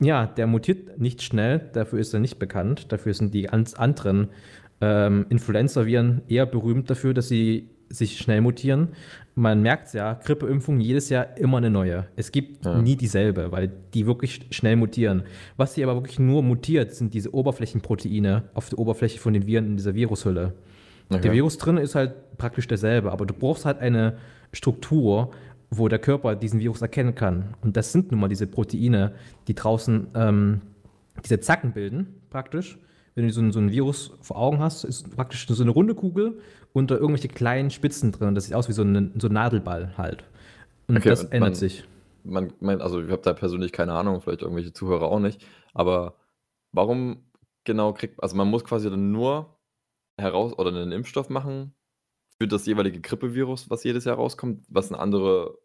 ja, 0.00 0.26
der 0.26 0.46
mutiert 0.46 0.98
nicht 0.98 1.22
schnell, 1.22 1.70
dafür 1.72 2.00
ist 2.00 2.12
er 2.12 2.20
nicht 2.20 2.38
bekannt. 2.38 2.90
Dafür 2.90 3.14
sind 3.14 3.32
die 3.32 3.42
ganz 3.42 3.74
anderen 3.74 4.28
ähm, 4.80 5.26
Influenza-Viren 5.28 6.22
eher 6.28 6.46
berühmt 6.46 6.90
dafür, 6.90 7.14
dass 7.14 7.28
sie 7.28 7.68
sich 7.88 8.18
schnell 8.18 8.40
mutieren. 8.40 8.88
Man 9.34 9.62
merkt 9.62 9.86
es 9.86 9.92
ja, 9.94 10.14
Grippeimpfung 10.14 10.78
jedes 10.80 11.08
Jahr 11.08 11.38
immer 11.38 11.56
eine 11.56 11.70
neue. 11.70 12.06
Es 12.16 12.32
gibt 12.32 12.66
ja. 12.66 12.78
nie 12.80 12.96
dieselbe, 12.96 13.50
weil 13.50 13.72
die 13.94 14.06
wirklich 14.06 14.46
schnell 14.50 14.76
mutieren. 14.76 15.22
Was 15.56 15.74
sie 15.74 15.82
aber 15.82 15.94
wirklich 15.94 16.18
nur 16.18 16.42
mutiert, 16.42 16.94
sind 16.94 17.14
diese 17.14 17.34
Oberflächenproteine 17.34 18.44
auf 18.52 18.68
der 18.68 18.78
Oberfläche 18.78 19.18
von 19.18 19.32
den 19.32 19.46
Viren 19.46 19.66
in 19.66 19.76
dieser 19.76 19.94
Virushülle. 19.94 20.52
Okay. 21.08 21.22
Der 21.22 21.32
Virus 21.32 21.56
drin 21.56 21.78
ist 21.78 21.94
halt 21.94 22.36
praktisch 22.36 22.68
derselbe, 22.68 23.10
aber 23.10 23.24
du 23.24 23.32
brauchst 23.32 23.64
halt 23.64 23.78
eine 23.78 24.18
Struktur, 24.52 25.30
wo 25.70 25.88
der 25.88 25.98
Körper 25.98 26.36
diesen 26.36 26.60
Virus 26.60 26.82
erkennen 26.82 27.14
kann. 27.14 27.54
Und 27.62 27.76
das 27.76 27.92
sind 27.92 28.10
nun 28.10 28.20
mal 28.20 28.28
diese 28.28 28.46
Proteine, 28.46 29.14
die 29.48 29.54
draußen 29.54 30.08
ähm, 30.14 30.60
diese 31.24 31.40
Zacken 31.40 31.72
bilden, 31.72 32.20
praktisch. 32.28 32.78
Wenn 33.14 33.26
du 33.26 33.32
so 33.32 33.40
ein, 33.40 33.52
so 33.52 33.60
ein 33.60 33.70
Virus 33.70 34.12
vor 34.22 34.36
Augen 34.38 34.58
hast, 34.60 34.84
ist 34.84 35.14
praktisch 35.14 35.46
so 35.46 35.62
eine 35.62 35.70
runde 35.70 35.94
Kugel 35.94 36.40
und 36.72 36.90
da 36.90 36.94
irgendwelche 36.94 37.28
kleinen 37.28 37.70
Spitzen 37.70 38.12
drin. 38.12 38.34
Das 38.34 38.44
sieht 38.44 38.54
aus 38.54 38.68
wie 38.68 38.72
so 38.72 38.82
ein, 38.82 39.12
so 39.18 39.28
ein 39.28 39.32
Nadelball 39.32 39.96
halt. 39.98 40.24
Und 40.88 40.96
okay, 40.96 41.10
das 41.10 41.24
und 41.24 41.32
ändert 41.32 41.50
man, 41.50 41.54
sich. 41.54 41.84
Man 42.24 42.52
meint, 42.60 42.80
also 42.80 43.02
ich 43.02 43.10
habe 43.10 43.22
da 43.22 43.34
persönlich 43.34 43.72
keine 43.72 43.92
Ahnung, 43.92 44.20
vielleicht 44.20 44.42
irgendwelche 44.42 44.72
Zuhörer 44.72 45.06
auch 45.06 45.18
nicht, 45.18 45.44
aber 45.74 46.14
warum 46.72 47.24
genau 47.64 47.92
kriegt, 47.92 48.22
also 48.22 48.36
man 48.36 48.48
muss 48.48 48.64
quasi 48.64 48.88
dann 48.88 49.12
nur 49.12 49.58
heraus 50.18 50.56
oder 50.56 50.70
einen 50.70 50.92
Impfstoff 50.92 51.28
machen 51.28 51.74
für 52.38 52.48
das 52.48 52.66
jeweilige 52.66 53.00
Grippevirus, 53.00 53.70
was 53.70 53.84
jedes 53.84 54.04
Jahr 54.04 54.16
rauskommt, 54.16 54.64
was 54.68 54.90
eine 54.90 55.00
andere 55.00 55.58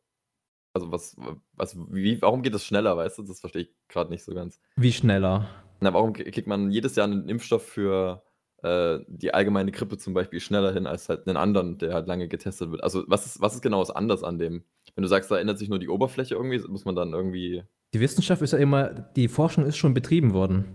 also 0.74 0.92
was 0.92 1.16
was 1.54 1.76
wie 1.92 2.22
warum 2.22 2.44
geht 2.44 2.54
das 2.54 2.66
schneller, 2.66 2.96
weißt 2.96 3.18
du? 3.18 3.24
Das 3.24 3.40
verstehe 3.40 3.64
ich 3.64 3.76
gerade 3.88 4.10
nicht 4.10 4.24
so 4.24 4.34
ganz. 4.34 4.60
Wie 4.76 4.94
schneller? 4.94 5.50
Na, 5.80 5.94
warum 5.94 6.14
kriegt 6.14 6.48
man 6.48 6.72
jedes 6.72 6.96
Jahr 6.96 7.06
einen 7.06 7.30
Impfstoff 7.30 7.64
für, 7.64 8.24
äh, 8.64 9.00
die 9.08 9.34
allgemeine 9.34 9.72
Grippe 9.72 9.98
zum 9.98 10.14
Beispiel 10.14 10.40
schneller 10.40 10.74
hin 10.74 10.88
als 10.88 11.10
halt 11.10 11.28
einen 11.28 11.38
anderen, 11.38 11.78
der 11.78 11.94
halt 11.94 12.08
lange 12.08 12.28
getestet 12.28 12.72
wird? 12.72 12.84
Also, 12.84 13.04
was 13.08 13.26
ist 13.26 13.42
was 13.42 13.56
ist 13.56 13.62
genau 13.62 13.80
das 13.80 13.92
anders 13.92 14.24
an 14.24 14.40
dem? 14.40 14.64
Wenn 14.96 15.04
du 15.04 15.08
sagst, 15.08 15.30
da 15.30 15.38
ändert 15.38 15.60
sich 15.60 15.70
nur 15.70 15.80
die 15.80 15.90
Oberfläche 15.90 16.36
irgendwie, 16.36 16.60
muss 16.68 16.86
man 16.86 16.96
dann 16.96 17.14
irgendwie 17.14 17.64
Die 17.94 18.00
Wissenschaft 18.00 18.42
ist 18.42 18.54
ja 18.54 18.60
immer 18.60 18.90
die 18.90 19.28
Forschung 19.28 19.66
ist 19.66 19.78
schon 19.78 19.94
betrieben 19.94 20.34
worden. 20.34 20.66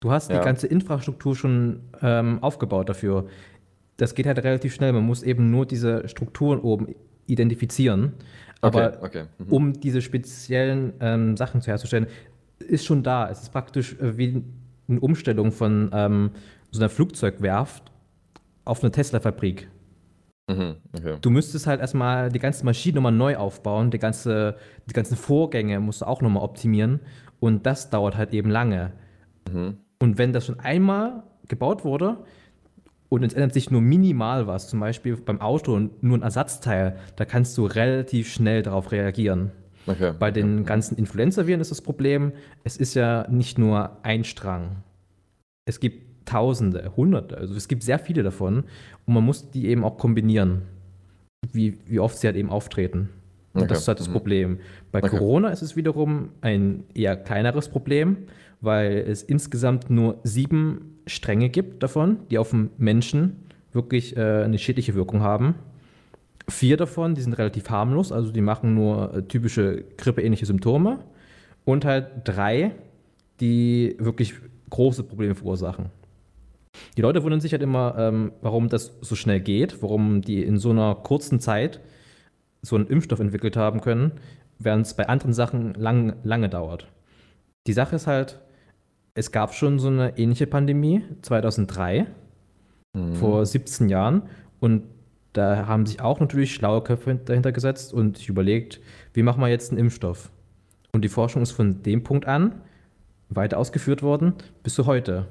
Du 0.00 0.10
hast 0.10 0.30
die 0.30 0.34
ganze 0.34 0.66
Infrastruktur 0.66 1.34
schon, 1.34 1.80
ähm, 2.02 2.42
aufgebaut 2.42 2.90
dafür. 2.90 3.26
Das 3.96 4.14
geht 4.14 4.26
halt 4.26 4.38
relativ 4.38 4.74
schnell. 4.74 4.92
Man 4.92 5.04
muss 5.06 5.22
eben 5.22 5.50
nur 5.50 5.64
diese 5.64 6.06
Strukturen 6.08 6.60
oben 6.60 6.94
identifizieren. 7.26 8.12
Aber 8.60 8.98
okay, 9.00 9.20
okay. 9.20 9.24
Mhm. 9.38 9.52
um 9.52 9.72
diese 9.80 10.02
speziellen 10.02 10.92
ähm, 11.00 11.38
Sachen 11.38 11.62
zu 11.62 11.70
herzustellen, 11.70 12.06
ist 12.58 12.84
schon 12.84 13.02
da. 13.02 13.28
Es 13.30 13.42
ist 13.42 13.52
praktisch 13.52 13.98
äh, 14.00 14.16
wie 14.16 14.42
eine 14.88 15.00
Umstellung 15.00 15.52
von 15.52 15.90
ähm, 15.92 16.30
so 16.70 16.80
einer 16.80 16.88
Flugzeugwerft 16.88 17.90
auf 18.64 18.82
eine 18.82 18.90
Tesla-Fabrik. 18.90 19.68
Mhm, 20.48 20.76
okay. 20.94 21.16
Du 21.20 21.30
müsstest 21.30 21.66
halt 21.66 21.80
erstmal 21.80 22.30
die 22.30 22.38
ganze 22.38 22.64
Maschine 22.64 22.96
nochmal 22.96 23.12
neu 23.12 23.36
aufbauen, 23.36 23.90
die, 23.90 23.98
ganze, 23.98 24.56
die 24.86 24.92
ganzen 24.92 25.16
Vorgänge 25.16 25.80
musst 25.80 26.02
du 26.02 26.06
auch 26.06 26.20
nochmal 26.20 26.42
optimieren 26.42 27.00
und 27.40 27.64
das 27.64 27.88
dauert 27.90 28.16
halt 28.16 28.34
eben 28.34 28.50
lange. 28.50 28.92
Mhm. 29.50 29.78
Und 30.00 30.18
wenn 30.18 30.32
das 30.32 30.46
schon 30.46 30.60
einmal 30.60 31.22
gebaut 31.48 31.84
wurde, 31.84 32.18
und 33.08 33.22
es 33.22 33.34
ändert 33.34 33.54
sich 33.54 33.70
nur 33.70 33.80
minimal 33.80 34.46
was, 34.46 34.68
zum 34.68 34.80
Beispiel 34.80 35.16
beim 35.16 35.40
Auto 35.40 35.78
nur 36.00 36.18
ein 36.18 36.22
Ersatzteil, 36.22 36.96
da 37.16 37.24
kannst 37.24 37.56
du 37.56 37.66
relativ 37.66 38.32
schnell 38.32 38.62
darauf 38.62 38.92
reagieren. 38.92 39.52
Okay. 39.86 40.12
Bei 40.18 40.30
den 40.30 40.64
ganzen 40.64 40.96
Influenza-Viren 40.96 41.60
ist 41.60 41.70
das 41.70 41.82
Problem, 41.82 42.32
es 42.64 42.76
ist 42.76 42.94
ja 42.94 43.26
nicht 43.28 43.58
nur 43.58 43.98
ein 44.02 44.24
Strang. 44.24 44.76
Es 45.66 45.80
gibt 45.80 46.04
Tausende, 46.24 46.92
Hunderte, 46.96 47.36
also 47.36 47.54
es 47.54 47.68
gibt 47.68 47.82
sehr 47.82 47.98
viele 47.98 48.22
davon 48.22 48.64
und 49.04 49.14
man 49.14 49.22
muss 49.22 49.50
die 49.50 49.66
eben 49.66 49.84
auch 49.84 49.98
kombinieren, 49.98 50.62
wie, 51.52 51.78
wie 51.86 52.00
oft 52.00 52.16
sie 52.16 52.26
halt 52.26 52.36
eben 52.36 52.48
auftreten. 52.48 53.10
Und 53.52 53.62
okay. 53.62 53.68
das 53.68 53.80
ist 53.80 53.88
halt 53.88 54.00
das 54.00 54.08
mhm. 54.08 54.12
Problem. 54.12 54.58
Bei 54.90 55.02
okay. 55.02 55.18
Corona 55.18 55.50
ist 55.50 55.62
es 55.62 55.76
wiederum 55.76 56.30
ein 56.40 56.84
eher 56.94 57.16
kleineres 57.16 57.68
Problem, 57.68 58.16
weil 58.60 59.04
es 59.06 59.22
insgesamt 59.22 59.90
nur 59.90 60.18
sieben 60.24 60.98
Stränge 61.06 61.50
gibt 61.50 61.82
davon, 61.82 62.18
die 62.30 62.38
auf 62.38 62.50
den 62.50 62.70
Menschen 62.78 63.36
wirklich 63.72 64.16
äh, 64.16 64.44
eine 64.44 64.58
schädliche 64.58 64.94
Wirkung 64.94 65.20
haben. 65.20 65.56
Vier 66.48 66.76
davon, 66.76 67.14
die 67.14 67.22
sind 67.22 67.34
relativ 67.34 67.70
harmlos, 67.70 68.12
also 68.12 68.30
die 68.30 68.42
machen 68.42 68.74
nur 68.74 69.14
äh, 69.14 69.22
typische 69.22 69.84
grippeähnliche 69.96 70.46
Symptome. 70.46 70.98
Und 71.64 71.86
halt 71.86 72.08
drei, 72.24 72.72
die 73.40 73.96
wirklich 73.98 74.34
große 74.68 75.02
Probleme 75.04 75.34
verursachen. 75.34 75.86
Die 76.96 77.02
Leute 77.02 77.22
wundern 77.22 77.40
sich 77.40 77.52
halt 77.52 77.62
immer, 77.62 77.94
ähm, 77.98 78.32
warum 78.42 78.68
das 78.68 78.92
so 79.00 79.14
schnell 79.14 79.40
geht, 79.40 79.82
warum 79.82 80.20
die 80.20 80.42
in 80.42 80.58
so 80.58 80.70
einer 80.70 80.94
kurzen 80.94 81.40
Zeit 81.40 81.80
so 82.60 82.76
einen 82.76 82.86
Impfstoff 82.86 83.20
entwickelt 83.20 83.56
haben 83.56 83.80
können, 83.80 84.12
während 84.58 84.86
es 84.86 84.94
bei 84.94 85.08
anderen 85.08 85.32
Sachen 85.32 85.74
lang, 85.74 86.16
lange 86.22 86.48
dauert. 86.48 86.88
Die 87.66 87.72
Sache 87.72 87.96
ist 87.96 88.06
halt, 88.06 88.40
es 89.14 89.32
gab 89.32 89.54
schon 89.54 89.78
so 89.78 89.88
eine 89.88 90.18
ähnliche 90.18 90.46
Pandemie 90.46 91.02
2003, 91.22 92.06
mhm. 92.94 93.14
vor 93.14 93.44
17 93.46 93.88
Jahren. 93.88 94.22
Und 94.60 94.82
da 95.34 95.66
haben 95.66 95.84
sich 95.84 96.00
auch 96.00 96.20
natürlich 96.20 96.54
schlaue 96.54 96.82
Köpfe 96.82 97.14
dahinter 97.16 97.52
gesetzt 97.52 97.92
und 97.92 98.18
sich 98.18 98.28
überlegt, 98.28 98.80
wie 99.12 99.22
machen 99.22 99.40
wir 99.40 99.48
jetzt 99.48 99.70
einen 99.70 99.80
Impfstoff? 99.80 100.30
Und 100.92 101.02
die 101.02 101.08
Forschung 101.08 101.42
ist 101.42 101.50
von 101.50 101.82
dem 101.82 102.02
Punkt 102.02 102.26
an 102.26 102.62
weiter 103.28 103.58
ausgeführt 103.58 104.02
worden 104.02 104.34
bis 104.62 104.74
zu 104.74 104.86
heute. 104.86 105.26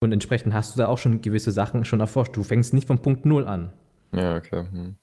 Und 0.00 0.12
entsprechend 0.12 0.52
hast 0.52 0.74
du 0.74 0.78
da 0.78 0.88
auch 0.88 0.98
schon 0.98 1.20
gewisse 1.20 1.52
Sachen 1.52 1.84
schon 1.84 2.00
erforscht. 2.00 2.36
Du 2.36 2.42
fängst 2.42 2.74
nicht 2.74 2.86
vom 2.86 3.00
Punkt 3.00 3.24
Null 3.24 3.46
an. 3.46 3.72
Ja, 4.12 4.36
okay. 4.36 4.64
Hm. 4.72 4.96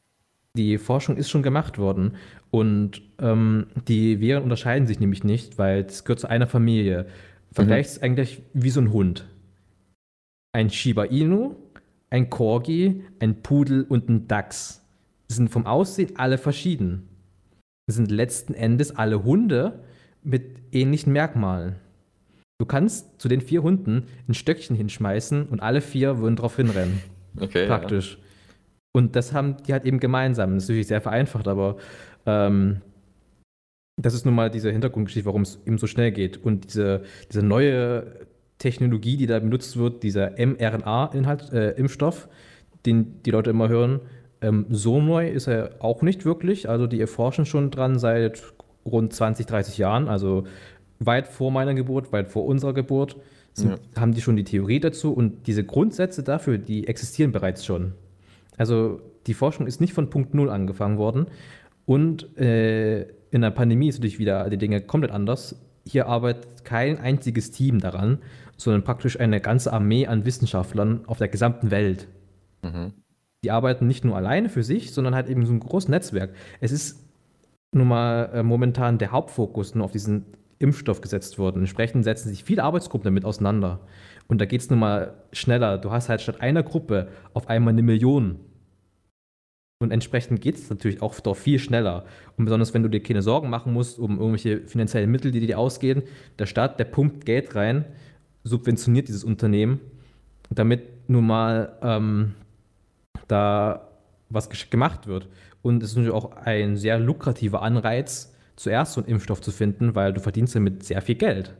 Die 0.58 0.78
Forschung 0.78 1.18
ist 1.18 1.30
schon 1.30 1.44
gemacht 1.44 1.78
worden 1.78 2.16
und 2.50 3.04
ähm, 3.20 3.68
die 3.88 4.20
Viren 4.20 4.44
unterscheiden 4.44 4.88
sich 4.88 5.00
nämlich 5.00 5.24
nicht, 5.24 5.58
weil 5.60 5.86
es 5.86 6.04
gehört 6.04 6.20
zu 6.20 6.28
einer 6.28 6.48
Familie. 6.48 7.06
Vergleicht 7.52 7.92
es 7.92 7.98
mhm. 7.98 8.04
eigentlich 8.04 8.42
wie 8.54 8.72
so 8.72 8.82
ein 8.82 8.92
Hund. 8.92 9.28
Ein 10.54 10.72
Shiba 10.72 11.04
Inu, 11.04 11.56
ein 12.10 12.30
Corgi, 12.30 13.04
ein 13.20 13.42
Pudel 13.42 13.84
und 13.84 14.10
ein 14.10 14.28
Dachs. 14.28 14.84
Die 15.30 15.34
sind 15.34 15.50
vom 15.50 15.66
Aussehen 15.66 16.12
alle 16.16 16.38
verschieden. 16.38 17.10
Das 17.88 17.96
sind 17.96 18.12
letzten 18.12 18.54
Endes 18.54 18.96
alle 18.96 19.24
Hunde 19.24 19.84
mit 20.24 20.60
ähnlichen 20.72 21.14
Merkmalen. 21.14 21.76
Du 22.60 22.66
kannst 22.66 23.22
zu 23.22 23.28
den 23.28 23.42
vier 23.42 23.62
Hunden 23.64 24.08
ein 24.28 24.34
Stöckchen 24.34 24.76
hinschmeißen 24.76 25.48
und 25.48 25.62
alle 25.62 25.82
vier 25.82 26.20
würden 26.20 26.36
drauf 26.36 26.56
hinrennen. 26.56 27.02
Okay. 27.40 27.68
Praktisch. 27.68 28.14
Ja. 28.14 28.24
Und 28.96 29.16
das 29.16 29.32
haben 29.32 29.58
die 29.62 29.72
halt 29.72 29.86
eben 29.86 30.00
gemeinsam. 30.00 30.56
Das 30.56 30.64
ist 30.64 30.70
natürlich 30.70 30.88
sehr 30.88 31.02
vereinfacht, 31.02 31.48
aber 31.48 31.78
ähm, 32.26 32.82
das 34.02 34.16
ist 34.16 34.26
nun 34.26 34.34
mal 34.34 34.50
diese 34.50 34.72
Hintergrundgeschichte, 34.72 35.28
warum 35.28 35.44
es 35.44 35.60
eben 35.68 35.78
so 35.78 35.86
schnell 35.86 36.12
geht. 36.12 36.38
Und 36.38 36.66
diese, 36.66 37.04
diese 37.32 37.44
neue 37.44 38.27
Technologie, 38.58 39.18
die 39.18 39.28
da 39.28 39.40
benutzt 39.40 39.78
wird, 39.78 40.04
dieser 40.04 40.32
mRNA-Impfstoff, 40.38 42.26
äh, 42.26 42.78
den 42.86 43.22
die 43.24 43.32
Leute 43.32 43.50
immer 43.52 43.70
hören, 43.70 44.02
ähm, 44.42 44.66
so 44.70 45.02
neu 45.02 45.28
ist 45.30 45.48
er 45.48 45.76
auch 45.80 46.02
nicht 46.02 46.26
wirklich. 46.26 46.70
Also 46.70 46.88
die 46.88 47.02
erforschen 47.02 47.46
schon 47.46 47.72
dran 47.72 48.00
seit 48.00 48.44
rund 48.86 49.14
20, 49.14 49.46
30 49.46 49.78
Jahren, 49.78 50.08
also 50.08 50.46
weit 51.00 51.28
vor 51.28 51.52
meiner 51.52 51.74
Geburt, 51.74 52.12
weit 52.12 52.28
vor 52.30 52.46
unserer 52.46 52.74
Geburt, 52.74 53.18
sind, 53.54 53.72
ja. 53.72 54.02
haben 54.02 54.14
die 54.14 54.22
schon 54.22 54.36
die 54.36 54.44
Theorie 54.44 54.80
dazu 54.80 55.12
und 55.12 55.48
diese 55.48 55.64
Grundsätze 55.64 56.24
dafür, 56.24 56.58
die 56.58 56.88
existieren 56.88 57.32
bereits 57.32 57.66
schon. 57.66 57.94
Also 58.56 59.02
die 59.26 59.34
Forschung 59.34 59.68
ist 59.68 59.82
nicht 59.82 59.94
von 59.94 60.10
Punkt 60.10 60.34
Null 60.34 60.50
angefangen 60.50 60.98
worden 60.98 61.28
und 61.86 62.38
äh, 62.38 63.02
in 63.32 63.42
der 63.42 63.52
Pandemie 63.52 63.90
ist 63.90 63.96
natürlich 63.96 64.20
wieder 64.20 64.50
die 64.50 64.58
Dinge 64.58 64.82
komplett 64.82 65.12
anders. 65.12 65.60
Hier 65.86 66.08
arbeitet 66.08 66.66
kein 66.66 67.00
einziges 67.00 67.52
Team 67.52 67.80
daran, 67.80 68.20
sondern 68.58 68.84
praktisch 68.84 69.20
eine 69.20 69.40
ganze 69.40 69.72
Armee 69.72 70.08
an 70.08 70.26
Wissenschaftlern 70.26 71.06
auf 71.08 71.20
der 71.20 71.30
gesamten 71.30 71.72
Welt. 71.72 72.08
Mhm. 72.64 72.94
Die 73.44 73.52
arbeiten 73.52 73.88
nicht 73.88 74.04
nur 74.04 74.18
alleine 74.18 74.50
für 74.50 74.64
sich, 74.64 74.94
sondern 74.94 75.16
halt 75.16 75.30
eben 75.30 75.46
so 75.46 75.54
ein 75.54 75.60
großes 75.60 75.90
Netzwerk. 75.90 76.34
Es 76.60 76.72
ist 76.72 77.08
nun 77.72 77.88
mal 77.88 78.30
äh, 78.34 78.44
momentan 78.44 78.98
der 78.98 79.12
Hauptfokus 79.12 79.76
nur 79.76 79.86
auf 79.86 79.92
diesen 79.92 80.26
Impfstoff 80.60 81.02
gesetzt 81.02 81.38
wurden. 81.38 81.60
Entsprechend 81.60 82.04
setzen 82.04 82.30
sich 82.30 82.44
viele 82.44 82.64
Arbeitsgruppen 82.64 83.06
damit 83.06 83.26
auseinander. 83.26 83.80
Und 84.28 84.42
da 84.42 84.46
geht 84.46 84.62
es 84.62 84.70
nun 84.70 84.80
mal 84.80 85.14
schneller. 85.32 85.78
Du 85.78 85.92
hast 85.92 86.10
halt 86.10 86.22
statt 86.22 86.42
einer 86.42 86.64
Gruppe 86.64 87.10
auf 87.34 87.48
einmal 87.48 87.74
eine 87.74 87.84
Million. 87.84 88.40
Und 89.80 89.92
entsprechend 89.92 90.42
geht 90.42 90.56
es 90.56 90.70
natürlich 90.72 91.04
auch 91.04 91.20
doch 91.20 91.36
viel 91.36 91.60
schneller. 91.60 92.06
Und 92.36 92.46
besonders 92.46 92.74
wenn 92.74 92.82
du 92.82 92.90
dir 92.90 93.04
keine 93.04 93.22
Sorgen 93.22 93.50
machen 93.50 93.74
musst 93.74 94.00
um 94.00 94.18
irgendwelche 94.18 94.62
finanziellen 94.62 95.12
Mittel, 95.12 95.32
die 95.32 95.46
dir 95.46 95.60
ausgehen. 95.60 96.02
Der 96.40 96.48
Staat, 96.48 96.80
der 96.80 96.86
pumpt 96.86 97.26
Geld 97.26 97.54
rein, 97.54 97.86
subventioniert 98.48 99.08
dieses 99.08 99.24
Unternehmen, 99.24 99.80
damit 100.50 101.10
nun 101.10 101.26
mal 101.28 101.78
ähm, 101.82 102.34
da 103.28 103.90
was 104.30 104.50
gemacht 104.70 105.08
wird. 105.08 105.28
Und 105.62 105.84
es 105.84 105.92
ist 105.92 105.96
natürlich 105.98 106.16
auch 106.16 106.36
ein 106.36 106.78
sehr 106.78 107.00
lukrativer 107.00 107.62
Anreiz, 107.62 108.34
zuerst 108.56 108.94
so 108.94 109.02
einen 109.02 109.10
Impfstoff 109.10 109.42
zu 109.42 109.52
finden, 109.52 109.96
weil 109.96 110.14
du 110.14 110.20
verdienst 110.20 110.56
damit 110.56 110.84
sehr 110.84 111.02
viel 111.02 111.16
Geld. 111.16 111.54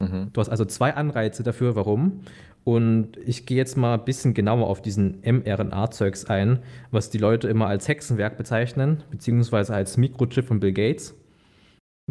Mhm. 0.00 0.30
Du 0.32 0.40
hast 0.40 0.48
also 0.48 0.64
zwei 0.64 0.94
Anreize 0.94 1.42
dafür, 1.42 1.76
warum. 1.76 2.20
Und 2.64 3.16
ich 3.18 3.46
gehe 3.46 3.56
jetzt 3.56 3.76
mal 3.76 3.94
ein 3.94 4.04
bisschen 4.04 4.34
genauer 4.34 4.66
auf 4.66 4.82
diesen 4.82 5.22
mRNA-Zeugs 5.22 6.26
ein, 6.26 6.60
was 6.90 7.08
die 7.10 7.18
Leute 7.18 7.48
immer 7.48 7.66
als 7.66 7.88
Hexenwerk 7.88 8.36
bezeichnen, 8.36 9.02
beziehungsweise 9.10 9.74
als 9.74 9.96
Mikrochip 9.96 10.44
von 10.44 10.60
Bill 10.60 10.72
Gates, 10.72 11.14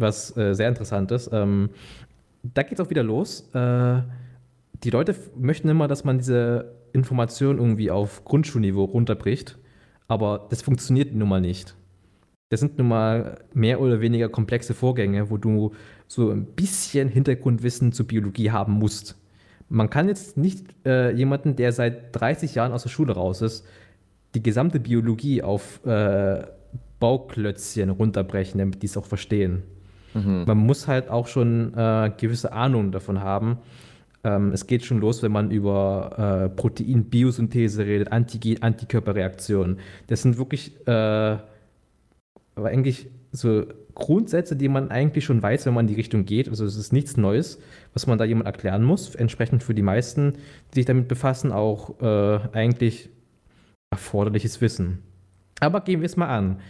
was 0.00 0.36
äh, 0.36 0.54
sehr 0.54 0.68
interessant 0.68 1.12
ist. 1.12 1.30
Ähm, 1.32 1.70
da 2.54 2.62
geht 2.62 2.78
es 2.78 2.84
auch 2.84 2.90
wieder 2.90 3.02
los. 3.02 3.48
Äh, 3.54 4.02
die 4.84 4.90
Leute 4.90 5.14
möchten 5.36 5.68
immer, 5.68 5.88
dass 5.88 6.04
man 6.04 6.18
diese 6.18 6.76
Information 6.92 7.58
irgendwie 7.58 7.90
auf 7.90 8.24
Grundschulniveau 8.24 8.84
runterbricht, 8.84 9.58
aber 10.06 10.46
das 10.50 10.62
funktioniert 10.62 11.14
nun 11.14 11.28
mal 11.28 11.40
nicht. 11.40 11.76
Das 12.50 12.60
sind 12.60 12.78
nun 12.78 12.88
mal 12.88 13.44
mehr 13.52 13.80
oder 13.80 14.00
weniger 14.00 14.28
komplexe 14.28 14.72
Vorgänge, 14.72 15.30
wo 15.30 15.36
du 15.36 15.72
so 16.06 16.30
ein 16.30 16.46
bisschen 16.46 17.08
Hintergrundwissen 17.08 17.92
zur 17.92 18.06
Biologie 18.06 18.50
haben 18.50 18.72
musst. 18.72 19.18
Man 19.68 19.90
kann 19.90 20.08
jetzt 20.08 20.38
nicht 20.38 20.64
äh, 20.86 21.12
jemanden, 21.12 21.56
der 21.56 21.72
seit 21.72 22.18
30 22.18 22.54
Jahren 22.54 22.72
aus 22.72 22.84
der 22.84 22.88
Schule 22.88 23.12
raus 23.12 23.42
ist, 23.42 23.66
die 24.34 24.42
gesamte 24.42 24.80
Biologie 24.80 25.42
auf 25.42 25.84
äh, 25.84 26.42
Bauklötzchen 27.00 27.90
runterbrechen, 27.90 28.58
damit 28.58 28.82
die 28.82 28.86
es 28.86 28.96
auch 28.96 29.04
verstehen. 29.04 29.62
Mhm. 30.14 30.44
Man 30.46 30.58
muss 30.58 30.88
halt 30.88 31.08
auch 31.08 31.26
schon 31.26 31.74
äh, 31.74 32.10
gewisse 32.16 32.52
Ahnung 32.52 32.92
davon 32.92 33.20
haben. 33.20 33.58
Ähm, 34.24 34.52
es 34.52 34.66
geht 34.66 34.84
schon 34.84 35.00
los, 35.00 35.22
wenn 35.22 35.32
man 35.32 35.50
über 35.50 36.46
äh, 36.46 36.48
Proteinbiosynthese 36.48 37.86
redet, 37.86 38.12
Antigen, 38.12 38.62
Antikörperreaktionen. 38.62 39.78
Das 40.08 40.22
sind 40.22 40.38
wirklich 40.38 40.72
äh, 40.86 41.36
eigentlich 42.56 43.08
so 43.30 43.66
Grundsätze, 43.94 44.56
die 44.56 44.68
man 44.68 44.90
eigentlich 44.90 45.24
schon 45.24 45.42
weiß, 45.42 45.66
wenn 45.66 45.74
man 45.74 45.84
in 45.84 45.88
die 45.88 46.00
Richtung 46.00 46.24
geht. 46.24 46.48
Also 46.48 46.64
es 46.64 46.76
ist 46.76 46.92
nichts 46.92 47.16
Neues, 47.16 47.60
was 47.92 48.06
man 48.06 48.16
da 48.18 48.24
jemand 48.24 48.46
erklären 48.46 48.84
muss. 48.84 49.14
Entsprechend 49.14 49.62
für 49.62 49.74
die 49.74 49.82
meisten, 49.82 50.34
die 50.72 50.80
sich 50.80 50.86
damit 50.86 51.08
befassen, 51.08 51.52
auch 51.52 52.00
äh, 52.00 52.40
eigentlich 52.52 53.10
erforderliches 53.90 54.60
Wissen. 54.60 55.02
Aber 55.60 55.80
gehen 55.80 56.00
wir 56.00 56.06
es 56.06 56.16
mal 56.16 56.28
an. 56.28 56.60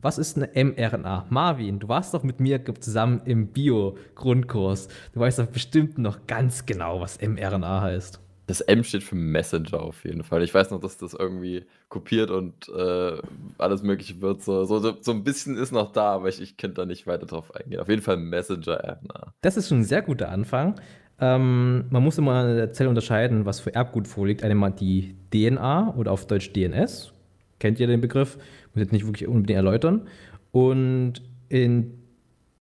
Was 0.00 0.16
ist 0.16 0.36
eine 0.36 0.48
mRNA? 0.54 1.26
Marvin, 1.28 1.80
du 1.80 1.88
warst 1.88 2.14
doch 2.14 2.22
mit 2.22 2.38
mir 2.38 2.64
zusammen 2.78 3.20
im 3.24 3.48
Bio-Grundkurs. 3.48 4.86
Du 5.12 5.18
weißt 5.18 5.40
doch 5.40 5.46
bestimmt 5.46 5.98
noch 5.98 6.28
ganz 6.28 6.66
genau, 6.66 7.00
was 7.00 7.20
mRNA 7.20 7.80
heißt. 7.80 8.20
Das 8.46 8.60
M 8.60 8.84
steht 8.84 9.02
für 9.02 9.16
Messenger 9.16 9.82
auf 9.82 10.04
jeden 10.04 10.22
Fall. 10.22 10.44
Ich 10.44 10.54
weiß 10.54 10.70
noch, 10.70 10.80
dass 10.80 10.98
das 10.98 11.14
irgendwie 11.14 11.66
kopiert 11.88 12.30
und 12.30 12.68
äh, 12.68 13.18
alles 13.58 13.82
Mögliche 13.82 14.22
wird. 14.22 14.40
So, 14.40 14.64
so, 14.64 14.96
so 15.00 15.10
ein 15.10 15.24
bisschen 15.24 15.56
ist 15.56 15.72
noch 15.72 15.90
da, 15.92 16.12
aber 16.12 16.28
ich, 16.28 16.40
ich 16.40 16.56
könnte 16.56 16.82
da 16.82 16.86
nicht 16.86 17.08
weiter 17.08 17.26
drauf 17.26 17.54
eingehen. 17.56 17.80
Auf 17.80 17.88
jeden 17.88 18.00
Fall 18.00 18.18
Messenger-RNA. 18.18 19.32
Das 19.40 19.56
ist 19.56 19.68
schon 19.68 19.80
ein 19.80 19.84
sehr 19.84 20.02
guter 20.02 20.30
Anfang. 20.30 20.76
Ähm, 21.20 21.86
man 21.90 22.04
muss 22.04 22.18
immer 22.18 22.48
in 22.48 22.56
der 22.56 22.72
Zelle 22.72 22.88
unterscheiden, 22.88 23.44
was 23.44 23.58
für 23.58 23.74
Erbgut 23.74 24.06
vorliegt. 24.06 24.44
Einmal 24.44 24.70
die 24.70 25.16
DNA 25.32 25.94
oder 25.96 26.12
auf 26.12 26.26
Deutsch 26.28 26.52
DNS. 26.52 27.12
Kennt 27.58 27.80
ihr 27.80 27.88
den 27.88 28.00
Begriff? 28.00 28.38
Muss 28.74 28.82
jetzt 28.82 28.92
nicht 28.92 29.06
wirklich 29.06 29.28
unbedingt 29.28 29.56
erläutern. 29.56 30.08
Und 30.52 31.22
in 31.48 31.94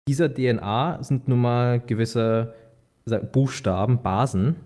dieser 0.09 0.33
DNA 0.33 1.03
sind 1.03 1.29
nun 1.29 1.41
mal 1.41 1.81
gewisse 1.81 2.55
Buchstaben, 3.33 4.03
Basen, 4.03 4.57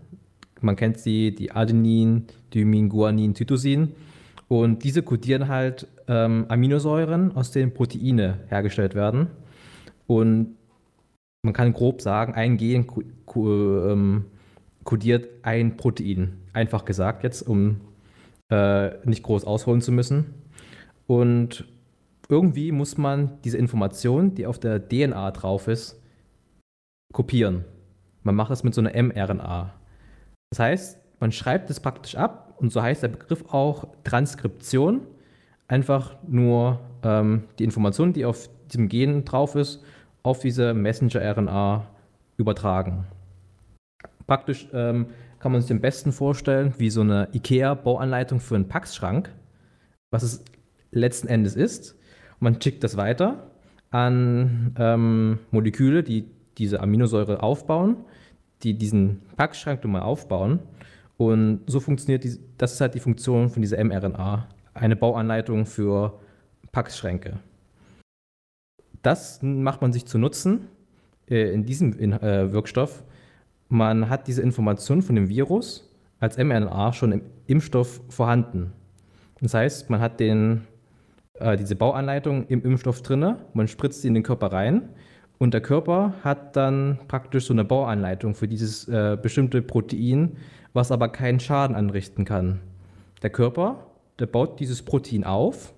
man 0.62 0.76
kennt 0.76 0.98
sie, 0.98 1.34
die 1.34 1.52
Adenin, 1.52 2.26
Thymin, 2.50 2.88
Guanin, 2.88 3.34
Cytosin. 3.34 3.94
Und 4.48 4.84
diese 4.84 5.02
kodieren 5.02 5.48
halt 5.48 5.88
ähm, 6.08 6.46
Aminosäuren, 6.48 7.34
aus 7.34 7.50
denen 7.50 7.72
Proteine 7.72 8.40
hergestellt 8.48 8.94
werden. 8.94 9.28
Und 10.06 10.56
man 11.42 11.54
kann 11.54 11.72
grob 11.72 12.02
sagen, 12.02 12.34
ein 12.34 12.56
Gen 12.56 12.86
ähm, 13.34 14.24
kodiert 14.84 15.28
ein 15.42 15.76
Protein. 15.76 16.34
Einfach 16.52 16.84
gesagt 16.84 17.24
jetzt, 17.24 17.42
um 17.42 17.80
äh, 18.50 18.90
nicht 19.06 19.22
groß 19.22 19.44
ausholen 19.44 19.80
zu 19.80 19.90
müssen. 19.90 20.34
Und 21.06 21.66
irgendwie 22.28 22.72
muss 22.72 22.96
man 22.96 23.38
diese 23.44 23.58
Information, 23.58 24.34
die 24.34 24.46
auf 24.46 24.58
der 24.58 24.88
DNA 24.88 25.30
drauf 25.32 25.68
ist, 25.68 26.00
kopieren. 27.12 27.64
Man 28.22 28.34
macht 28.34 28.50
das 28.50 28.64
mit 28.64 28.74
so 28.74 28.80
einer 28.80 29.00
mRNA. 29.00 29.74
Das 30.50 30.58
heißt, 30.58 30.98
man 31.20 31.32
schreibt 31.32 31.70
es 31.70 31.80
praktisch 31.80 32.16
ab 32.16 32.54
und 32.58 32.72
so 32.72 32.82
heißt 32.82 33.02
der 33.02 33.08
Begriff 33.08 33.44
auch 33.52 33.88
Transkription. 34.04 35.06
Einfach 35.68 36.16
nur 36.26 36.80
ähm, 37.02 37.44
die 37.58 37.64
Information, 37.64 38.12
die 38.12 38.24
auf 38.24 38.48
diesem 38.70 38.88
Gen 38.88 39.24
drauf 39.24 39.54
ist, 39.54 39.82
auf 40.22 40.40
diese 40.40 40.74
Messenger-RNA 40.74 41.86
übertragen. 42.36 43.06
Praktisch 44.26 44.68
ähm, 44.72 45.06
kann 45.38 45.52
man 45.52 45.60
sich 45.60 45.72
am 45.72 45.80
besten 45.80 46.12
vorstellen 46.12 46.74
wie 46.78 46.90
so 46.90 47.00
eine 47.00 47.28
IKEA-Bauanleitung 47.32 48.40
für 48.40 48.54
einen 48.54 48.68
Packschrank, 48.68 49.30
was 50.10 50.22
es 50.22 50.44
letzten 50.92 51.26
Endes 51.26 51.56
ist. 51.56 51.98
Man 52.38 52.60
schickt 52.60 52.84
das 52.84 52.96
weiter 52.96 53.50
an 53.90 54.74
ähm, 54.78 55.40
Moleküle, 55.50 56.02
die 56.02 56.26
diese 56.56 56.80
Aminosäure 56.80 57.42
aufbauen 57.42 58.04
die 58.62 58.74
diesen 58.74 59.22
Packschrank 59.36 59.84
mal 59.84 60.02
aufbauen. 60.02 60.60
Und 61.16 61.60
so 61.66 61.80
funktioniert 61.80 62.24
die, 62.24 62.38
das 62.58 62.74
ist 62.74 62.80
halt 62.80 62.94
die 62.94 63.00
Funktion 63.00 63.48
von 63.48 63.62
dieser 63.62 63.82
mRNA, 63.82 64.48
eine 64.74 64.96
Bauanleitung 64.96 65.66
für 65.66 66.20
Packschränke. 66.72 67.38
Das 69.02 69.42
macht 69.42 69.82
man 69.82 69.92
sich 69.92 70.06
zu 70.06 70.18
Nutzen 70.18 70.68
äh, 71.28 71.52
in 71.52 71.64
diesem 71.64 71.98
in, 71.98 72.12
äh, 72.12 72.52
Wirkstoff. 72.52 73.04
Man 73.68 74.08
hat 74.08 74.28
diese 74.28 74.42
Information 74.42 75.02
von 75.02 75.16
dem 75.16 75.28
Virus 75.28 75.88
als 76.20 76.38
mRNA 76.38 76.92
schon 76.92 77.12
im 77.12 77.22
Impfstoff 77.46 78.00
vorhanden. 78.08 78.72
Das 79.40 79.54
heißt, 79.54 79.90
man 79.90 80.00
hat 80.00 80.20
den, 80.20 80.62
äh, 81.42 81.56
diese 81.56 81.76
Bauanleitung 81.76 82.46
im 82.46 82.64
Impfstoff 82.64 83.02
drin, 83.02 83.36
man 83.52 83.68
spritzt 83.68 84.02
sie 84.02 84.08
in 84.08 84.14
den 84.14 84.22
Körper 84.22 84.52
rein 84.52 84.88
und 85.38 85.54
der 85.54 85.60
Körper 85.60 86.14
hat 86.22 86.56
dann 86.56 87.00
praktisch 87.08 87.46
so 87.46 87.52
eine 87.52 87.64
Bauanleitung 87.64 88.34
für 88.34 88.46
dieses 88.46 88.86
äh, 88.88 89.18
bestimmte 89.20 89.60
Protein, 89.60 90.36
was 90.72 90.92
aber 90.92 91.08
keinen 91.08 91.40
Schaden 91.40 91.74
anrichten 91.74 92.24
kann. 92.24 92.60
Der 93.22 93.30
Körper, 93.30 93.86
der 94.18 94.26
baut 94.26 94.60
dieses 94.60 94.82
Protein 94.82 95.24
auf 95.24 95.74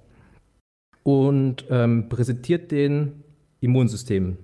und 1.02 1.64
ähm, 1.70 2.08
präsentiert 2.08 2.70
den 2.70 3.24
Immunsystem. 3.60 4.36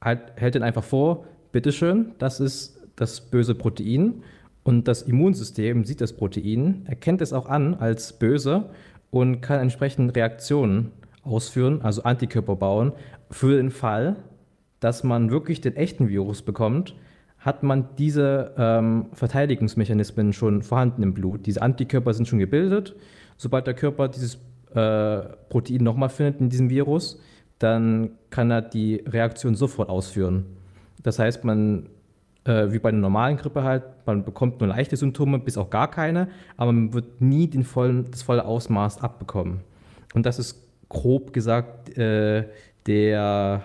Halt, 0.00 0.20
hält 0.36 0.56
den 0.56 0.62
einfach 0.62 0.84
vor, 0.84 1.26
bitteschön, 1.52 2.12
das 2.18 2.40
ist 2.40 2.80
das 2.96 3.20
böse 3.20 3.54
Protein. 3.54 4.22
Und 4.62 4.88
das 4.88 5.02
Immunsystem 5.02 5.84
sieht 5.84 6.00
das 6.00 6.12
Protein, 6.12 6.82
erkennt 6.86 7.22
es 7.22 7.32
auch 7.32 7.46
an 7.46 7.74
als 7.74 8.18
böse 8.18 8.70
und 9.10 9.40
kann 9.40 9.60
entsprechend 9.60 10.16
Reaktionen 10.16 10.92
ausführen, 11.22 11.82
also 11.82 12.02
Antikörper 12.02 12.56
bauen, 12.56 12.92
für 13.30 13.56
den 13.56 13.70
Fall, 13.70 14.16
dass 14.80 15.04
man 15.04 15.30
wirklich 15.30 15.60
den 15.60 15.76
echten 15.76 16.08
Virus 16.08 16.42
bekommt, 16.42 16.94
hat 17.38 17.62
man 17.62 17.88
diese 17.96 18.54
ähm, 18.58 19.06
Verteidigungsmechanismen 19.12 20.32
schon 20.32 20.62
vorhanden 20.62 21.02
im 21.02 21.14
Blut. 21.14 21.46
Diese 21.46 21.62
Antikörper 21.62 22.12
sind 22.12 22.28
schon 22.28 22.38
gebildet. 22.38 22.96
Sobald 23.36 23.66
der 23.66 23.74
Körper 23.74 24.08
dieses 24.08 24.36
äh, 24.74 25.20
Protein 25.48 25.82
nochmal 25.82 26.10
findet 26.10 26.40
in 26.40 26.50
diesem 26.50 26.68
Virus, 26.68 27.20
dann 27.58 28.12
kann 28.30 28.50
er 28.50 28.62
die 28.62 29.02
Reaktion 29.06 29.54
sofort 29.54 29.88
ausführen. 29.88 30.46
Das 31.02 31.18
heißt, 31.18 31.44
man, 31.44 31.88
äh, 32.44 32.72
wie 32.72 32.78
bei 32.78 32.88
einer 32.90 32.98
normalen 32.98 33.36
Grippe 33.36 33.62
halt, 33.62 33.84
man 34.06 34.24
bekommt 34.24 34.60
nur 34.60 34.68
leichte 34.68 34.96
Symptome, 34.96 35.38
bis 35.38 35.58
auch 35.58 35.70
gar 35.70 35.90
keine, 35.90 36.28
aber 36.56 36.72
man 36.72 36.92
wird 36.92 37.20
nie 37.20 37.48
den 37.48 37.64
vollen, 37.64 38.10
das 38.10 38.22
volle 38.22 38.44
Ausmaß 38.44 39.00
abbekommen. 39.02 39.60
Und 40.14 40.26
das 40.26 40.38
ist 40.38 40.66
grob 40.88 41.32
gesagt 41.32 41.96
äh, 41.96 42.46
der 42.86 43.62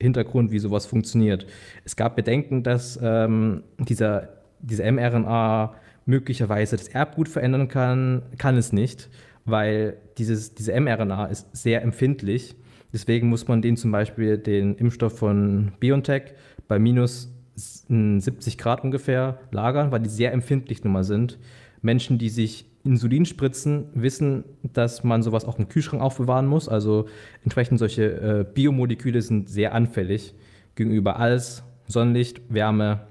Hintergrund, 0.00 0.50
wie 0.50 0.58
sowas 0.58 0.86
funktioniert. 0.86 1.46
Es 1.84 1.96
gab 1.96 2.16
Bedenken, 2.16 2.62
dass 2.62 2.98
ähm, 3.02 3.64
dieser, 3.78 4.28
diese 4.60 4.90
mRNA 4.90 5.74
möglicherweise 6.06 6.76
das 6.76 6.88
Erbgut 6.88 7.28
verändern 7.28 7.68
kann. 7.68 8.22
Kann 8.38 8.56
es 8.56 8.72
nicht, 8.72 9.10
weil 9.44 9.98
dieses, 10.16 10.54
diese 10.54 10.78
mRNA 10.80 11.26
ist 11.26 11.54
sehr 11.54 11.82
empfindlich 11.82 12.56
Deswegen 12.92 13.28
muss 13.28 13.46
man 13.46 13.62
den 13.62 13.76
zum 13.76 13.92
Beispiel 13.92 14.38
den 14.38 14.74
Impfstoff 14.74 15.18
von 15.18 15.72
BioNTech 15.78 16.34
bei 16.66 16.78
minus 16.78 17.32
70 17.60 18.58
Grad 18.58 18.82
ungefähr 18.82 19.38
lagern, 19.50 19.92
weil 19.92 20.00
die 20.00 20.08
sehr 20.08 20.32
empfindlich 20.32 20.82
nun 20.84 20.92
mal 20.92 21.04
sind. 21.04 21.38
Menschen, 21.82 22.18
die 22.18 22.28
sich 22.28 22.66
Insulin 22.84 23.26
spritzen, 23.26 23.86
wissen, 23.94 24.44
dass 24.62 25.04
man 25.04 25.22
sowas 25.22 25.44
auch 25.44 25.58
im 25.58 25.68
Kühlschrank 25.68 26.02
aufbewahren 26.02 26.46
muss. 26.46 26.68
Also 26.68 27.06
entsprechend 27.42 27.78
solche 27.78 28.04
äh, 28.04 28.44
Biomoleküle 28.52 29.20
sind 29.22 29.48
sehr 29.48 29.74
anfällig 29.74 30.34
gegenüber 30.74 31.18
alles, 31.18 31.62
Sonnenlicht, 31.86 32.40
Wärme 32.48 33.06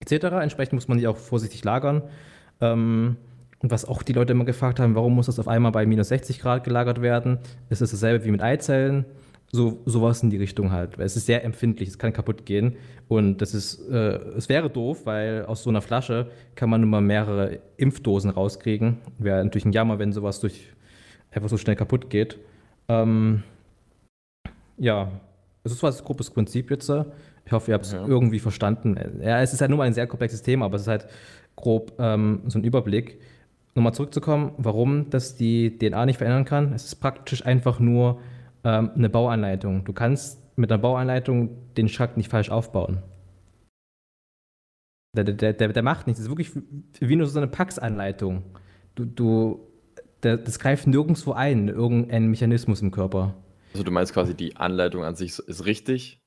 etc. 0.00 0.26
Entsprechend 0.40 0.74
muss 0.74 0.88
man 0.88 0.98
die 0.98 1.06
auch 1.06 1.16
vorsichtig 1.16 1.64
lagern. 1.64 2.02
Ähm, 2.60 3.16
und 3.58 3.70
was 3.70 3.84
auch 3.84 4.02
die 4.02 4.12
Leute 4.12 4.32
immer 4.32 4.44
gefragt 4.44 4.80
haben, 4.80 4.94
warum 4.94 5.14
muss 5.14 5.26
das 5.26 5.38
auf 5.38 5.48
einmal 5.48 5.72
bei 5.72 5.86
minus 5.86 6.08
60 6.08 6.40
Grad 6.40 6.64
gelagert 6.64 7.00
werden? 7.00 7.38
Ist 7.70 7.80
es 7.80 7.92
dasselbe 7.92 8.24
wie 8.24 8.30
mit 8.30 8.42
Eizellen? 8.42 9.04
So, 9.54 9.82
sowas 9.84 10.22
in 10.22 10.30
die 10.30 10.38
Richtung 10.38 10.72
halt. 10.72 10.98
Es 10.98 11.14
ist 11.14 11.26
sehr 11.26 11.44
empfindlich, 11.44 11.90
es 11.90 11.98
kann 11.98 12.14
kaputt 12.14 12.46
gehen. 12.46 12.76
Und 13.08 13.42
das 13.42 13.52
ist, 13.52 13.86
äh, 13.90 14.16
es 14.36 14.48
wäre 14.48 14.70
doof, 14.70 15.04
weil 15.04 15.44
aus 15.44 15.62
so 15.62 15.68
einer 15.68 15.82
Flasche 15.82 16.30
kann 16.54 16.70
man 16.70 16.82
immer 16.82 17.02
mehrere 17.02 17.58
Impfdosen 17.76 18.30
rauskriegen. 18.30 18.98
Wäre 19.18 19.44
natürlich 19.44 19.66
ein 19.66 19.72
Jammer, 19.72 19.98
wenn 19.98 20.12
sowas 20.12 20.40
durch 20.40 20.72
einfach 21.30 21.50
so 21.50 21.58
schnell 21.58 21.76
kaputt 21.76 22.08
geht. 22.08 22.38
Ähm, 22.88 23.42
ja, 24.78 25.10
das 25.64 25.82
war 25.82 25.90
das 25.90 26.02
grobes 26.02 26.30
Prinzip 26.30 26.70
jetzt. 26.70 26.90
Ich 27.44 27.52
hoffe, 27.52 27.70
ihr 27.70 27.74
habt 27.74 27.84
es 27.84 27.92
ja. 27.92 28.06
irgendwie 28.06 28.38
verstanden. 28.38 28.96
Ja, 29.20 29.42
es 29.42 29.52
ist 29.52 29.60
halt 29.60 29.70
nur 29.70 29.78
mal 29.78 29.84
ein 29.84 29.94
sehr 29.94 30.06
komplexes 30.06 30.42
Thema, 30.42 30.64
aber 30.64 30.76
es 30.76 30.82
ist 30.82 30.88
halt 30.88 31.06
grob 31.56 31.92
ähm, 31.98 32.40
so 32.46 32.58
ein 32.58 32.64
Überblick 32.64 33.20
nochmal 33.74 33.94
zurückzukommen, 33.94 34.52
warum 34.58 35.10
das 35.10 35.36
die 35.36 35.78
DNA 35.78 36.06
nicht 36.06 36.18
verändern 36.18 36.44
kann. 36.44 36.72
Es 36.72 36.84
ist 36.84 36.96
praktisch 36.96 37.44
einfach 37.44 37.80
nur 37.80 38.20
ähm, 38.64 38.90
eine 38.94 39.08
Bauanleitung. 39.08 39.84
Du 39.84 39.92
kannst 39.92 40.40
mit 40.56 40.70
einer 40.70 40.80
Bauanleitung 40.80 41.74
den 41.74 41.88
Schrank 41.88 42.16
nicht 42.16 42.30
falsch 42.30 42.50
aufbauen. 42.50 43.02
Der, 45.14 45.24
der, 45.24 45.52
der, 45.52 45.68
der 45.68 45.82
macht 45.82 46.06
nichts. 46.06 46.20
Das 46.20 46.26
ist 46.26 46.30
wirklich 46.30 46.50
wie 47.00 47.16
nur 47.16 47.26
so 47.26 47.38
eine 47.38 47.48
Pax-Anleitung. 47.48 48.44
Du, 48.94 49.04
du, 49.04 49.68
der, 50.22 50.38
das 50.38 50.58
greift 50.58 50.86
nirgendwo 50.86 51.32
ein, 51.32 51.68
irgendein 51.68 52.28
Mechanismus 52.28 52.80
im 52.80 52.90
Körper. 52.90 53.34
Also 53.72 53.84
du 53.84 53.90
meinst 53.90 54.12
quasi, 54.12 54.34
die 54.34 54.56
Anleitung 54.56 55.04
an 55.04 55.16
sich 55.16 55.38
ist 55.38 55.66
richtig, 55.66 56.21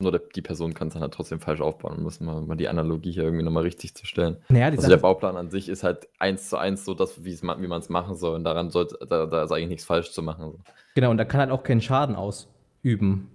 nur 0.00 0.18
die 0.18 0.42
Person 0.42 0.74
kann 0.74 0.88
es 0.88 0.94
dann 0.94 1.02
halt 1.02 1.14
trotzdem 1.14 1.40
falsch 1.40 1.60
aufbauen. 1.60 2.02
Muss 2.02 2.20
man 2.20 2.46
mal 2.46 2.56
die 2.56 2.68
Analogie 2.68 3.12
hier 3.12 3.22
irgendwie 3.22 3.44
nochmal 3.44 3.62
richtig 3.62 3.94
zu 3.94 4.06
stellen. 4.06 4.36
Naja, 4.48 4.66
also 4.66 4.88
der 4.88 4.96
Bauplan 4.96 5.36
an 5.36 5.50
sich 5.50 5.68
ist 5.68 5.84
halt 5.84 6.08
eins 6.18 6.48
zu 6.48 6.56
eins 6.56 6.84
so 6.84 6.94
das, 6.94 7.24
wie 7.24 7.36
man 7.42 7.80
es 7.80 7.88
machen 7.88 8.16
soll. 8.16 8.34
Und 8.34 8.44
daran 8.44 8.70
sollte, 8.70 8.98
da, 9.08 9.26
da, 9.26 9.44
ist 9.44 9.52
eigentlich 9.52 9.68
nichts 9.68 9.84
falsch 9.84 10.10
zu 10.10 10.22
machen. 10.22 10.64
Genau, 10.96 11.10
und 11.10 11.16
da 11.16 11.24
kann 11.24 11.40
halt 11.40 11.50
auch 11.50 11.62
keinen 11.62 11.80
Schaden 11.80 12.16
ausüben. 12.16 13.30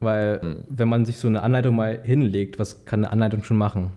Weil, 0.00 0.40
hm. 0.42 0.64
wenn 0.68 0.88
man 0.88 1.04
sich 1.04 1.16
so 1.16 1.28
eine 1.28 1.42
Anleitung 1.42 1.76
mal 1.76 2.02
hinlegt, 2.02 2.58
was 2.58 2.84
kann 2.84 3.00
eine 3.00 3.12
Anleitung 3.12 3.42
schon 3.42 3.56
machen? 3.56 3.92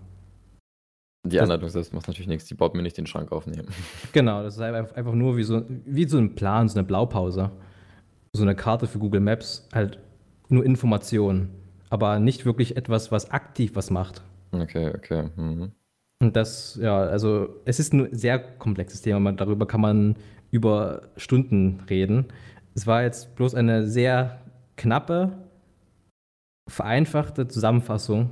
Die 1.24 1.40
Anleitung 1.40 1.68
selbst 1.68 1.92
macht 1.92 2.06
natürlich 2.06 2.28
nichts, 2.28 2.46
die 2.46 2.54
baut 2.54 2.74
mir 2.74 2.82
nicht 2.82 2.96
den 2.96 3.06
Schrank 3.06 3.32
aufnehmen. 3.32 3.68
Genau, 4.12 4.42
das 4.42 4.54
ist 4.54 4.60
einfach 4.60 5.12
nur 5.12 5.36
wie 5.36 5.42
so, 5.42 5.64
wie 5.84 6.04
so 6.04 6.18
ein 6.18 6.34
Plan, 6.34 6.68
so 6.68 6.78
eine 6.78 6.86
Blaupause. 6.86 7.50
So 8.32 8.42
eine 8.42 8.54
Karte 8.54 8.86
für 8.86 8.98
Google 8.98 9.20
Maps, 9.20 9.68
halt 9.72 9.98
nur 10.48 10.64
Informationen 10.64 11.65
aber 11.90 12.18
nicht 12.18 12.44
wirklich 12.44 12.76
etwas, 12.76 13.12
was 13.12 13.30
aktiv 13.30 13.72
was 13.74 13.90
macht. 13.90 14.22
Okay, 14.52 14.92
okay. 14.94 15.30
Mhm. 15.36 15.72
Und 16.20 16.34
das, 16.34 16.78
ja, 16.80 16.98
also 16.98 17.60
es 17.64 17.78
ist 17.78 17.92
ein 17.92 18.08
sehr 18.14 18.38
komplexes 18.38 19.02
Thema, 19.02 19.32
darüber 19.32 19.66
kann 19.66 19.80
man 19.80 20.16
über 20.50 21.02
Stunden 21.16 21.80
reden. 21.90 22.26
Es 22.74 22.86
war 22.86 23.02
jetzt 23.02 23.34
bloß 23.36 23.54
eine 23.54 23.86
sehr 23.86 24.40
knappe, 24.76 25.32
vereinfachte 26.68 27.48
Zusammenfassung, 27.48 28.30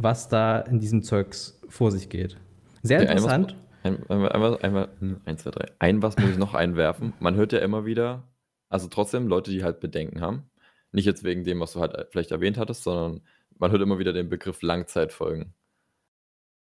was 0.00 0.28
da 0.28 0.60
in 0.60 0.78
diesem 0.78 1.02
Zeugs 1.02 1.60
vor 1.68 1.90
sich 1.90 2.08
geht. 2.08 2.36
Sehr 2.82 3.00
okay, 3.00 3.10
interessant. 3.10 3.56
Ein, 3.82 3.98
einmal, 4.08 4.32
einmal, 4.32 4.58
einmal, 4.62 4.88
eins, 5.24 5.42
zwei, 5.42 5.50
drei. 5.50 5.66
Ein 5.78 6.02
was 6.02 6.16
muss 6.16 6.30
ich 6.30 6.38
noch 6.38 6.54
einwerfen. 6.54 7.12
Man 7.20 7.34
hört 7.34 7.52
ja 7.52 7.58
immer 7.60 7.86
wieder, 7.86 8.22
also 8.68 8.88
trotzdem 8.88 9.28
Leute, 9.28 9.50
die 9.50 9.64
halt 9.64 9.80
Bedenken 9.80 10.20
haben, 10.20 10.44
nicht 10.92 11.04
jetzt 11.04 11.24
wegen 11.24 11.44
dem, 11.44 11.60
was 11.60 11.72
du 11.72 11.80
halt 11.80 11.94
äh, 11.94 12.06
vielleicht 12.10 12.30
erwähnt 12.30 12.58
hattest, 12.58 12.82
sondern 12.82 13.20
man 13.58 13.70
hört 13.70 13.82
immer 13.82 13.98
wieder 13.98 14.12
den 14.12 14.28
Begriff 14.28 14.62
Langzeitfolgen. 14.62 15.52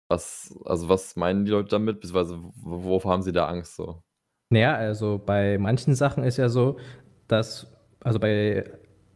Was, 0.08 0.56
also 0.64 0.88
was 0.88 1.16
meinen 1.16 1.44
die 1.44 1.50
Leute 1.50 1.70
damit, 1.70 2.00
beziehungsweise 2.00 2.38
wovor 2.56 3.12
haben 3.12 3.22
sie 3.22 3.32
da 3.32 3.48
Angst 3.48 3.74
so? 3.74 4.02
Naja, 4.50 4.76
also 4.76 5.20
bei 5.24 5.58
manchen 5.58 5.94
Sachen 5.94 6.22
ist 6.22 6.36
ja 6.36 6.48
so, 6.48 6.78
dass, 7.26 7.66
also 8.00 8.20
bei 8.20 8.64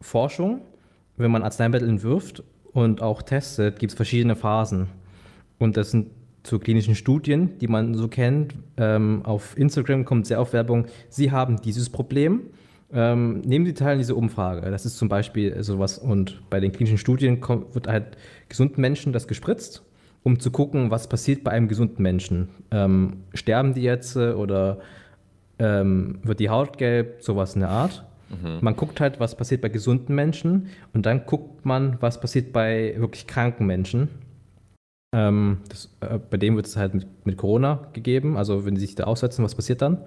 Forschung, 0.00 0.62
wenn 1.16 1.30
man 1.30 1.42
Arzneimittel 1.42 1.88
entwirft 1.88 2.42
und 2.72 3.02
auch 3.02 3.22
testet, 3.22 3.78
gibt 3.78 3.92
es 3.92 3.96
verschiedene 3.96 4.34
Phasen. 4.34 4.88
Und 5.58 5.76
das 5.76 5.92
sind 5.92 6.10
zu 6.42 6.58
klinischen 6.58 6.94
Studien, 6.94 7.58
die 7.58 7.68
man 7.68 7.94
so 7.94 8.08
kennt. 8.08 8.54
Ähm, 8.76 9.22
auf 9.24 9.56
Instagram 9.56 10.04
kommt 10.04 10.26
sehr 10.26 10.40
oft 10.40 10.52
Werbung, 10.52 10.86
Sie 11.08 11.30
haben 11.30 11.60
dieses 11.60 11.90
Problem 11.90 12.50
ähm, 12.92 13.40
nehmen 13.40 13.66
Sie 13.66 13.74
teil 13.74 13.92
an 13.92 13.98
dieser 13.98 14.16
Umfrage. 14.16 14.68
Das 14.70 14.84
ist 14.84 14.98
zum 14.98 15.08
Beispiel 15.08 15.62
sowas, 15.62 15.98
und 15.98 16.42
bei 16.50 16.60
den 16.60 16.72
klinischen 16.72 16.98
Studien 16.98 17.40
kommt, 17.40 17.74
wird 17.74 17.86
halt 17.86 18.16
gesunden 18.48 18.80
Menschen 18.80 19.12
das 19.12 19.28
gespritzt, 19.28 19.82
um 20.22 20.40
zu 20.40 20.50
gucken, 20.50 20.90
was 20.90 21.08
passiert 21.08 21.44
bei 21.44 21.52
einem 21.52 21.68
gesunden 21.68 22.02
Menschen. 22.02 22.48
Ähm, 22.70 23.18
sterben 23.34 23.74
die 23.74 23.82
jetzt 23.82 24.16
äh, 24.16 24.32
oder 24.32 24.78
ähm, 25.58 26.18
wird 26.22 26.40
die 26.40 26.50
Haut 26.50 26.78
gelb, 26.78 27.22
sowas 27.22 27.54
in 27.54 27.60
der 27.60 27.70
Art. 27.70 28.04
Mhm. 28.30 28.58
Man 28.60 28.76
guckt 28.76 29.00
halt, 29.00 29.20
was 29.20 29.36
passiert 29.36 29.60
bei 29.60 29.68
gesunden 29.68 30.14
Menschen 30.14 30.68
und 30.92 31.06
dann 31.06 31.26
guckt 31.26 31.64
man, 31.64 31.96
was 32.00 32.20
passiert 32.20 32.52
bei 32.52 32.94
wirklich 32.96 33.26
kranken 33.26 33.66
Menschen. 33.66 34.08
Ähm, 35.14 35.58
das, 35.68 35.90
äh, 36.00 36.18
bei 36.18 36.36
dem 36.36 36.56
wird 36.56 36.66
es 36.66 36.76
halt 36.76 36.94
mit, 36.94 37.06
mit 37.24 37.36
Corona 37.36 37.88
gegeben, 37.92 38.36
also 38.36 38.64
wenn 38.64 38.76
sie 38.76 38.86
sich 38.86 38.94
da 38.94 39.04
aussetzen, 39.04 39.44
was 39.44 39.54
passiert 39.54 39.82
dann? 39.82 39.98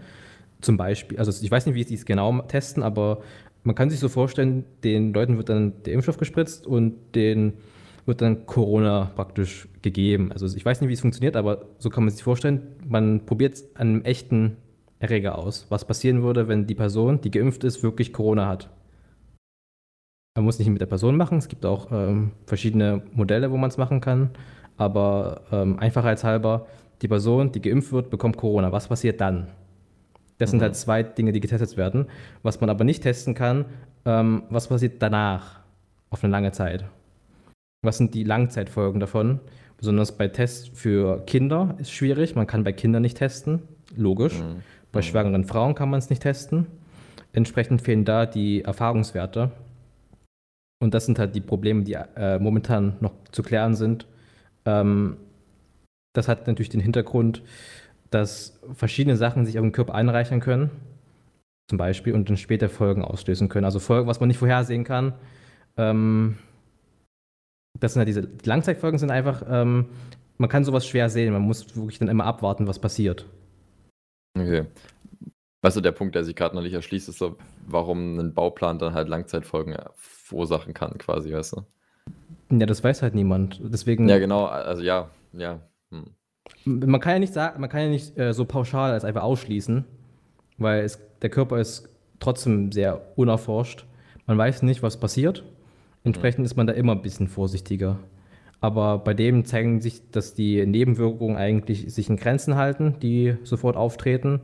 Zum 0.64 0.78
Beispiel, 0.78 1.20
also 1.20 1.32
ich 1.44 1.52
weiß 1.52 1.66
nicht, 1.66 1.76
wie 1.76 1.84
sie 1.84 1.96
es 1.96 2.06
genau 2.06 2.42
testen, 2.44 2.84
aber 2.84 3.22
man 3.64 3.76
kann 3.76 3.90
sich 3.90 4.00
so 4.00 4.08
vorstellen, 4.08 4.64
den 4.84 5.14
Leuten 5.14 5.38
wird 5.38 5.50
dann 5.50 5.84
der 5.84 5.94
Impfstoff 5.94 6.16
gespritzt 6.18 6.66
und 6.66 7.16
den 7.16 7.54
wird 8.06 8.22
dann 8.22 8.46
Corona 8.46 9.12
praktisch 9.16 9.68
gegeben. 9.82 10.32
Also 10.32 10.46
ich 10.56 10.64
weiß 10.64 10.80
nicht, 10.80 10.90
wie 10.90 10.94
es 10.94 11.02
funktioniert, 11.02 11.36
aber 11.36 11.66
so 11.80 11.90
kann 11.90 12.06
man 12.06 12.14
sich 12.14 12.24
vorstellen, 12.24 12.62
man 12.88 13.26
probiert 13.26 13.56
es 13.56 13.76
an 13.76 13.88
einem 13.88 14.02
echten 14.04 14.56
Erreger 15.00 15.38
aus. 15.38 15.66
Was 15.68 15.86
passieren 15.86 16.24
würde, 16.24 16.48
wenn 16.48 16.66
die 16.66 16.76
Person, 16.76 17.20
die 17.20 17.32
geimpft 17.32 17.66
ist, 17.66 17.84
wirklich 17.84 18.14
Corona 18.14 18.48
hat. 18.48 18.70
Man 20.36 20.46
muss 20.46 20.60
nicht 20.60 20.70
mit 20.70 20.80
der 20.80 20.86
Person 20.88 21.18
machen, 21.18 21.40
es 21.40 21.50
gibt 21.50 21.66
auch 21.66 21.92
ähm, 21.92 22.32
verschiedene 22.46 23.04
Modelle, 23.12 23.52
wo 23.52 23.58
man 23.58 23.70
es 23.70 23.78
machen 23.78 24.00
kann, 24.00 24.30
aber 24.78 25.42
ähm, 25.52 25.78
einfachheitshalber, 25.78 26.68
die 27.02 27.10
Person, 27.10 27.52
die 27.52 27.62
geimpft 27.62 27.92
wird, 27.92 28.10
bekommt 28.10 28.38
Corona. 28.38 28.72
Was 28.72 28.88
passiert 28.88 29.20
dann? 29.20 29.48
Das 30.44 30.50
mhm. 30.50 30.58
sind 30.58 30.62
halt 30.62 30.76
zwei 30.76 31.04
Dinge, 31.04 31.32
die 31.32 31.40
getestet 31.40 31.78
werden. 31.78 32.08
Was 32.42 32.60
man 32.60 32.70
aber 32.70 32.84
nicht 32.84 33.02
testen 33.04 33.34
kann, 33.34 33.64
ähm, 34.04 34.44
was 34.50 34.68
passiert 34.68 35.02
danach 35.02 35.62
auf 36.10 36.22
eine 36.22 36.32
lange 36.32 36.52
Zeit? 36.52 36.84
Was 37.82 37.98
sind 37.98 38.14
die 38.14 38.26
Langzeitfolgen 38.26 39.00
davon? 39.00 39.40
Besonders 39.78 40.18
bei 40.18 40.28
Tests 40.28 40.70
für 40.74 41.26
Kinder 41.26 41.76
ist 41.78 41.92
schwierig. 41.92 42.36
Man 42.36 42.46
kann 42.46 42.66
bei 42.66 42.74
Kindern 42.74 43.04
nicht 43.04 43.18
testen, 43.18 43.62
logisch. 43.96 44.38
Mhm. 44.38 44.64
Bei 44.92 45.00
mhm. 45.00 45.04
schwangeren 45.04 45.46
Frauen 45.46 45.76
kann 45.76 45.90
man 45.90 46.00
es 46.00 46.10
nicht 46.10 46.24
testen. 46.24 46.68
Entsprechend 47.32 47.82
fehlen 47.82 48.04
da 48.04 48.26
die 48.26 48.64
Erfahrungswerte. 48.64 49.52
Und 50.82 50.94
das 50.94 51.06
sind 51.06 51.20
halt 51.20 51.36
die 51.36 51.42
Probleme, 51.42 51.84
die 51.84 51.94
äh, 51.94 52.38
momentan 52.38 52.98
noch 53.00 53.14
zu 53.32 53.44
klären 53.44 53.76
sind. 53.76 54.08
Ähm, 54.66 55.16
das 56.12 56.28
hat 56.28 56.48
natürlich 56.48 56.70
den 56.70 56.82
Hintergrund, 56.82 57.44
dass 58.14 58.60
verschiedene 58.74 59.18
Sachen 59.18 59.46
sich 59.46 59.58
auf 59.58 59.64
dem 59.64 59.72
Körper 59.72 59.96
einreichern 59.96 60.40
können, 60.40 60.72
zum 61.70 61.78
Beispiel, 61.78 62.14
und 62.14 62.30
dann 62.30 62.38
später 62.38 62.70
Folgen 62.70 63.04
auslösen 63.04 63.50
können. 63.50 63.66
Also 63.66 63.80
Folgen, 63.80 64.08
was 64.08 64.20
man 64.20 64.28
nicht 64.28 64.38
vorhersehen 64.38 64.84
kann. 64.84 65.14
Ähm, 65.78 66.38
das 67.80 67.94
sind 67.94 68.00
halt 68.00 68.08
diese 68.08 68.28
Langzeitfolgen 68.46 69.00
sind 69.00 69.12
einfach, 69.12 69.44
ähm, 69.50 69.88
man 70.38 70.50
kann 70.50 70.64
sowas 70.64 70.88
schwer 70.88 71.10
sehen. 71.10 71.34
Man 71.34 71.42
muss 71.42 71.76
wirklich 71.76 72.00
dann 72.00 72.08
immer 72.08 72.26
abwarten, 72.26 72.68
was 72.68 72.80
passiert. 72.80 73.26
Okay. 74.38 74.66
Weißt 75.62 75.78
du, 75.78 75.82
der 75.82 75.92
Punkt, 75.94 76.16
der 76.16 76.24
sich 76.24 76.36
gerade 76.36 76.56
noch 76.56 76.62
nicht 76.62 76.74
erschließt, 76.74 77.10
ist 77.10 77.18
so, 77.18 77.38
warum 77.66 78.20
ein 78.20 78.34
Bauplan 78.34 78.80
dann 78.80 78.94
halt 78.94 79.08
Langzeitfolgen 79.08 79.76
verursachen 79.96 80.74
kann, 80.74 80.98
quasi, 80.98 81.32
weißt 81.34 81.54
du? 81.54 81.66
Ja, 82.52 82.66
das 82.66 82.84
weiß 82.84 83.02
halt 83.02 83.16
niemand. 83.16 83.62
Deswegen. 83.64 84.10
Ja, 84.10 84.20
genau, 84.20 84.46
also 84.46 84.84
ja, 84.84 85.10
ja. 85.32 85.62
Man 86.66 87.00
kann 87.02 87.14
ja 87.14 87.20
nicht 87.20 87.34
sagen, 87.34 87.60
man 87.60 87.70
kann 87.70 87.82
ja 87.82 87.90
nicht 87.90 88.18
äh, 88.18 88.34
so 88.34 88.46
pauschal 88.46 88.92
als 88.92 89.04
einfach 89.04 89.24
ausschließen, 89.24 89.84
weil 90.58 90.84
es, 90.84 91.00
der 91.22 91.30
Körper 91.30 91.60
ist 91.60 91.90
trotzdem 92.20 92.72
sehr 92.72 93.02
unerforscht. 93.16 93.86
Man 94.28 94.38
weiß 94.38 94.62
nicht, 94.64 94.82
was 94.82 94.98
passiert. 94.98 95.44
Entsprechend 96.04 96.46
ist 96.46 96.56
man 96.56 96.68
da 96.68 96.74
immer 96.74 96.94
ein 96.94 97.02
bisschen 97.02 97.28
vorsichtiger. 97.28 98.00
Aber 98.62 99.00
bei 99.00 99.14
dem 99.14 99.44
zeigen 99.44 99.82
sich, 99.82 100.10
dass 100.12 100.34
die 100.34 100.66
Nebenwirkungen 100.66 101.36
eigentlich 101.36 101.94
sich 101.94 102.10
in 102.10 102.16
Grenzen 102.16 102.56
halten, 102.56 102.96
die 103.02 103.36
sofort 103.44 103.76
auftreten. 103.76 104.40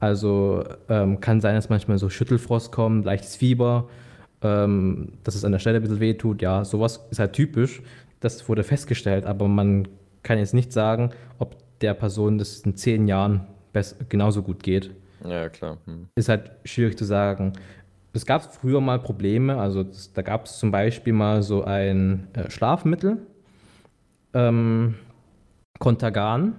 Also 0.00 0.64
ähm, 0.88 1.20
kann 1.20 1.40
sein, 1.40 1.54
dass 1.54 1.68
manchmal 1.68 1.98
so 1.98 2.08
Schüttelfrost 2.08 2.72
kommt, 2.72 3.04
leichtes 3.04 3.36
Fieber, 3.36 3.88
ähm, 4.42 5.12
dass 5.24 5.34
es 5.34 5.44
an 5.44 5.52
der 5.52 5.58
Stelle 5.58 5.80
ein 5.80 5.82
bisschen 5.82 6.00
wehtut. 6.00 6.40
Ja, 6.40 6.64
sowas 6.64 7.06
ist 7.10 7.18
halt 7.18 7.34
typisch. 7.34 7.82
Das 8.20 8.48
wurde 8.48 8.64
festgestellt, 8.64 9.26
aber 9.26 9.48
man 9.48 9.86
kann 10.28 10.38
jetzt 10.38 10.52
nicht 10.52 10.72
sagen, 10.72 11.10
ob 11.38 11.56
der 11.80 11.94
Person 11.94 12.36
das 12.36 12.60
in 12.60 12.76
zehn 12.76 13.08
Jahren 13.08 13.46
genauso 14.10 14.42
gut 14.42 14.62
geht. 14.62 14.90
Ja, 15.24 15.48
klar. 15.48 15.78
Hm. 15.86 16.08
Ist 16.16 16.28
halt 16.28 16.50
schwierig 16.64 16.98
zu 16.98 17.06
sagen. 17.06 17.54
Es 18.12 18.26
gab 18.26 18.42
früher 18.54 18.80
mal 18.80 18.98
Probleme, 18.98 19.56
also 19.56 19.84
das, 19.84 20.12
da 20.12 20.22
gab 20.22 20.44
es 20.44 20.58
zum 20.58 20.70
Beispiel 20.70 21.14
mal 21.14 21.42
so 21.42 21.64
ein 21.64 22.28
äh, 22.34 22.50
Schlafmittel, 22.50 23.18
ähm, 24.34 24.96
Contagan. 25.78 26.54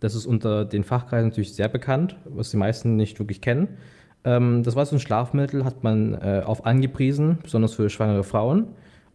Das 0.00 0.14
ist 0.14 0.26
unter 0.26 0.66
den 0.66 0.84
Fachkreisen 0.84 1.30
natürlich 1.30 1.54
sehr 1.54 1.68
bekannt, 1.68 2.16
was 2.26 2.50
die 2.50 2.56
meisten 2.58 2.96
nicht 2.96 3.18
wirklich 3.18 3.40
kennen. 3.40 3.78
Ähm, 4.24 4.62
das 4.64 4.76
war 4.76 4.84
so 4.84 4.96
ein 4.96 5.00
Schlafmittel, 5.00 5.64
hat 5.64 5.82
man 5.82 6.14
äh, 6.14 6.42
auf 6.44 6.66
angepriesen, 6.66 7.38
besonders 7.42 7.74
für 7.74 7.88
schwangere 7.88 8.24
Frauen. 8.24 8.68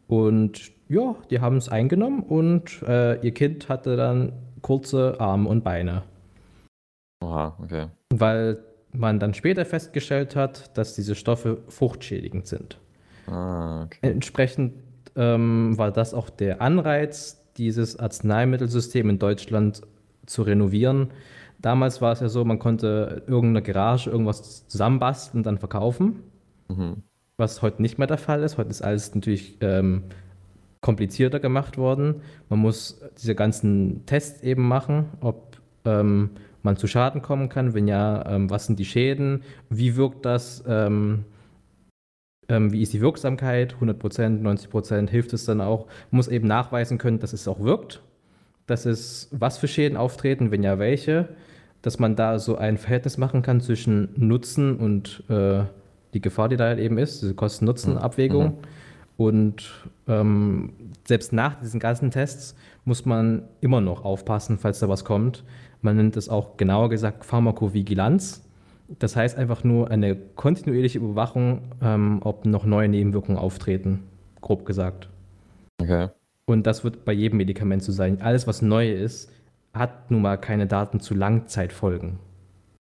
Und 0.08 0.72
ja, 0.90 1.16
die 1.30 1.40
haben 1.40 1.58
es 1.58 1.70
eingenommen 1.70 2.24
und 2.24 2.82
äh, 2.82 3.22
ihr 3.22 3.34
Kind 3.34 3.70
hatte 3.70 3.96
dann 3.96 4.34
kurze 4.62 5.20
Arme 5.20 5.48
und 5.48 5.64
Beine. 5.64 6.04
Oha, 7.24 7.56
okay. 7.62 7.88
Weil 8.10 8.58
man 8.92 9.20
dann 9.20 9.34
später 9.34 9.66
festgestellt 9.66 10.36
hat, 10.36 10.76
dass 10.78 10.96
diese 10.96 11.14
Stoffe 11.16 11.60
fruchtschädigend 11.68 12.48
sind. 12.48 12.80
Ah, 13.28 13.84
okay. 13.84 14.00
Entsprechend 14.02 14.74
ähm, 15.16 15.78
war 15.78 15.92
das 15.92 16.16
auch 16.16 16.30
der 16.30 16.62
Anreiz, 16.62 17.46
dieses 17.58 18.00
Arzneimittelsystem 18.00 19.10
in 19.10 19.20
Deutschland 19.20 19.84
zu 20.26 20.42
renovieren. 20.42 21.12
Damals 21.60 22.02
war 22.02 22.14
es 22.14 22.22
ja 22.22 22.30
so, 22.30 22.46
man 22.46 22.58
konnte 22.58 23.24
irgendeiner 23.28 23.62
Garage 23.62 24.10
irgendwas 24.10 24.68
zusammenbasteln 24.68 25.42
und 25.42 25.46
dann 25.46 25.58
verkaufen, 25.60 26.24
mhm. 26.70 27.04
was 27.38 27.62
heute 27.62 27.82
nicht 27.82 27.98
mehr 27.98 28.08
der 28.08 28.18
Fall 28.18 28.42
ist. 28.44 28.58
Heute 28.58 28.70
ist 28.70 28.82
alles 28.82 29.14
natürlich 29.14 29.58
ähm, 29.62 30.06
komplizierter 30.82 31.40
gemacht 31.40 31.78
worden. 31.78 32.22
Man 32.50 32.60
muss 32.60 33.02
diese 33.18 33.36
ganzen 33.36 34.06
Tests 34.06 34.42
eben 34.44 34.68
machen, 34.68 35.10
ob 35.20 35.58
ähm, 35.86 36.32
man 36.64 36.78
zu 36.78 36.88
Schaden 36.88 37.22
kommen 37.22 37.50
kann. 37.50 37.74
Wenn 37.74 37.88
ja, 37.88 38.26
ähm, 38.26 38.50
was 38.50 38.66
sind 38.66 38.80
die 38.80 38.86
Schäden? 38.86 39.44
Wie 39.70 39.96
wirkt 39.96 40.26
das? 40.26 40.64
Ähm, 40.68 41.26
ähm, 42.48 42.72
wie 42.72 42.82
ist 42.82 42.94
die 42.94 43.02
Wirksamkeit? 43.02 43.76
100 43.76 44.00
Prozent, 44.00 44.42
90 44.42 44.70
Prozent 44.70 45.10
hilft 45.10 45.34
es 45.34 45.46
dann 45.46 45.62
auch. 45.62 45.86
Man 46.12 46.18
muss 46.18 46.28
eben 46.28 46.48
nachweisen 46.48 46.98
können, 46.98 47.20
dass 47.20 47.34
es 47.34 47.48
auch 47.48 47.60
wirkt. 47.60 48.02
Dass 48.66 48.86
es, 48.86 49.30
was 49.32 49.58
für 49.58 49.68
Schäden 49.68 49.98
auftreten, 49.98 50.52
wenn 50.52 50.64
ja, 50.64 50.80
welche. 50.80 51.30
Dass 51.82 52.00
man 52.00 52.16
da 52.16 52.40
so 52.40 52.58
ein 52.58 52.78
Verhältnis 52.78 53.18
machen 53.18 53.42
kann 53.42 53.62
zwischen 53.62 54.10
Nutzen 54.16 54.78
und 54.78 55.24
äh, 55.30 55.64
die 56.14 56.22
Gefahr, 56.22 56.50
die 56.50 56.58
da 56.58 56.66
halt 56.66 56.80
eben 56.80 56.98
ist, 56.98 57.22
diese 57.22 57.36
Kosten-Nutzen-Abwägung. 57.36 58.46
Mhm. 58.46 58.58
Und 59.20 59.70
ähm, 60.08 60.72
selbst 61.06 61.34
nach 61.34 61.60
diesen 61.60 61.82
ganzen 61.82 62.10
Tests 62.10 62.56
muss 62.86 63.06
man 63.06 63.50
immer 63.60 63.82
noch 63.82 64.06
aufpassen, 64.06 64.58
falls 64.58 64.80
da 64.80 64.88
was 64.88 65.04
kommt. 65.04 65.44
Man 65.82 65.98
nennt 65.98 66.16
es 66.16 66.30
auch 66.30 66.56
genauer 66.56 66.88
gesagt 66.90 67.26
Pharmakovigilanz. 67.26 68.46
Das 68.98 69.18
heißt 69.18 69.38
einfach 69.38 69.66
nur 69.66 69.92
eine 69.92 70.16
kontinuierliche 70.16 71.00
Überwachung, 71.00 71.64
ähm, 71.82 72.22
ob 72.24 72.46
noch 72.46 72.64
neue 72.64 72.88
Nebenwirkungen 72.88 73.38
auftreten, 73.38 74.06
grob 74.40 74.66
gesagt. 74.66 75.10
Okay. 75.82 76.08
Und 76.46 76.66
das 76.66 76.86
wird 76.86 77.04
bei 77.04 77.12
jedem 77.12 77.40
Medikament 77.40 77.84
so 77.84 77.92
sein. 77.92 78.22
Alles, 78.22 78.48
was 78.48 78.62
neu 78.62 78.90
ist, 78.90 79.34
hat 79.74 80.12
nun 80.12 80.22
mal 80.22 80.38
keine 80.38 80.66
Daten 80.66 81.02
zu 81.02 81.14
Langzeitfolgen. 81.14 82.20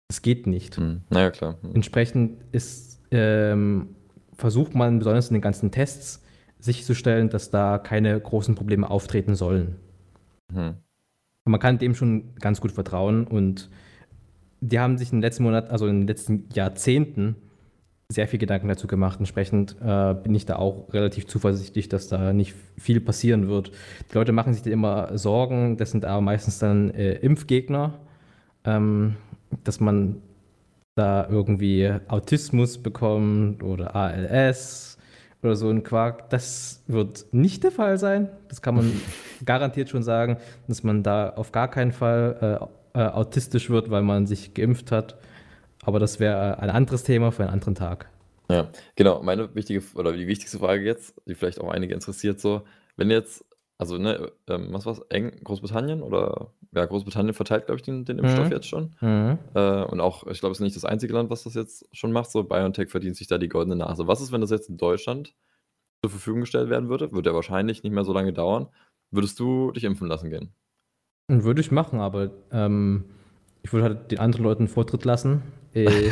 Das 0.07 0.21
geht 0.21 0.47
nicht. 0.47 0.77
Hm. 0.77 1.01
Naja, 1.09 1.31
klar. 1.31 1.57
Hm. 1.63 1.75
Entsprechend 1.75 2.41
ist, 2.53 3.01
ähm, 3.11 3.89
versucht 4.37 4.75
man 4.75 4.99
besonders 4.99 5.29
in 5.29 5.35
den 5.35 5.41
ganzen 5.41 5.71
Tests 5.71 6.23
sicherzustellen, 6.59 7.29
dass 7.29 7.51
da 7.51 7.77
keine 7.77 8.19
großen 8.19 8.55
Probleme 8.55 8.89
auftreten 8.89 9.35
sollen. 9.35 9.75
Hm. 10.53 10.75
man 11.45 11.59
kann 11.59 11.79
dem 11.79 11.95
schon 11.95 12.35
ganz 12.35 12.61
gut 12.61 12.71
vertrauen 12.71 13.25
und 13.25 13.69
die 14.61 14.79
haben 14.79 14.97
sich 14.97 15.11
in 15.11 15.17
den 15.17 15.23
letzten 15.23 15.43
Monaten, 15.43 15.71
also 15.71 15.87
in 15.87 16.01
den 16.01 16.07
letzten 16.07 16.47
Jahrzehnten, 16.53 17.35
sehr 18.09 18.27
viel 18.27 18.39
Gedanken 18.39 18.67
dazu 18.67 18.87
gemacht. 18.87 19.19
Entsprechend 19.19 19.75
äh, 19.81 20.13
bin 20.13 20.35
ich 20.35 20.45
da 20.45 20.57
auch 20.57 20.93
relativ 20.93 21.27
zuversichtlich, 21.27 21.89
dass 21.89 22.07
da 22.07 22.31
nicht 22.31 22.53
viel 22.77 23.01
passieren 23.01 23.47
wird. 23.47 23.71
Die 24.11 24.15
Leute 24.15 24.31
machen 24.31 24.53
sich 24.53 24.61
da 24.61 24.69
immer 24.69 25.17
Sorgen, 25.17 25.77
das 25.77 25.91
sind 25.91 26.05
aber 26.05 26.21
meistens 26.21 26.59
dann 26.59 26.91
äh, 26.91 27.13
Impfgegner, 27.13 27.99
ähm, 28.63 29.15
dass 29.63 29.79
man 29.79 30.21
da 30.95 31.27
irgendwie 31.29 31.91
Autismus 32.07 32.77
bekommt 32.77 33.63
oder 33.63 33.95
ALS 33.95 34.97
oder 35.41 35.55
so 35.55 35.69
ein 35.69 35.83
Quark. 35.83 36.29
Das 36.29 36.83
wird 36.87 37.25
nicht 37.31 37.63
der 37.63 37.71
Fall 37.71 37.97
sein. 37.97 38.29
Das 38.47 38.61
kann 38.61 38.75
man 38.75 38.91
garantiert 39.45 39.89
schon 39.89 40.03
sagen, 40.03 40.37
dass 40.67 40.83
man 40.83 41.03
da 41.03 41.29
auf 41.29 41.51
gar 41.51 41.69
keinen 41.69 41.91
Fall 41.91 42.69
äh, 42.93 42.99
äh, 42.99 43.07
autistisch 43.07 43.69
wird, 43.69 43.89
weil 43.89 44.03
man 44.03 44.27
sich 44.27 44.53
geimpft 44.53 44.91
hat. 44.91 45.17
Aber 45.83 45.99
das 45.99 46.19
wäre 46.19 46.59
ein 46.59 46.69
anderes 46.69 47.03
Thema 47.03 47.31
für 47.31 47.43
einen 47.43 47.51
anderen 47.51 47.75
Tag. 47.75 48.09
Ja, 48.49 48.69
genau. 48.95 49.21
Meine 49.23 49.53
wichtige 49.55 49.81
oder 49.95 50.13
die 50.13 50.27
wichtigste 50.27 50.59
Frage 50.59 50.83
jetzt, 50.83 51.15
die 51.25 51.35
vielleicht 51.35 51.59
auch 51.59 51.69
einige 51.69 51.93
interessiert, 51.93 52.39
so, 52.39 52.61
wenn 52.95 53.09
jetzt, 53.09 53.45
also 53.77 53.97
ne, 53.97 54.31
ähm, 54.47 54.67
was 54.71 54.85
war's, 54.85 55.01
eng 55.09 55.31
Großbritannien 55.43 56.01
oder 56.01 56.51
ja, 56.73 56.85
Großbritannien 56.85 57.33
verteilt, 57.33 57.65
glaube 57.65 57.77
ich, 57.77 57.83
den, 57.83 58.05
den 58.05 58.19
Impfstoff 58.19 58.45
mhm. 58.45 58.51
jetzt 58.51 58.67
schon. 58.67 58.95
Mhm. 59.01 59.39
Äh, 59.53 59.83
und 59.83 59.99
auch, 59.99 60.25
ich 60.27 60.39
glaube, 60.39 60.51
es 60.51 60.59
ist 60.59 60.63
nicht 60.63 60.75
das 60.75 60.85
einzige 60.85 61.13
Land, 61.13 61.29
was 61.29 61.43
das 61.43 61.53
jetzt 61.55 61.85
schon 61.91 62.11
macht. 62.11 62.31
So, 62.31 62.43
BioNTech 62.43 62.89
verdient 62.89 63.15
sich 63.15 63.27
da 63.27 63.37
die 63.37 63.49
goldene 63.49 63.75
Nase. 63.75 64.07
Was 64.07 64.21
ist, 64.21 64.31
wenn 64.31 64.41
das 64.41 64.51
jetzt 64.51 64.69
in 64.69 64.77
Deutschland 64.77 65.35
zur 66.03 66.11
Verfügung 66.11 66.41
gestellt 66.41 66.69
werden 66.69 66.89
würde? 66.89 67.11
Würde 67.11 67.31
ja 67.31 67.35
wahrscheinlich 67.35 67.83
nicht 67.83 67.93
mehr 67.93 68.03
so 68.03 68.13
lange 68.13 68.33
dauern. 68.33 68.67
Würdest 69.11 69.39
du 69.39 69.71
dich 69.71 69.83
impfen 69.83 70.07
lassen 70.07 70.29
gehen? 70.29 70.53
Würde 71.27 71.61
ich 71.61 71.71
machen, 71.71 71.99
aber 71.99 72.31
ähm, 72.51 73.05
ich 73.63 73.71
würde 73.71 73.85
halt 73.85 74.11
den 74.11 74.19
anderen 74.19 74.43
Leuten 74.43 74.67
Vortritt 74.67 75.05
lassen. 75.05 75.41
Äh, 75.75 76.11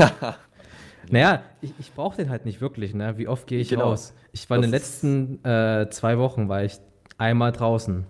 naja, 1.11 1.43
ich, 1.61 1.71
ich 1.77 1.93
brauche 1.93 2.17
den 2.17 2.31
halt 2.31 2.45
nicht 2.45 2.61
wirklich. 2.61 2.95
Ne? 2.95 3.19
Wie 3.19 3.27
oft 3.27 3.45
gehe 3.45 3.59
ich 3.59 3.69
genau. 3.69 3.89
raus? 3.89 4.15
Ich 4.31 4.49
war 4.49 4.57
das 4.57 4.65
in 4.65 4.71
den 4.71 4.75
letzten 4.75 5.45
äh, 5.45 5.87
zwei 5.91 6.17
Wochen 6.17 6.49
war 6.49 6.63
ich 6.63 6.79
einmal 7.21 7.51
draußen. 7.51 8.05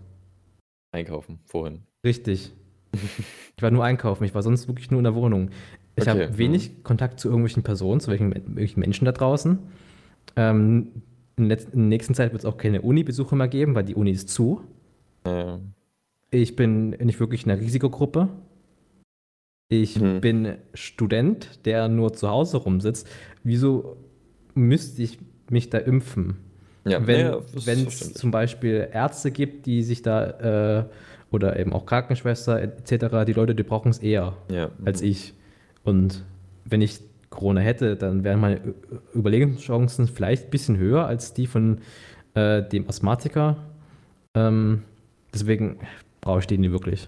Einkaufen, 0.92 1.40
vorhin. 1.46 1.84
Richtig. 2.04 2.52
ich 2.94 3.62
war 3.62 3.70
nur 3.70 3.84
einkaufen, 3.84 4.24
ich 4.24 4.34
war 4.34 4.42
sonst 4.42 4.68
wirklich 4.68 4.90
nur 4.90 5.00
in 5.00 5.04
der 5.04 5.16
Wohnung. 5.16 5.52
Ich 5.96 6.08
okay. 6.08 6.24
habe 6.26 6.38
wenig 6.38 6.72
mhm. 6.72 6.84
Kontakt 6.84 7.20
zu 7.20 7.28
irgendwelchen 7.28 7.64
Personen, 7.64 8.00
zu 8.00 8.12
irgendwelchen 8.12 8.80
Menschen 8.80 9.06
da 9.06 9.12
draußen. 9.12 9.60
Ähm, 10.38 11.04
in, 11.36 11.44
in, 11.44 11.50
der 11.50 11.60
nächsten 11.74 12.16
Zeit 12.16 12.32
wird 12.32 12.44
es 12.44 12.46
auch 12.46 12.58
keine 12.58 12.82
Uni-Besuche 12.82 13.36
mehr 13.36 13.50
geben, 13.50 13.76
weil 13.76 13.84
die 13.84 13.96
Uni 13.96 14.12
ist 14.12 14.30
zu. 14.30 14.62
Ja. 15.26 15.60
Ich 16.32 16.56
bin 16.56 16.92
nicht 16.92 17.20
wirklich 17.20 17.46
in 17.46 17.52
einer 17.52 17.62
Risikogruppe. 17.62 18.30
Ich 19.68 20.00
mhm. 20.00 20.22
bin 20.22 20.58
Student, 20.74 21.66
der 21.66 21.90
nur 21.90 22.14
zu 22.14 22.30
Hause 22.30 22.58
rumsitzt. 22.58 23.08
Wieso 23.44 23.98
müsste 24.54 25.04
ich 25.04 25.20
mich 25.50 25.70
da 25.70 25.78
impfen? 25.78 26.38
Ja, 26.86 27.06
wenn 27.06 27.20
ja, 27.20 27.42
es 27.88 28.14
zum 28.14 28.32
Beispiel 28.32 28.90
Ärzte 28.92 29.32
gibt, 29.32 29.66
die 29.68 29.84
sich 29.84 30.02
da 30.02 30.80
äh, 30.80 30.86
oder 31.32 31.60
eben 31.60 31.74
auch 31.74 31.86
Krankenschwester 31.86 32.62
etc., 32.62 33.26
die 33.26 33.34
Leute, 33.34 33.54
die 33.56 33.64
brauchen 33.64 33.90
es 33.90 34.00
eher 34.00 34.36
ja. 34.50 34.72
als 34.84 35.02
ich. 35.02 35.34
Und 35.84 36.24
wenn 36.66 36.82
ich 36.82 37.00
Corona 37.30 37.62
hätte, 37.62 37.96
dann 37.96 38.24
wären 38.24 38.40
meine 38.40 38.62
Überlegungschancen 39.16 40.08
vielleicht 40.08 40.46
ein 40.46 40.50
bisschen 40.50 40.78
höher 40.78 41.06
als 41.06 41.34
die 41.34 41.48
von 41.48 41.80
äh, 42.34 42.62
dem 42.64 42.88
Asthmatiker. 42.90 43.58
Ähm, 44.36 44.84
deswegen 45.34 45.80
brauche 46.20 46.40
ich 46.40 46.48
den 46.48 46.70
wirklich. 46.72 47.08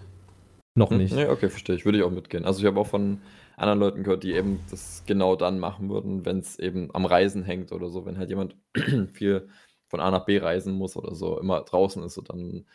Noch 0.76 0.90
hm, 0.90 0.98
nicht. 0.98 1.14
Ja, 1.14 1.30
okay, 1.30 1.48
verstehe 1.48 1.76
ich. 1.76 1.84
Würde 1.84 1.98
ich 1.98 2.04
auch 2.04 2.10
mitgehen. 2.10 2.44
Also 2.44 2.60
ich 2.60 2.66
habe 2.66 2.80
auch 2.80 2.86
von 2.86 3.18
anderen 3.56 3.78
Leuten 3.78 4.02
gehört, 4.02 4.24
die 4.24 4.32
eben 4.32 4.58
das 4.70 5.04
genau 5.06 5.36
dann 5.36 5.58
machen 5.58 5.88
würden, 5.88 6.24
wenn 6.24 6.38
es 6.38 6.58
eben 6.58 6.88
am 6.92 7.04
Reisen 7.04 7.44
hängt 7.44 7.70
oder 7.70 7.90
so. 7.90 8.06
Wenn 8.06 8.18
halt 8.18 8.30
jemand 8.30 8.56
viel 9.12 9.48
von 9.94 10.00
A 10.00 10.10
nach 10.10 10.24
B 10.24 10.38
reisen 10.38 10.74
muss 10.74 10.96
oder 10.96 11.14
so, 11.14 11.38
immer 11.38 11.62
draußen 11.62 12.02
ist, 12.02 12.18
und 12.18 12.30
dann 12.30 12.66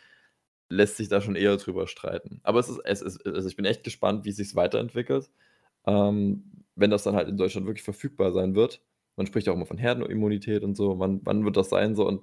lässt 0.70 0.96
sich 0.96 1.08
da 1.08 1.20
schon 1.20 1.36
eher 1.36 1.56
drüber 1.58 1.86
streiten. 1.86 2.40
Aber 2.44 2.60
es 2.60 2.68
ist, 2.70 2.80
es 2.84 3.02
ist 3.02 3.26
also 3.26 3.48
ich 3.48 3.56
bin 3.56 3.66
echt 3.66 3.84
gespannt, 3.84 4.24
wie 4.24 4.30
es 4.30 4.36
sich 4.36 4.54
weiterentwickelt. 4.56 5.30
Ähm, 5.86 6.64
wenn 6.76 6.90
das 6.90 7.02
dann 7.02 7.16
halt 7.16 7.28
in 7.28 7.36
Deutschland 7.36 7.66
wirklich 7.66 7.84
verfügbar 7.84 8.32
sein 8.32 8.54
wird. 8.54 8.80
Man 9.16 9.26
spricht 9.26 9.48
auch 9.48 9.54
immer 9.54 9.66
von 9.66 9.78
Herdenimmunität 9.78 10.62
und 10.64 10.76
so. 10.76 10.98
Wann, 10.98 11.20
wann 11.24 11.44
wird 11.44 11.56
das 11.56 11.68
sein? 11.68 11.94
So 11.94 12.06
und 12.06 12.22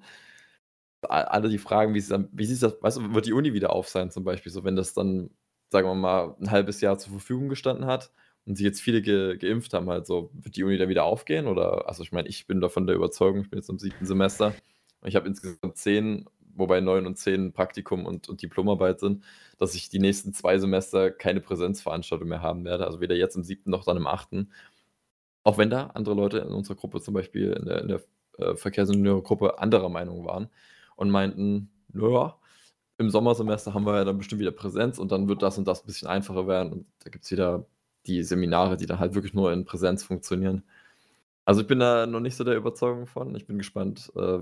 alle 1.02 1.49
die 1.49 1.60
fragen, 1.60 1.94
wie, 1.94 2.02
dann, 2.02 2.30
wie 2.32 2.45
sieht 2.45 2.64
das, 2.64 2.82
weißt 2.82 2.98
du, 2.98 3.14
wird 3.14 3.28
die 3.28 3.34
Uni 3.34 3.53
wieder 3.53 3.72
auf 3.74 3.88
sein 3.88 4.10
zum 4.10 4.24
Beispiel, 4.24 4.52
so 4.52 4.64
wenn 4.64 4.76
das 4.76 4.94
dann, 4.94 5.30
sagen 5.69 5.88
wir 5.88 5.95
mal, 5.95 6.36
ein 6.41 6.49
halbes 6.52 6.82
Jahr 6.82 6.98
zur 6.98 7.11
Verfügung 7.11 7.49
gestanden 7.49 7.86
hat 7.86 8.11
und 8.45 8.56
sich 8.57 8.65
jetzt 8.65 8.82
viele 8.82 9.02
ge 9.02 9.38
geimpft 9.38 9.74
haben, 9.74 9.90
halt 9.90 10.07
so, 10.07 10.32
wird 10.34 10.56
die 10.56 10.64
Uni 10.64 10.78
da 10.78 10.90
wieder 10.90 11.03
aufgehen? 11.03 11.48
Oder, 11.48 11.88
also 11.88 12.03
ich 12.03 12.11
meine, 12.11 12.28
ich 12.30 12.48
bin 12.48 12.61
davon 12.61 12.88
der 12.88 12.95
Überzeugung, 12.95 13.41
ich 13.41 13.49
bin 13.49 13.60
jetzt 13.60 13.69
im 13.69 13.78
siebten 13.80 14.06
Semester 14.06 14.56
ich 15.07 15.15
habe 15.15 15.27
insgesamt 15.27 15.77
zehn, 15.77 16.25
wobei 16.55 16.79
9 16.81 17.05
und 17.05 17.17
10 17.17 17.53
Praktikum 17.53 18.05
und, 18.05 18.29
und 18.29 18.41
Diplomarbeit 18.41 18.99
sind, 18.99 19.23
dass 19.57 19.75
ich 19.75 19.89
die 19.89 19.99
nächsten 19.99 20.34
zwei 20.34 20.57
Semester 20.59 21.11
keine 21.11 21.41
Präsenzveranstaltung 21.41 22.27
mehr 22.27 22.41
haben 22.41 22.65
werde. 22.65 22.85
Also 22.85 22.99
weder 23.01 23.15
jetzt 23.15 23.35
im 23.35 23.43
siebten 23.43 23.71
noch 23.71 23.85
dann 23.85 23.97
im 23.97 24.07
achten. 24.07 24.51
Auch 25.43 25.57
wenn 25.57 25.69
da 25.69 25.88
andere 25.93 26.15
Leute 26.15 26.39
in 26.39 26.49
unserer 26.49 26.75
Gruppe, 26.75 27.01
zum 27.01 27.13
Beispiel 27.13 27.53
in 27.53 27.65
der, 27.65 27.81
in 27.81 27.88
der 27.88 28.01
äh, 28.38 28.55
Verkehrsingenieurgruppe, 28.55 29.59
anderer 29.59 29.89
Meinung 29.89 30.25
waren 30.25 30.49
und 30.95 31.09
meinten, 31.09 31.69
naja, 31.93 32.38
im 32.97 33.09
Sommersemester 33.09 33.73
haben 33.73 33.85
wir 33.85 33.95
ja 33.95 34.05
dann 34.05 34.17
bestimmt 34.17 34.41
wieder 34.41 34.51
Präsenz 34.51 34.97
und 34.99 35.11
dann 35.11 35.27
wird 35.29 35.43
das 35.43 35.57
und 35.57 35.67
das 35.67 35.84
ein 35.84 35.88
bisschen 35.88 36.07
einfacher 36.07 36.47
werden. 36.47 36.73
Und 36.73 36.88
da 37.03 37.09
gibt 37.11 37.25
es 37.25 37.31
wieder 37.31 37.65
die 38.07 38.23
Seminare, 38.23 38.77
die 38.77 38.88
dann 38.88 38.99
halt 38.99 39.13
wirklich 39.15 39.34
nur 39.34 39.53
in 39.53 39.65
Präsenz 39.65 40.03
funktionieren. 40.03 40.63
Also 41.45 41.61
ich 41.61 41.67
bin 41.67 41.79
da 41.79 42.07
noch 42.07 42.19
nicht 42.19 42.35
so 42.35 42.43
der 42.43 42.57
Überzeugung 42.57 43.07
von. 43.07 43.35
Ich 43.35 43.45
bin 43.45 43.57
gespannt, 43.57 44.11
äh, 44.15 44.39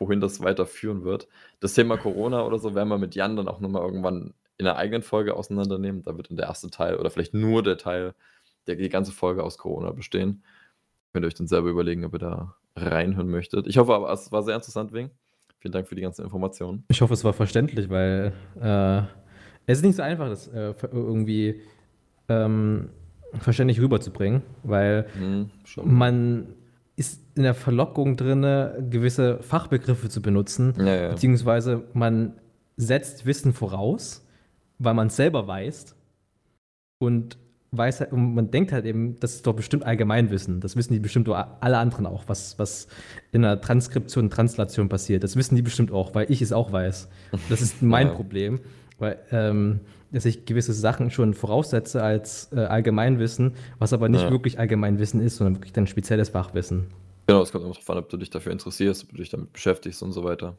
wohin 0.00 0.20
das 0.20 0.42
weiterführen 0.42 1.04
wird. 1.04 1.28
Das 1.60 1.74
Thema 1.74 1.96
Corona 1.96 2.44
oder 2.44 2.58
so 2.58 2.74
werden 2.74 2.88
wir 2.88 2.98
mit 2.98 3.14
Jan 3.14 3.36
dann 3.36 3.48
auch 3.48 3.60
nochmal 3.60 3.82
irgendwann 3.82 4.34
in 4.56 4.66
einer 4.66 4.76
eigenen 4.76 5.02
Folge 5.02 5.34
auseinandernehmen. 5.34 6.02
Da 6.02 6.16
wird 6.16 6.30
dann 6.30 6.36
der 6.36 6.46
erste 6.46 6.70
Teil 6.70 6.96
oder 6.96 7.10
vielleicht 7.10 7.34
nur 7.34 7.62
der 7.62 7.78
Teil, 7.78 8.14
der 8.66 8.76
die 8.76 8.88
ganze 8.88 9.12
Folge 9.12 9.44
aus 9.44 9.58
Corona 9.58 9.92
bestehen. 9.92 10.42
Könnt 11.12 11.24
ihr 11.24 11.28
euch 11.28 11.34
dann 11.34 11.46
selber 11.46 11.68
überlegen, 11.70 12.04
ob 12.04 12.14
ihr 12.14 12.18
da 12.18 12.56
reinhören 12.76 13.28
möchtet. 13.28 13.66
Ich 13.66 13.78
hoffe 13.78 13.94
aber, 13.94 14.12
es 14.12 14.32
war 14.32 14.42
sehr 14.42 14.54
interessant, 14.54 14.92
Wing. 14.92 15.10
Vielen 15.58 15.72
Dank 15.72 15.88
für 15.88 15.94
die 15.94 16.02
ganzen 16.02 16.24
Informationen. 16.24 16.84
Ich 16.88 17.02
hoffe, 17.02 17.12
es 17.12 17.24
war 17.24 17.34
verständlich, 17.34 17.90
weil 17.90 18.32
äh, 18.60 19.02
es 19.66 19.78
ist 19.78 19.84
nicht 19.84 19.96
so 19.96 20.02
einfach, 20.02 20.28
das 20.28 20.48
äh, 20.48 20.74
irgendwie 20.90 21.60
ähm, 22.28 22.90
verständlich 23.38 23.80
rüberzubringen, 23.80 24.42
weil 24.62 25.06
hm, 25.18 25.50
man 25.84 26.54
ist 27.00 27.22
in 27.34 27.44
der 27.44 27.54
Verlockung 27.54 28.16
drin, 28.18 28.42
gewisse 28.90 29.42
Fachbegriffe 29.42 30.10
zu 30.10 30.20
benutzen, 30.20 30.74
ja, 30.78 30.94
ja. 30.94 31.08
beziehungsweise 31.08 31.84
man 31.94 32.34
setzt 32.76 33.24
Wissen 33.24 33.54
voraus, 33.54 34.26
weil 34.78 34.92
man 34.92 35.06
es 35.06 35.16
selber 35.16 35.46
weiß 35.46 35.96
und 36.98 37.38
weiß 37.72 38.00
halt, 38.00 38.12
und 38.12 38.34
man 38.34 38.50
denkt 38.50 38.72
halt 38.72 38.84
eben, 38.84 39.18
das 39.18 39.36
ist 39.36 39.46
doch 39.46 39.54
bestimmt 39.54 39.84
Allgemeinwissen. 39.84 40.60
Das 40.60 40.76
wissen 40.76 40.92
die 40.92 40.98
bestimmt 40.98 41.28
alle 41.28 41.78
anderen 41.78 42.04
auch, 42.04 42.24
was, 42.26 42.58
was 42.58 42.86
in 43.32 43.42
der 43.42 43.62
Transkription 43.62 44.24
und 44.24 44.30
Translation 44.30 44.90
passiert. 44.90 45.24
Das 45.24 45.36
wissen 45.36 45.56
die 45.56 45.62
bestimmt 45.62 45.92
auch, 45.92 46.14
weil 46.14 46.30
ich 46.30 46.42
es 46.42 46.52
auch 46.52 46.70
weiß. 46.70 47.08
Das 47.48 47.62
ist 47.62 47.80
mein 47.80 48.08
ja. 48.08 48.12
Problem, 48.12 48.60
weil 48.98 49.18
ähm, 49.30 49.80
dass 50.12 50.24
ich 50.24 50.44
gewisse 50.44 50.72
Sachen 50.72 51.10
schon 51.10 51.34
voraussetze 51.34 52.02
als 52.02 52.50
äh, 52.52 52.60
Allgemeinwissen, 52.60 53.54
was 53.78 53.92
aber 53.92 54.08
nicht 54.08 54.22
ja. 54.22 54.30
wirklich 54.30 54.58
Allgemeinwissen 54.58 55.20
ist, 55.20 55.36
sondern 55.36 55.56
wirklich 55.56 55.72
dann 55.72 55.86
spezielles 55.86 56.30
Fachwissen. 56.30 56.86
Genau, 57.26 57.42
es 57.42 57.52
kommt 57.52 57.64
immer 57.64 57.74
darauf 57.74 57.90
an, 57.90 57.98
ob 57.98 58.08
du 58.08 58.16
dich 58.16 58.30
dafür 58.30 58.52
interessierst, 58.52 59.04
ob 59.04 59.10
du 59.10 59.16
dich 59.18 59.30
damit 59.30 59.52
beschäftigst 59.52 60.02
und 60.02 60.12
so 60.12 60.24
weiter. 60.24 60.58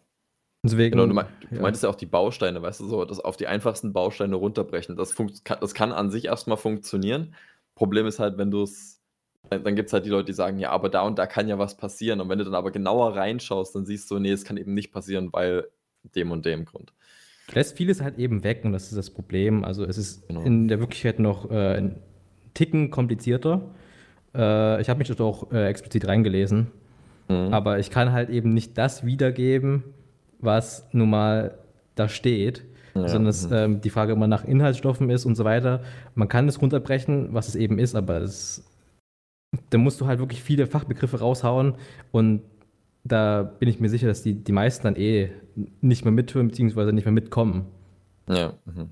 Deswegen, 0.64 0.92
genau, 0.92 1.08
du, 1.08 1.14
mein, 1.14 1.26
du 1.50 1.56
ja. 1.56 1.62
meintest 1.62 1.84
ja 1.84 1.90
auch 1.90 1.96
die 1.96 2.06
Bausteine, 2.06 2.62
weißt 2.62 2.82
du, 2.82 2.88
so, 2.88 3.04
das 3.04 3.20
auf 3.20 3.36
die 3.36 3.48
einfachsten 3.48 3.94
Bausteine 3.94 4.36
runterbrechen. 4.36 4.96
Das, 4.96 5.16
kann, 5.16 5.58
das 5.60 5.74
kann 5.74 5.92
an 5.92 6.12
sich 6.12 6.26
erstmal 6.26 6.58
funktionieren. 6.58 7.34
Problem 7.76 8.06
ist 8.06 8.20
halt, 8.20 8.38
wenn 8.38 8.52
du 8.52 8.64
es, 8.64 9.02
dann, 9.50 9.64
dann 9.64 9.76
gibt 9.76 9.88
es 9.88 9.94
halt 9.94 10.06
die 10.06 10.10
Leute, 10.10 10.26
die 10.26 10.34
sagen, 10.34 10.60
ja, 10.60 10.70
aber 10.70 10.90
da 10.90 11.02
und 11.02 11.18
da 11.18 11.26
kann 11.26 11.48
ja 11.48 11.58
was 11.58 11.76
passieren. 11.76 12.22
Und 12.22 12.30
wenn 12.30 12.38
du 12.38 12.46
dann 12.46 12.54
aber 12.54 12.70
genauer 12.70 13.16
reinschaust, 13.16 13.76
dann 13.76 13.86
siehst 13.86 14.12
du, 14.12 14.20
nee, 14.20 14.32
es 14.32 14.46
kann 14.46 14.58
eben 14.58 14.76
nicht 14.76 14.92
passieren, 14.92 15.34
weil 15.34 15.68
dem 16.16 16.32
und 16.32 16.46
dem 16.46 16.66
Grund. 16.66 16.94
Lässt 17.54 17.78
vieles 17.78 18.02
halt 18.02 18.18
eben 18.18 18.44
weg 18.44 18.62
und 18.64 18.72
das 18.72 18.84
ist 18.84 18.98
das 18.98 19.10
Problem. 19.10 19.64
Also 19.64 19.84
es 19.84 19.98
ist 19.98 20.28
genau. 20.28 20.42
in 20.42 20.68
der 20.68 20.80
Wirklichkeit 20.80 21.20
noch 21.20 21.50
äh, 21.52 21.78
ein 21.78 21.96
Ticken 22.54 22.92
komplizierter. 22.92 23.62
Äh, 24.34 24.82
ich 24.82 24.90
habe 24.90 25.00
mich 25.00 25.08
dort 25.08 25.22
auch 25.22 25.52
äh, 25.52 25.68
explizit 25.68 26.08
reingelesen. 26.08 26.68
Mhm. 27.28 27.54
Aber 27.54 27.80
ich 27.80 27.90
kann 27.90 28.12
halt 28.12 28.30
eben 28.30 28.54
nicht 28.54 28.78
das 28.78 29.06
wiedergeben, 29.06 29.84
was 30.40 30.88
nun 30.92 31.10
mal 31.10 31.58
da 31.96 32.10
steht, 32.10 32.64
ja. 32.96 33.08
sondern 33.08 33.30
es, 33.30 33.50
mhm. 33.50 33.56
ähm, 33.56 33.82
die 33.82 33.90
Frage 33.90 34.14
immer 34.14 34.28
nach 34.28 34.46
Inhaltsstoffen 34.46 35.10
ist 35.10 35.26
und 35.26 35.36
so 35.36 35.44
weiter. 35.44 35.82
Man 36.16 36.28
kann 36.28 36.48
es 36.48 36.62
runterbrechen, 36.62 37.34
was 37.34 37.48
es 37.48 37.56
eben 37.56 37.80
ist, 37.80 37.96
aber 37.96 38.22
es, 38.22 38.64
da 39.70 39.78
musst 39.78 40.00
du 40.02 40.08
halt 40.08 40.20
wirklich 40.20 40.42
viele 40.42 40.68
Fachbegriffe 40.68 41.20
raushauen 41.20 41.76
und 42.12 42.42
da 43.04 43.44
bin 43.44 43.70
ich 43.70 43.80
mir 43.80 43.90
sicher, 43.90 44.08
dass 44.08 44.24
die, 44.24 44.36
die 44.36 44.52
meisten 44.52 44.84
dann 44.84 44.96
eh 44.96 45.32
nicht 45.82 46.06
mehr 46.06 46.12
mithören 46.12 46.48
bzw. 46.48 46.92
nicht 46.92 47.06
mehr 47.06 47.12
mitkommen. 47.12 47.68
Ja. 48.28 48.54
Mhm. 48.66 48.92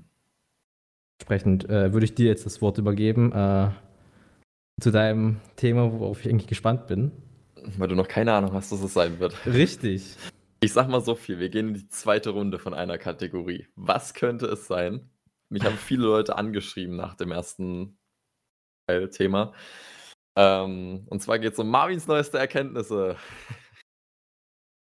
Entsprechend 1.18 1.68
äh, 1.68 1.92
würde 1.92 2.04
ich 2.04 2.14
dir 2.14 2.26
jetzt 2.26 2.46
das 2.46 2.62
Wort 2.62 2.78
übergeben 2.78 3.32
äh, 3.32 3.70
zu 4.80 4.90
deinem 4.90 5.40
Thema, 5.56 5.92
worauf 5.92 6.24
ich 6.24 6.30
eigentlich 6.30 6.48
gespannt 6.48 6.86
bin. 6.86 7.12
Weil 7.76 7.88
du 7.88 7.94
noch 7.94 8.08
keine 8.08 8.32
Ahnung 8.32 8.52
hast, 8.52 8.72
was 8.72 8.82
es 8.82 8.94
sein 8.94 9.20
wird. 9.20 9.34
Richtig. 9.46 10.16
Ich 10.60 10.72
sag 10.72 10.88
mal 10.88 11.00
so 11.00 11.14
viel, 11.14 11.38
wir 11.38 11.48
gehen 11.48 11.68
in 11.68 11.74
die 11.74 11.88
zweite 11.88 12.30
Runde 12.30 12.58
von 12.58 12.74
einer 12.74 12.98
Kategorie. 12.98 13.66
Was 13.76 14.14
könnte 14.14 14.46
es 14.46 14.66
sein? 14.66 15.10
Mich 15.48 15.64
haben 15.64 15.76
viele 15.76 16.04
Leute 16.04 16.36
angeschrieben 16.36 16.96
nach 16.96 17.14
dem 17.14 17.32
ersten 17.32 17.98
Teil-Thema. 18.86 19.52
Ähm, 20.36 21.06
und 21.08 21.22
zwar 21.22 21.38
geht 21.38 21.54
es 21.54 21.58
um 21.58 21.68
Marvins 21.68 22.06
neueste 22.06 22.38
Erkenntnisse. 22.38 23.16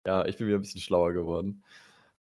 Ja, 0.05 0.25
ich 0.25 0.37
bin 0.37 0.47
wieder 0.47 0.57
ein 0.57 0.61
bisschen 0.61 0.81
schlauer 0.81 1.13
geworden. 1.13 1.63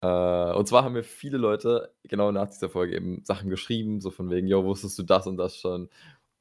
Äh, 0.02 0.52
und 0.54 0.66
zwar 0.66 0.84
haben 0.84 0.94
mir 0.94 1.04
viele 1.04 1.38
Leute 1.38 1.92
genau 2.04 2.32
nach 2.32 2.48
dieser 2.48 2.70
Folge 2.70 2.96
eben 2.96 3.24
Sachen 3.24 3.50
geschrieben, 3.50 4.00
so 4.00 4.10
von 4.10 4.30
wegen, 4.30 4.46
yo, 4.48 4.64
wusstest 4.64 4.98
du 4.98 5.02
das 5.02 5.26
und 5.26 5.36
das 5.36 5.56
schon? 5.56 5.88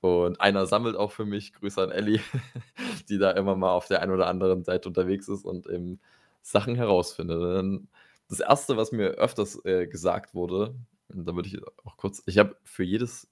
Und 0.02 0.40
einer 0.40 0.66
sammelt 0.66 0.96
auch 0.96 1.12
für 1.12 1.26
mich, 1.26 1.54
Grüße 1.54 1.82
an 1.82 1.92
Ellie, 1.92 2.22
die 3.10 3.18
da 3.18 3.32
immer 3.32 3.56
mal 3.56 3.72
auf 3.72 3.88
der 3.88 4.02
einen 4.02 4.14
oder 4.14 4.28
anderen 4.28 4.64
Seite 4.64 4.88
unterwegs 4.90 5.28
ist 5.28 5.46
und 5.46 5.68
eben 5.68 6.00
Sachen 6.42 6.76
herausfinde. 6.76 7.82
Das 8.30 8.40
erste, 8.40 8.78
was 8.78 8.92
mir 8.92 9.10
öfters 9.12 9.64
äh, 9.66 9.88
gesagt 9.88 10.34
wurde, 10.36 10.76
da 11.10 11.36
würde 11.36 11.50
ich 11.50 11.60
auch 11.84 11.98
kurz, 11.98 12.24
ich 12.28 12.38
habe 12.38 12.56
für 12.64 12.84
jedes, 12.84 13.28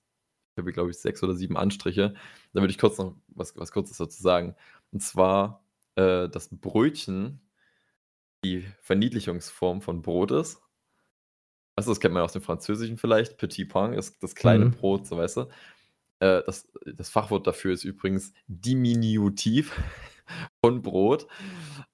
ich 0.54 0.58
habe 0.58 0.74
glaube 0.74 0.90
ich 0.90 0.98
sechs 0.98 1.24
oder 1.24 1.36
sieben 1.36 1.58
Anstriche, 1.58 2.16
da 2.54 2.62
würde 2.62 2.72
ich 2.72 2.80
kurz 2.80 2.98
noch 2.98 3.16
was, 3.30 3.56
was 3.56 3.72
Kurzes 3.72 3.98
dazu 3.98 4.22
sagen. 4.22 4.56
Und 4.92 5.02
zwar, 5.02 5.64
äh, 5.96 6.28
dass 6.30 6.50
Brötchen 6.52 7.40
die 8.44 8.66
Verniedlichungsform 8.82 9.82
von 9.82 10.02
Brot 10.02 10.32
ist. 10.32 10.62
Weißt 11.76 11.88
du, 11.88 11.92
das 11.92 12.00
kennt 12.00 12.14
man 12.14 12.24
aus 12.24 12.34
dem 12.34 12.42
Französischen 12.42 12.98
vielleicht. 12.98 13.38
Petit 13.38 13.70
pain 13.70 13.94
ist 13.94 14.22
das 14.24 14.36
kleine 14.36 14.66
mhm. 14.66 14.72
Brot, 14.72 15.08
so 15.08 15.18
weißt 15.18 15.38
du. 15.38 15.42
Äh, 16.20 16.44
das, 16.46 16.68
das 16.86 17.10
Fachwort 17.10 17.46
dafür 17.46 17.74
ist 17.74 17.84
übrigens 17.84 18.34
Diminutiv 18.48 19.80
von 20.62 20.82
Brot. 20.82 21.28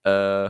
Äh, 0.04 0.50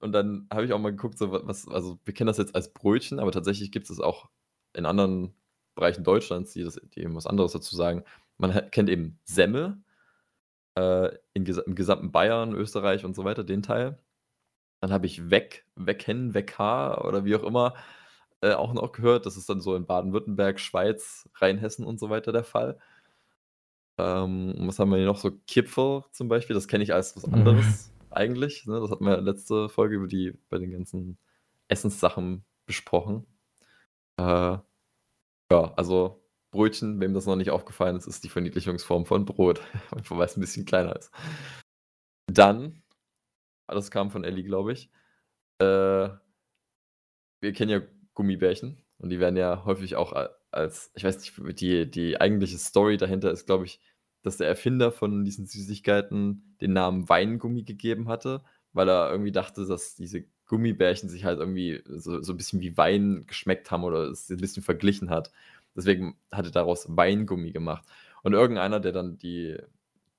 und 0.00 0.12
dann 0.12 0.46
habe 0.52 0.64
ich 0.64 0.72
auch 0.72 0.78
mal 0.78 0.90
geguckt, 0.90 1.18
so 1.18 1.32
was, 1.32 1.66
also 1.68 1.98
wir 2.04 2.14
kennen 2.14 2.26
das 2.26 2.38
jetzt 2.38 2.54
als 2.54 2.72
Brötchen, 2.72 3.18
aber 3.18 3.32
tatsächlich 3.32 3.72
gibt 3.72 3.88
es 3.88 4.00
auch 4.00 4.28
in 4.74 4.84
anderen 4.84 5.34
Bereichen 5.74 6.04
Deutschlands, 6.04 6.52
die, 6.52 6.64
das, 6.64 6.80
die 6.94 7.00
eben 7.00 7.14
was 7.14 7.26
anderes 7.26 7.52
dazu 7.52 7.74
sagen. 7.74 8.04
Man 8.36 8.70
kennt 8.70 8.90
eben 8.90 9.18
Semmel 9.24 9.78
äh, 10.76 11.08
in, 11.32 11.46
im 11.46 11.74
gesamten 11.74 12.12
Bayern, 12.12 12.54
Österreich 12.54 13.04
und 13.04 13.14
so 13.14 13.24
weiter, 13.24 13.44
den 13.44 13.62
Teil. 13.62 13.98
Dann 14.80 14.92
habe 14.92 15.06
ich 15.06 15.30
Weg, 15.30 15.66
Wecken, 15.76 16.34
Weckhaar 16.34 17.04
oder 17.04 17.24
wie 17.24 17.36
auch 17.36 17.42
immer 17.42 17.74
äh, 18.42 18.52
auch 18.52 18.72
noch 18.72 18.92
gehört. 18.92 19.26
Das 19.26 19.36
ist 19.36 19.48
dann 19.48 19.60
so 19.60 19.74
in 19.76 19.86
Baden-Württemberg, 19.86 20.60
Schweiz, 20.60 21.28
Rheinhessen 21.36 21.84
und 21.84 22.00
so 22.00 22.10
weiter 22.10 22.32
der 22.32 22.44
Fall. 22.44 22.78
Ähm, 23.98 24.54
was 24.60 24.78
haben 24.78 24.90
wir 24.90 24.96
hier 24.96 25.06
noch? 25.06 25.18
So 25.18 25.32
Kipfel 25.46 26.04
zum 26.12 26.28
Beispiel, 26.28 26.54
das 26.54 26.68
kenne 26.68 26.84
ich 26.84 26.94
als 26.94 27.16
was 27.16 27.24
anderes 27.24 27.92
eigentlich. 28.10 28.66
Ne? 28.66 28.80
Das 28.80 28.90
hatten 28.90 29.04
wir 29.04 29.20
letzte 29.20 29.68
Folge 29.68 29.96
über 29.96 30.06
die 30.06 30.38
bei 30.48 30.58
den 30.58 30.70
ganzen 30.72 31.18
Essenssachen 31.68 32.44
besprochen. 32.66 33.26
Äh, 34.16 34.58
ja, 35.52 35.74
also 35.76 36.22
Brötchen, 36.50 37.00
wem 37.00 37.14
das 37.14 37.26
noch 37.26 37.36
nicht 37.36 37.50
aufgefallen 37.50 37.96
ist, 37.96 38.06
ist 38.06 38.24
die 38.24 38.28
Verniedlichungsform 38.28 39.06
von 39.06 39.24
Brot, 39.24 39.60
weil 40.08 40.26
es 40.26 40.36
ein 40.36 40.40
bisschen 40.40 40.64
kleiner 40.64 40.96
ist. 40.96 41.10
Dann, 42.26 42.82
alles 43.70 43.90
kam 43.90 44.10
von 44.10 44.24
Ellie, 44.24 44.44
glaube 44.44 44.72
ich. 44.72 44.90
Äh, 45.58 46.08
wir 47.40 47.52
kennen 47.52 47.70
ja 47.70 47.80
Gummibärchen 48.14 48.82
und 48.98 49.10
die 49.10 49.20
werden 49.20 49.36
ja 49.36 49.64
häufig 49.64 49.96
auch 49.96 50.12
als, 50.50 50.90
ich 50.94 51.04
weiß 51.04 51.18
nicht, 51.18 51.60
die, 51.60 51.90
die 51.90 52.20
eigentliche 52.20 52.58
Story 52.58 52.96
dahinter 52.96 53.30
ist, 53.30 53.46
glaube 53.46 53.64
ich, 53.64 53.80
dass 54.22 54.36
der 54.36 54.48
Erfinder 54.48 54.92
von 54.92 55.24
diesen 55.24 55.46
Süßigkeiten 55.46 56.56
den 56.60 56.72
Namen 56.72 57.08
Weingummi 57.08 57.62
gegeben 57.62 58.08
hatte, 58.08 58.42
weil 58.72 58.88
er 58.88 59.10
irgendwie 59.10 59.32
dachte, 59.32 59.66
dass 59.66 59.94
diese 59.96 60.24
Gummibärchen 60.46 61.08
sich 61.08 61.24
halt 61.24 61.38
irgendwie 61.38 61.82
so, 61.86 62.22
so 62.22 62.32
ein 62.32 62.36
bisschen 62.36 62.60
wie 62.60 62.76
Wein 62.76 63.24
geschmeckt 63.26 63.70
haben 63.70 63.84
oder 63.84 64.08
es 64.08 64.28
ein 64.28 64.36
bisschen 64.38 64.62
verglichen 64.62 65.08
hat. 65.08 65.30
Deswegen 65.76 66.16
hat 66.32 66.44
er 66.44 66.50
daraus 66.50 66.86
Weingummi 66.88 67.52
gemacht. 67.52 67.84
Und 68.22 68.34
irgendeiner, 68.34 68.80
der 68.80 68.92
dann 68.92 69.16
die, 69.16 69.56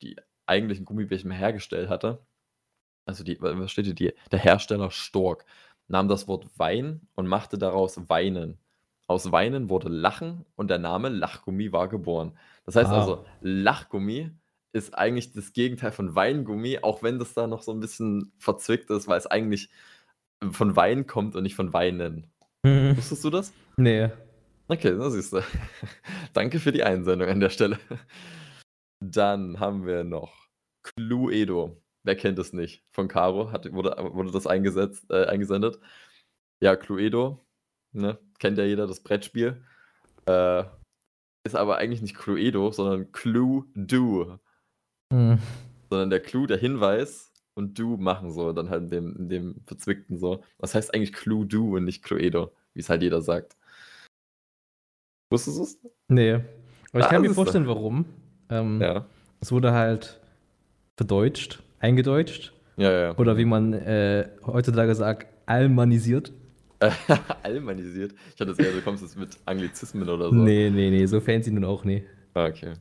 die 0.02 0.15
eigentlichen 0.45 0.86
Gummibärchen 0.86 1.32
hergestellt 1.32 1.90
hatte, 1.90 2.26
also 3.06 3.23
die, 3.23 3.41
was 3.41 3.72
steht 3.72 3.98
hier, 3.98 4.14
der 4.32 4.40
Hersteller 4.40 4.91
Stork, 4.91 5.45
nahm 5.88 6.07
das 6.07 6.28
Wort 6.28 6.48
Wein 6.57 7.02
und 7.15 7.28
machte 7.28 7.57
daraus 7.57 8.10
Weinen. 8.10 8.57
Aus 9.07 9.32
Weinen 9.32 9.69
wurde 9.69 9.90
Lachen 9.90 10.45
und 10.56 10.69
der 10.69 10.80
Name 10.80 11.10
Lachgummi 11.10 11.73
war 11.73 11.90
geboren. 11.90 12.38
Das 12.65 12.76
heißt 12.76 12.90
ah. 12.90 12.99
also, 12.99 13.26
Lachgummi 13.41 14.32
ist 14.73 14.98
eigentlich 14.98 15.34
das 15.34 15.52
Gegenteil 15.53 15.91
von 15.91 16.15
Weingummi, 16.15 16.80
auch 16.82 17.03
wenn 17.03 17.19
das 17.19 17.34
da 17.34 17.48
noch 17.48 17.61
so 17.61 17.73
ein 17.73 17.82
bisschen 17.82 18.32
verzwickt 18.38 18.90
ist, 18.90 19.07
weil 19.07 19.18
es 19.18 19.28
eigentlich 19.28 19.69
von 20.52 20.76
Wein 20.76 21.07
kommt 21.07 21.36
und 21.36 21.44
nicht 21.44 21.56
von 21.56 21.73
Weinen. 21.73 22.28
Mhm. 22.64 22.95
Wusstest 22.95 23.23
du 23.23 23.30
das? 23.30 23.53
Ne. 23.78 24.11
Okay, 24.68 24.94
na 24.98 25.10
siehst 25.10 25.34
du. 25.34 25.41
Danke 26.34 26.60
für 26.60 26.72
die 26.72 26.84
Einsendung 26.84 27.28
an 27.28 27.41
der 27.41 27.49
Stelle. 27.49 27.78
Dann 29.02 29.60
haben 29.60 29.86
wir 29.86 30.03
noch 30.03 30.48
Cluedo. 30.84 31.76
Wer 32.03 32.15
kennt 32.15 32.40
es 32.40 32.52
nicht? 32.53 32.84
Von 32.91 33.07
Caro 33.07 33.52
hat 33.52 33.72
wurde 33.73 33.95
wurde 34.14 34.32
das 34.32 34.48
eingesetzt 34.48 35.10
äh, 35.11 35.26
eingesendet. 35.26 35.80
Ja, 36.61 36.76
Cluedo, 36.76 37.45
ne, 37.91 38.18
kennt 38.40 38.57
ja 38.57 38.64
jeder, 38.65 38.88
das 38.88 39.02
Brettspiel. 39.03 39.64
Äh, 40.26 40.64
ist 41.44 41.56
aber 41.56 41.78
eigentlich 41.78 42.02
nicht 42.02 42.15
Cluedo, 42.15 42.72
sondern 42.72 43.11
Clue-Do. 43.11 44.40
Mhm. 45.11 45.40
Sondern 45.90 46.10
der 46.11 46.19
Clue, 46.22 46.45
der 46.48 46.57
Hinweis 46.57 47.32
und 47.56 47.78
Do 47.80 47.98
machen 47.98 48.32
so, 48.32 48.53
dann 48.53 48.69
halt 48.69 48.84
in 48.84 48.90
dem 48.90 49.15
in 49.18 49.30
dem 49.30 49.61
Verzwickten 49.65 50.18
so. 50.18 50.44
Das 50.60 50.73
heißt 50.76 50.94
eigentlich 50.94 51.14
Clue-Do 51.14 51.76
und 51.78 51.86
nicht 51.86 52.03
Cluedo, 52.03 52.52
wie 52.73 52.80
es 52.80 52.90
halt 52.90 53.02
jeder 53.02 53.22
sagt. 53.22 53.57
Wusstest 55.32 55.57
du's? 55.60 55.80
Ne. 56.07 56.45
Aber 56.91 56.99
ich 56.99 57.06
Ah, 57.06 57.10
kann 57.10 57.22
mir 57.22 57.34
vorstellen, 57.34 57.68
warum. 57.68 58.06
Ähm, 58.49 58.82
Ja. 58.82 59.06
es 59.40 59.52
wurde 59.52 59.72
halt 59.72 60.19
verdeutscht, 60.98 61.64
eingedeutscht 61.81 62.53
Ja, 62.77 62.91
ja. 62.91 63.17
oder 63.17 63.37
wie 63.37 63.45
man, 63.45 63.73
äh, 63.73 64.29
heutzutage 64.45 64.95
sagt, 64.95 65.27
almanisiert. 65.45 66.31
Almanisiert? 67.43 68.13
Ich 68.33 68.41
hatte 68.41 68.47
das 68.55 68.59
eher, 68.59 68.71
du 68.71 68.81
kommst 68.81 69.03
jetzt 69.03 69.15
mit 69.17 69.37
Anglizismen 69.45 70.09
oder 70.09 70.29
so. 70.29 70.35
Ne, 70.35 70.71
ne, 70.71 70.89
ne, 70.89 71.07
so 71.07 71.19
fancy 71.19 71.51
nun 71.51 71.63
auch 71.65 71.83
nie. 71.83 72.03
Ah, 72.33 72.45
okay. 72.47 72.73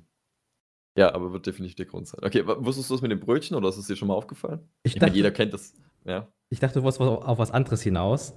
Ja, 0.97 1.15
aber 1.15 1.33
wird 1.33 1.47
definitiv 1.47 1.77
der 1.77 1.87
Grund 1.87 2.07
sein. 2.09 2.21
Okay, 2.25 2.43
wusstest 2.47 2.89
du 2.89 2.95
das 2.95 3.03
mit 3.03 3.11
dem 3.11 3.21
Brötchen 3.21 3.57
oder 3.57 3.69
ist 3.69 3.77
es 3.77 3.87
dir 3.87 3.97
schon 3.97 4.09
mal 4.09 4.15
aufgefallen? 4.15 4.61
Ich 4.85 4.95
Ich 4.95 5.01
meine, 5.01 5.11
dachte 5.11 5.17
jeder 5.19 5.31
kennt 5.31 5.53
das, 5.53 5.75
ja? 6.05 6.29
ich 6.51 6.59
dachte, 6.61 6.79
du 6.79 6.83
wolltest 6.83 7.01
auf 7.01 7.39
was 7.39 7.51
anderes 7.51 7.83
hinaus. 7.83 8.35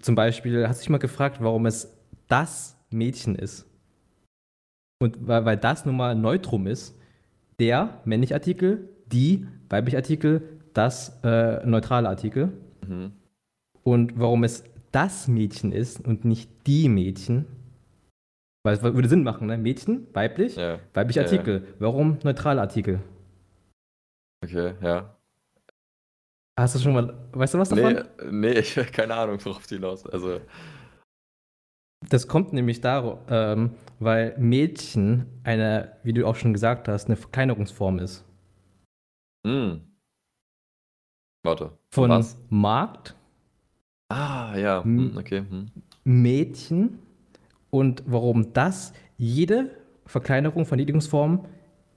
Zum 0.00 0.14
Beispiel, 0.14 0.66
hast 0.68 0.78
du 0.78 0.82
dich 0.82 0.90
mal 0.90 0.98
gefragt, 0.98 1.38
warum 1.40 1.66
es 1.66 1.96
das 2.28 2.78
Mädchen 2.90 3.34
ist? 3.34 3.66
Und 5.00 5.26
weil 5.26 5.44
weil 5.44 5.56
das 5.56 5.84
nun 5.84 5.96
mal 5.96 6.14
Neutrum 6.14 6.66
ist, 6.66 6.96
der 7.58 8.00
männliche 8.04 8.34
Artikel, 8.34 8.88
die 9.12 9.46
weibliche 9.68 9.96
Artikel, 9.98 10.42
das, 10.74 11.20
äh, 11.22 11.64
neutrale 11.66 12.08
Artikel. 12.08 12.52
Mhm. 12.86 13.12
Und 13.82 14.18
warum 14.18 14.44
es 14.44 14.64
das 14.92 15.28
Mädchen 15.28 15.72
ist 15.72 16.04
und 16.06 16.24
nicht 16.24 16.50
die 16.66 16.88
Mädchen. 16.88 17.46
Weil 18.64 18.76
es 18.76 18.82
würde 18.82 19.08
Sinn 19.08 19.24
machen, 19.24 19.48
ne? 19.48 19.58
Mädchen, 19.58 20.06
weiblich, 20.12 20.56
Ja. 20.56 20.78
weibliche 20.94 21.20
Ja, 21.20 21.26
ja. 21.26 21.32
Artikel. 21.32 21.66
Warum 21.78 22.18
neutrale 22.22 22.60
Artikel? 22.60 23.00
Okay, 24.44 24.74
ja. 24.80 25.16
Hast 26.58 26.74
du 26.74 26.78
schon 26.78 26.92
mal 26.92 27.14
weißt 27.32 27.54
du 27.54 27.58
was 27.58 27.70
davon? 27.70 27.94
Ne, 27.94 28.06
ne, 28.30 28.52
ich 28.58 28.74
keine 28.92 29.14
Ahnung, 29.14 29.38
worauf 29.44 29.66
du 29.66 29.76
hinaus 29.76 30.06
also 30.06 30.40
Das 32.08 32.28
kommt 32.28 32.52
nämlich 32.52 32.80
daro 32.80 33.20
ähm, 33.28 33.70
weil 34.00 34.36
Mädchen 34.38 35.26
eine, 35.44 35.96
wie 36.02 36.12
du 36.12 36.26
auch 36.26 36.36
schon 36.36 36.52
gesagt 36.52 36.88
hast, 36.88 37.08
'ne 37.08 37.16
Verkleinerungsform 37.16 37.98
ist. 38.00 38.24
Hm. 39.44 39.80
Warte, 41.44 41.76
von 41.90 42.10
was? 42.10 42.36
Markt 42.50 43.16
Ah, 44.12 44.54
ja, 44.58 44.84
hm, 44.84 45.16
okay, 45.16 45.40
mhm. 45.40 45.70
Mädchen 46.04 46.98
und 47.70 48.02
warum 48.06 48.52
das 48.52 48.92
jede 49.16 49.70
Verkleinerung, 50.04 50.66
Verniedrigungsform 50.66 51.46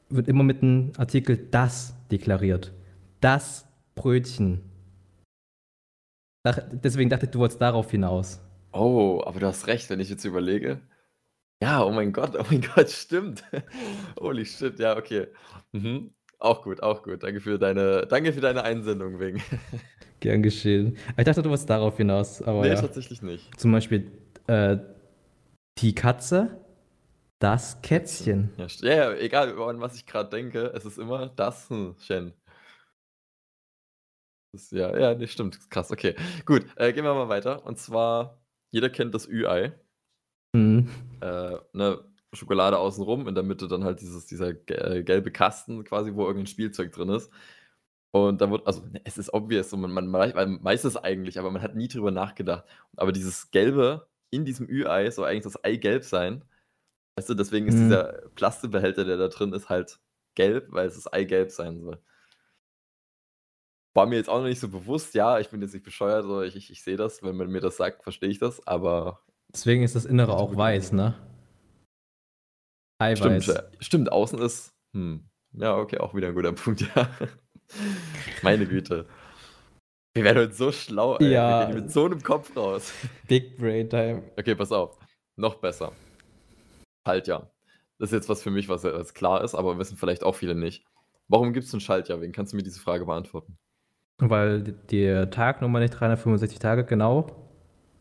wird 0.10 0.30
immer 0.30 0.44
mit 0.44 0.64
'n 0.64 0.94
Artikel 0.98 1.36
das 1.52 1.94
deklariert. 2.10 2.72
Das 3.20 3.68
Brötchen. 3.96 4.62
Deswegen 6.72 7.10
dachte 7.10 7.26
ich, 7.26 7.32
du 7.32 7.40
wolltest 7.40 7.60
darauf 7.60 7.92
hinaus. 7.92 8.40
Oh, 8.72 9.22
aber 9.26 9.42
du 9.42 9.48
hast 9.48 9.68
recht, 9.68 9.90
wenn 9.90 10.00
ich 10.00 10.10
jetzt 10.10 10.24
überlege. 10.24 10.80
Ja, 11.62 11.84
oh 11.84 11.92
mein 11.92 12.14
Gott, 12.14 12.38
oh 12.40 12.46
mein 12.50 12.62
Gott, 12.76 12.90
stimmt. 12.90 13.44
Holy 14.18 14.46
shit, 14.46 14.80
ja, 14.80 14.96
okay. 14.98 15.28
Mhm. 15.74 16.15
Auch 16.40 16.64
gut, 16.64 16.84
auch 16.84 17.04
gut. 17.04 17.24
Danke 17.24 17.40
für 17.40 17.58
deine 17.58 18.06
danke 18.08 18.34
für 18.34 18.42
deine 18.42 18.64
Einsendung, 18.64 19.20
Wing. 19.20 19.42
Gern 20.20 20.44
geschehen. 20.44 20.98
Ich 21.18 21.24
dachte, 21.24 21.42
du 21.42 21.50
wolltest 21.50 21.70
darauf 21.70 21.98
hinaus, 21.98 22.42
aber 22.42 22.62
Ne, 22.62 22.70
ja. 22.70 22.82
tatsächlich 22.82 23.22
nicht. 23.22 23.60
Zum 23.60 23.72
Beispiel, 23.72 24.12
äh, 24.48 24.78
die 25.80 25.94
Katze, 25.94 26.60
das 27.40 27.82
Kätzchen. 27.82 28.52
Ja, 28.58 28.68
ja, 28.82 29.14
egal, 29.14 29.60
an 29.62 29.82
was 29.82 29.96
ich 29.96 30.06
grad 30.06 30.32
denke, 30.34 30.72
es 30.74 30.86
ist 30.86 30.98
immer 30.98 31.30
das 31.30 31.70
Chen. 32.06 32.34
Das 34.54 34.72
ja, 34.72 34.98
ja, 34.98 35.16
ne, 35.16 35.28
stimmt. 35.28 35.70
Krass, 35.70 35.92
okay. 35.92 36.16
Gut, 36.46 36.66
äh, 36.78 36.94
gehen 36.94 37.04
wir 37.04 37.14
mal 37.14 37.28
weiter. 37.30 37.66
Und 37.66 37.78
zwar, 37.78 38.42
jeder 38.72 38.90
kennt 38.90 39.14
das 39.14 39.28
Ü-Ei. 39.28 39.74
Mhm. 40.56 40.90
Äh, 41.22 41.58
ne, 41.74 42.00
Schokolade 42.36 42.78
außen 42.80 43.04
rum, 43.04 43.28
in 43.28 43.36
der 43.36 43.44
Mitte 43.44 43.68
dann 43.68 43.84
halt 43.84 44.02
dieses 44.02 44.26
dieser 44.28 44.50
äh, 44.70 45.04
gelbe 45.04 45.32
Kasten 45.32 45.84
quasi, 45.84 46.14
wo 46.16 46.26
irgend 46.28 46.44
'n 46.46 46.48
Spielzeug 46.48 46.92
drin 46.94 47.10
ist. 47.10 47.32
Und 48.12 48.42
da 48.42 48.50
wird 48.52 48.66
also, 48.68 48.84
es 49.04 49.18
ist 49.18 49.34
obvious 49.34 49.70
so, 49.70 49.78
man 49.78 49.92
man 49.92 50.08
man 50.08 50.64
weiß 50.64 50.86
es 50.86 50.98
eigentlich, 50.98 51.40
aber 51.40 51.52
man 51.52 51.62
hat 51.62 51.76
nie 51.76 51.88
drüber 51.90 52.12
nachgedacht. 52.12 52.66
Aber 52.98 53.12
dieses 53.12 53.52
Gelbe 53.52 54.08
in 54.32 54.46
diesem 54.46 54.68
Ü-Ei 54.70 55.12
soll 55.12 55.28
eigentlich 55.28 55.44
das 55.44 55.64
Eigelb 55.64 56.04
sein. 56.06 56.46
Weißt 57.18 57.30
du, 57.30 57.36
deswegen 57.36 57.68
ist 57.68 57.80
Mhm. 57.80 57.82
dieser 57.82 58.30
Plastikbehälter, 58.36 59.06
der 59.06 59.18
da 59.18 59.28
drin 59.30 59.54
ist, 59.54 59.70
halt 59.70 60.00
gelb, 60.36 60.68
weil 60.72 60.88
es 60.88 60.96
das 60.96 61.08
Eigelb 61.14 61.52
sein 61.52 61.80
soll. 61.82 62.02
War 63.96 64.06
mir 64.06 64.18
jetzt 64.18 64.30
auch 64.30 64.38
noch 64.40 64.46
nicht 64.48 64.60
so 64.60 64.68
bewusst. 64.70 65.14
Ja, 65.16 65.40
ich 65.40 65.50
bin 65.50 65.62
jetzt 65.62 65.74
nicht 65.74 65.84
bescheuert, 65.84 66.24
so 66.26 66.42
ich 66.44 66.56
ich 66.56 66.70
ich 66.72 66.84
sehe 66.84 66.98
das, 66.98 67.24
wenn 67.24 67.36
man 67.38 67.50
mir 67.50 67.62
das 67.62 67.78
sagt, 67.78 68.04
verstehe 68.04 68.30
ich 68.30 68.40
das, 68.40 68.66
aber 68.68 69.22
Deswegen 69.52 69.82
ist 69.82 69.96
das 69.96 70.06
Innere 70.06 70.38
auch 70.38 70.56
weiß, 70.56 70.92
ne? 70.92 71.16
Stimmt, 73.02 73.48
Eiweiß. 73.48 73.50
äh, 73.50 73.64
stimmt, 73.80 74.12
außen 74.12 74.40
ist 74.40 74.74
hm, 74.94 75.26
ja, 75.54 75.76
okay, 75.78 75.98
auch 76.00 76.14
wieder 76.16 76.30
'n 76.30 76.36
guter 76.36 76.52
Punkt, 76.54 76.82
ja. 76.96 77.10
Meine 78.42 78.66
Güte. 78.66 79.06
Wir 80.14 80.24
werden 80.24 80.38
heute 80.44 80.54
so 80.54 80.72
schlau, 80.72 81.18
ey. 81.18 81.26
Wir 81.26 81.32
Ja. 81.32 81.66
gehen 81.66 81.76
mit 81.76 81.92
so 81.92 82.08
'nem 82.08 82.22
Kopf 82.24 82.56
raus. 82.56 82.94
Big 83.28 83.58
Brain 83.58 83.90
Time. 83.90 84.24
Okay, 84.38 84.56
pass 84.56 84.72
auf. 84.72 84.98
Noch 85.38 85.56
besser. 85.56 85.92
Schaltjahr. 87.06 87.52
Das 88.00 88.10
ist 88.10 88.14
jetzt 88.14 88.30
was 88.30 88.42
für 88.44 88.52
mich, 88.52 88.70
was 88.70 88.84
was 88.84 89.14
klar 89.14 89.44
ist, 89.44 89.56
aber 89.56 89.78
wissen 89.78 89.98
vielleicht 89.98 90.24
auch 90.24 90.36
viele 90.36 90.56
nicht. 90.56 90.86
Warum 91.28 91.54
gibt's 91.54 91.74
'n 91.74 91.80
Schaltjahr? 91.82 92.22
Wen 92.22 92.32
kannst 92.32 92.54
du 92.54 92.58
mir 92.58 92.64
diese 92.64 92.80
Frage 92.80 93.06
beantworten? 93.06 93.58
Weil 94.20 94.64
der 94.64 95.30
Tag 95.30 95.62
nun 95.62 95.72
mal 95.72 95.80
nicht 95.82 95.92
365 95.92 96.60
Tage 96.60 96.86
genau 96.86 97.20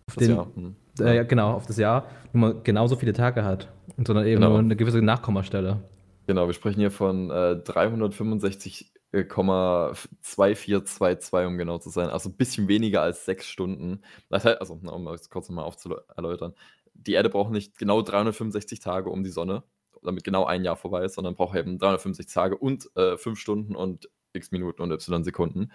auf 0.07 0.15
Das 0.15 0.17
den 0.17 0.37
Jahr, 0.37 0.47
mhm, 0.55 0.77
äh, 1.01 1.25
genau, 1.25 1.53
auf 1.55 1.67
das 1.67 1.77
Jahr 1.79 2.09
nun 2.33 2.41
mal 2.41 2.63
genauso 2.63 2.95
viele 2.97 3.13
Tage 3.13 3.45
hat, 3.45 3.73
sondern 4.05 4.27
eben 4.27 4.45
nur 4.45 4.61
Genau. 4.61 4.63
'ne 4.63 4.77
gewisse 4.77 5.03
Nachkommastelle. 5.03 5.83
Genau, 6.29 6.47
wir 6.47 6.55
sprechen 6.55 6.81
hier 6.81 6.91
von, 6.91 7.31
äh, 7.31 7.57
365, 7.57 8.93
äh, 9.13 9.25
Komma 9.25 9.91
f 9.93 10.09
2422, 10.23 11.47
um 11.47 11.59
genau 11.59 11.79
zu 11.79 11.91
sein. 11.91 12.09
Also 12.09 12.31
'n 12.31 12.37
bisschen 12.37 12.67
weniger 12.67 13.03
als 13.03 13.27
6 13.27 13.47
Stunden. 13.47 14.01
Das 14.31 14.45
hei 14.47 14.59
also, 14.59 14.75
um 14.75 15.05
das 15.05 15.29
kurz 15.29 15.49
noch 15.51 15.57
mal 15.57 15.63
aufzuläu 15.65 15.99
erläutern. 16.17 16.55
Die 16.95 17.13
Erde 17.13 17.29
braucht 17.29 17.53
nicht 17.53 17.77
genau 17.79 18.01
365 18.01 18.81
Tage 18.81 19.11
um 19.11 19.23
die 19.23 19.31
Sonne, 19.31 19.65
damit 20.03 20.25
genau 20.25 20.47
ein 20.47 20.65
Jahr 20.65 20.77
vorbei 20.77 21.05
ist, 21.05 21.15
sondern 21.15 21.35
braucht 21.35 21.57
eben 21.59 21.79
365 21.79 22.33
Tage 22.35 22.57
und, 22.57 22.89
äh, 22.97 23.19
5 23.19 23.39
Stunden 23.39 23.77
und 23.77 24.09
X 24.33 24.51
Minuten 24.51 24.81
und 24.83 24.93
Y 24.93 25.25
Sekunden. 25.25 25.73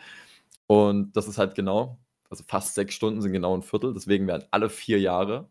Und 0.67 1.13
das 1.15 1.27
ist 1.27 1.37
halt 1.37 1.53
genau 1.55 1.99
also 2.31 2.43
fast 2.47 2.75
6 2.75 2.93
Stunden 2.93 3.21
sind 3.21 3.33
genau 3.33 3.55
'n 3.55 3.63
Viertel, 3.63 3.93
deswegen 3.93 4.27
werden 4.27 4.45
alle 4.51 4.69
4 4.69 4.99
Jahre 4.99 5.49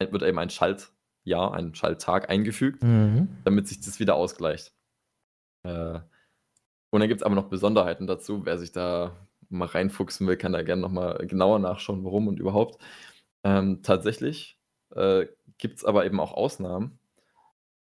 wird 0.00 0.22
eben 0.24 0.38
ein 0.40 0.50
Schaltjahr, 1.26 1.54
ein 1.54 1.74
Schalttag 1.74 2.30
eingefügt, 2.30 2.82
Mhm. 2.82 3.28
damit 3.44 3.68
sich 3.68 3.80
das 3.80 4.00
wieder 4.00 4.16
ausgleicht. 4.16 4.74
Äh, 5.64 6.00
und 6.90 7.00
dann 7.00 7.08
gibt's 7.08 7.22
aber 7.24 7.34
noch 7.36 7.48
Besonderheiten 7.50 8.06
dazu. 8.06 8.46
Wer 8.46 8.58
sich 8.58 8.72
da 8.72 9.28
mal 9.50 9.66
reinfuchsen 9.68 10.26
will, 10.28 10.36
kann 10.36 10.52
da 10.54 10.62
gerne 10.62 10.82
noch 10.82 10.90
mal 10.92 11.26
genauer 11.26 11.58
nachschauen, 11.60 12.04
warum 12.04 12.28
und 12.28 12.40
überhaupt. 12.40 12.82
Ähm, 13.44 13.82
tatsächlich, 13.82 14.60
äh, 14.96 15.26
gibt's 15.58 15.84
aber 15.84 16.06
eben 16.06 16.20
auch 16.20 16.32
Ausnahmen. 16.34 17.00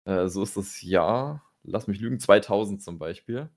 Äh, 0.06 0.28
so 0.28 0.42
ist 0.42 0.56
das 0.56 0.82
Jahr, 0.82 1.44
lass 1.62 1.86
mich 1.88 2.00
lügen, 2.00 2.20
2000 2.20 2.82
zum 2.82 2.98
Beispiel, 2.98 3.50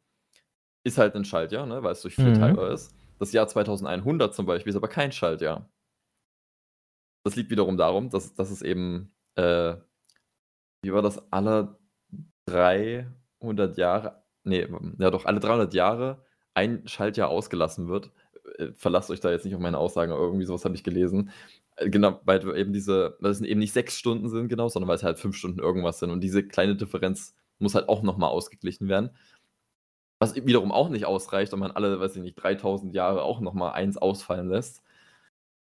ist 0.83 0.97
halt 0.99 1.15
'n 1.15 1.25
Schaltjahr, 1.25 1.65
ne, 1.67 1.83
weil's 1.83 2.01
durch 2.03 2.17
4 2.17 2.33
Mhm. 2.33 2.33
teilbar 2.33 2.71
ist. 2.73 2.95
Das 3.19 3.33
Jahr 3.33 3.47
2100 3.49 4.35
zum 4.35 4.45
Beispiel 4.47 4.71
ist 4.71 4.77
aber 4.77 4.89
kein 4.89 5.11
Schaltjahr. 5.13 5.71
Das 7.25 7.35
liegt 7.37 7.51
wiederum 7.51 7.77
darum, 7.77 8.09
dass 8.09 8.33
dass 8.35 8.51
es 8.51 8.61
eben, 8.61 9.13
äh 9.35 9.75
wie 10.83 10.93
war 10.93 11.01
das, 11.01 11.21
alle 11.31 11.77
300 12.47 13.77
Jahre 13.77 14.23
ne, 14.43 14.67
ja 14.99 15.11
doch, 15.11 15.25
alle 15.25 15.39
300 15.39 15.73
Jahre 15.73 16.25
ein 16.53 16.87
Schaltjahr 16.87 17.29
ausgelassen 17.29 17.87
wird. 17.87 18.11
Äh, 18.57 18.73
verlasst 18.75 19.09
euch 19.09 19.19
da 19.19 19.31
jetzt 19.31 19.45
nicht 19.45 19.55
auf 19.55 19.61
meine 19.61 19.77
Aussagen, 19.77 20.11
aber 20.11 20.21
irgendwie 20.21 20.45
so 20.45 20.53
was 20.53 20.65
habe 20.65 20.75
ich 20.75 20.83
gelesen. 20.83 21.31
Äh, 21.77 21.89
genau, 21.89 22.19
weil 22.25 22.41
eben 22.57 22.73
diese 22.73 23.17
weil 23.19 23.31
es 23.31 23.41
eben 23.41 23.59
nicht 23.59 23.73
6 23.73 23.97
Stunden 23.97 24.29
sind 24.29 24.49
genau, 24.49 24.69
sondern 24.69 24.89
weil's 24.89 25.03
halt 25.03 25.19
5 25.19 25.35
Stunden 25.35 25.59
irgendwas 25.59 25.99
sind 25.99 26.11
und 26.11 26.21
diese 26.21 26.45
kleine 26.47 26.75
Differenz 26.75 27.35
muss 27.59 27.75
halt 27.75 27.89
auch 27.89 28.03
noch 28.03 28.17
mal 28.17 28.27
ausgeglichen 28.27 28.87
werden. 28.89 29.11
Was 30.19 30.35
wiederum 30.35 30.71
auch 30.71 30.89
nicht 30.89 31.05
ausreicht, 31.05 31.51
wenn 31.51 31.59
man 31.59 31.71
alle, 31.71 31.99
weiß 31.99 32.15
ich 32.15 32.21
nicht, 32.21 32.35
3000 32.35 32.93
Jahre 32.95 33.23
auch 33.23 33.41
noch 33.41 33.53
mal 33.53 33.71
eins 33.71 33.97
ausfallen 33.97 34.49
lässt. 34.49 34.81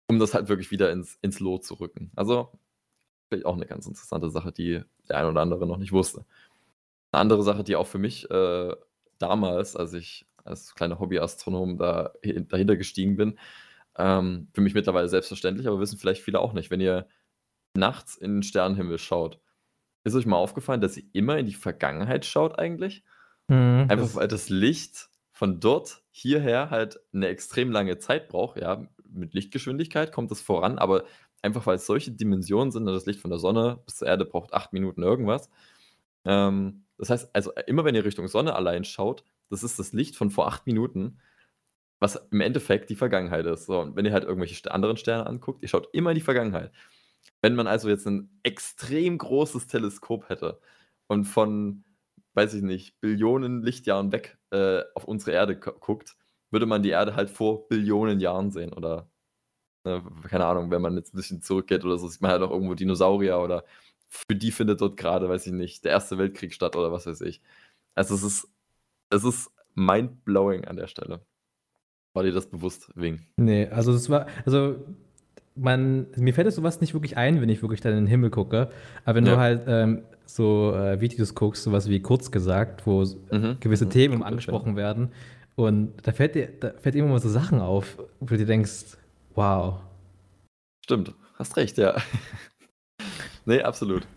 um 0.09 0.19
das 0.19 0.33
halt 0.33 0.49
wirklich 0.49 0.71
wieder 0.71 0.91
ins, 0.91 1.17
ins 1.21 1.39
Lot 1.39 1.63
zu 1.65 1.75
rücken. 1.75 2.11
Also 2.15 2.51
vielleicht 3.29 3.45
auch 3.45 3.55
eine 3.55 3.65
ganz 3.65 3.87
interessante 3.87 4.29
Sache, 4.29 4.51
die 4.51 4.83
der 5.07 5.17
ein 5.17 5.25
oder 5.25 5.41
andere 5.41 5.67
noch 5.67 5.77
nicht 5.77 5.91
wusste. 5.91 6.25
Eine 7.11 7.21
andere 7.21 7.43
Sache, 7.43 7.63
die 7.63 7.75
auch 7.75 7.87
für 7.87 7.97
mich 7.97 8.29
äh, 8.29 8.75
damals, 9.19 9.75
als 9.75 9.93
ich 9.93 10.27
als 10.43 10.75
kleiner 10.75 10.99
Hobbyastronom 10.99 11.77
da, 11.77 12.13
dahinter 12.23 12.75
gestiegen 12.75 13.17
bin, 13.17 13.39
ähm, 13.97 14.49
für 14.53 14.61
mich 14.61 14.73
mittlerweile 14.73 15.09
selbstverständlich, 15.09 15.67
aber 15.67 15.79
wissen 15.79 15.99
vielleicht 15.99 16.21
viele 16.23 16.39
auch 16.39 16.53
nicht. 16.53 16.71
Wenn 16.71 16.81
ihr 16.81 17.07
nachts 17.75 18.15
in 18.15 18.37
den 18.37 18.43
Sternenhimmel 18.43 18.97
schaut, 18.97 19.39
ist 20.03 20.15
euch 20.15 20.25
mal 20.25 20.37
aufgefallen, 20.37 20.81
dass 20.81 20.97
ihr 20.97 21.03
immer 21.13 21.37
in 21.37 21.45
die 21.45 21.53
Vergangenheit 21.53 22.25
schaut 22.25 22.57
eigentlich? 22.59 23.03
Mhm, 23.47 23.87
Einfach 23.89 24.15
weil 24.15 24.27
das 24.27 24.49
Licht 24.49 25.09
von 25.31 25.59
dort 25.59 26.03
hierher 26.11 26.69
halt 26.69 26.99
eine 27.13 27.27
extrem 27.27 27.71
lange 27.71 27.97
Zeit 27.97 28.29
braucht. 28.29 28.59
Ja, 28.59 28.87
mit 29.11 29.33
Lichtgeschwindigkeit 29.33 30.11
kommt 30.11 30.31
es 30.31 30.41
voran, 30.41 30.77
aber 30.79 31.05
einfach 31.41 31.65
weil 31.65 31.75
es 31.75 31.85
solche 31.85 32.11
Dimensionen 32.11 32.71
sind, 32.71 32.83
ne, 32.83 32.91
das 32.91 33.05
Licht 33.05 33.19
von 33.19 33.31
der 33.31 33.39
Sonne 33.39 33.79
bis 33.85 33.97
zur 33.97 34.07
Erde 34.07 34.25
braucht 34.25 34.53
acht 34.53 34.73
Minuten 34.73 35.03
irgendwas. 35.03 35.49
Ähm, 36.25 36.85
das 36.97 37.09
heißt, 37.09 37.29
also 37.33 37.51
immer 37.67 37.85
wenn 37.85 37.95
ihr 37.95 38.05
Richtung 38.05 38.27
Sonne 38.27 38.55
allein 38.55 38.83
schaut, 38.83 39.23
das 39.49 39.63
ist 39.63 39.79
das 39.79 39.93
Licht 39.93 40.15
von 40.15 40.29
vor 40.31 40.47
acht 40.47 40.67
Minuten, 40.67 41.19
was 41.99 42.15
im 42.31 42.41
Endeffekt 42.41 42.89
die 42.89 42.95
Vergangenheit 42.95 43.45
ist. 43.45 43.65
So, 43.65 43.79
und 43.79 43.95
wenn 43.95 44.05
ihr 44.05 44.13
halt 44.13 44.23
irgendwelche 44.23 44.71
anderen 44.71 44.97
Sterne 44.97 45.27
anguckt, 45.27 45.61
ihr 45.61 45.69
schaut 45.69 45.89
immer 45.93 46.11
in 46.11 46.15
die 46.15 46.21
Vergangenheit. 46.21 46.71
Wenn 47.41 47.55
man 47.55 47.67
also 47.67 47.89
jetzt 47.89 48.07
ein 48.07 48.39
extrem 48.43 49.17
großes 49.17 49.67
Teleskop 49.67 50.29
hätte 50.29 50.59
und 51.07 51.25
von, 51.25 51.83
weiß 52.33 52.53
ich 52.53 52.63
nicht, 52.63 52.99
Billionen 53.01 53.63
Lichtjahren 53.63 54.11
weg 54.11 54.37
äh, 54.51 54.81
auf 54.95 55.05
unsere 55.05 55.31
Erde 55.31 55.57
guckt, 55.57 56.15
würde 56.51 56.65
man 56.65 56.83
die 56.83 56.89
Erde 56.89 57.15
halt 57.15 57.29
vor 57.29 57.67
Billionen 57.67 58.19
Jahren 58.19 58.51
sehen. 58.51 58.73
Oder, 58.73 59.09
äh, 59.85 59.99
keine 60.27 60.45
Ahnung, 60.45 60.71
wenn 60.71 60.81
man 60.81 60.95
jetzt 60.95 61.13
ein 61.13 61.17
bisschen 61.17 61.41
zurückgeht 61.41 61.83
oder 61.85 61.97
so, 61.97 62.07
sieht 62.07 62.21
man 62.21 62.31
halt 62.31 62.41
auch 62.41 62.51
irgendwo 62.51 62.73
Dinosaurier 62.73 63.39
oder 63.39 63.63
für 64.09 64.35
die 64.35 64.51
findet 64.51 64.81
dort 64.81 64.97
gerade, 64.97 65.29
weiß 65.29 65.47
ich 65.47 65.53
nicht, 65.53 65.85
der 65.85 65.91
Erste 65.91 66.17
Weltkrieg 66.17 66.53
statt 66.53 66.75
oder 66.75 66.91
was 66.91 67.05
weiß 67.05 67.21
ich. 67.21 67.41
Also 67.95 68.15
es 68.15 68.23
ist, 68.23 68.47
es 69.09 69.23
ist 69.23 69.51
mind-blowing 69.75 70.65
an 70.65 70.75
der 70.75 70.87
Stelle. 70.87 71.21
War 72.13 72.23
dir 72.23 72.31
das 72.31 72.47
bewusst, 72.47 72.91
Wing? 72.95 73.21
Nee, 73.37 73.67
also 73.67 73.93
es 73.93 74.09
war, 74.09 74.25
also 74.45 74.77
man, 75.55 76.07
mir 76.15 76.33
fällt 76.33 76.51
sowas 76.53 76.81
nicht 76.81 76.93
wirklich 76.93 77.17
ein, 77.17 77.41
wenn 77.41 77.49
ich 77.49 77.61
wirklich 77.61 77.81
dann 77.81 77.93
in 77.93 77.99
den 77.99 78.07
Himmel 78.07 78.29
gucke. 78.31 78.71
Aber 79.05 79.15
wenn 79.15 79.25
ja. 79.25 79.33
du 79.33 79.39
halt 79.39 79.63
ähm, 79.67 80.03
so 80.25 80.73
äh, 80.73 80.99
Videos 81.01 81.35
guckst, 81.35 81.63
sowas 81.63 81.89
wie 81.89 82.01
kurz 82.01 82.31
gesagt, 82.31 82.85
wo 82.87 83.03
mhm. 83.31 83.57
gewisse 83.59 83.85
mhm. 83.85 83.89
Themen 83.89 84.23
angesprochen 84.23 84.75
werden, 84.75 85.11
und 85.59 85.91
da 86.03 86.13
fällt 86.13 86.35
dir, 86.35 86.47
da 86.57 86.71
fällt 86.79 86.95
immer 86.95 87.09
mal 87.09 87.19
so 87.19 87.27
Sachen 87.27 87.59
auf, 87.59 87.97
wo 88.21 88.27
du 88.27 88.37
dir 88.37 88.45
denkst, 88.45 88.95
wow. 89.35 89.81
Stimmt, 90.85 91.13
hast 91.35 91.57
recht, 91.57 91.77
ja. 91.77 91.97
nee, 93.45 93.61
absolut. 93.61 94.07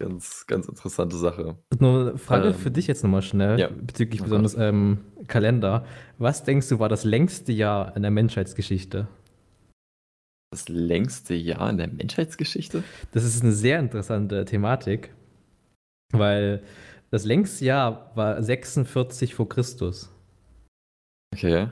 Ganz, 0.00 0.48
ganz 0.48 0.66
interessante 0.66 1.16
Sache. 1.16 1.56
Nur 1.78 2.08
eine 2.08 2.18
Frage 2.18 2.48
ähm, 2.48 2.54
für 2.54 2.72
dich 2.72 2.88
jetzt 2.88 3.04
nochmal 3.04 3.22
schnell, 3.22 3.60
ja. 3.60 3.68
bezüglich 3.68 4.20
oh 4.20 4.24
besonders 4.24 4.56
ähm, 4.56 4.98
Kalender. 5.28 5.84
Was 6.18 6.42
denkst 6.42 6.68
du, 6.70 6.80
war 6.80 6.88
das 6.88 7.04
längste 7.04 7.52
Jahr 7.52 7.94
in 7.94 8.02
der 8.02 8.10
Menschheitsgeschichte? 8.10 9.06
Das 10.50 10.68
längste 10.68 11.34
Jahr 11.34 11.70
in 11.70 11.78
der 11.78 11.86
Menschheitsgeschichte? 11.86 12.82
Das 13.12 13.22
ist 13.22 13.44
eine 13.44 13.52
sehr 13.52 13.78
interessante 13.78 14.44
Thematik, 14.44 15.14
weil 16.12 16.64
das 17.12 17.24
längste 17.24 17.64
Jahr 17.64 18.10
war 18.16 18.42
46 18.42 19.36
vor 19.36 19.48
Christus. 19.48 20.12
Okay. 21.32 21.68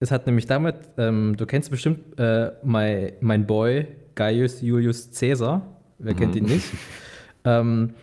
Es 0.00 0.10
hat 0.10 0.26
nämlich 0.26 0.46
damit, 0.46 0.76
ähm, 0.98 1.36
du 1.36 1.46
kennst 1.46 1.70
bestimmt 1.70 2.18
äh, 2.18 2.52
my, 2.64 3.12
mein 3.20 3.46
Boy 3.46 3.86
Gaius 4.14 4.60
Julius 4.60 5.10
Caesar. 5.18 5.62
Wer 5.98 6.14
mhm. 6.14 6.18
kennt 6.18 6.36
ihn 6.36 6.44
nicht? 6.44 6.68
ähm, 7.44 7.94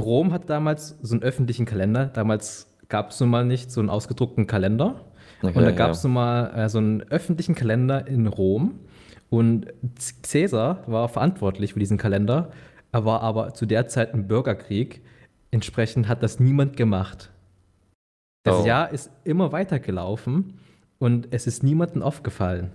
Rom 0.00 0.32
hat 0.32 0.50
damals 0.50 0.98
so 1.02 1.14
einen 1.14 1.22
öffentlichen 1.22 1.66
Kalender. 1.66 2.06
Damals 2.06 2.68
gab 2.88 3.10
es 3.10 3.20
nun 3.20 3.30
mal 3.30 3.44
nicht 3.44 3.70
so 3.70 3.80
einen 3.80 3.90
ausgedruckten 3.90 4.46
Kalender. 4.46 5.04
Okay, 5.42 5.58
und 5.58 5.64
da 5.64 5.70
gab 5.72 5.90
es 5.90 6.02
ja. 6.02 6.08
nun 6.08 6.14
mal 6.14 6.46
äh, 6.54 6.68
so 6.68 6.78
einen 6.78 7.02
öffentlichen 7.02 7.54
Kalender 7.54 8.06
in 8.06 8.26
Rom. 8.26 8.80
Und 9.30 9.66
Caesar 10.22 10.84
war 10.86 11.08
verantwortlich 11.08 11.74
für 11.74 11.80
diesen 11.80 11.98
Kalender. 11.98 12.50
Er 12.92 13.04
war 13.04 13.20
aber 13.20 13.54
zu 13.54 13.66
der 13.66 13.88
Zeit 13.88 14.14
im 14.14 14.26
Bürgerkrieg. 14.26 15.02
Entsprechend 15.50 16.08
hat 16.08 16.22
das 16.22 16.40
niemand 16.40 16.76
gemacht. 16.76 17.30
Das 18.44 18.60
oh. 18.60 18.66
Jahr 18.66 18.90
ist 18.90 19.10
immer 19.24 19.52
weitergelaufen 19.52 20.60
und 20.98 21.28
es 21.30 21.46
ist 21.46 21.62
niemandem 21.62 22.02
aufgefallen. 22.02 22.70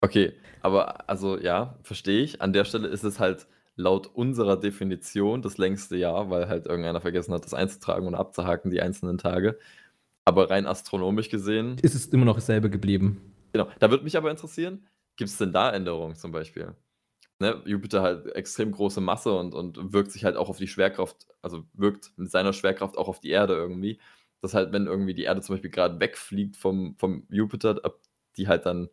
Okay, 0.00 0.34
aber 0.60 1.08
also 1.08 1.38
ja, 1.38 1.78
verstehe 1.82 2.22
ich. 2.22 2.40
An 2.40 2.52
der 2.52 2.64
Stelle 2.64 2.86
ist 2.86 3.02
es 3.02 3.18
halt 3.18 3.48
laut 3.76 4.08
unserer 4.14 4.58
Definition 4.58 5.40
das 5.40 5.56
längste 5.56 5.96
Jahr, 5.96 6.28
weil 6.30 6.48
halt 6.48 6.66
irgendeiner 6.66 7.00
vergessen 7.00 7.32
hat, 7.32 7.44
das 7.44 7.54
einzutragen 7.54 8.06
und 8.06 8.14
abzuhaken, 8.14 8.70
die 8.70 8.82
einzelnen 8.82 9.16
Tage. 9.16 9.58
Aber 10.26 10.50
rein 10.50 10.66
astronomisch 10.66 11.30
gesehen. 11.30 11.78
Ist 11.80 11.94
es 11.94 12.06
immer 12.06 12.26
noch 12.26 12.34
dasselbe 12.34 12.68
geblieben. 12.68 13.32
Genau. 13.52 13.68
Da 13.78 13.90
würde 13.90 14.04
mich 14.04 14.18
aber 14.18 14.30
interessieren, 14.30 14.86
gibt 15.16 15.30
es 15.30 15.38
denn 15.38 15.52
da 15.52 15.72
Änderungen 15.72 16.14
zum 16.14 16.30
Beispiel? 16.30 16.74
Ne, 17.40 17.62
Jupiter 17.64 18.02
halt 18.02 18.26
extrem 18.34 18.72
große 18.72 19.00
Masse 19.00 19.32
und, 19.32 19.54
und 19.54 19.92
wirkt 19.94 20.10
sich 20.10 20.24
halt 20.24 20.36
auch 20.36 20.50
auf 20.50 20.58
die 20.58 20.66
Schwerkraft, 20.66 21.26
also 21.40 21.64
wirkt 21.72 22.12
mit 22.16 22.30
seiner 22.30 22.52
Schwerkraft 22.52 22.98
auch 22.98 23.08
auf 23.08 23.20
die 23.20 23.30
Erde 23.30 23.54
irgendwie 23.54 23.98
dass 24.40 24.54
halt, 24.54 24.72
wenn 24.72 24.86
irgendwie 24.86 25.14
die 25.14 25.24
Erde 25.24 25.40
zum 25.40 25.54
Beispiel 25.54 25.70
gerade 25.70 26.00
wegfliegt 26.00 26.56
vom, 26.56 26.96
vom 26.98 27.26
Jupiter, 27.30 27.80
ob 27.82 28.00
die 28.36 28.48
halt 28.48 28.66
dann 28.66 28.88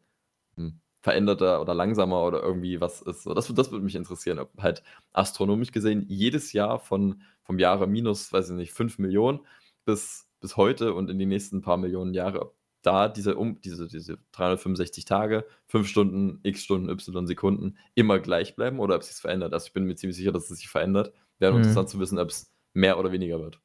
hm, 0.56 0.80
veränderter 1.02 1.62
oder 1.62 1.74
langsamer 1.76 2.24
oder 2.24 2.42
irgendwie 2.42 2.82
was 2.82 3.02
ist. 3.02 3.24
So, 3.24 3.34
das, 3.34 3.54
das 3.54 3.72
würde 3.72 3.86
mich 3.86 3.96
interessieren, 3.96 4.40
ob 4.40 4.52
halt 4.62 4.84
astronomisch 5.14 5.72
gesehen 5.72 6.06
jedes 6.08 6.52
Jahr 6.54 6.80
von, 6.80 7.22
vom 7.44 7.60
Jahre 7.60 7.88
minus, 7.88 8.34
weiß 8.34 8.50
ich 8.50 8.56
nicht, 8.56 8.74
5 8.74 8.98
Millionen 8.98 9.42
bis, 9.86 10.28
bis 10.42 10.58
heute 10.58 10.94
und 10.94 11.10
in 11.10 11.20
die 11.20 11.28
nächsten 11.28 11.62
paar 11.62 11.78
Millionen 11.78 12.14
Jahre, 12.14 12.42
ob 12.42 12.56
da 12.82 13.08
diese, 13.08 13.36
um, 13.36 13.62
diese, 13.62 13.88
diese 13.88 14.18
365 14.32 15.06
Tage, 15.06 15.46
5 15.68 15.88
Stunden, 15.88 16.40
x 16.44 16.64
Stunden, 16.64 16.90
y 16.90 17.28
Sekunden 17.28 17.78
immer 17.96 18.20
gleich 18.20 18.56
bleiben 18.56 18.80
oder 18.80 18.96
ob 18.96 19.02
es 19.02 19.10
sich 19.10 19.18
verändert. 19.18 19.54
Also 19.54 19.68
ich 19.68 19.74
bin 19.74 19.86
mir 19.86 19.96
ziemlich 19.96 20.18
sicher, 20.18 20.32
dass 20.32 20.50
es 20.50 20.58
sich 20.58 20.70
verändert. 20.70 21.14
Wäre 21.40 21.54
mhm. 21.54 21.60
interessant 21.60 21.90
zu 21.90 22.00
wissen, 22.00 22.20
ob 22.20 22.30
es 22.30 22.52
mehr 22.74 23.00
oder 23.00 23.12
weniger 23.12 23.40
wird. 23.40 23.60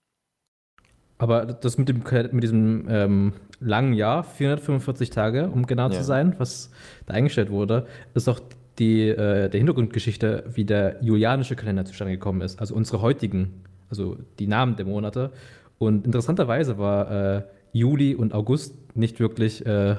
Aber 1.20 1.44
das 1.44 1.76
mit, 1.76 1.90
dem, 1.90 2.02
mit 2.32 2.42
diesem 2.42 2.86
ähm, 2.88 3.32
langen 3.60 3.92
Jahr, 3.92 4.24
445 4.24 5.10
Tage, 5.10 5.50
um 5.50 5.66
genau 5.66 5.90
ja. 5.90 5.90
zu 5.90 6.02
sein, 6.02 6.34
was 6.38 6.70
da 7.04 7.12
eingestellt 7.12 7.50
wurde, 7.50 7.86
ist 8.14 8.26
auch 8.26 8.40
die, 8.78 9.08
äh, 9.08 9.50
der 9.50 9.58
Hintergrundgeschichte, 9.58 10.44
wie 10.54 10.64
der 10.64 10.96
julianische 11.02 11.56
Kalender 11.56 11.84
zustande 11.84 12.14
gekommen 12.14 12.40
ist. 12.40 12.58
Also 12.58 12.74
unsere 12.74 13.02
heutigen, 13.02 13.64
also 13.90 14.16
die 14.38 14.46
Namen 14.46 14.76
der 14.76 14.86
Monate. 14.86 15.30
Und 15.76 16.06
interessanterweise 16.06 16.78
war 16.78 17.10
äh, 17.10 17.42
Juli 17.74 18.14
und 18.14 18.32
August 18.32 18.74
nicht 18.96 19.20
wirklich 19.20 19.66
äh, 19.66 19.96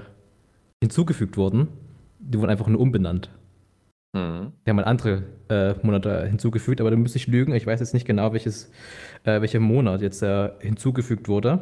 hinzugefügt 0.81 1.37
worden. 1.37 1.67
Die 2.17 2.39
wurden 2.39 2.49
einfach 2.49 2.65
nur 2.65 2.81
umbenannt. 2.81 3.29
Mhm. 4.13 4.51
Die 4.65 4.69
haben 4.69 4.77
halt 4.77 4.87
andere 4.87 5.23
äh, 5.49 5.75
Monate 5.83 6.25
hinzugefügt, 6.25 6.81
aber 6.81 6.91
da 6.91 6.97
müsste 6.97 7.17
ich 7.17 7.27
lügen. 7.27 7.53
Ich 7.53 7.65
weiß 7.65 7.79
jetzt 7.79 7.93
nicht 7.93 8.05
genau, 8.05 8.33
welches, 8.33 8.69
äh, 9.23 9.41
welcher 9.41 9.59
Monat 9.59 10.01
jetzt 10.01 10.21
äh, 10.21 10.51
hinzugefügt 10.59 11.27
wurde. 11.29 11.61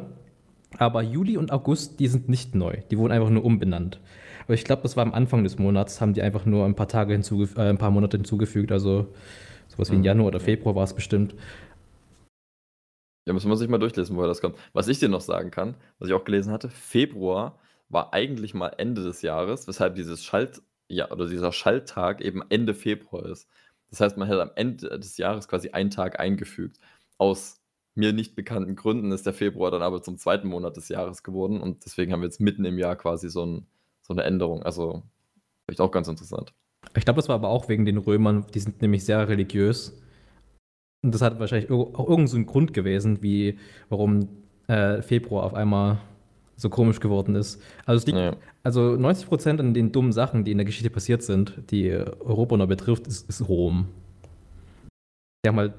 Aber 0.78 1.02
Juli 1.02 1.36
und 1.36 1.52
August, 1.52 2.00
die 2.00 2.06
sind 2.08 2.28
nicht 2.28 2.54
neu. 2.54 2.78
Die 2.90 2.98
wurden 2.98 3.12
einfach 3.12 3.30
nur 3.30 3.44
umbenannt. 3.44 4.00
Aber 4.44 4.54
ich 4.54 4.64
glaube, 4.64 4.82
das 4.82 4.96
war 4.96 5.04
am 5.04 5.14
Anfang 5.14 5.44
des 5.44 5.58
Monats, 5.58 6.00
haben 6.00 6.14
die 6.14 6.22
einfach 6.22 6.44
nur 6.44 6.64
ein 6.64 6.74
paar 6.74 6.88
Tage 6.88 7.12
hinzugefügt, 7.12 7.58
äh, 7.58 7.68
ein 7.68 7.78
paar 7.78 7.90
Monate 7.90 8.16
hinzugefügt. 8.16 8.72
Also 8.72 9.14
sowas 9.68 9.90
wie 9.90 9.94
in 9.94 10.00
mhm. 10.00 10.06
Januar 10.06 10.28
oder 10.28 10.40
Februar 10.40 10.74
war 10.74 10.84
es 10.84 10.94
bestimmt. 10.94 11.34
Ja, 13.26 13.32
muss 13.32 13.44
man 13.44 13.56
sich 13.56 13.68
mal 13.68 13.78
durchlesen, 13.78 14.16
woher 14.16 14.28
das 14.28 14.40
kommt. 14.40 14.56
Was 14.72 14.88
ich 14.88 14.98
dir 14.98 15.08
noch 15.08 15.20
sagen 15.20 15.50
kann, 15.50 15.76
was 15.98 16.08
ich 16.08 16.14
auch 16.14 16.24
gelesen 16.24 16.52
hatte, 16.52 16.68
Februar 16.68 17.58
war 17.88 18.12
eigentlich 18.12 18.54
mal 18.54 18.72
Ende 18.78 19.02
des 19.02 19.22
Jahres, 19.22 19.68
weshalb 19.68 19.94
dieses 19.94 20.24
Schalt 20.24 20.62
ja, 20.90 21.10
oder 21.10 21.28
dieser 21.28 21.52
Schalttag 21.52 22.20
eben 22.20 22.42
Ende 22.48 22.74
Februar 22.74 23.26
ist. 23.26 23.48
Das 23.90 24.00
heißt, 24.00 24.16
man 24.16 24.28
hat 24.28 24.38
am 24.38 24.50
Ende 24.56 24.98
des 24.98 25.16
Jahres 25.16 25.48
quasi 25.48 25.70
einen 25.70 25.90
Tag 25.90 26.20
eingefügt. 26.20 26.78
Aus 27.18 27.60
mir 27.94 28.12
nicht 28.12 28.34
bekannten 28.36 28.76
Gründen 28.76 29.12
ist 29.12 29.26
der 29.26 29.34
Februar 29.34 29.70
dann 29.70 29.82
aber 29.82 30.02
zum 30.02 30.18
zweiten 30.18 30.48
Monat 30.48 30.76
des 30.76 30.88
Jahres 30.88 31.22
geworden 31.22 31.60
und 31.60 31.84
deswegen 31.84 32.12
haben 32.12 32.20
wir 32.20 32.26
jetzt 32.26 32.40
mitten 32.40 32.64
im 32.64 32.78
Jahr 32.78 32.96
quasi 32.96 33.28
so, 33.28 33.44
ein, 33.44 33.66
so 34.02 34.14
eine 34.14 34.22
Änderung. 34.22 34.62
Also 34.62 35.02
vielleicht 35.64 35.80
auch 35.80 35.90
ganz 35.90 36.08
interessant. 36.08 36.52
Ich 36.96 37.04
glaube, 37.04 37.18
das 37.18 37.28
war 37.28 37.36
aber 37.36 37.48
auch 37.48 37.68
wegen 37.68 37.84
den 37.84 37.98
Römern, 37.98 38.46
die 38.54 38.60
sind 38.60 38.80
nämlich 38.80 39.04
sehr 39.04 39.28
religiös. 39.28 40.00
Und 41.02 41.14
das 41.14 41.22
hat 41.22 41.38
wahrscheinlich 41.38 41.70
auch 41.70 41.98
irgendeinen 41.98 42.26
so 42.26 42.44
Grund 42.44 42.74
gewesen, 42.74 43.22
wie 43.22 43.58
warum 43.88 44.28
äh, 44.66 45.02
Februar 45.02 45.44
auf 45.44 45.54
einmal 45.54 45.98
so 46.60 46.68
komisch 46.68 47.00
geworden 47.00 47.34
ist. 47.34 47.60
Also, 47.86 47.98
es 47.98 48.06
liegt, 48.06 48.18
ja. 48.18 48.36
also 48.62 48.96
90 48.96 49.28
Prozent 49.28 49.60
an 49.60 49.72
den 49.72 49.92
dummen 49.92 50.12
Sachen, 50.12 50.44
die 50.44 50.52
in 50.52 50.58
der 50.58 50.66
Geschichte 50.66 50.90
passiert 50.90 51.22
sind, 51.22 51.54
die 51.70 51.90
Europa 51.90 52.56
noch 52.56 52.68
betrifft, 52.68 53.06
ist, 53.06 53.28
ist 53.28 53.48
Rom. 53.48 53.86
Die 55.44 55.48
haben 55.48 55.56
halt 55.56 55.72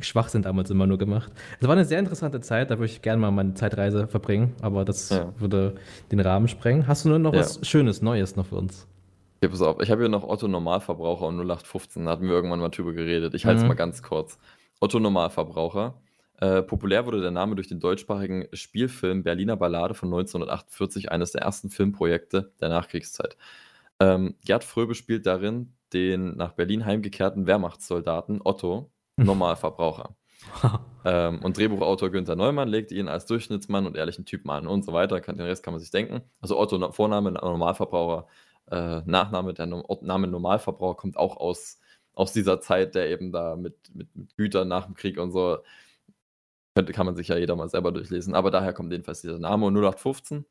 Schwachsinn 0.00 0.40
damals 0.40 0.70
immer 0.70 0.86
nur 0.86 0.96
gemacht. 0.96 1.30
Es 1.60 1.66
war 1.66 1.74
eine 1.74 1.84
sehr 1.84 1.98
interessante 1.98 2.40
Zeit, 2.40 2.70
da 2.70 2.78
würde 2.78 2.90
ich 2.90 3.02
gerne 3.02 3.20
mal 3.20 3.30
meine 3.30 3.52
Zeitreise 3.52 4.08
verbringen, 4.08 4.54
aber 4.62 4.86
das 4.86 5.10
ja. 5.10 5.32
würde 5.38 5.74
den 6.10 6.20
Rahmen 6.20 6.48
sprengen. 6.48 6.86
Hast 6.86 7.04
du 7.04 7.10
nur 7.10 7.18
noch 7.18 7.34
ja. 7.34 7.40
was 7.40 7.60
Schönes, 7.68 8.00
Neues 8.00 8.34
noch 8.34 8.46
für 8.46 8.56
uns? 8.56 8.86
Ja, 9.42 9.48
pass 9.50 9.60
auf, 9.60 9.82
ich 9.82 9.90
habe 9.90 10.00
hier 10.00 10.08
noch 10.08 10.26
Otto 10.26 10.48
Normalverbraucher 10.48 11.26
und 11.26 11.36
0815, 11.40 12.06
da 12.06 12.12
hatten 12.12 12.24
wir 12.24 12.30
irgendwann 12.30 12.60
mal 12.60 12.70
drüber 12.70 12.92
geredet. 12.94 13.34
Ich 13.34 13.44
halte 13.44 13.58
es 13.58 13.62
Mhm. 13.64 13.68
mal 13.68 13.74
ganz 13.74 14.02
kurz. 14.02 14.38
Otto 14.80 14.98
Normalverbraucher. 14.98 15.94
Äh, 16.42 16.62
populär 16.64 17.06
wurde 17.06 17.20
der 17.20 17.30
Name 17.30 17.54
durch 17.54 17.68
den 17.68 17.78
deutschsprachigen 17.78 18.48
Spielfilm 18.52 19.22
Berliner 19.22 19.56
Ballade 19.56 19.94
von 19.94 20.08
1948, 20.08 21.12
eines 21.12 21.30
der 21.30 21.42
ersten 21.42 21.70
Filmprojekte 21.70 22.52
der 22.60 22.68
Nachkriegszeit. 22.68 23.36
Ähm, 24.00 24.34
Gerd 24.44 24.64
Fröbe 24.64 24.96
spielt 24.96 25.24
darin 25.24 25.72
den 25.92 26.36
nach 26.36 26.50
Berlin 26.54 26.84
heimgekehrten 26.84 27.46
Wehrmachtssoldaten 27.46 28.40
Otto, 28.42 28.90
Normalverbraucher. 29.16 30.16
ähm, 31.04 31.38
und 31.44 31.56
Drehbuchautor 31.56 32.10
Günther 32.10 32.34
Neumann 32.34 32.66
legte 32.66 32.96
ihn 32.96 33.06
als 33.06 33.26
Durchschnittsmann 33.26 33.86
und 33.86 33.96
ehrlichen 33.96 34.24
Typen 34.24 34.50
an 34.50 34.66
und 34.66 34.84
so 34.84 34.92
weiter. 34.92 35.20
Kann- 35.20 35.36
Den 35.36 35.46
Rest 35.46 35.62
kann 35.62 35.74
man 35.74 35.80
sich 35.80 35.92
denken. 35.92 36.22
Also 36.40 36.58
Otto, 36.58 36.90
Vorname, 36.90 37.30
Normalverbraucher, 37.30 38.26
äh, 38.68 39.02
Nachname, 39.04 39.54
der 39.54 39.66
no 39.66 39.84
Name 40.02 40.26
Normalverbraucher 40.26 40.96
kommt 40.96 41.16
auch 41.16 41.36
aus, 41.36 41.78
aus 42.14 42.32
dieser 42.32 42.60
Zeit, 42.60 42.96
der 42.96 43.10
eben 43.10 43.30
da 43.30 43.54
mit, 43.54 43.76
mit, 43.94 44.16
mit 44.16 44.36
Gütern 44.36 44.66
nach 44.66 44.86
dem 44.86 44.94
Krieg 44.94 45.20
und 45.20 45.30
so, 45.30 45.58
kann 46.74 47.06
man 47.06 47.16
sich 47.16 47.28
ja 47.28 47.36
jeder 47.36 47.56
mal 47.56 47.68
selber 47.68 47.92
durchlesen. 47.92 48.34
Aber 48.34 48.50
daher 48.50 48.72
kommt 48.72 48.92
jedenfalls 48.92 49.20
dieser 49.20 49.38
Name 49.38 49.66
und 49.66 49.76
0815. 49.76 50.44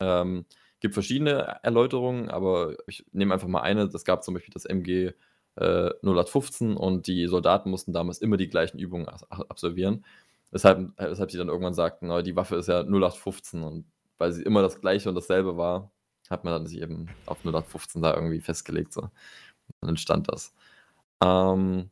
Ähm, 0.00 0.46
gibt 0.80 0.94
verschiedene 0.94 1.58
Erläuterungen, 1.62 2.30
aber 2.30 2.76
ich 2.86 3.04
nehme 3.12 3.34
einfach 3.34 3.48
mal 3.48 3.62
eine. 3.62 3.88
Das 3.88 4.04
gab 4.04 4.24
zum 4.24 4.34
Beispiel 4.34 4.52
das 4.52 4.66
MG 4.66 5.12
äh, 5.56 5.90
0815 6.02 6.76
und 6.76 7.06
die 7.06 7.26
Soldaten 7.26 7.70
mussten 7.70 7.92
damals 7.92 8.18
immer 8.18 8.36
die 8.36 8.48
gleichen 8.48 8.78
Übungen 8.78 9.08
absolvieren. 9.08 10.04
Weshalb, 10.50 10.92
weshalb 10.98 11.30
sie 11.30 11.38
dann 11.38 11.48
irgendwann 11.48 11.74
sagten, 11.74 12.22
die 12.24 12.36
Waffe 12.36 12.56
ist 12.56 12.68
ja 12.68 12.80
0815 12.80 13.62
und 13.62 13.86
weil 14.18 14.32
sie 14.32 14.42
immer 14.42 14.62
das 14.62 14.80
gleiche 14.80 15.08
und 15.08 15.14
dasselbe 15.14 15.56
war, 15.56 15.90
hat 16.30 16.44
man 16.44 16.52
dann 16.52 16.66
sich 16.66 16.80
eben 16.80 17.08
auf 17.26 17.38
0815 17.44 18.02
da 18.02 18.14
irgendwie 18.14 18.40
festgelegt. 18.40 18.92
So. 18.92 19.10
Dann 19.80 19.90
entstand 19.90 20.28
das. 20.28 20.54
Ähm, 21.22 21.90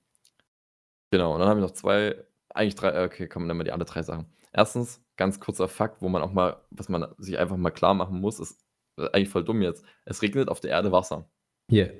genau, 1.10 1.34
und 1.34 1.40
dann 1.40 1.48
habe 1.48 1.60
ich 1.60 1.66
noch 1.66 1.72
zwei, 1.72 2.24
eigentlich 2.54 2.74
drei, 2.76 2.88
äh, 2.90 3.04
okay, 3.04 3.28
kommen 3.28 3.48
dann 3.48 3.56
mal 3.56 3.64
die 3.64 3.72
anderen 3.72 3.92
drei 3.92 4.02
Sachen. 4.02 4.26
Erstens, 4.52 5.04
ganz 5.16 5.40
kurzer 5.40 5.68
Fakt, 5.68 6.00
wo 6.00 6.08
man 6.08 6.22
auch 6.22 6.32
mal, 6.32 6.62
was 6.70 6.88
man 6.88 7.12
sich 7.18 7.38
einfach 7.38 7.56
mal 7.56 7.70
klar 7.70 7.94
machen 7.94 8.20
muss, 8.20 8.38
ist 8.40 8.64
äh, 8.98 9.08
eigentlich 9.12 9.28
voll 9.28 9.44
dumm 9.44 9.62
jetzt. 9.62 9.84
Es 10.04 10.22
regnet 10.22 10.48
auf 10.48 10.60
der 10.60 10.70
Erde 10.70 10.92
Wasser. 10.92 11.28
Hier. 11.70 11.98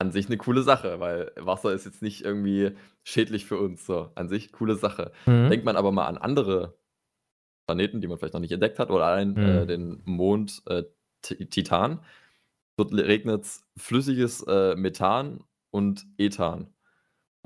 An 0.00 0.12
sich 0.12 0.26
eine 0.26 0.36
coole 0.36 0.62
Sache, 0.62 1.00
weil 1.00 1.32
Wasser 1.36 1.72
ist 1.72 1.84
jetzt 1.86 2.02
nicht 2.02 2.24
irgendwie 2.24 2.72
schädlich 3.04 3.46
für 3.46 3.58
uns. 3.58 3.84
So, 3.84 4.12
an 4.14 4.28
sich 4.28 4.52
coole 4.52 4.76
Sache. 4.76 5.12
Mhm. 5.26 5.48
Denkt 5.50 5.64
man 5.64 5.76
aber 5.76 5.90
mal 5.90 6.06
an 6.06 6.18
andere 6.18 6.78
Planeten, 7.66 8.00
die 8.00 8.06
man 8.06 8.18
vielleicht 8.18 8.34
noch 8.34 8.40
nicht 8.40 8.52
entdeckt 8.52 8.78
hat, 8.78 8.90
oder 8.90 9.06
allein 9.06 9.36
äh, 9.36 9.62
Mhm. 9.62 9.66
den 9.68 10.02
Mond 10.04 10.62
äh, 10.66 10.84
Ti- 11.22 11.46
Titan. 11.46 12.04
Dort 12.78 12.92
regnet 12.92 13.42
es 13.42 13.66
flüssiges 13.76 14.42
äh, 14.46 14.76
Methan 14.76 15.42
und 15.74 16.06
Ethan. 16.16 16.72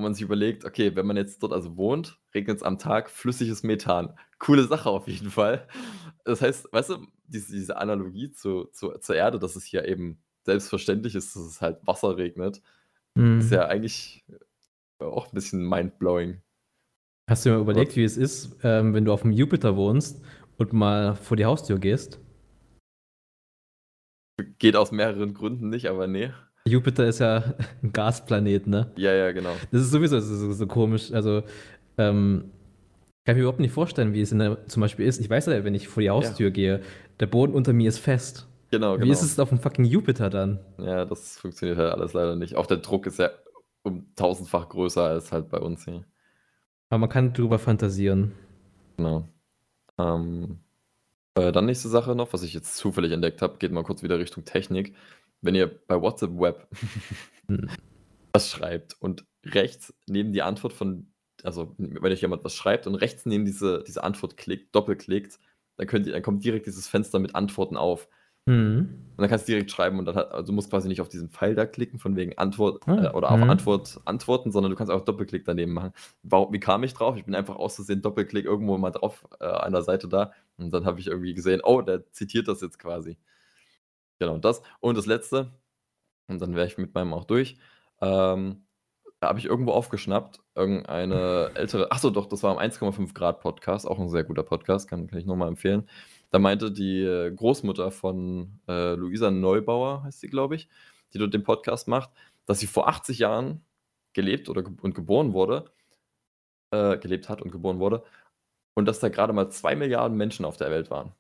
Wo 0.02 0.04
man 0.04 0.14
sich 0.14 0.24
überlegt, 0.24 0.64
okay, 0.64 0.96
wenn 0.96 1.06
man 1.06 1.16
jetzt 1.16 1.44
dort 1.44 1.52
also 1.52 1.76
wohnt, 1.76 2.18
regnet 2.34 2.56
es 2.56 2.64
am 2.64 2.76
Tag 2.76 3.08
flüssiges 3.08 3.62
Methan. 3.62 4.18
Coole 4.40 4.64
Sache 4.64 4.90
auf 4.90 5.06
jeden 5.06 5.30
Fall. 5.30 5.68
Das 6.24 6.42
heißt, 6.42 6.72
weißt 6.72 6.90
du, 6.90 7.06
diese, 7.28 7.52
diese 7.52 7.76
Analogie 7.76 8.32
zu, 8.32 8.64
zu, 8.72 8.98
zur 8.98 9.14
Erde, 9.14 9.38
dass 9.38 9.54
es 9.54 9.64
hier 9.64 9.86
eben 9.86 10.20
selbstverständlich 10.42 11.14
ist, 11.14 11.36
dass 11.36 11.42
es 11.44 11.60
halt 11.60 11.78
Wasser 11.86 12.16
regnet, 12.16 12.62
Mhm. 13.14 13.38
ist 13.38 13.52
ja 13.52 13.66
eigentlich 13.66 14.24
auch 14.98 15.26
ein 15.26 15.34
bisschen 15.34 15.68
mindblowing. 15.68 16.42
Hast 17.30 17.44
du 17.44 17.50
dir 17.50 17.56
mal 17.56 17.62
überlegt, 17.62 17.94
wie 17.94 18.02
es 18.02 18.16
ist, 18.16 18.56
ähm, 18.64 18.94
wenn 18.94 19.04
du 19.04 19.12
auf 19.12 19.22
dem 19.22 19.30
Jupiter 19.30 19.76
wohnst 19.76 20.24
und 20.58 20.72
mal 20.72 21.14
vor 21.14 21.36
die 21.36 21.44
Haustür 21.44 21.78
gehst? 21.78 22.18
Geht 24.58 24.74
aus 24.74 24.90
mehreren 24.90 25.32
Gründen 25.32 25.68
nicht, 25.68 25.86
aber 25.86 26.08
nee. 26.08 26.32
Jupiter 26.66 27.06
ist 27.06 27.18
ja 27.18 27.54
ein 27.82 27.92
Gasplanet, 27.92 28.66
ne? 28.66 28.90
Ja, 28.96 29.12
ja, 29.12 29.32
genau. 29.32 29.52
Das 29.70 29.82
ist 29.82 29.90
sowieso 29.90 30.20
so, 30.20 30.34
so, 30.34 30.52
so 30.52 30.66
komisch. 30.66 31.12
Also, 31.12 31.42
ähm, 31.98 32.50
kann 33.24 33.34
ich 33.34 33.36
mir 33.36 33.42
überhaupt 33.42 33.60
nicht 33.60 33.72
vorstellen, 33.72 34.14
wie 34.14 34.20
es 34.20 34.32
in 34.32 34.40
der, 34.40 34.66
zum 34.66 34.80
Beispiel 34.80 35.06
ist. 35.06 35.20
Ich 35.20 35.30
weiß 35.30 35.46
ja, 35.46 35.62
wenn 35.64 35.74
ich 35.74 35.86
vor 35.86 36.02
die 36.02 36.10
Haustür 36.10 36.50
gehe, 36.50 36.82
der 37.20 37.26
Boden 37.26 37.54
unter 37.54 37.72
mir 37.72 37.88
ist 37.88 37.98
fest. 37.98 38.48
Genau, 38.72 38.94
genau. 38.94 39.06
Wie 39.06 39.10
ist 39.10 39.22
es 39.22 39.38
auf 39.38 39.50
dem 39.50 39.58
fucking 39.58 39.84
Jupiter 39.84 40.28
dann? 40.30 40.58
Ja, 40.78 41.04
das 41.04 41.38
funktioniert 41.38 41.78
halt 41.78 41.92
alles 41.92 42.14
leider 42.14 42.34
nicht. 42.34 42.56
Auch 42.56 42.66
der 42.66 42.78
Druck 42.78 43.06
ist 43.06 43.18
ja 43.18 43.30
um 43.82 44.06
tausendfach 44.16 44.68
größer 44.68 45.04
als 45.04 45.30
halt 45.30 45.50
bei 45.50 45.58
uns 45.58 45.84
hier. 45.84 46.04
Aber 46.88 46.98
man 46.98 47.08
kann 47.08 47.32
drüber 47.32 47.58
fantasieren. 47.58 48.32
Genau. 48.96 49.28
Ähm, 49.98 50.58
äh, 51.34 51.52
dann 51.52 51.66
nächste 51.66 51.88
Sache 51.88 52.14
noch, 52.14 52.32
was 52.32 52.42
ich 52.42 52.54
jetzt 52.54 52.76
zufällig 52.76 53.12
entdeckt 53.12 53.42
habe, 53.42 53.58
geht 53.58 53.72
mal 53.72 53.84
kurz 53.84 54.02
wieder 54.02 54.18
Richtung 54.18 54.44
Technik. 54.44 54.94
Wenn 55.42 55.54
ihr 55.54 55.66
bei 55.86 56.00
WhatsApp 56.00 56.30
Web 56.38 56.68
Hm. 57.48 57.68
was 58.32 58.50
schreibt 58.50 58.96
und 59.00 59.26
rechts 59.44 59.92
neben 60.06 60.32
die 60.32 60.42
Antwort 60.42 60.72
von, 60.72 61.08
also 61.42 61.74
wenn 61.76 62.12
euch 62.12 62.22
jemand 62.22 62.44
was 62.44 62.54
schreibt 62.54 62.86
und 62.86 62.94
rechts 62.94 63.26
neben 63.26 63.44
diese, 63.44 63.82
diese 63.86 64.04
Antwort 64.04 64.36
klickt, 64.36 64.74
doppelklickt, 64.74 65.38
dann 65.76 65.86
könnt 65.86 66.06
ihr, 66.06 66.12
dann 66.12 66.22
kommt 66.22 66.44
direkt 66.44 66.66
dieses 66.66 66.88
Fenster 66.88 67.18
mit 67.18 67.34
Antworten 67.34 67.76
auf. 67.76 68.08
Mhm. 68.46 68.98
Und 69.16 69.20
dann 69.20 69.28
kannst 69.28 69.46
du 69.46 69.52
direkt 69.52 69.70
schreiben 69.70 69.98
und 69.98 70.04
dann 70.04 70.16
hat, 70.16 70.32
also 70.32 70.46
du 70.46 70.52
musst 70.52 70.70
quasi 70.70 70.88
nicht 70.88 71.00
auf 71.00 71.08
diesen 71.08 71.30
Pfeil 71.30 71.54
da 71.54 71.64
klicken, 71.64 71.98
von 71.98 72.16
wegen 72.16 72.36
Antwort 72.38 72.82
Ah, 72.86 73.04
äh, 73.04 73.10
oder 73.10 73.30
auf 73.30 73.38
mhm. 73.38 73.50
Antwort 73.50 74.00
antworten, 74.04 74.50
sondern 74.50 74.70
du 74.70 74.76
kannst 74.76 74.92
auch 74.92 75.04
Doppelklick 75.04 75.44
daneben 75.44 75.72
machen. 75.72 75.92
Warum, 76.22 76.52
wie 76.52 76.60
kam 76.60 76.82
ich 76.82 76.94
drauf? 76.94 77.16
Ich 77.16 77.24
bin 77.24 77.34
einfach 77.34 77.56
aus 77.56 77.76
Versehen 77.76 78.02
Doppelklick 78.02 78.44
irgendwo 78.44 78.76
mal 78.78 78.90
drauf 78.90 79.26
äh, 79.40 79.44
an 79.44 79.72
der 79.72 79.82
Seite 79.82 80.08
da 80.08 80.32
und 80.56 80.72
dann 80.72 80.86
habe 80.86 80.98
ich 80.98 81.06
irgendwie 81.06 81.34
gesehen, 81.34 81.60
oh, 81.62 81.82
der 81.82 82.10
zitiert 82.12 82.48
das 82.48 82.60
jetzt 82.62 82.78
quasi. 82.78 83.16
Genau, 84.18 84.38
das. 84.38 84.62
Und 84.80 84.96
das 84.96 85.06
letzte, 85.06 85.52
und 86.28 86.40
dann 86.40 86.54
wäre 86.54 86.66
ich 86.66 86.78
mit 86.78 86.94
meinem 86.94 87.14
auch 87.14 87.24
durch. 87.24 87.56
Ähm, 88.00 88.66
da 89.22 89.28
habe 89.28 89.38
ich 89.38 89.44
irgendwo 89.46 89.70
aufgeschnappt, 89.70 90.40
irgendeine 90.56 91.52
ältere, 91.54 91.92
achso, 91.92 92.10
doch, 92.10 92.26
das 92.26 92.42
war 92.42 92.50
am 92.50 92.58
1,5 92.58 93.14
Grad 93.14 93.40
Podcast, 93.40 93.86
auch 93.86 94.00
ein 94.00 94.08
sehr 94.08 94.24
guter 94.24 94.42
Podcast, 94.42 94.88
kann, 94.88 95.06
kann 95.06 95.18
ich 95.20 95.26
nochmal 95.26 95.46
empfehlen. 95.46 95.88
Da 96.30 96.40
meinte 96.40 96.72
die 96.72 97.02
äh, 97.02 97.30
Großmutter 97.30 97.92
von 97.92 98.60
äh, 98.68 98.94
Luisa 98.94 99.30
Neubauer, 99.30 100.02
heißt 100.02 100.20
sie, 100.20 100.28
glaube 100.28 100.56
ich, 100.56 100.68
die 101.14 101.18
dort 101.18 101.34
den 101.34 101.44
Podcast 101.44 101.86
macht, 101.86 102.10
dass 102.46 102.58
sie 102.58 102.66
vor 102.66 102.88
80 102.88 103.20
Jahren 103.20 103.64
gelebt 104.12 104.48
oder 104.48 104.62
ge 104.62 104.74
und 104.82 104.94
geboren 104.94 105.32
wurde, 105.34 105.66
äh, 106.72 106.98
gelebt 106.98 107.28
hat 107.28 107.42
und 107.42 107.52
geboren 107.52 107.78
wurde, 107.78 108.02
und 108.74 108.86
dass 108.86 108.98
da 109.00 109.08
gerade 109.08 109.32
mal 109.32 109.50
2 109.50 109.76
Milliarden 109.76 110.16
Menschen 110.16 110.44
auf 110.44 110.56
der 110.56 110.70
Welt 110.72 110.90
waren. 110.90 111.14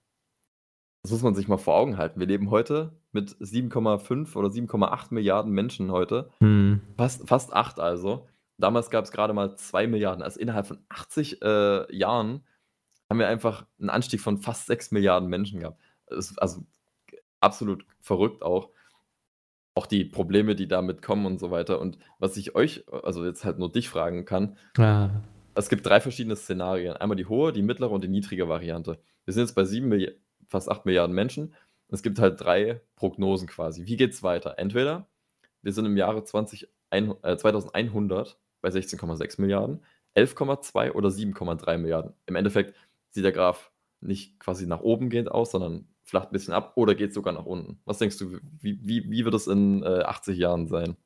Das 1.02 1.10
muss 1.10 1.22
man 1.22 1.34
sich 1.34 1.48
mal 1.48 1.56
vor 1.58 1.74
Augen 1.74 1.98
halten. 1.98 2.20
Wir 2.20 2.28
leben 2.28 2.50
heute 2.50 2.92
mit 3.10 3.30
7,5 3.30 4.36
oder 4.36 4.48
7,8 4.48 5.12
Milliarden 5.12 5.52
Menschen 5.52 5.90
heute. 5.90 6.30
Hm. 6.40 6.80
Fast, 6.96 7.28
fast 7.28 7.52
8 7.52 7.80
also. 7.80 8.28
Damals 8.56 8.88
gab 8.90 9.04
es 9.04 9.10
gerade 9.10 9.32
mal 9.32 9.56
2 9.56 9.88
Milliarden. 9.88 10.22
Also 10.22 10.38
innerhalb 10.38 10.66
von 10.66 10.78
80 10.88 11.42
äh, 11.42 11.94
Jahren 11.96 12.44
haben 13.10 13.18
wir 13.18 13.26
einfach 13.26 13.66
einen 13.80 13.90
Anstieg 13.90 14.20
von 14.20 14.38
fast 14.38 14.66
6 14.66 14.92
Milliarden 14.92 15.28
Menschen 15.28 15.58
gehabt. 15.60 15.80
Ist 16.06 16.40
also 16.40 16.62
absolut 17.40 17.84
verrückt 18.00 18.44
auch. 18.44 18.70
Auch 19.74 19.86
die 19.86 20.04
Probleme, 20.04 20.54
die 20.54 20.68
damit 20.68 21.02
kommen 21.02 21.26
und 21.26 21.40
so 21.40 21.50
weiter. 21.50 21.80
Und 21.80 21.98
was 22.20 22.36
ich 22.36 22.54
euch, 22.54 22.84
also 22.92 23.24
jetzt 23.24 23.44
halt 23.44 23.58
nur 23.58 23.72
dich 23.72 23.88
fragen 23.88 24.24
kann, 24.24 24.56
Ah. 24.78 25.10
es 25.56 25.68
gibt 25.68 25.84
drei 25.84 26.00
verschiedene 26.00 26.36
Szenarien. 26.36 26.96
Einmal 26.96 27.16
die 27.16 27.26
hohe, 27.26 27.52
die 27.52 27.62
mittlere 27.62 27.90
und 27.90 28.04
die 28.04 28.08
niedrige 28.08 28.48
Variante. 28.48 29.00
Wir 29.24 29.34
sind 29.34 29.42
jetzt 29.44 29.54
bei 29.54 29.64
7 29.64 29.88
Milli 29.88 30.12
fast 30.52 30.70
8 30.70 30.86
Milliarden 30.86 31.14
Menschen. 31.14 31.54
Es 31.88 32.02
gibt 32.02 32.18
halt 32.20 32.40
drei 32.40 32.80
Prognosen 32.96 33.48
quasi. 33.48 33.86
Wie 33.86 33.96
geht 33.96 34.12
es 34.12 34.22
weiter? 34.22 34.54
Entweder 34.58 35.08
wir 35.62 35.72
sind 35.72 35.86
im 35.86 35.96
Jahre 35.96 36.22
20, 36.22 36.68
ein, 36.90 37.14
äh, 37.22 37.36
2100 37.36 38.38
bei 38.60 38.70
16,6 38.70 39.40
Milliarden, 39.40 39.82
11,2 40.14 40.92
oder 40.92 41.10
7,3 41.10 41.78
Milliarden. 41.78 42.12
Im 42.26 42.36
Endeffekt 42.36 42.74
sieht 43.10 43.24
der 43.24 43.32
Graph 43.32 43.70
nicht 44.00 44.38
quasi 44.40 44.66
nach 44.66 44.80
oben 44.80 45.10
gehend 45.10 45.30
aus, 45.30 45.50
sondern 45.52 45.86
flacht 46.04 46.28
ein 46.28 46.32
bisschen 46.32 46.54
ab 46.54 46.72
oder 46.76 46.94
geht 46.94 47.14
sogar 47.14 47.32
nach 47.32 47.46
unten. 47.46 47.78
Was 47.84 47.98
denkst 47.98 48.18
du, 48.18 48.38
wie, 48.60 48.78
wie, 48.82 49.10
wie 49.10 49.24
wird 49.24 49.34
es 49.34 49.46
in 49.46 49.82
äh, 49.82 50.02
80 50.02 50.38
Jahren 50.38 50.66
sein? 50.66 50.96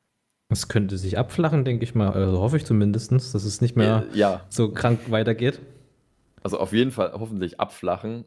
Es 0.48 0.68
könnte 0.68 0.96
sich 0.96 1.18
abflachen, 1.18 1.64
denke 1.64 1.84
ich 1.84 1.94
mal. 1.94 2.12
Also 2.12 2.40
hoffe 2.40 2.56
ich 2.56 2.64
zumindest, 2.64 3.12
dass 3.12 3.34
es 3.34 3.60
nicht 3.60 3.76
mehr 3.76 4.06
Äh, 4.12 4.18
ja, 4.18 4.46
so 4.48 4.70
krank 4.70 5.10
weitergeht. 5.10 5.60
Also 6.42 6.58
auf 6.58 6.72
jeden 6.72 6.92
Fall 6.92 7.12
hoffentlich 7.12 7.58
abflachen. 7.58 8.24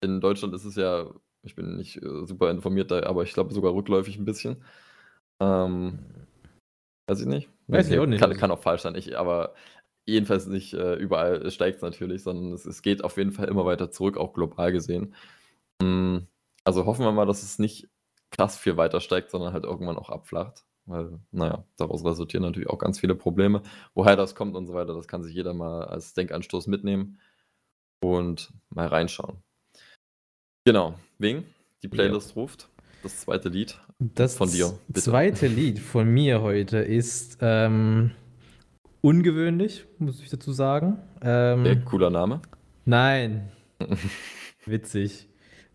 In 0.00 0.20
Deutschland 0.20 0.54
ist 0.54 0.64
es 0.64 0.76
ja, 0.76 1.10
ich 1.42 1.54
bin 1.54 1.76
nicht 1.76 2.02
äh, 2.02 2.26
super 2.26 2.50
informiert, 2.50 2.90
da, 2.90 3.02
aber 3.04 3.22
ich 3.22 3.32
glaube 3.32 3.52
sogar 3.54 3.74
rückläufig 3.74 4.18
ein 4.18 4.24
bisschen. 4.24 4.62
Ähm, 5.40 5.98
weiß 7.08 7.20
ich 7.20 7.26
nicht. 7.26 7.48
Weiß 7.66 7.90
ich 7.90 7.98
auch 7.98 8.06
nicht. 8.06 8.20
Kann, 8.20 8.36
kann 8.36 8.50
auch 8.50 8.60
falsch 8.62 8.82
sein, 8.82 8.94
ich, 8.94 9.16
aber 9.18 9.54
jedenfalls 10.06 10.46
nicht 10.46 10.74
äh, 10.74 10.94
überall 10.94 11.50
steigt 11.50 11.76
es 11.76 11.82
natürlich, 11.82 12.22
sondern 12.22 12.52
es, 12.52 12.66
es 12.66 12.82
geht 12.82 13.04
auf 13.04 13.16
jeden 13.16 13.32
Fall 13.32 13.48
immer 13.48 13.64
weiter 13.64 13.90
zurück, 13.90 14.16
auch 14.16 14.32
global 14.32 14.72
gesehen. 14.72 15.14
Mm, 15.82 16.18
Also 16.64 16.86
hoffen 16.86 17.04
wir 17.04 17.12
mal, 17.12 17.26
dass 17.26 17.42
es 17.42 17.58
nicht 17.58 17.88
krass 18.30 18.58
viel 18.58 18.76
weiter 18.76 19.00
steigt, 19.00 19.30
sondern 19.30 19.52
halt 19.52 19.64
irgendwann 19.64 19.98
auch 19.98 20.10
abflacht. 20.10 20.64
Weil, 20.86 21.20
naja, 21.32 21.64
daraus 21.76 22.04
resultieren 22.04 22.42
natürlich 22.44 22.70
auch 22.70 22.78
ganz 22.78 23.00
viele 23.00 23.14
Probleme. 23.14 23.62
Woher 23.94 24.16
das 24.16 24.34
kommt 24.34 24.56
und 24.56 24.66
so 24.66 24.74
weiter, 24.74 24.94
das 24.94 25.08
kann 25.08 25.22
sich 25.22 25.34
jeder 25.34 25.54
mal 25.54 25.84
als 25.84 26.14
Denkanstoß 26.14 26.66
mitnehmen 26.68 27.20
und 28.02 28.52
mal 28.70 28.88
reinschauen. 28.88 29.42
Genau, 30.64 30.94
wegen 31.18 31.44
die 31.82 31.88
Playlist 31.88 32.36
ruft. 32.36 32.68
das 33.02 33.20
zweite 33.20 33.48
Lied 33.48 33.78
Das 33.98 34.36
von 34.36 34.50
dir. 34.50 34.72
Bitte. 34.88 35.00
zweite 35.00 35.46
Lied 35.46 35.78
von 35.78 36.08
mir 36.08 36.42
heute 36.42 36.78
ist 36.78 37.38
ähm, 37.40 38.10
ungewöhnlich, 39.00 39.86
muss 39.98 40.20
ich 40.20 40.28
dazu 40.28 40.52
sagen. 40.52 40.98
Ähm, 41.22 41.60
Okay, 41.60 41.80
cooler 41.84 42.10
Name. 42.10 42.40
Nein. 42.84 43.50
Witzig. 44.66 45.28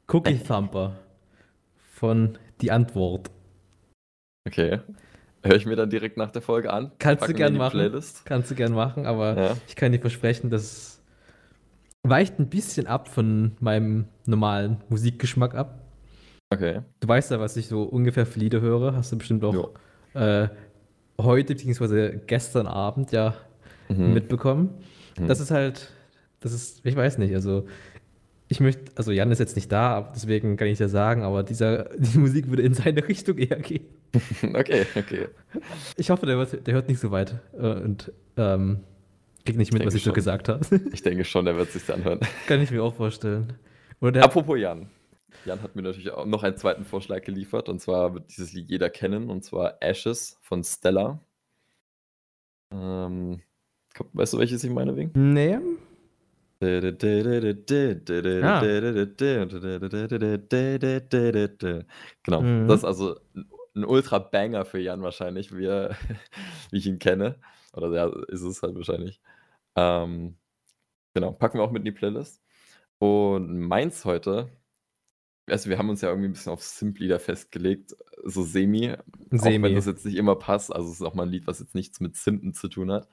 Cookie 0.07 0.37
Thumper 0.37 0.99
von 1.93 2.37
Die 2.61 2.71
Antwort. 2.71 3.31
Okay. 4.47 4.79
Höre 5.43 5.55
ich 5.55 5.65
mir 5.65 5.75
dann 5.75 5.89
direkt 5.89 6.17
nach 6.17 6.31
der 6.31 6.41
Folge 6.43 6.71
an. 6.71 6.91
Kannst 6.99 7.23
du 7.23 7.25
Packen 7.27 7.33
wir 7.33 7.37
gern 7.37 7.47
in 7.49 7.53
die 7.53 7.59
machen. 7.59 7.71
Playlist. 7.79 8.25
Kannst 8.25 8.51
du 8.51 8.55
gern 8.55 8.73
machen, 8.73 9.05
aber 9.07 9.35
Ja. 9.37 9.57
ich 9.67 9.75
kann 9.75 9.91
dir 9.91 9.99
versprechen, 9.99 10.49
das 10.51 10.94
weicht 12.09 12.39
ein 12.39 12.47
bisschen 12.47 12.87
ab 12.87 13.07
von 13.07 13.51
meinem 13.59 14.05
normalen 14.25 14.77
Musikgeschmack 14.89 15.55
ab. 15.55 15.81
Okay. 16.49 16.81
Du 16.99 17.07
weißt 17.07 17.31
ja, 17.31 17.39
was 17.39 17.57
ich 17.57 17.67
so 17.67 17.83
ungefähr 17.83 18.25
für 18.25 18.39
Lieder 18.39 18.61
höre. 18.61 18.95
Hast 18.95 19.11
du 19.11 19.17
bestimmt 19.17 19.43
auch 19.43 19.71
äh, 20.13 20.47
heute 21.19 21.55
bzw. 21.55 22.19
gestern 22.27 22.67
Abend 22.67 23.11
ja 23.11 23.33
Mhm. 23.89 24.13
mitbekommen. 24.13 24.69
Mhm. 25.19 25.27
Das 25.27 25.39
ist 25.39 25.51
halt, 25.51 25.91
das 26.39 26.53
ist, 26.53 26.85
ich 26.85 26.95
weiß 26.95 27.17
nicht, 27.17 27.33
also 27.33 27.65
ich 28.47 28.59
möchte, 28.59 28.91
also 28.95 29.11
Jan 29.11 29.31
ist 29.31 29.39
jetzt 29.39 29.55
nicht 29.55 29.71
da, 29.71 30.11
deswegen 30.15 30.57
kann 30.57 30.67
ich 30.67 30.79
ja 30.79 30.87
sagen, 30.87 31.23
aber 31.23 31.43
dieser, 31.43 31.83
die 31.97 32.17
Musik 32.17 32.49
würde 32.49 32.63
in 32.63 32.73
seine 32.73 33.07
Richtung 33.07 33.37
eher 33.37 33.59
gehen. 33.59 33.85
Okay, 34.53 34.85
okay. 34.95 35.27
Ich 35.97 36.09
hoffe, 36.09 36.25
der, 36.25 36.43
der 36.45 36.73
hört 36.73 36.87
nicht 36.87 36.99
so 36.99 37.11
weit 37.11 37.35
äh, 37.59 37.73
und 37.75 38.11
ähm, 38.37 38.79
kriegt 39.45 39.57
nicht 39.57 39.71
mit, 39.71 39.79
denke 39.81 39.87
was 39.87 39.95
ich 39.95 40.03
so 40.03 40.09
schon. 40.09 40.15
gesagt 40.15 40.49
habe. 40.49 40.65
Ich 40.93 41.01
denke 41.03 41.23
schon, 41.23 41.45
der 41.45 41.55
wird 41.55 41.71
sich 41.71 41.91
anhören. 41.93 42.19
kann 42.47 42.61
ich 42.61 42.71
mir 42.71 42.83
auch 42.83 42.93
vorstellen. 42.95 43.53
Apropos 44.01 44.59
Jan. 44.59 44.89
Jan 45.45 45.61
hat 45.61 45.75
mir 45.75 45.81
natürlich 45.83 46.11
auch 46.11 46.25
noch 46.25 46.43
einen 46.43 46.57
zweiten 46.57 46.83
Vorschlag 46.85 47.21
geliefert 47.21 47.69
und 47.69 47.79
zwar 47.79 48.13
wird 48.13 48.29
dieses 48.29 48.53
Lied 48.53 48.69
jeder 48.69 48.89
kennen 48.89 49.29
und 49.29 49.43
zwar 49.43 49.77
Ashes 49.81 50.37
von 50.41 50.63
Stella. 50.63 51.19
Ähm, 52.71 53.41
weißt 54.13 54.33
du, 54.33 54.39
welches 54.39 54.63
ich 54.63 54.71
meine, 54.71 54.95
Wing? 54.95 55.11
nee, 55.13 55.57
Genau, 62.23 62.41
Mhm. 62.41 62.67
das 62.67 62.77
ist 62.79 62.85
also 62.85 63.15
ein- 63.35 63.45
ein 63.75 63.83
Ultra-Banger 63.85 64.65
für 64.65 64.79
Jan 64.79 65.01
wahrscheinlich, 65.01 65.55
wie, 65.55 65.65
er, 65.65 65.89
wie 66.71 66.77
ich 66.77 66.87
ihn 66.87 66.99
kenne. 66.99 67.35
Oder 67.73 67.91
ja, 67.93 68.07
ist 68.29 68.41
es 68.41 68.61
halt 68.63 68.75
wahrscheinlich. 68.75 69.19
Ähm, 69.75 70.35
genau, 71.13 71.31
packen 71.33 71.57
wir 71.59 71.63
auch 71.63 71.71
mit 71.71 71.81
in 71.81 71.85
die 71.85 71.91
Playlist. 71.91 72.41
Und 72.99 73.59
meins 73.59 74.05
heute, 74.05 74.49
also 75.47 75.69
wir 75.69 75.77
haben 75.77 75.89
uns 75.89 76.01
ja 76.01 76.09
irgendwie 76.09 76.29
ein 76.29 76.33
bisschen 76.33 76.51
auf 76.53 76.63
Simp-Lieder 76.63 77.19
festgelegt, 77.19 77.95
so 78.23 78.43
semi, 78.43 78.91
auch 78.93 78.97
wenn 79.29 79.39
Semi. 79.39 79.75
das 79.75 79.85
jetzt 79.85 80.05
nicht 80.05 80.15
immer 80.15 80.35
passt. 80.35 80.73
Also 80.73 80.87
es 80.89 80.95
ist 80.95 81.01
auch 81.01 81.13
mal 81.13 81.23
ein 81.23 81.29
Lied, 81.29 81.45
was 81.47 81.59
jetzt 81.59 81.75
nichts 81.75 81.99
mit 81.99 82.15
Simpen 82.15 82.53
zu 82.53 82.67
tun 82.69 82.91
hat. 82.91 83.07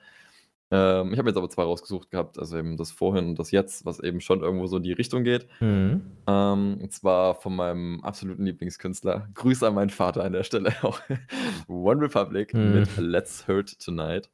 Ähm, 0.71 1.11
ich 1.13 1.19
habe 1.19 1.29
jetzt 1.29 1.37
aber 1.37 1.49
zwei 1.49 1.63
rausgesucht 1.63 2.09
gehabt, 2.09 2.39
also 2.39 2.57
eben 2.57 2.77
das 2.77 2.91
vorhin 2.91 3.27
und 3.27 3.37
das 3.39 3.51
jetzt, 3.51 3.85
was 3.85 3.99
eben 3.99 4.21
schon 4.21 4.41
irgendwo 4.41 4.65
so 4.65 4.77
in 4.77 4.83
die 4.83 4.93
Richtung 4.93 5.23
geht. 5.23 5.47
Mhm. 5.59 6.01
Ähm, 6.25 6.79
und 6.81 6.91
zwar 6.93 7.35
von 7.35 7.55
meinem 7.55 8.03
absoluten 8.03 8.45
Lieblingskünstler. 8.45 9.27
Grüße 9.35 9.67
an 9.67 9.75
meinen 9.75 9.91
Vater 9.91 10.23
an 10.23 10.31
der 10.33 10.43
Stelle 10.43 10.73
auch. 10.81 10.99
One 11.67 12.01
Republic 12.01 12.53
Mhm. 12.55 12.73
mit 12.73 12.97
Let's 12.97 13.47
Hurt 13.47 13.77
Tonight. 13.79 14.31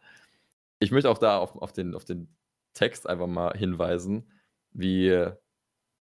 Ich 0.80 0.92
möchte 0.92 1.10
auch 1.10 1.18
da 1.18 1.38
auf, 1.38 1.56
auf, 1.56 1.74
den, 1.74 1.94
auf 1.96 2.06
den 2.06 2.34
Text 2.74 3.08
einfach 3.08 3.28
mal 3.28 3.58
hinweisen, 3.58 4.32
wie 4.72 5.26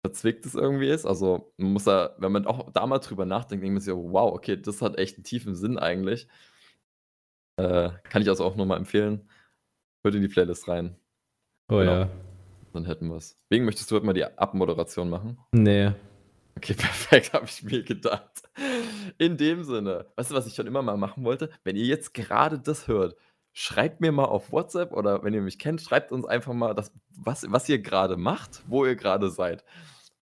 verzwickt 0.05 0.45
es 0.47 0.55
irgendwie 0.55 0.89
ist. 0.89 1.07
Also 1.07 1.53
man 1.57 1.73
muss 1.73 1.85
da, 1.85 2.15
wenn 2.19 2.33
man 2.33 2.47
auch 2.47 2.71
da 2.73 2.87
mal 2.87 2.99
drüber 2.99 3.25
nachdenkt, 3.25 3.63
denkt 3.63 3.75
man 3.75 3.81
sich, 3.81 3.93
so, 3.93 4.13
wow, 4.13 4.33
okay, 4.35 4.61
das 4.61 4.83
hat 4.83 4.99
echt 4.99 5.17
einen 5.17 5.25
tiefen 5.25 5.55
Sinn 5.55 5.79
eigentlich. 5.79 6.29
Äh, 7.57 7.91
kann 8.05 8.23
ich 8.23 8.29
also 8.29 8.45
auch 8.45 8.57
nochmal 8.57 8.79
empfehlen. 8.79 9.29
Hört 10.05 10.15
in 10.17 10.23
die 10.23 10.29
Playlist 10.29 10.69
rein, 10.69 10.97
Oh 11.71 11.79
Genau. 11.79 11.93
ja. 11.93 12.11
dann 12.73 12.85
hätten 12.85 13.09
wir 13.09 13.17
es. 13.17 13.39
Wegen 13.49 13.65
möchtest 13.65 13.91
du 13.91 13.95
heute 13.97 14.05
mal 14.07 14.13
die 14.13 14.25
Abmoderation 14.25 15.09
machen? 15.09 15.39
Nee. 15.53 15.93
Okay, 16.57 16.75
perfekt, 16.79 17.33
habe 17.33 17.47
ich 17.47 17.63
mir 17.63 17.83
gedacht. 17.83 18.43
In 19.19 19.37
dem 19.37 19.63
Sinne, 19.65 20.07
weißt 20.17 20.31
du, 20.31 20.35
was 20.35 20.47
ich 20.47 20.55
schon 20.55 20.67
immer 20.67 20.83
mal 20.83 20.97
machen 20.97 21.25
wollte? 21.25 21.49
Wenn 21.63 21.77
ihr 21.77 21.87
jetzt 21.87 22.13
gerade 22.13 22.59
das 22.59 22.89
hört, 22.89 23.17
schreibt 23.55 24.01
mir 24.01 24.13
mal 24.13 24.25
auf 24.25 24.53
WhatsApp 24.53 24.93
oder 24.93 25.23
wenn 25.23 25.33
ihr 25.33 25.41
mich 25.41 25.59
kennt, 25.59 25.81
schreibt 25.81 26.13
uns 26.13 26.27
einfach 26.27 26.53
mal, 26.53 26.75
das, 26.75 26.93
was, 27.17 27.47
was 27.51 27.69
ihr 27.69 27.79
gerade 27.79 28.17
macht, 28.17 28.63
wo 28.67 28.85
ihr 28.85 28.97
gerade 28.97 29.31
seid. 29.31 29.65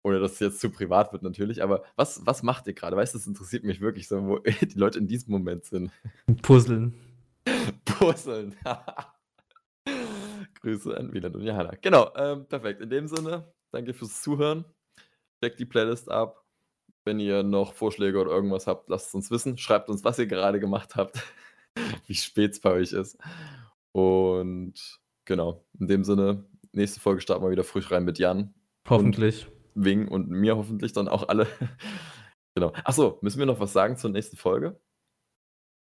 Ohne 0.05 0.21
dass 0.21 0.33
es 0.33 0.41
jetzt 0.41 0.61
zu 0.61 0.71
privat 0.71 1.13
wird 1.13 1.23
natürlich, 1.23 1.63
aber 1.63 1.83
was, 1.97 2.27
was 2.27 2.43
macht 2.43 2.67
ihr 2.67 2.75
gerade? 2.75 2.97
Weißt 2.97 3.15
du, 3.15 3.19
das 3.19 3.27
interessiert 3.27 3.65
mich 3.65 3.81
wirklich 3.81 4.07
so, 4.07 4.23
wo 4.27 4.39
die 4.61 4.79
Leute 4.79 4.99
in 4.99 5.09
diesem 5.09 5.33
Moment 5.33 5.65
sind. 5.65 5.91
Puzzeln. 6.43 6.95
Puzzeln. 7.85 8.55
Grüße 10.61 10.97
an 10.97 11.13
Wieland 11.13 11.35
und 11.35 11.43
Johanna. 11.43 11.75
Genau, 11.81 12.13
ähm, 12.15 12.47
perfekt. 12.47 12.81
In 12.83 12.91
dem 12.91 13.09
Sinne, 13.09 13.51
danke 13.71 13.95
fürs 13.95 14.23
Zuhören. 14.23 14.65
Checkt 15.43 15.59
die 15.59 15.65
Playlist 15.65 16.11
ab. 16.11 16.45
Wenn 17.05 17.19
ihr 17.19 17.43
noch 17.43 17.73
Vorschläge 17.73 18.21
oder 18.21 18.31
irgendwas 18.31 18.67
habt, 18.67 18.89
lasst 18.89 19.09
es 19.09 19.15
uns 19.15 19.31
wissen. 19.31 19.57
Schreibt 19.57 19.89
uns, 19.89 20.05
was 20.05 20.19
ihr 20.19 20.27
gerade 20.27 20.61
gemacht 20.61 20.95
habt, 20.95 21.21
wie 22.07 22.15
spät 22.15 22.53
es 22.53 22.61
bei 22.61 22.71
euch 22.71 22.93
ist. 22.93 23.19
Und 23.93 25.01
genau, 25.25 25.65
in 25.79 25.89
dem 25.89 26.05
Sinne, 26.05 26.45
nächste 26.73 27.01
Folge 27.01 27.21
starten 27.21 27.45
wir 27.45 27.51
wieder 27.51 27.65
frisch 27.65 27.91
rein 27.91 28.05
mit 28.05 28.19
Jan, 28.19 28.55
Hoffentlich. 28.89 29.47
Wing 29.75 30.09
und 30.09 30.29
mir 30.29 30.57
hoffentlich 30.57 30.93
dann 30.93 31.09
auch 31.09 31.29
alle. 31.29 31.47
genau. 32.55 32.73
Achso, 32.85 33.19
müssen 33.23 33.39
wir 33.39 33.47
noch 33.47 33.61
was 33.61 33.73
sagen 33.73 33.97
zur 33.97 34.11
nächsten 34.11 34.37
Folge? 34.37 34.79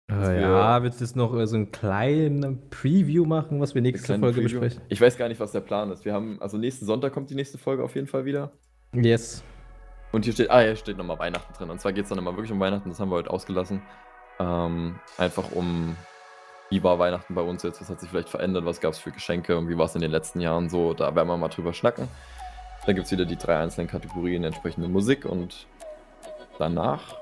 Äh, 0.09 0.41
ja, 0.41 0.81
willst 0.83 1.01
du 1.01 1.05
jetzt 1.05 1.17
noch 1.17 1.35
äh, 1.37 1.45
so 1.45 1.57
ein 1.57 1.71
kleinen 1.71 2.69
Preview 2.69 3.25
machen, 3.25 3.59
was 3.59 3.75
wir 3.75 3.81
nächste 3.81 4.17
Folge 4.17 4.41
Preview. 4.41 4.59
besprechen? 4.61 4.81
Ich 4.87 5.01
weiß 5.01 5.17
gar 5.17 5.27
nicht, 5.27 5.39
was 5.39 5.51
der 5.51 5.59
Plan 5.59 5.91
ist. 5.91 6.05
Wir 6.05 6.13
haben, 6.13 6.41
also 6.41 6.57
nächsten 6.57 6.85
Sonntag 6.85 7.11
kommt 7.11 7.29
die 7.29 7.35
nächste 7.35 7.57
Folge 7.57 7.83
auf 7.83 7.93
jeden 7.95 8.07
Fall 8.07 8.23
wieder. 8.23 8.53
Yes. 8.93 9.43
Und 10.13 10.23
hier 10.23 10.33
steht, 10.33 10.49
ah, 10.49 10.61
hier 10.61 10.77
steht 10.77 10.97
nochmal 10.97 11.19
Weihnachten 11.19 11.53
drin. 11.53 11.69
Und 11.69 11.81
zwar 11.81 11.91
geht 11.91 12.03
es 12.03 12.09
dann 12.09 12.17
immer 12.17 12.31
wirklich 12.31 12.53
um 12.53 12.59
Weihnachten, 12.61 12.87
das 12.87 13.01
haben 13.01 13.09
wir 13.09 13.15
heute 13.15 13.29
ausgelassen. 13.29 13.81
Ähm, 14.39 14.99
einfach 15.17 15.51
um, 15.51 15.95
wie 16.69 16.83
war 16.83 16.99
Weihnachten 16.99 17.33
bei 17.33 17.41
uns 17.41 17.63
jetzt, 17.63 17.81
was 17.81 17.89
hat 17.89 17.99
sich 17.99 18.09
vielleicht 18.09 18.29
verändert, 18.29 18.65
was 18.65 18.79
gab 18.79 18.93
es 18.93 18.99
für 18.99 19.11
Geschenke 19.11 19.57
und 19.57 19.69
wie 19.69 19.77
war 19.77 19.85
es 19.85 19.95
in 19.95 20.01
den 20.01 20.11
letzten 20.11 20.41
Jahren 20.41 20.69
so. 20.69 20.93
Da 20.93 21.15
werden 21.15 21.27
wir 21.27 21.37
mal 21.37 21.47
drüber 21.49 21.73
schnacken. 21.73 22.07
Dann 22.85 22.95
gibt 22.95 23.05
es 23.05 23.11
wieder 23.11 23.25
die 23.25 23.35
drei 23.35 23.57
einzelnen 23.57 23.87
Kategorien 23.87 24.43
entsprechende 24.43 24.87
Musik 24.87 25.25
und 25.25 25.67
danach, 26.57 27.17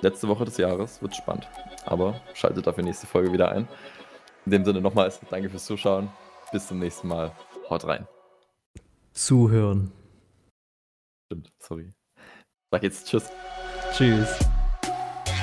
letzte 0.00 0.28
Woche 0.28 0.44
des 0.44 0.56
Jahres, 0.56 1.00
wird 1.00 1.14
spannend. 1.14 1.48
Aber 1.86 2.20
schaltet 2.34 2.66
dafür 2.66 2.84
nächste 2.84 3.06
Folge 3.06 3.32
wieder 3.32 3.50
ein. 3.50 3.68
In 4.46 4.52
dem 4.52 4.64
Sinne 4.64 4.80
nochmals, 4.80 5.20
danke 5.30 5.48
fürs 5.48 5.64
Zuschauen. 5.64 6.10
Bis 6.52 6.66
zum 6.66 6.78
nächsten 6.78 7.08
Mal. 7.08 7.32
Haut 7.70 7.86
rein. 7.86 8.06
Zuhören. 9.12 9.92
Stimmt, 11.26 11.52
sorry. 11.58 11.92
Sag 12.70 12.82
jetzt 12.82 13.08
Tschüss. 13.08 13.30
Tschüss. 13.92 14.53